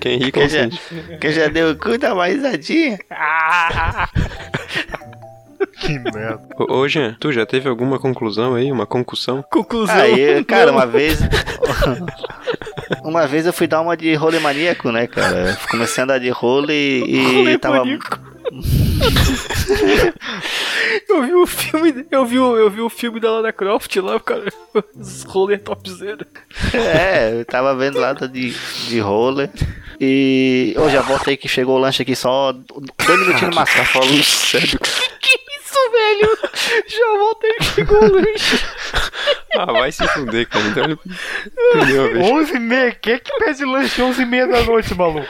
Quem 0.00 0.18
ri, 0.18 0.32
Quem 0.32 0.48
já, 0.48 0.68
quem 1.20 1.32
já 1.32 1.48
deu 1.48 1.72
o 1.72 1.76
cu 1.76 1.98
dá 1.98 2.14
uma 2.14 2.26
risadinha. 2.26 2.98
Que 5.80 5.98
merda. 5.98 6.40
Ô, 6.56 6.76
ô, 6.78 6.88
Jean, 6.88 7.16
tu 7.18 7.32
já 7.32 7.44
teve 7.44 7.68
alguma 7.68 7.98
conclusão 7.98 8.54
aí? 8.54 8.70
Uma 8.70 8.86
concussão? 8.86 9.44
Conclusão. 9.50 9.96
Aí, 9.96 10.44
cara, 10.44 10.70
uma 10.72 10.86
vez. 10.86 11.18
Uma 13.02 13.26
vez 13.26 13.46
eu 13.46 13.52
fui 13.52 13.66
dar 13.66 13.80
uma 13.80 13.96
de 13.96 14.14
role 14.14 14.38
maníaco, 14.38 14.90
né, 14.92 15.06
cara? 15.06 15.50
Eu 15.50 15.56
Comecei 15.70 16.02
a 16.02 16.04
andar 16.04 16.20
de 16.20 16.28
role 16.30 16.72
e, 16.72 17.34
Rolê 17.34 17.58
tava. 17.58 17.78
maníaco. 17.78 18.18
eu 21.08 21.22
vi 21.22 21.34
o 21.34 21.46
filme, 21.46 22.06
eu 22.10 22.24
vi, 22.26 22.38
o- 22.38 22.56
eu 22.56 22.70
vi 22.70 22.80
o 22.80 22.88
filme 22.90 23.20
da 23.20 23.30
Lara 23.30 23.52
Croft 23.52 23.94
lá, 23.96 24.18
cara. 24.20 24.52
Os 24.94 25.22
rolê 25.24 25.58
topzera. 25.58 26.26
É, 26.72 27.40
eu 27.40 27.44
tava 27.44 27.74
vendo 27.76 27.98
lá 27.98 28.12
de, 28.12 28.50
de 28.88 29.00
role. 29.00 29.50
E. 30.00 30.74
Ô, 30.78 30.88
já 30.88 31.00
volta 31.00 31.30
aí 31.30 31.36
que 31.36 31.48
chegou 31.48 31.76
o 31.76 31.80
lanche 31.80 32.02
aqui 32.02 32.16
só 32.16 32.52
dois 32.52 33.20
minutinhos 33.20 33.50
no 33.50 33.54
máximo. 33.54 33.80
Tá 33.84 33.86
falando 33.86 34.22
sério? 34.22 34.78
Que 35.24 35.38
isso, 35.58 35.90
velho? 35.90 36.38
Já 36.86 37.18
voltei 37.18 37.52
que 37.54 37.64
chegou 37.64 37.98
o 38.04 38.12
lanche. 38.12 38.62
Ah, 39.56 39.72
vai 39.72 39.90
se 39.90 40.06
fuder, 40.08 40.46
cara. 40.48 40.64
Então 40.66 40.84
ele 40.84 40.98
perdeu 41.72 42.04
a 42.04 42.08
vez. 42.08 42.30
11 42.30 42.54
e 42.54 42.58
meia, 42.58 42.92
quem 42.92 43.14
é 43.14 43.18
que 43.18 43.32
pede 43.38 43.64
lanche 43.64 44.02
11 44.02 44.20
e 44.22 44.26
meia 44.26 44.46
da 44.46 44.62
noite, 44.64 44.94
maluco? 44.94 45.26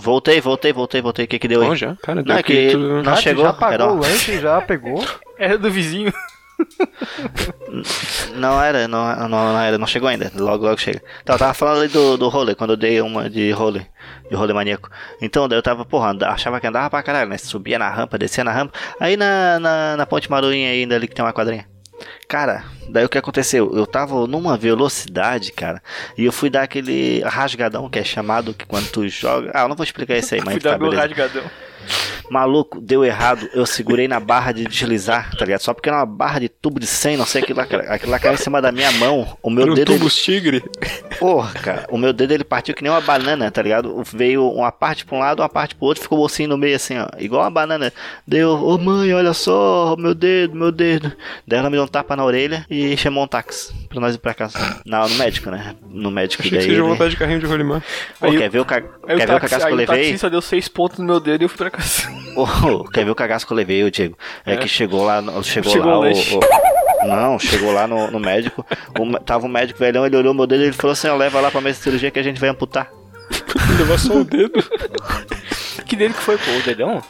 Voltei, 0.00 0.40
voltei, 0.40 0.72
voltei, 0.72 1.00
voltei. 1.02 1.24
O 1.24 1.28
que 1.28 1.38
que 1.38 1.48
deu 1.48 1.60
Bom, 1.62 1.72
aí? 1.72 1.76
já? 1.76 1.96
Cara, 2.02 2.16
Não, 2.16 2.24
deu 2.24 2.36
é 2.36 2.42
que 2.42 2.52
que 2.66 2.70
tu... 2.72 2.78
não 2.78 3.12
Ah, 3.12 3.16
tu 3.16 3.22
chegou. 3.22 3.44
Já 3.44 3.52
pagou 3.52 3.74
Era- 3.74 3.86
o 3.92 3.96
lanche, 3.98 4.40
já 4.40 4.60
pegou. 4.62 5.04
Era 5.38 5.56
do 5.58 5.70
vizinho. 5.70 6.12
Não 8.34 8.62
era, 8.62 8.86
não, 8.86 9.16
não, 9.16 9.28
não 9.28 9.58
era, 9.60 9.78
não 9.78 9.86
chegou 9.86 10.08
ainda. 10.08 10.30
Logo, 10.34 10.64
logo 10.66 10.78
chega. 10.78 11.02
Então, 11.22 11.34
eu 11.34 11.38
tava 11.38 11.54
falando 11.54 11.80
ali 11.80 11.88
do, 11.88 12.16
do 12.18 12.28
rolê, 12.28 12.54
quando 12.54 12.70
eu 12.70 12.76
dei 12.76 13.00
uma 13.00 13.28
de 13.30 13.50
rolê, 13.50 13.80
de 14.28 14.36
rolê 14.36 14.52
maníaco. 14.52 14.90
Então, 15.22 15.48
daí 15.48 15.58
eu 15.58 15.62
tava, 15.62 15.84
porra, 15.84 16.10
anda- 16.10 16.28
achava 16.28 16.60
que 16.60 16.66
andava 16.66 16.90
pra 16.90 17.02
caralho, 17.02 17.30
né? 17.30 17.38
Subia 17.38 17.78
na 17.78 17.88
rampa, 17.88 18.18
descia 18.18 18.44
na 18.44 18.52
rampa. 18.52 18.78
Aí 18.98 19.16
na, 19.16 19.58
na, 19.58 19.96
na 19.96 20.06
Ponte 20.06 20.30
Maruinha 20.30 20.70
ainda 20.70 20.96
ali 20.96 21.08
que 21.08 21.14
tem 21.14 21.24
uma 21.24 21.32
quadrinha. 21.32 21.66
Cara, 22.28 22.64
daí 22.88 23.04
o 23.04 23.08
que 23.08 23.18
aconteceu? 23.18 23.72
Eu 23.74 23.86
tava 23.86 24.26
numa 24.26 24.56
velocidade, 24.56 25.52
cara, 25.52 25.82
e 26.16 26.24
eu 26.24 26.32
fui 26.32 26.48
dar 26.48 26.62
aquele 26.62 27.20
rasgadão 27.24 27.88
que 27.88 27.98
é 27.98 28.04
chamado 28.04 28.54
que 28.54 28.64
quando 28.66 28.90
tu 28.90 29.08
joga. 29.08 29.50
Ah, 29.54 29.62
eu 29.62 29.68
não 29.68 29.76
vou 29.76 29.84
explicar 29.84 30.16
isso 30.16 30.34
aí, 30.34 30.40
mas 30.44 30.54
Fui 30.54 30.62
dar 30.62 30.72
tá, 30.72 30.78
meu 30.78 30.90
beleza. 30.90 31.02
rasgadão. 31.08 31.50
Maluco, 32.30 32.80
deu 32.80 33.04
errado. 33.04 33.48
Eu 33.52 33.66
segurei 33.66 34.06
na 34.06 34.20
barra 34.20 34.52
de 34.52 34.64
deslizar, 34.64 35.34
tá 35.36 35.44
ligado? 35.44 35.60
Só 35.62 35.74
porque 35.74 35.88
era 35.88 35.98
uma 35.98 36.06
barra 36.06 36.38
de 36.38 36.48
tubo 36.48 36.78
de 36.78 36.86
100, 36.86 37.16
não 37.16 37.26
sei 37.26 37.42
aquilo 37.42 37.58
lá. 37.58 37.64
Aquilo 37.92 38.12
lá 38.12 38.18
caiu 38.20 38.34
em 38.34 38.36
cima 38.36 38.62
da 38.62 38.70
minha 38.70 38.90
mão. 38.92 39.36
O 39.42 39.50
meu 39.50 39.66
Pro 39.66 39.74
dedo. 39.74 39.90
ele- 39.90 39.98
tubos 39.98 40.14
tigre. 40.14 40.62
Porra, 41.18 41.52
cara. 41.54 41.86
O 41.90 41.98
meu 41.98 42.12
dedo 42.12 42.32
ele 42.32 42.44
partiu 42.44 42.74
que 42.74 42.82
nem 42.82 42.92
uma 42.92 43.00
banana, 43.00 43.50
tá 43.50 43.60
ligado? 43.62 44.00
Veio 44.12 44.48
uma 44.48 44.70
parte 44.70 45.04
pra 45.04 45.16
um 45.16 45.18
lado, 45.20 45.42
uma 45.42 45.48
parte 45.48 45.74
pro 45.74 45.86
outro, 45.86 46.02
ficou 46.02 46.18
o 46.18 46.22
ossinho 46.24 46.48
no 46.50 46.56
meio 46.58 46.76
assim, 46.76 46.96
ó. 46.98 47.08
Igual 47.18 47.42
uma 47.42 47.50
banana. 47.50 47.92
Deu, 48.26 48.50
ô 48.52 48.78
mãe, 48.78 49.12
olha 49.12 49.32
só, 49.34 49.96
meu 49.98 50.14
dedo, 50.14 50.54
meu 50.56 50.70
dedo. 50.70 51.12
Daí 51.46 51.58
ela 51.58 51.68
me 51.68 51.76
deu 51.76 51.84
um 51.84 51.88
tapa 51.88 52.14
na 52.14 52.24
orelha 52.24 52.64
e 52.70 52.96
chamou 52.96 53.24
um 53.24 53.26
táxi 53.26 53.72
pra 53.88 54.00
nós 54.00 54.14
ir 54.14 54.18
pra 54.18 54.34
casa. 54.34 54.56
Não, 54.86 55.08
no 55.08 55.14
médico, 55.16 55.50
né? 55.50 55.74
No 55.90 56.10
médico. 56.10 56.42
Achei 56.42 56.50
que 56.50 56.56
daí 56.58 56.66
vocês 56.66 56.78
iam 56.78 56.94
ele... 56.94 57.08
de 57.08 57.16
carrinho 57.16 57.40
de 57.40 57.46
rolimã. 57.46 57.82
Pô, 58.20 58.26
Aí 58.26 58.38
quer 58.38 58.48
ver 58.50 58.60
o, 58.60 58.64
ca... 58.64 58.80
Quer 58.80 58.86
o, 58.86 59.06
ver 59.06 59.14
o 59.14 59.26
taxi, 59.26 59.40
cagaço 59.40 59.66
que 59.66 59.72
eu 59.72 59.74
o 59.74 59.76
levei? 59.76 59.96
taxista 60.04 60.30
deu 60.30 60.40
seis 60.40 60.68
pontos 60.68 60.98
no 61.00 61.04
meu 61.04 61.18
dedo 61.18 61.42
e 61.42 61.44
eu 61.44 61.48
fui 61.48 61.58
pra 61.58 61.70
casa. 61.70 61.79
Quer 62.92 63.04
ver 63.04 63.10
o 63.10 63.14
cagaço 63.14 63.46
que 63.46 63.52
eu 63.52 63.56
levei, 63.56 63.88
Diego? 63.90 64.16
É, 64.46 64.54
É. 64.54 64.56
que 64.56 64.68
chegou 64.68 65.04
lá, 65.04 65.20
no- 65.20 65.42
chegou, 65.42 65.72
Chegou 65.72 65.90
lá 65.90 65.98
o 65.98 66.12
o, 66.12 67.06
Não, 67.06 67.38
chegou 67.38 67.72
lá 67.72 67.86
no, 67.86 68.10
no 68.10 68.20
médico. 68.20 68.64
O 68.98 69.18
tava 69.20 69.46
o 69.46 69.48
médico 69.48 69.78
velhão, 69.78 70.06
ele 70.06 70.16
olhou 70.16 70.32
meu 70.34 70.46
dedo 70.46 70.62
e 70.62 70.66
ele 70.66 70.72
falou 70.72 70.92
assim: 70.92 71.08
ó, 71.08 71.16
leva 71.16 71.40
lá 71.40 71.50
pra 71.50 71.60
mesa 71.60 71.78
de 71.78 71.84
cirurgia 71.84 72.10
que 72.10 72.18
a 72.18 72.22
gente 72.22 72.40
vai 72.40 72.50
amputar. 72.50 72.90
Levar 73.78 73.98
só 73.98 74.14
o 74.14 74.24
dedo. 74.24 74.62
Que 75.86 75.96
dedo 75.96 76.14
que 76.14 76.20
foi, 76.22 76.36
pô? 76.38 76.50
O 76.52 76.62
dedão? 76.62 77.02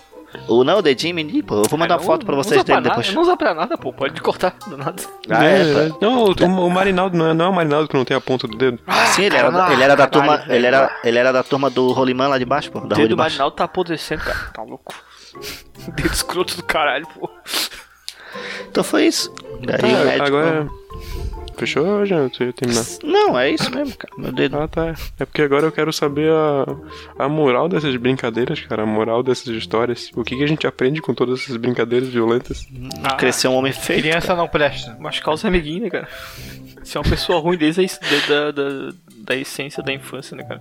Ou 0.47 0.63
não, 0.65 0.79
o 0.79 0.83
dedinho, 0.83 1.15
menino, 1.15 1.43
pô. 1.45 1.57
Eu 1.57 1.65
vou 1.69 1.79
mandar 1.79 1.95
Ah, 1.95 1.97
uma 1.97 2.01
não- 2.03 2.07
foto 2.07 2.25
pra 2.25 2.37
vocês 2.37 2.63
dele 2.63 2.77
nada, 2.81 2.89
depois. 2.91 3.13
Não 3.13 3.23
usa 3.23 3.37
pra 3.37 3.53
nada, 3.55 3.77
pô. 3.77 3.93
Pode 3.93 4.21
cortar 4.21 4.55
do 4.69 4.77
nada. 4.77 5.03
Ah, 5.29 5.45
é, 5.45 5.89
tá. 5.89 5.97
Não, 6.01 6.25
o, 6.25 6.67
o 6.67 6.71
Marinaldo 6.71 7.17
não 7.17 7.31
é, 7.31 7.35
não 7.35 7.45
é 7.47 7.49
o 7.49 7.53
Marinaldo 7.53 7.89
que 7.89 7.97
não 7.97 8.05
tem 8.05 8.17
a 8.17 8.21
ponta 8.21 8.47
do 8.47 8.57
dedo. 8.57 8.79
Sim, 9.15 9.25
ele 9.25 9.37
era, 9.37 9.51
da- 9.51 9.73
ele 9.73 9.83
era 9.83 9.97
da 9.97 10.07
turma. 10.07 10.45
Ele 10.49 10.67
era, 10.67 11.01
ele 11.05 11.19
era 11.19 11.33
da 11.33 11.43
turma 11.43 11.69
do 11.69 11.91
Rolimã 11.93 12.29
lá 12.29 12.39
de 12.39 12.45
baixo, 12.45 12.71
pô. 12.71 12.81
Da 12.81 12.87
O 12.87 12.89
dedo 12.89 13.03
de 13.03 13.09
do. 13.09 13.17
Marinaldo 13.17 13.57
tá 13.57 13.65
apodrecendo, 13.65 14.23
cara. 14.23 14.39
Tá 14.55 14.63
louco. 14.63 14.95
Dedo 15.97 16.13
escroto 16.13 16.57
do 16.57 16.63
caralho, 16.65 17.07
pô. 17.19 17.29
Então 18.71 18.85
foi 18.85 19.07
isso. 19.07 19.33
Daí 19.65 19.77
o 19.93 19.97
Tá, 19.99 20.05
médico. 20.05 20.27
agora. 20.27 20.69
Fechou, 21.61 22.07
já? 22.07 22.27
Tu 22.31 22.45
ia 22.45 22.53
terminar. 22.55 22.85
Não, 23.05 23.39
é 23.39 23.51
isso 23.51 23.71
mesmo, 23.71 23.95
cara. 23.95 24.15
Meu 24.17 24.33
dedo. 24.33 24.59
Ah, 24.59 24.67
tá. 24.67 24.95
É 25.19 25.27
porque 25.27 25.43
agora 25.43 25.67
eu 25.67 25.73
quero 25.73 25.93
saber 25.93 26.31
a, 26.33 26.65
a 27.19 27.29
moral 27.29 27.69
dessas 27.69 27.95
brincadeiras, 27.97 28.61
cara. 28.61 28.85
A 28.85 28.87
moral 28.87 29.23
dessas 29.23 29.49
histórias. 29.49 30.11
O 30.17 30.25
que, 30.25 30.37
que 30.37 30.43
a 30.43 30.47
gente 30.47 30.67
aprende 30.67 31.03
com 31.03 31.13
todas 31.13 31.43
essas 31.43 31.59
brincadeiras 31.59 32.09
violentas? 32.09 32.67
Ah, 33.05 33.15
Cresceu 33.17 33.51
um 33.51 33.57
homem 33.57 33.75
feio. 33.75 34.01
Criança 34.01 34.35
não 34.35 34.49
presta. 34.49 34.97
Machucar 34.99 35.35
os 35.35 35.45
amiguinhos, 35.45 35.83
né, 35.83 35.91
cara? 35.91 36.09
Você 36.83 36.97
é 36.97 37.01
uma 37.01 37.11
pessoa 37.11 37.39
ruim 37.41 37.59
desde 37.59 37.85
a 37.85 37.87
da, 38.27 38.51
da, 38.53 38.93
da 39.19 39.37
essência 39.37 39.83
da 39.83 39.93
infância, 39.93 40.35
né, 40.35 40.45
cara? 40.45 40.61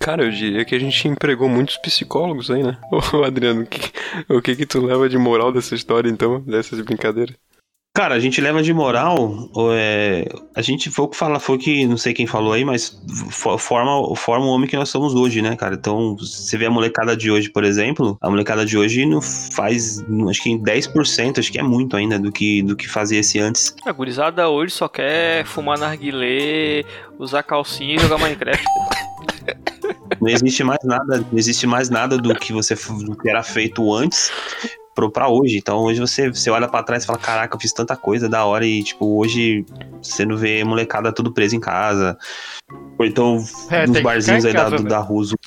Cara, 0.00 0.22
eu 0.22 0.30
diria 0.30 0.64
que 0.64 0.74
a 0.74 0.78
gente 0.78 1.08
empregou 1.08 1.48
muitos 1.48 1.76
psicólogos 1.78 2.48
aí, 2.48 2.62
né? 2.62 2.78
Ô, 3.12 3.24
Adriano, 3.24 3.62
o 3.62 3.66
que, 3.66 3.92
o 4.28 4.40
que 4.40 4.54
que 4.54 4.66
tu 4.66 4.86
leva 4.86 5.08
de 5.08 5.18
moral 5.18 5.50
dessa 5.50 5.74
história, 5.74 6.08
então? 6.08 6.40
Dessas 6.42 6.80
brincadeiras? 6.80 7.34
Cara, 7.94 8.14
a 8.14 8.20
gente 8.20 8.40
leva 8.40 8.62
de 8.62 8.72
moral, 8.72 9.50
é, 9.72 10.24
a 10.54 10.62
gente 10.62 10.88
foi 10.88 11.06
o 11.06 11.08
que 11.08 11.16
fala, 11.16 11.40
foi 11.40 11.58
que, 11.58 11.84
não 11.84 11.96
sei 11.96 12.14
quem 12.14 12.28
falou 12.28 12.52
aí, 12.52 12.64
mas 12.64 12.96
fo- 13.28 13.58
forma, 13.58 14.14
forma 14.14 14.46
o 14.46 14.50
homem 14.50 14.68
que 14.68 14.76
nós 14.76 14.88
somos 14.88 15.14
hoje, 15.16 15.42
né, 15.42 15.56
cara? 15.56 15.74
Então, 15.74 16.14
você 16.16 16.56
vê 16.56 16.66
a 16.66 16.70
molecada 16.70 17.16
de 17.16 17.28
hoje, 17.28 17.50
por 17.50 17.64
exemplo, 17.64 18.16
a 18.20 18.30
molecada 18.30 18.64
de 18.64 18.78
hoje 18.78 19.04
não 19.04 19.20
faz, 19.20 19.98
acho 20.30 20.42
que 20.42 20.50
em 20.50 20.62
10%, 20.62 21.38
acho 21.40 21.50
que 21.50 21.58
é 21.58 21.62
muito 21.62 21.96
ainda 21.96 22.20
do 22.20 22.30
que, 22.30 22.62
do 22.62 22.76
que 22.76 22.88
fazia 22.88 23.18
esse 23.18 23.40
antes. 23.40 23.74
A 23.84 23.90
gurizada 23.90 24.48
hoje 24.48 24.72
só 24.74 24.86
quer 24.86 25.44
fumar 25.44 25.76
narguilé, 25.76 26.84
usar 27.18 27.42
calcinha 27.42 27.96
e 27.96 27.98
jogar 27.98 28.18
Minecraft. 28.18 28.64
Não 30.20 30.28
existe 30.28 30.62
mais 30.62 30.78
nada, 30.84 31.18
não 31.18 31.38
existe 31.38 31.66
mais 31.66 31.90
nada 31.90 32.16
do 32.16 32.32
que 32.36 32.52
você 32.52 32.76
do 33.04 33.16
que 33.16 33.28
era 33.28 33.42
feito 33.42 33.92
antes 33.92 34.30
pro 34.98 35.10
pra 35.12 35.28
hoje. 35.28 35.56
Então 35.58 35.78
hoje 35.84 36.00
você, 36.00 36.28
você 36.28 36.50
olha 36.50 36.66
pra 36.66 36.82
trás 36.82 37.04
e 37.04 37.06
fala, 37.06 37.18
caraca, 37.20 37.54
eu 37.54 37.60
fiz 37.60 37.72
tanta 37.72 37.96
coisa 37.96 38.28
da 38.28 38.44
hora 38.44 38.66
e 38.66 38.82
tipo, 38.82 39.16
hoje 39.20 39.64
você 40.02 40.24
não 40.26 40.36
vê 40.36 40.64
molecada 40.64 41.12
tudo 41.12 41.32
presa 41.32 41.54
em 41.54 41.60
casa. 41.60 42.18
Ou 42.98 43.06
então 43.06 43.38
É, 43.70 43.86
nos 43.86 44.00
barzinhos 44.00 44.44
aí 44.44 44.52
da, 44.52 44.64
casa, 44.64 44.76
do- 44.76 44.82
né? 44.82 44.88
da 44.88 44.98
Russo. 44.98 45.36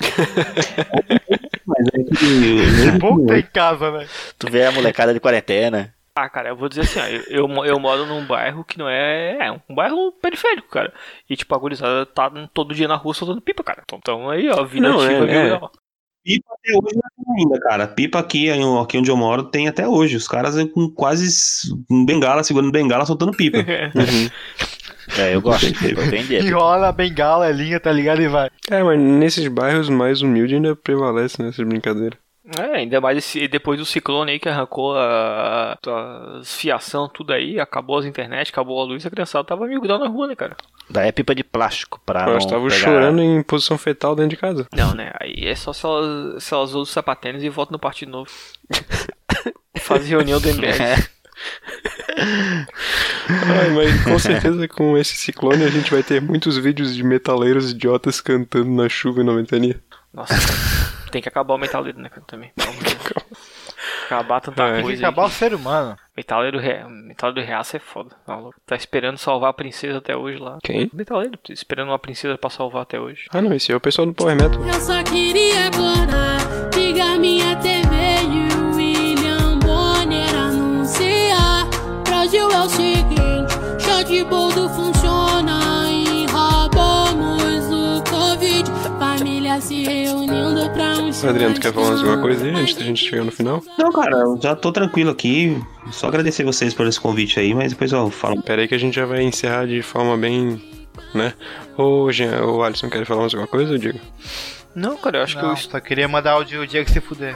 Mas 1.66 1.86
é 1.94 2.02
que 2.02 2.98
Bom 2.98 3.20
que 3.20 3.26
tá 3.26 3.38
em 3.38 3.42
casa, 3.42 3.90
né? 3.90 4.06
Tu 4.38 4.50
vê 4.50 4.64
a 4.64 4.72
molecada 4.72 5.12
de 5.12 5.20
quarentena. 5.20 5.94
Ah, 6.14 6.28
cara, 6.28 6.50
eu 6.50 6.56
vou 6.56 6.68
dizer 6.68 6.82
assim, 6.82 7.00
ó, 7.00 7.06
eu, 7.06 7.22
eu, 7.28 7.48
mo- 7.48 7.64
eu 7.64 7.78
moro 7.78 8.04
num 8.06 8.24
bairro 8.26 8.64
que 8.64 8.78
não 8.78 8.86
é. 8.88 9.38
É 9.48 9.50
um 9.52 9.74
bairro 9.74 10.12
periférico, 10.12 10.68
cara. 10.68 10.92
E 11.28 11.36
tipo, 11.36 11.54
a 11.54 11.58
gurizada 11.58 12.04
tá 12.04 12.30
todo 12.52 12.74
dia 12.74 12.86
na 12.88 12.96
rua 12.96 13.14
soltando 13.14 13.40
pipa, 13.40 13.62
cara. 13.64 13.82
Então, 13.84 13.98
então 13.98 14.28
aí, 14.30 14.48
ó, 14.50 14.62
vida 14.64 14.88
Não, 14.88 15.00
ativa 15.00 15.26
é, 15.26 15.34
é. 15.36 15.42
legal. 15.44 15.72
Pipa 16.24 16.54
até 16.54 16.70
hoje 16.72 16.96
não 16.96 17.24
tem 17.24 17.44
ainda, 17.44 17.60
cara. 17.60 17.86
Pipa 17.86 18.18
aqui, 18.18 18.50
aí, 18.50 18.60
aqui 18.80 18.98
onde 18.98 19.10
eu 19.10 19.16
moro 19.16 19.44
tem 19.44 19.68
até 19.68 19.88
hoje. 19.88 20.16
Os 20.16 20.28
caras 20.28 20.54
com 20.70 20.88
quase 20.88 21.28
um 21.90 22.04
bengala, 22.04 22.44
segurando 22.44 22.70
bengala, 22.72 23.06
soltando 23.06 23.32
pipa. 23.32 23.58
Uhum. 23.94 24.30
É, 25.18 25.34
eu 25.34 25.42
gosto. 25.42 25.66
Tenho 25.78 26.26
dedo. 26.26 26.46
Enrola 26.46 26.88
a 26.88 26.92
bengala, 26.92 27.46
a 27.46 27.52
linha, 27.52 27.78
tá 27.80 27.92
ligado? 27.92 28.22
E 28.22 28.28
vai. 28.28 28.48
É, 28.70 28.82
mas 28.82 28.98
nesses 28.98 29.46
bairros 29.48 29.88
mais 29.88 30.22
humildes 30.22 30.54
ainda 30.54 30.76
prevalece 30.76 31.42
nessas 31.42 31.66
brincadeiras. 31.66 32.18
É, 32.58 32.78
ainda 32.78 33.00
mais 33.00 33.18
esse, 33.18 33.46
depois 33.46 33.78
do 33.78 33.84
ciclone 33.84 34.32
aí 34.32 34.38
que 34.38 34.48
arrancou 34.48 34.96
a, 34.96 35.78
a 35.86 36.40
fiação, 36.44 37.08
tudo 37.08 37.32
aí, 37.32 37.60
acabou 37.60 37.98
as 37.98 38.04
internet, 38.04 38.50
acabou 38.50 38.80
a 38.80 38.84
luz, 38.84 39.06
a 39.06 39.10
criançada 39.10 39.44
tava 39.44 39.66
mil 39.66 39.80
grau 39.80 39.98
na 39.98 40.08
rua, 40.08 40.26
né, 40.26 40.34
cara? 40.34 40.56
Daí 40.92 41.08
é 41.08 41.12
pipa 41.12 41.34
de 41.34 41.42
plástico 41.42 41.98
pra 42.04 42.24
Elas 42.24 42.44
estavam 42.44 42.68
pegar... 42.68 42.78
chorando 42.78 43.22
em 43.22 43.42
posição 43.42 43.78
fetal 43.78 44.14
dentro 44.14 44.30
de 44.30 44.36
casa. 44.36 44.68
Não, 44.72 44.94
né? 44.94 45.10
Aí 45.18 45.46
é 45.46 45.54
só 45.54 45.72
se 45.72 45.86
elas, 45.86 46.44
se 46.44 46.52
elas 46.52 46.70
usam 46.70 46.82
os 46.82 46.90
sapatênis 46.90 47.42
e 47.42 47.48
voltam 47.48 47.72
no 47.72 47.78
partido 47.78 48.12
novo. 48.12 48.30
Faz 49.80 50.06
reunião 50.06 50.38
do 50.38 50.48
MBL. 50.48 50.68
Ai, 53.28 53.70
mas 53.70 54.04
com 54.04 54.18
certeza 54.18 54.68
com 54.68 54.96
esse 54.98 55.16
ciclone 55.16 55.64
a 55.64 55.70
gente 55.70 55.90
vai 55.90 56.02
ter 56.02 56.20
muitos 56.20 56.58
vídeos 56.58 56.94
de 56.94 57.02
metaleiros 57.02 57.70
idiotas 57.70 58.20
cantando 58.20 58.70
na 58.70 58.86
chuva 58.88 59.22
e 59.22 59.24
na 59.24 59.32
ventania. 59.32 59.80
Nossa, 60.12 60.34
tem 61.10 61.22
que 61.22 61.28
acabar 61.28 61.54
o 61.54 61.58
metaleiro, 61.58 61.98
né, 61.98 62.10
cara, 62.10 62.22
também. 62.26 62.52
Pelo 62.54 62.68
amor 62.68 62.84
de 62.84 62.94
Deus. 62.94 63.52
Acabar 64.06 64.40
tanta 64.40 64.62
É. 64.62 64.66
Tem 64.66 64.76
que 64.76 64.82
coisa. 64.82 65.02
acabar 65.06 65.22
aí 65.22 65.28
o 65.28 65.30
ser 65.30 65.54
humano. 65.54 65.96
que- 65.96 66.02
Metaleiro, 66.16 66.58
re... 66.58 66.84
metaleiro 67.06 67.46
reaça 67.46 67.76
é 67.78 67.80
foda. 67.80 68.10
Tá, 68.26 68.36
louco. 68.36 68.54
tá 68.66 68.76
esperando 68.76 69.16
salvar 69.16 69.50
a 69.50 69.54
princesa 69.54 69.98
até 69.98 70.14
hoje 70.16 70.38
lá. 70.38 70.58
Quem? 70.62 70.90
Metaleiro, 70.92 71.36
tá 71.38 71.52
esperando 71.52 71.88
uma 71.88 71.98
princesa 71.98 72.36
pra 72.36 72.50
salvar 72.50 72.82
até 72.82 73.00
hoje. 73.00 73.26
Ah 73.32 73.40
não, 73.40 73.52
esse 73.54 73.72
é 73.72 73.76
o 73.76 73.80
pessoal 73.80 74.06
do 74.06 74.12
Power 74.14 74.36
Metal. 74.36 74.60
Eu 74.66 74.74
só 74.80 75.02
queria 75.04 75.66
agora 75.66 76.36
ligar 76.76 77.18
minha 77.18 77.56
TV 77.56 77.86
e 78.30 78.54
o 78.54 78.76
William 78.76 79.58
Bonner 79.60 80.34
anunciar. 80.36 81.66
Brasil 82.06 82.50
é 82.50 82.60
o 82.60 82.68
seguinte, 82.68 83.54
chat 83.80 84.24
boldo 84.24 84.68
funciona 84.68 84.91
se 89.62 89.84
reunindo 89.84 90.70
pra 90.70 90.82
um 90.98 91.28
Adriano, 91.28 91.54
tu 91.54 91.60
quer 91.60 91.72
falar 91.72 91.88
mais 91.88 92.00
alguma 92.00 92.20
coisa 92.20 92.44
aí 92.44 92.50
antes 92.50 92.74
da 92.74 92.82
gente 92.84 93.04
chegar 93.08 93.24
no 93.24 93.32
final? 93.32 93.62
Não, 93.78 93.92
cara, 93.92 94.16
eu 94.16 94.38
já 94.42 94.56
tô 94.56 94.72
tranquilo 94.72 95.10
aqui. 95.10 95.56
Só 95.90 96.08
agradecer 96.08 96.44
vocês 96.44 96.74
por 96.74 96.86
esse 96.86 97.00
convite 97.00 97.38
aí, 97.38 97.54
mas 97.54 97.72
depois 97.72 97.92
eu 97.92 98.10
falo. 98.10 98.42
Pera 98.42 98.62
aí 98.62 98.68
que 98.68 98.74
a 98.74 98.78
gente 98.78 98.94
já 98.94 99.06
vai 99.06 99.22
encerrar 99.22 99.66
de 99.66 99.82
forma 99.82 100.16
bem. 100.16 100.60
né? 101.14 101.34
Ô, 101.76 102.10
Jean, 102.10 102.44
ô 102.44 102.62
Alisson, 102.62 102.90
quer 102.90 103.04
falar 103.06 103.20
mais 103.22 103.34
alguma 103.34 103.48
coisa, 103.48 103.78
Diego? 103.78 104.00
Não, 104.74 104.96
cara, 104.96 105.18
eu 105.18 105.22
acho 105.22 105.36
Não, 105.40 105.54
que 105.54 105.62
só 105.62 105.80
queria 105.80 106.08
mandar 106.08 106.36
o 106.38 106.44
Diego 106.44 106.66
Diego 106.66 106.90
se 106.90 107.00
fuder. 107.00 107.34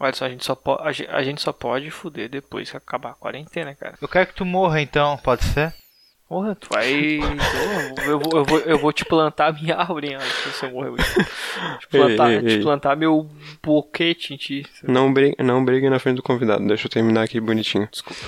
Olha 0.00 0.12
só, 0.12 0.26
a 0.26 0.28
gente, 0.28 0.44
só 0.44 0.54
po... 0.54 0.78
a 0.80 1.22
gente 1.22 1.40
só 1.42 1.52
pode 1.52 1.90
fuder 1.90 2.28
depois 2.28 2.70
que 2.70 2.76
acabar 2.76 3.10
a 3.10 3.14
quarentena, 3.14 3.74
cara. 3.74 3.94
Eu 4.00 4.06
quero 4.06 4.28
que 4.28 4.34
tu 4.34 4.44
morra 4.44 4.80
então, 4.80 5.16
pode 5.18 5.44
ser? 5.44 5.74
Porra, 6.28 6.54
tu 6.54 6.68
vai. 6.70 7.18
Eu 8.06 8.20
vou, 8.20 8.38
eu 8.38 8.44
vou, 8.44 8.58
eu 8.60 8.78
vou 8.78 8.92
te 8.92 9.02
plantar 9.02 9.50
minha 9.54 9.76
árvore, 9.76 10.08
hein, 10.08 10.18
se 10.20 10.50
você 10.50 10.68
morrer 10.68 10.90
hoje. 10.90 11.04
Te 11.80 11.88
plantar, 11.88 12.30
Ei, 12.30 12.36
ei, 12.36 12.58
te 12.58 12.62
plantar 12.62 12.96
meu 12.96 13.30
boquete 13.62 14.34
em 14.34 14.36
ti. 14.36 14.66
Não 14.82 15.10
brigue, 15.10 15.36
não 15.42 15.64
brigue 15.64 15.88
na 15.88 15.98
frente 15.98 16.16
do 16.16 16.22
convidado, 16.22 16.66
deixa 16.66 16.86
eu 16.86 16.90
terminar 16.90 17.22
aqui 17.22 17.40
bonitinho. 17.40 17.88
Desculpa. 17.90 18.20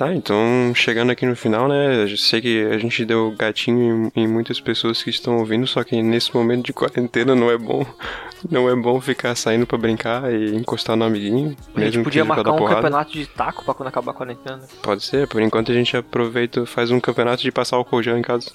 Tá, 0.00 0.14
então 0.14 0.72
chegando 0.74 1.12
aqui 1.12 1.26
no 1.26 1.36
final, 1.36 1.68
né? 1.68 2.04
Eu 2.04 2.16
sei 2.16 2.40
que 2.40 2.64
a 2.64 2.78
gente 2.78 3.04
deu 3.04 3.34
gatinho 3.38 4.10
em, 4.16 4.22
em 4.22 4.26
muitas 4.26 4.58
pessoas 4.58 5.02
que 5.02 5.10
estão 5.10 5.36
ouvindo, 5.36 5.66
só 5.66 5.84
que 5.84 6.02
nesse 6.02 6.34
momento 6.34 6.64
de 6.64 6.72
quarentena 6.72 7.34
não 7.34 7.50
é 7.50 7.58
bom. 7.58 7.84
Não 8.50 8.70
é 8.70 8.74
bom 8.74 8.98
ficar 9.02 9.34
saindo 9.34 9.66
pra 9.66 9.76
brincar 9.76 10.32
e 10.32 10.56
encostar 10.56 10.96
no 10.96 11.04
amiguinho. 11.04 11.54
A 11.74 11.80
gente 11.80 11.98
mesmo 11.98 12.04
podia 12.04 12.24
marcar 12.24 12.52
um 12.52 12.56
porrada. 12.56 12.76
campeonato 12.76 13.12
de 13.12 13.26
taco 13.26 13.62
pra 13.62 13.74
quando 13.74 13.88
acabar 13.88 14.12
a 14.12 14.14
quarentena. 14.14 14.62
Pode 14.82 15.04
ser, 15.04 15.28
por 15.28 15.42
enquanto 15.42 15.70
a 15.70 15.74
gente 15.74 15.94
aproveita, 15.94 16.64
faz 16.64 16.90
um 16.90 16.98
campeonato 16.98 17.42
de 17.42 17.52
passar 17.52 17.76
álcool 17.76 18.02
gel 18.02 18.16
em 18.16 18.22
casa. 18.22 18.50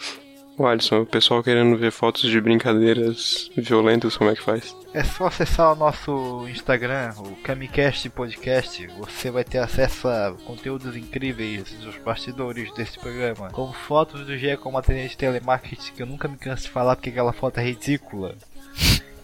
O 0.57 0.65
Alisson, 0.65 1.01
o 1.01 1.05
pessoal 1.05 1.43
querendo 1.43 1.77
ver 1.77 1.91
fotos 1.91 2.29
de 2.29 2.39
brincadeiras 2.39 3.51
violentas, 3.57 4.15
como 4.15 4.29
é 4.29 4.35
que 4.35 4.41
faz? 4.41 4.73
É 4.93 5.03
só 5.03 5.27
acessar 5.27 5.73
o 5.73 5.75
nosso 5.75 6.47
Instagram, 6.47 7.13
o 7.17 7.35
Camicast 7.43 8.09
Podcast. 8.09 8.87
Você 8.97 9.29
vai 9.29 9.43
ter 9.43 9.57
acesso 9.57 10.07
a 10.07 10.33
conteúdos 10.45 10.95
incríveis 10.95 11.73
dos 11.73 11.97
bastidores 11.97 12.73
desse 12.73 12.97
programa. 12.97 13.49
Como 13.49 13.73
fotos 13.73 14.25
do 14.25 14.37
Gia 14.37 14.55
como 14.55 14.77
atendente 14.77 15.09
de 15.09 15.17
telemarketing, 15.17 15.91
que 15.91 16.01
eu 16.01 16.07
nunca 16.07 16.29
me 16.29 16.37
canso 16.37 16.63
de 16.63 16.69
falar 16.69 16.95
porque 16.95 17.09
aquela 17.09 17.33
foto 17.33 17.59
é 17.59 17.65
ridícula. 17.65 18.35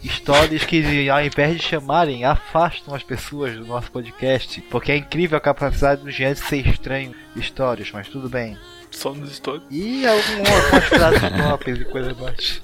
Histórias 0.03 0.65
que, 0.65 1.09
ao 1.09 1.23
invés 1.23 1.55
de 1.55 1.63
chamarem, 1.63 2.25
afastam 2.25 2.93
as 2.93 3.03
pessoas 3.03 3.55
do 3.55 3.65
nosso 3.65 3.89
podcast. 3.89 4.59
Porque 4.63 4.91
é 4.91 4.97
incrível 4.97 5.37
a 5.37 5.41
capacidade 5.41 6.01
do 6.01 6.11
Jean 6.11 6.33
de 6.33 6.39
ser 6.39 6.67
estranho. 6.67 7.15
Histórias, 7.35 7.89
mas 7.91 8.09
tudo 8.09 8.27
bem. 8.27 8.57
Só 8.91 9.13
nos 9.13 9.31
stories. 9.35 9.63
E 9.71 10.05
algum- 10.05 10.37
algumas 10.37 10.83
frases 10.85 11.29
próprias 11.29 11.79
e 11.79 11.85
coisas 11.85 12.17
mais. 12.19 12.61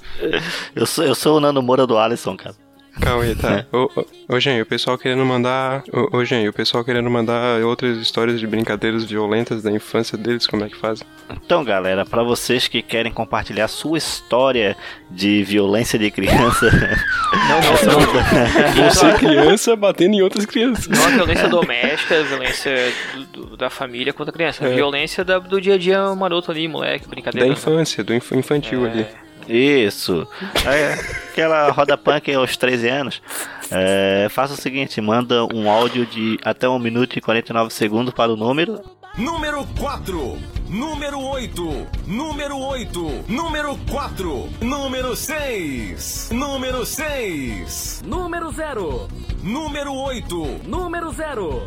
Eu 0.76 0.86
sou, 0.86 1.04
eu 1.04 1.14
sou 1.14 1.38
o 1.38 1.40
Nando 1.40 1.62
Moura 1.62 1.86
do 1.86 1.96
Alisson, 1.98 2.36
cara. 2.36 2.54
Calma 3.00 3.22
aí, 3.24 3.34
tá. 3.34 3.64
Ô, 3.72 3.88
ô, 3.96 4.34
ô, 4.36 4.40
Jean, 4.40 4.56
e 4.56 4.62
o 4.62 4.66
pessoal 4.66 4.98
querendo 4.98 5.24
mandar. 5.24 5.82
Ô, 5.92 6.18
ô, 6.18 6.24
Jean, 6.24 6.48
o 6.48 6.52
pessoal 6.52 6.84
querendo 6.84 7.08
mandar 7.10 7.60
outras 7.62 7.96
histórias 7.98 8.38
de 8.40 8.46
brincadeiras 8.46 9.04
violentas 9.04 9.62
da 9.62 9.70
infância 9.70 10.18
deles, 10.18 10.46
como 10.46 10.64
é 10.64 10.68
que 10.68 10.76
fazem? 10.76 11.06
Então, 11.30 11.62
galera, 11.64 12.04
pra 12.04 12.22
vocês 12.22 12.66
que 12.68 12.82
querem 12.82 13.12
compartilhar 13.12 13.68
sua 13.68 13.98
história 13.98 14.76
de 15.10 15.42
violência 15.44 15.98
de 15.98 16.10
criança, 16.10 16.70
Não, 16.70 17.60
não, 17.92 18.00
não. 18.00 18.90
Você 18.90 19.12
criança 19.14 19.76
batendo 19.76 20.14
em 20.14 20.22
outras 20.22 20.44
crianças. 20.46 20.86
Não 20.88 21.04
a 21.06 21.10
violência 21.10 21.48
doméstica, 21.48 22.18
a 22.18 22.22
violência 22.22 22.92
do- 23.14 23.46
do- 23.46 23.56
da 23.56 23.70
família 23.70 24.12
contra 24.12 24.30
a 24.30 24.34
criança. 24.34 24.64
A 24.64 24.68
É. 24.70 24.74
violência 24.74 25.24
da- 25.24 25.38
do 25.38 25.60
dia 25.60 25.74
a 25.74 25.78
dia 25.78 26.14
maroto 26.14 26.50
ali, 26.50 26.66
moleque, 26.68 27.04
Da 27.04 27.10
brincadeira. 27.10 27.46
né? 27.46 27.52
infância, 27.52 28.02
do 28.02 28.14
inf- 28.14 28.32
infantil 28.32 28.84
ali. 28.84 29.06
Isso. 29.48 30.26
É, 30.66 30.92
aquela 31.30 31.70
roda 31.70 31.96
punk 31.96 32.32
aos 32.34 32.56
13 32.56 32.88
anos. 32.88 33.22
É, 33.70 34.28
faça 34.30 34.54
o 34.54 34.56
seguinte, 34.56 35.00
manda 35.00 35.44
um 35.54 35.70
áudio 35.70 36.06
de 36.06 36.38
até 36.42 36.68
1 36.68 36.78
minuto 36.78 37.18
e 37.18 37.20
49 37.20 37.72
segundos 37.72 38.14
para 38.14 38.32
o 38.32 38.36
número. 38.36 38.80
Número 39.16 39.66
4, 39.78 40.38
número 40.68 41.20
8, 41.20 41.86
número 42.06 42.56
8, 42.56 43.24
número 43.26 43.76
4, 43.90 44.48
número 44.60 45.16
6, 45.16 46.30
número 46.30 46.86
6, 46.86 48.02
Número 48.06 48.52
0, 48.52 49.08
número 49.42 49.92
8, 49.94 50.60
número 50.66 51.10
0. 51.12 51.62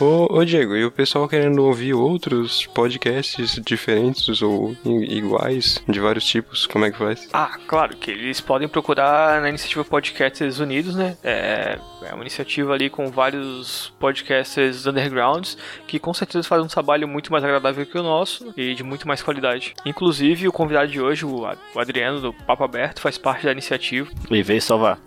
Ô, 0.00 0.38
ô, 0.38 0.44
Diego, 0.44 0.74
e 0.76 0.84
o 0.84 0.90
pessoal 0.90 1.28
querendo 1.28 1.64
ouvir 1.64 1.94
outros 1.94 2.66
podcasts 2.66 3.60
diferentes 3.64 4.42
ou 4.42 4.76
iguais, 4.84 5.82
de 5.88 6.00
vários 6.00 6.24
tipos, 6.24 6.66
como 6.66 6.84
é 6.84 6.90
que 6.90 6.98
faz? 6.98 7.28
Ah, 7.32 7.58
claro, 7.66 7.96
que 7.96 8.10
eles 8.10 8.40
podem 8.40 8.68
procurar 8.68 9.40
na 9.40 9.48
iniciativa 9.48 9.84
Podcasters 9.84 10.58
Unidos, 10.58 10.94
né? 10.94 11.16
É, 11.22 11.78
é 12.02 12.14
uma 12.14 12.22
iniciativa 12.22 12.72
ali 12.72 12.90
com 12.90 13.06
vários 13.10 13.92
podcasters 14.00 14.86
undergrounds 14.86 15.56
que 15.86 15.98
com 15.98 16.12
certeza 16.12 16.46
fazem 16.48 16.64
um 16.64 16.68
trabalho 16.68 17.06
muito 17.06 17.30
mais 17.30 17.44
agradável 17.44 17.86
que 17.86 17.98
o 17.98 18.02
nosso 18.02 18.52
e 18.56 18.74
de 18.74 18.82
muito 18.82 19.06
mais 19.06 19.22
qualidade. 19.22 19.74
Inclusive, 19.86 20.48
o 20.48 20.52
convidado 20.52 20.90
de 20.90 21.00
hoje, 21.00 21.24
o 21.24 21.46
Adriano 21.76 22.20
do 22.20 22.32
Papo 22.32 22.64
Aberto, 22.64 23.00
faz 23.00 23.16
parte 23.18 23.44
da 23.44 23.52
iniciativa 23.52 24.10
E 24.30 24.42
veio 24.42 24.60
salvar. 24.60 24.98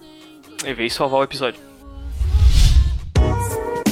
e 0.65 0.73
veio 0.73 0.89
salvar 0.89 1.19
o 1.19 1.23
episódio. 1.23 1.59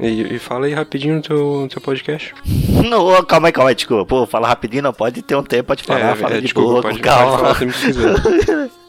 E, 0.00 0.36
e 0.36 0.38
fala 0.38 0.66
aí 0.66 0.72
rapidinho 0.72 1.16
no 1.16 1.22
teu, 1.22 1.68
teu 1.70 1.80
podcast. 1.80 2.34
Não, 2.88 3.22
calma 3.24 3.48
aí, 3.48 3.52
calma 3.52 3.70
aí, 3.70 3.74
desculpa. 3.74 4.04
Pô, 4.06 4.26
fala 4.26 4.48
rapidinho, 4.48 4.82
não 4.82 4.92
pode 4.92 5.20
ter 5.22 5.36
um 5.36 5.42
tempo, 5.42 5.64
pode 5.68 5.82
falar, 5.82 6.16
fala 6.16 6.36
de 6.36 6.42
desculpa, 6.42 6.70
boa, 6.70 6.82
pode, 6.82 6.98
com 6.98 7.02
pode 7.04 7.16
calma. 7.16 7.54
falar 7.54 7.72
quiser. 7.72 8.70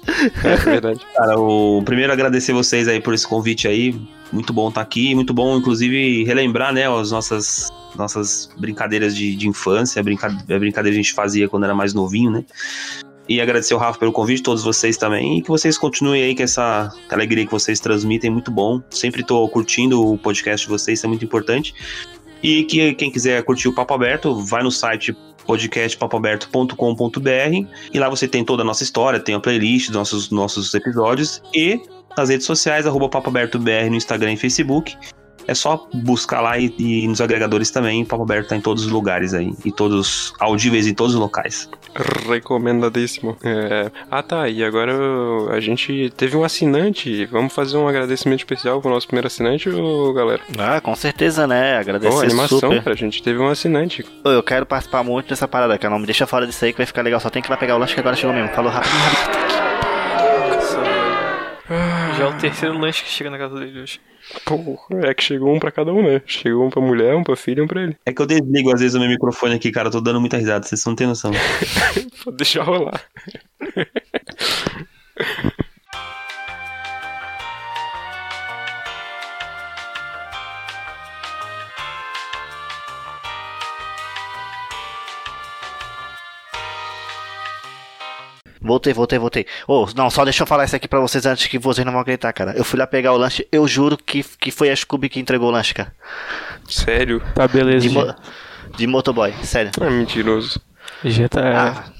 É 0.43 0.55
verdade. 0.55 0.99
Cara, 1.15 1.39
o 1.39 1.83
primeiro 1.85 2.11
agradecer 2.11 2.53
vocês 2.53 2.87
aí 2.87 2.99
por 2.99 3.13
esse 3.13 3.27
convite 3.27 3.67
aí. 3.67 3.95
Muito 4.31 4.51
bom 4.51 4.69
estar 4.69 4.81
aqui, 4.81 5.13
muito 5.13 5.31
bom, 5.31 5.55
inclusive, 5.57 6.23
relembrar, 6.23 6.73
né, 6.73 6.89
as 6.89 7.11
nossas, 7.11 7.69
nossas 7.95 8.49
brincadeiras 8.57 9.15
de, 9.15 9.35
de 9.35 9.47
infância, 9.47 9.99
a 9.99 10.03
brinca- 10.03 10.27
a 10.27 10.59
brincadeira 10.59 10.95
que 10.95 10.99
a 10.99 11.03
gente 11.03 11.13
fazia 11.13 11.47
quando 11.47 11.65
era 11.65 11.75
mais 11.75 11.93
novinho, 11.93 12.31
né? 12.31 12.43
E 13.27 13.39
agradecer 13.39 13.73
o 13.73 13.77
Rafa 13.77 13.99
pelo 13.99 14.11
convite, 14.11 14.43
todos 14.43 14.63
vocês 14.63 14.97
também. 14.97 15.37
E 15.37 15.41
que 15.41 15.49
vocês 15.49 15.77
continuem 15.77 16.23
aí 16.23 16.35
com 16.35 16.43
essa 16.43 16.91
alegria 17.09 17.45
que 17.45 17.51
vocês 17.51 17.79
transmitem, 17.79 18.29
muito 18.29 18.51
bom. 18.51 18.81
Sempre 18.89 19.23
tô 19.23 19.47
curtindo 19.47 20.05
o 20.05 20.17
podcast 20.17 20.65
de 20.65 20.71
vocês, 20.71 20.99
isso 20.99 21.05
é 21.05 21.09
muito 21.09 21.23
importante. 21.23 21.73
E 22.43 22.63
que 22.63 22.93
quem 22.95 23.11
quiser 23.11 23.43
curtir 23.43 23.67
o 23.67 23.73
Papo 23.73 23.93
Aberto, 23.93 24.35
vai 24.35 24.63
no 24.63 24.71
site 24.71 25.15
podcastpapoaberto.com.br 25.45 27.67
e 27.93 27.99
lá 27.99 28.09
você 28.09 28.27
tem 28.27 28.43
toda 28.43 28.63
a 28.63 28.65
nossa 28.65 28.83
história, 28.83 29.19
tem 29.19 29.35
a 29.35 29.39
playlist 29.39 29.87
dos 29.87 29.95
nossos, 29.95 30.29
nossos 30.29 30.73
episódios 30.73 31.41
e 31.53 31.79
nas 32.17 32.29
redes 32.29 32.45
sociais, 32.45 32.85
arroba 32.85 33.09
Papo 33.09 33.29
Aberto 33.29 33.57
BR 33.57 33.89
no 33.89 33.95
Instagram 33.95 34.33
e 34.33 34.37
Facebook. 34.37 34.97
É 35.51 35.53
só 35.53 35.85
buscar 35.93 36.39
lá 36.39 36.57
e, 36.57 36.73
e 36.79 37.05
nos 37.09 37.19
agregadores 37.19 37.69
também. 37.69 38.03
O 38.03 38.05
Papo 38.05 38.23
Aberto 38.23 38.47
tá 38.47 38.55
em 38.55 38.61
todos 38.61 38.85
os 38.85 38.91
lugares 38.91 39.33
aí. 39.33 39.53
E 39.65 39.71
todos 39.71 40.33
audíveis 40.39 40.87
em 40.87 40.93
todos 40.93 41.13
os 41.13 41.19
locais. 41.19 41.69
Recomendadíssimo. 42.25 43.35
É, 43.43 43.91
Ah 44.09 44.23
tá, 44.23 44.47
e 44.47 44.63
agora 44.63 44.93
a 45.51 45.59
gente 45.59 46.09
teve 46.15 46.37
um 46.37 46.45
assinante. 46.45 47.25
Vamos 47.25 47.53
fazer 47.53 47.75
um 47.75 47.85
agradecimento 47.85 48.39
especial 48.39 48.81
pro 48.81 48.89
nosso 48.89 49.07
primeiro 49.07 49.27
assinante, 49.27 49.69
ô, 49.69 50.13
galera? 50.13 50.41
Ah, 50.57 50.79
com 50.79 50.95
certeza, 50.95 51.45
né? 51.45 51.77
Agradecer 51.77 52.13
Pô, 52.13 52.21
animação, 52.21 52.59
super. 52.59 52.81
cara. 52.81 52.93
A 52.93 52.97
gente 52.97 53.21
teve 53.21 53.37
um 53.37 53.49
assinante. 53.49 54.05
Eu 54.23 54.41
quero 54.41 54.65
participar 54.65 55.03
muito 55.03 55.27
dessa 55.27 55.49
parada, 55.49 55.77
cara. 55.77 55.93
Não 55.93 55.99
me 55.99 56.05
deixa 56.05 56.25
fora 56.25 56.47
disso 56.47 56.63
aí 56.63 56.71
que 56.71 56.77
vai 56.77 56.85
ficar 56.85 57.01
legal. 57.01 57.19
Só 57.19 57.29
tem 57.29 57.41
que 57.41 57.49
ir 57.49 57.51
lá 57.51 57.57
pegar 57.57 57.75
o 57.75 57.77
lanche 57.77 57.93
que 57.93 57.99
agora 57.99 58.15
chegou 58.15 58.33
mesmo. 58.33 58.47
Falou 58.55 58.71
rápido, 58.71 58.91
rápido. 58.93 59.51
Já 62.17 62.23
é 62.25 62.27
o 62.29 62.37
terceiro 62.37 62.77
lanche 62.77 63.03
que 63.03 63.09
chega 63.09 63.29
na 63.29 63.37
casa 63.37 63.59
dele 63.59 63.81
hoje. 63.81 63.99
Porra, 64.45 65.07
é 65.07 65.13
que 65.13 65.23
chegou 65.23 65.53
um 65.53 65.59
pra 65.59 65.71
cada 65.71 65.93
um, 65.93 66.01
né? 66.03 66.21
Chegou 66.25 66.65
um 66.65 66.69
pra 66.69 66.81
mulher, 66.81 67.15
um 67.15 67.23
pra 67.23 67.35
filha 67.35 67.59
e 67.59 67.63
um 67.63 67.67
pra 67.67 67.83
ele. 67.83 67.97
É 68.05 68.13
que 68.13 68.21
eu 68.21 68.25
desligo 68.25 68.73
às 68.73 68.79
vezes 68.79 68.95
o 68.95 68.99
meu 68.99 69.09
microfone 69.09 69.55
aqui, 69.55 69.71
cara. 69.71 69.87
Eu 69.87 69.91
tô 69.91 70.01
dando 70.01 70.19
muita 70.19 70.37
risada, 70.37 70.65
vocês 70.65 70.85
não 70.85 70.95
têm 70.95 71.07
noção. 71.07 71.31
Pô, 72.23 72.31
deixa 72.31 72.63
rolar. 72.63 73.01
Voltei, 88.61 88.93
voltei, 88.93 89.17
voltei. 89.17 89.45
Ô, 89.67 89.87
não, 89.95 90.09
só 90.09 90.23
deixa 90.23 90.43
eu 90.43 90.47
falar 90.47 90.65
isso 90.65 90.75
aqui 90.75 90.87
pra 90.87 90.99
vocês 90.99 91.25
antes 91.25 91.47
que 91.47 91.57
vocês 91.57 91.83
não 91.83 91.91
vão 91.91 92.01
acreditar, 92.01 92.31
cara. 92.31 92.53
Eu 92.55 92.63
fui 92.63 92.77
lá 92.79 92.85
pegar 92.85 93.11
o 93.13 93.17
lanche, 93.17 93.47
eu 93.51 93.67
juro 93.67 93.97
que, 93.97 94.23
que 94.39 94.51
foi 94.51 94.69
a 94.69 94.75
Scooby 94.75 95.09
que 95.09 95.19
entregou 95.19 95.49
o 95.49 95.51
lanche, 95.51 95.73
cara. 95.73 95.91
Sério? 96.67 97.21
Tá, 97.33 97.47
beleza. 97.47 97.87
De, 97.87 97.93
mo 97.93 98.15
de 98.77 98.87
motoboy, 98.87 99.33
sério. 99.43 99.71
É 99.81 99.89
mentiroso. 99.89 100.61
Já 101.03 101.27
tá. 101.27 101.41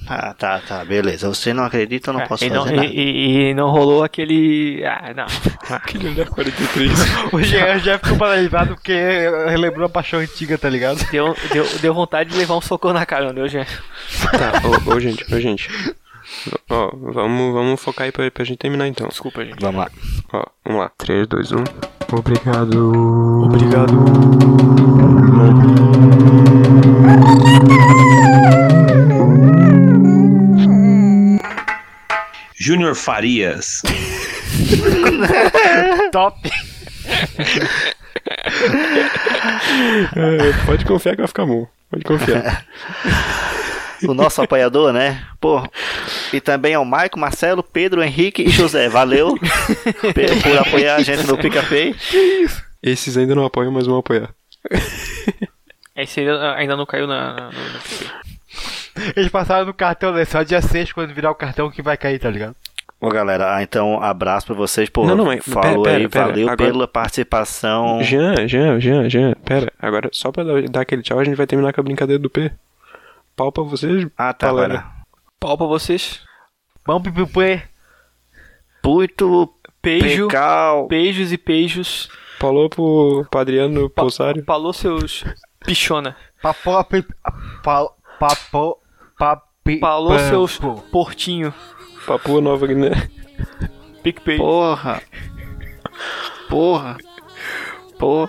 Ah, 0.06 0.28
ah, 0.28 0.34
tá, 0.34 0.60
tá, 0.60 0.84
beleza. 0.84 1.28
Você 1.28 1.52
não 1.52 1.64
acredita, 1.64 2.10
eu 2.10 2.14
não 2.14 2.20
É, 2.20 2.26
posso 2.26 2.44
e, 2.44 2.48
fazer 2.48 2.58
não, 2.58 2.66
nada. 2.66 2.86
e, 2.86 3.50
e 3.50 3.54
não 3.54 3.70
rolou 3.70 4.04
aquele. 4.04 4.84
Ah, 4.84 5.12
não. 5.14 5.26
Aquele 5.74 6.08
olhar 6.10 6.28
43. 6.28 6.92
O 7.32 7.42
Jean 7.42 7.78
já 7.78 7.98
ficou 7.98 8.16
paralisado 8.18 8.74
porque 8.74 8.92
relembrou 9.48 9.86
a 9.86 9.88
paixão 9.88 10.20
antiga, 10.20 10.56
tá 10.56 10.68
ligado? 10.68 11.04
Deu, 11.10 11.34
deu, 11.52 11.66
deu 11.80 11.94
vontade 11.94 12.30
de 12.30 12.36
levar 12.36 12.56
um 12.56 12.60
soco 12.60 12.92
na 12.92 13.04
cara, 13.04 13.26
não 13.26 13.34
deu, 13.34 13.48
gente? 13.48 13.70
tá, 14.30 14.52
ô, 14.88 14.94
ô, 14.94 15.00
gente, 15.00 15.24
ô, 15.34 15.40
gente. 15.40 15.68
Ó, 16.70 16.90
vamos, 16.94 17.52
vamos 17.52 17.80
focar 17.80 18.04
aí 18.06 18.12
pra, 18.12 18.30
pra 18.30 18.44
gente 18.44 18.58
terminar 18.58 18.86
então. 18.88 19.08
Desculpa, 19.08 19.44
gente. 19.44 19.60
Vamos 19.60 19.80
lá. 19.80 19.90
Ó, 20.32 20.44
vamos 20.64 20.80
lá. 20.80 20.90
3, 20.98 21.26
2, 21.26 21.52
1. 21.52 21.64
Obrigado. 22.12 22.92
Obrigado. 23.44 23.92
Júnior 32.54 32.94
Farias. 32.94 33.82
Top! 36.12 36.38
É, 40.14 40.66
pode 40.66 40.84
confiar 40.84 41.14
que 41.14 41.22
vai 41.22 41.28
ficar 41.28 41.46
bom. 41.46 41.66
Pode 41.90 42.04
confiar. 42.04 42.64
O 44.08 44.14
nosso 44.14 44.42
apoiador, 44.42 44.92
né? 44.92 45.24
Pô. 45.40 45.62
E 46.32 46.40
também 46.40 46.74
ao 46.74 46.84
Maico, 46.84 47.18
Marcelo, 47.18 47.62
Pedro, 47.62 48.02
Henrique 48.02 48.42
e 48.42 48.48
José. 48.50 48.88
Valeu 48.88 49.34
por 50.42 50.58
apoiar 50.58 50.96
a 50.96 51.02
gente 51.02 51.26
no 51.26 51.36
PicPay. 51.38 51.94
Esses 52.82 53.16
ainda 53.16 53.34
não 53.34 53.44
apoiam, 53.44 53.70
mas 53.72 53.86
vão 53.86 53.98
apoiar. 53.98 54.30
Esse 55.96 56.20
ainda, 56.20 56.54
ainda 56.54 56.76
não 56.76 56.86
caiu 56.86 57.06
na. 57.06 57.34
na- 57.34 57.50
Eles 59.16 59.30
passaram 59.30 59.66
no 59.66 59.74
cartão, 59.74 60.12
né? 60.12 60.24
Só 60.24 60.42
dia 60.42 60.60
6 60.62 60.92
quando 60.92 61.12
virar 61.14 61.30
o 61.30 61.34
cartão 61.34 61.70
que 61.70 61.82
vai 61.82 61.96
cair, 61.96 62.18
tá 62.18 62.30
ligado? 62.30 62.54
Ô 63.00 63.08
galera, 63.08 63.56
ah, 63.56 63.62
então 63.62 64.00
abraço 64.00 64.46
pra 64.46 64.54
vocês. 64.54 64.88
Pô, 64.88 65.04
Não, 65.04 65.16
não, 65.16 65.24
mas 65.24 65.44
falou 65.44 65.82
pera, 65.82 65.96
aí, 65.98 66.08
pera, 66.08 66.26
valeu 66.26 66.48
agora- 66.48 66.70
pela 66.70 66.86
participação. 66.88 68.00
Jean, 68.02 68.46
Jean, 68.46 68.78
Jean, 68.80 69.08
Jean. 69.10 69.34
Pera, 69.44 69.72
agora 69.80 70.08
só 70.12 70.30
pra 70.30 70.44
dar, 70.44 70.62
dar 70.68 70.80
aquele 70.82 71.02
tchau, 71.02 71.18
a 71.18 71.24
gente 71.24 71.34
vai 71.36 71.46
terminar 71.46 71.72
com 71.72 71.80
a 71.80 71.84
brincadeira 71.84 72.22
do 72.22 72.30
P. 72.30 72.50
Pau 73.36 73.50
pra 73.52 73.62
vocês. 73.62 74.06
Ah, 74.16 74.32
tá, 74.32 74.48
galera. 74.48 74.68
galera. 74.74 74.92
Pau 75.40 75.56
pra 75.56 75.66
vocês. 75.66 76.20
Vamos 76.86 77.02
pro 77.02 77.26
pupê. 77.26 77.62
Muito 78.84 79.52
Beijo. 79.82 80.26
pecal. 80.28 80.86
Beijos 80.88 81.32
e 81.32 81.36
beijos. 81.36 82.08
Falou 82.38 82.68
pro, 82.68 83.26
pro 83.30 83.40
Adriano 83.40 83.88
Pa- 83.88 84.02
Pulsário. 84.02 84.44
Falou 84.44 84.72
seus. 84.72 85.24
Pichona. 85.64 86.16
Papo, 86.42 86.84
pi- 86.84 87.06
pa- 87.62 87.88
papo, 88.18 88.78
papi, 89.16 89.78
Falou 89.78 90.18
seus 90.18 90.58
portinho. 90.90 91.54
Papua 92.04 92.40
Nova 92.40 92.66
Guiné. 92.66 92.90
PicPay. 94.02 94.36
Porra. 94.38 95.00
Porra. 96.48 96.96
Pô. 97.98 98.28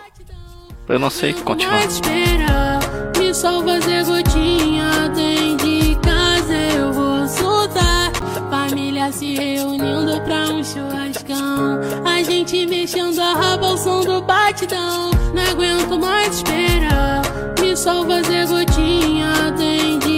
Eu 0.94 1.00
não 1.00 1.10
sei 1.10 1.34
continuar. 1.34 1.80
Pode 1.80 1.94
esperar, 1.94 2.80
me 3.18 3.34
salva 3.34 3.80
Zé 3.82 4.04
Gotinha. 4.04 5.12
Tem 5.16 5.58
de 5.58 5.96
casa 5.96 6.54
eu 6.54 6.94
vou 6.94 7.28
soltar. 7.28 8.12
Família 8.48 9.12
se 9.12 9.34
reunindo 9.34 10.22
pra 10.22 10.52
um 10.52 10.64
churrascão. 10.64 11.80
A 12.06 12.22
gente 12.22 12.68
mexendo 12.68 13.20
a 13.20 13.34
raba 13.34 13.70
ao 13.70 13.78
som 13.80 14.02
do 14.02 14.22
batidão. 14.22 15.10
Não 15.34 15.44
aguento 15.44 16.00
mais 16.00 16.36
esperar, 16.36 17.24
me 17.60 17.76
salva 17.76 18.22
Zé 18.22 18.46
Gotinha. 18.46 19.52
Tem 19.58 19.98
de 19.98 20.13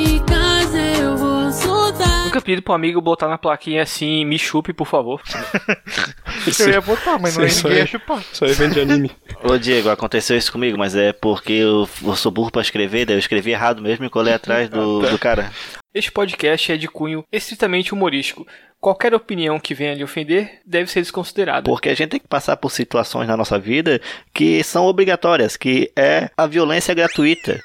soltar. 2.45 2.49
Nunca 2.49 2.51
pedi 2.51 2.61
pro 2.61 2.73
amigo 2.73 3.01
botar 3.01 3.27
na 3.27 3.37
plaquinha 3.37 3.81
assim, 3.81 4.23
me 4.25 4.37
chupe, 4.37 4.73
por 4.73 4.85
favor. 4.85 5.21
Eu 6.59 6.69
ia 6.69 6.81
botar, 6.81 7.17
mas 7.17 7.35
não 7.35 7.43
é 7.43 7.47
Isso 7.47 7.63
ninguém 7.63 7.81
ia 7.81 7.87
chupar. 7.87 8.23
Só 8.31 8.45
evento 8.45 8.73
de 8.73 8.81
anime. 8.81 9.11
Ô 9.43 9.57
Diego, 9.57 9.89
aconteceu 9.89 10.37
isso 10.37 10.51
comigo, 10.51 10.77
mas 10.77 10.95
é 10.95 11.11
porque 11.11 11.53
eu, 11.53 11.89
eu 12.03 12.15
sou 12.15 12.31
burro 12.31 12.51
pra 12.51 12.61
escrever, 12.61 13.05
daí 13.05 13.15
eu 13.15 13.19
escrevi 13.19 13.51
errado 13.51 13.81
mesmo 13.81 14.05
e 14.05 14.09
colei 14.09 14.33
atrás 14.33 14.69
do, 14.69 14.99
do 15.09 15.17
cara. 15.17 15.51
Este 15.93 16.11
podcast 16.11 16.71
é 16.71 16.77
de 16.77 16.87
cunho 16.87 17.23
estritamente 17.31 17.93
humorístico. 17.93 18.45
Qualquer 18.79 19.13
opinião 19.13 19.59
que 19.59 19.73
venha 19.73 19.95
lhe 19.95 20.03
ofender 20.03 20.59
deve 20.65 20.91
ser 20.91 21.01
desconsiderada. 21.01 21.63
Porque 21.63 21.89
a 21.89 21.95
gente 21.95 22.09
tem 22.09 22.19
que 22.19 22.27
passar 22.27 22.57
por 22.57 22.69
situações 22.69 23.27
na 23.27 23.37
nossa 23.37 23.57
vida 23.57 23.99
que 24.33 24.63
são 24.63 24.85
obrigatórias, 24.85 25.57
que 25.57 25.91
é 25.95 26.29
a 26.37 26.45
violência 26.45 26.93
gratuita. 26.93 27.59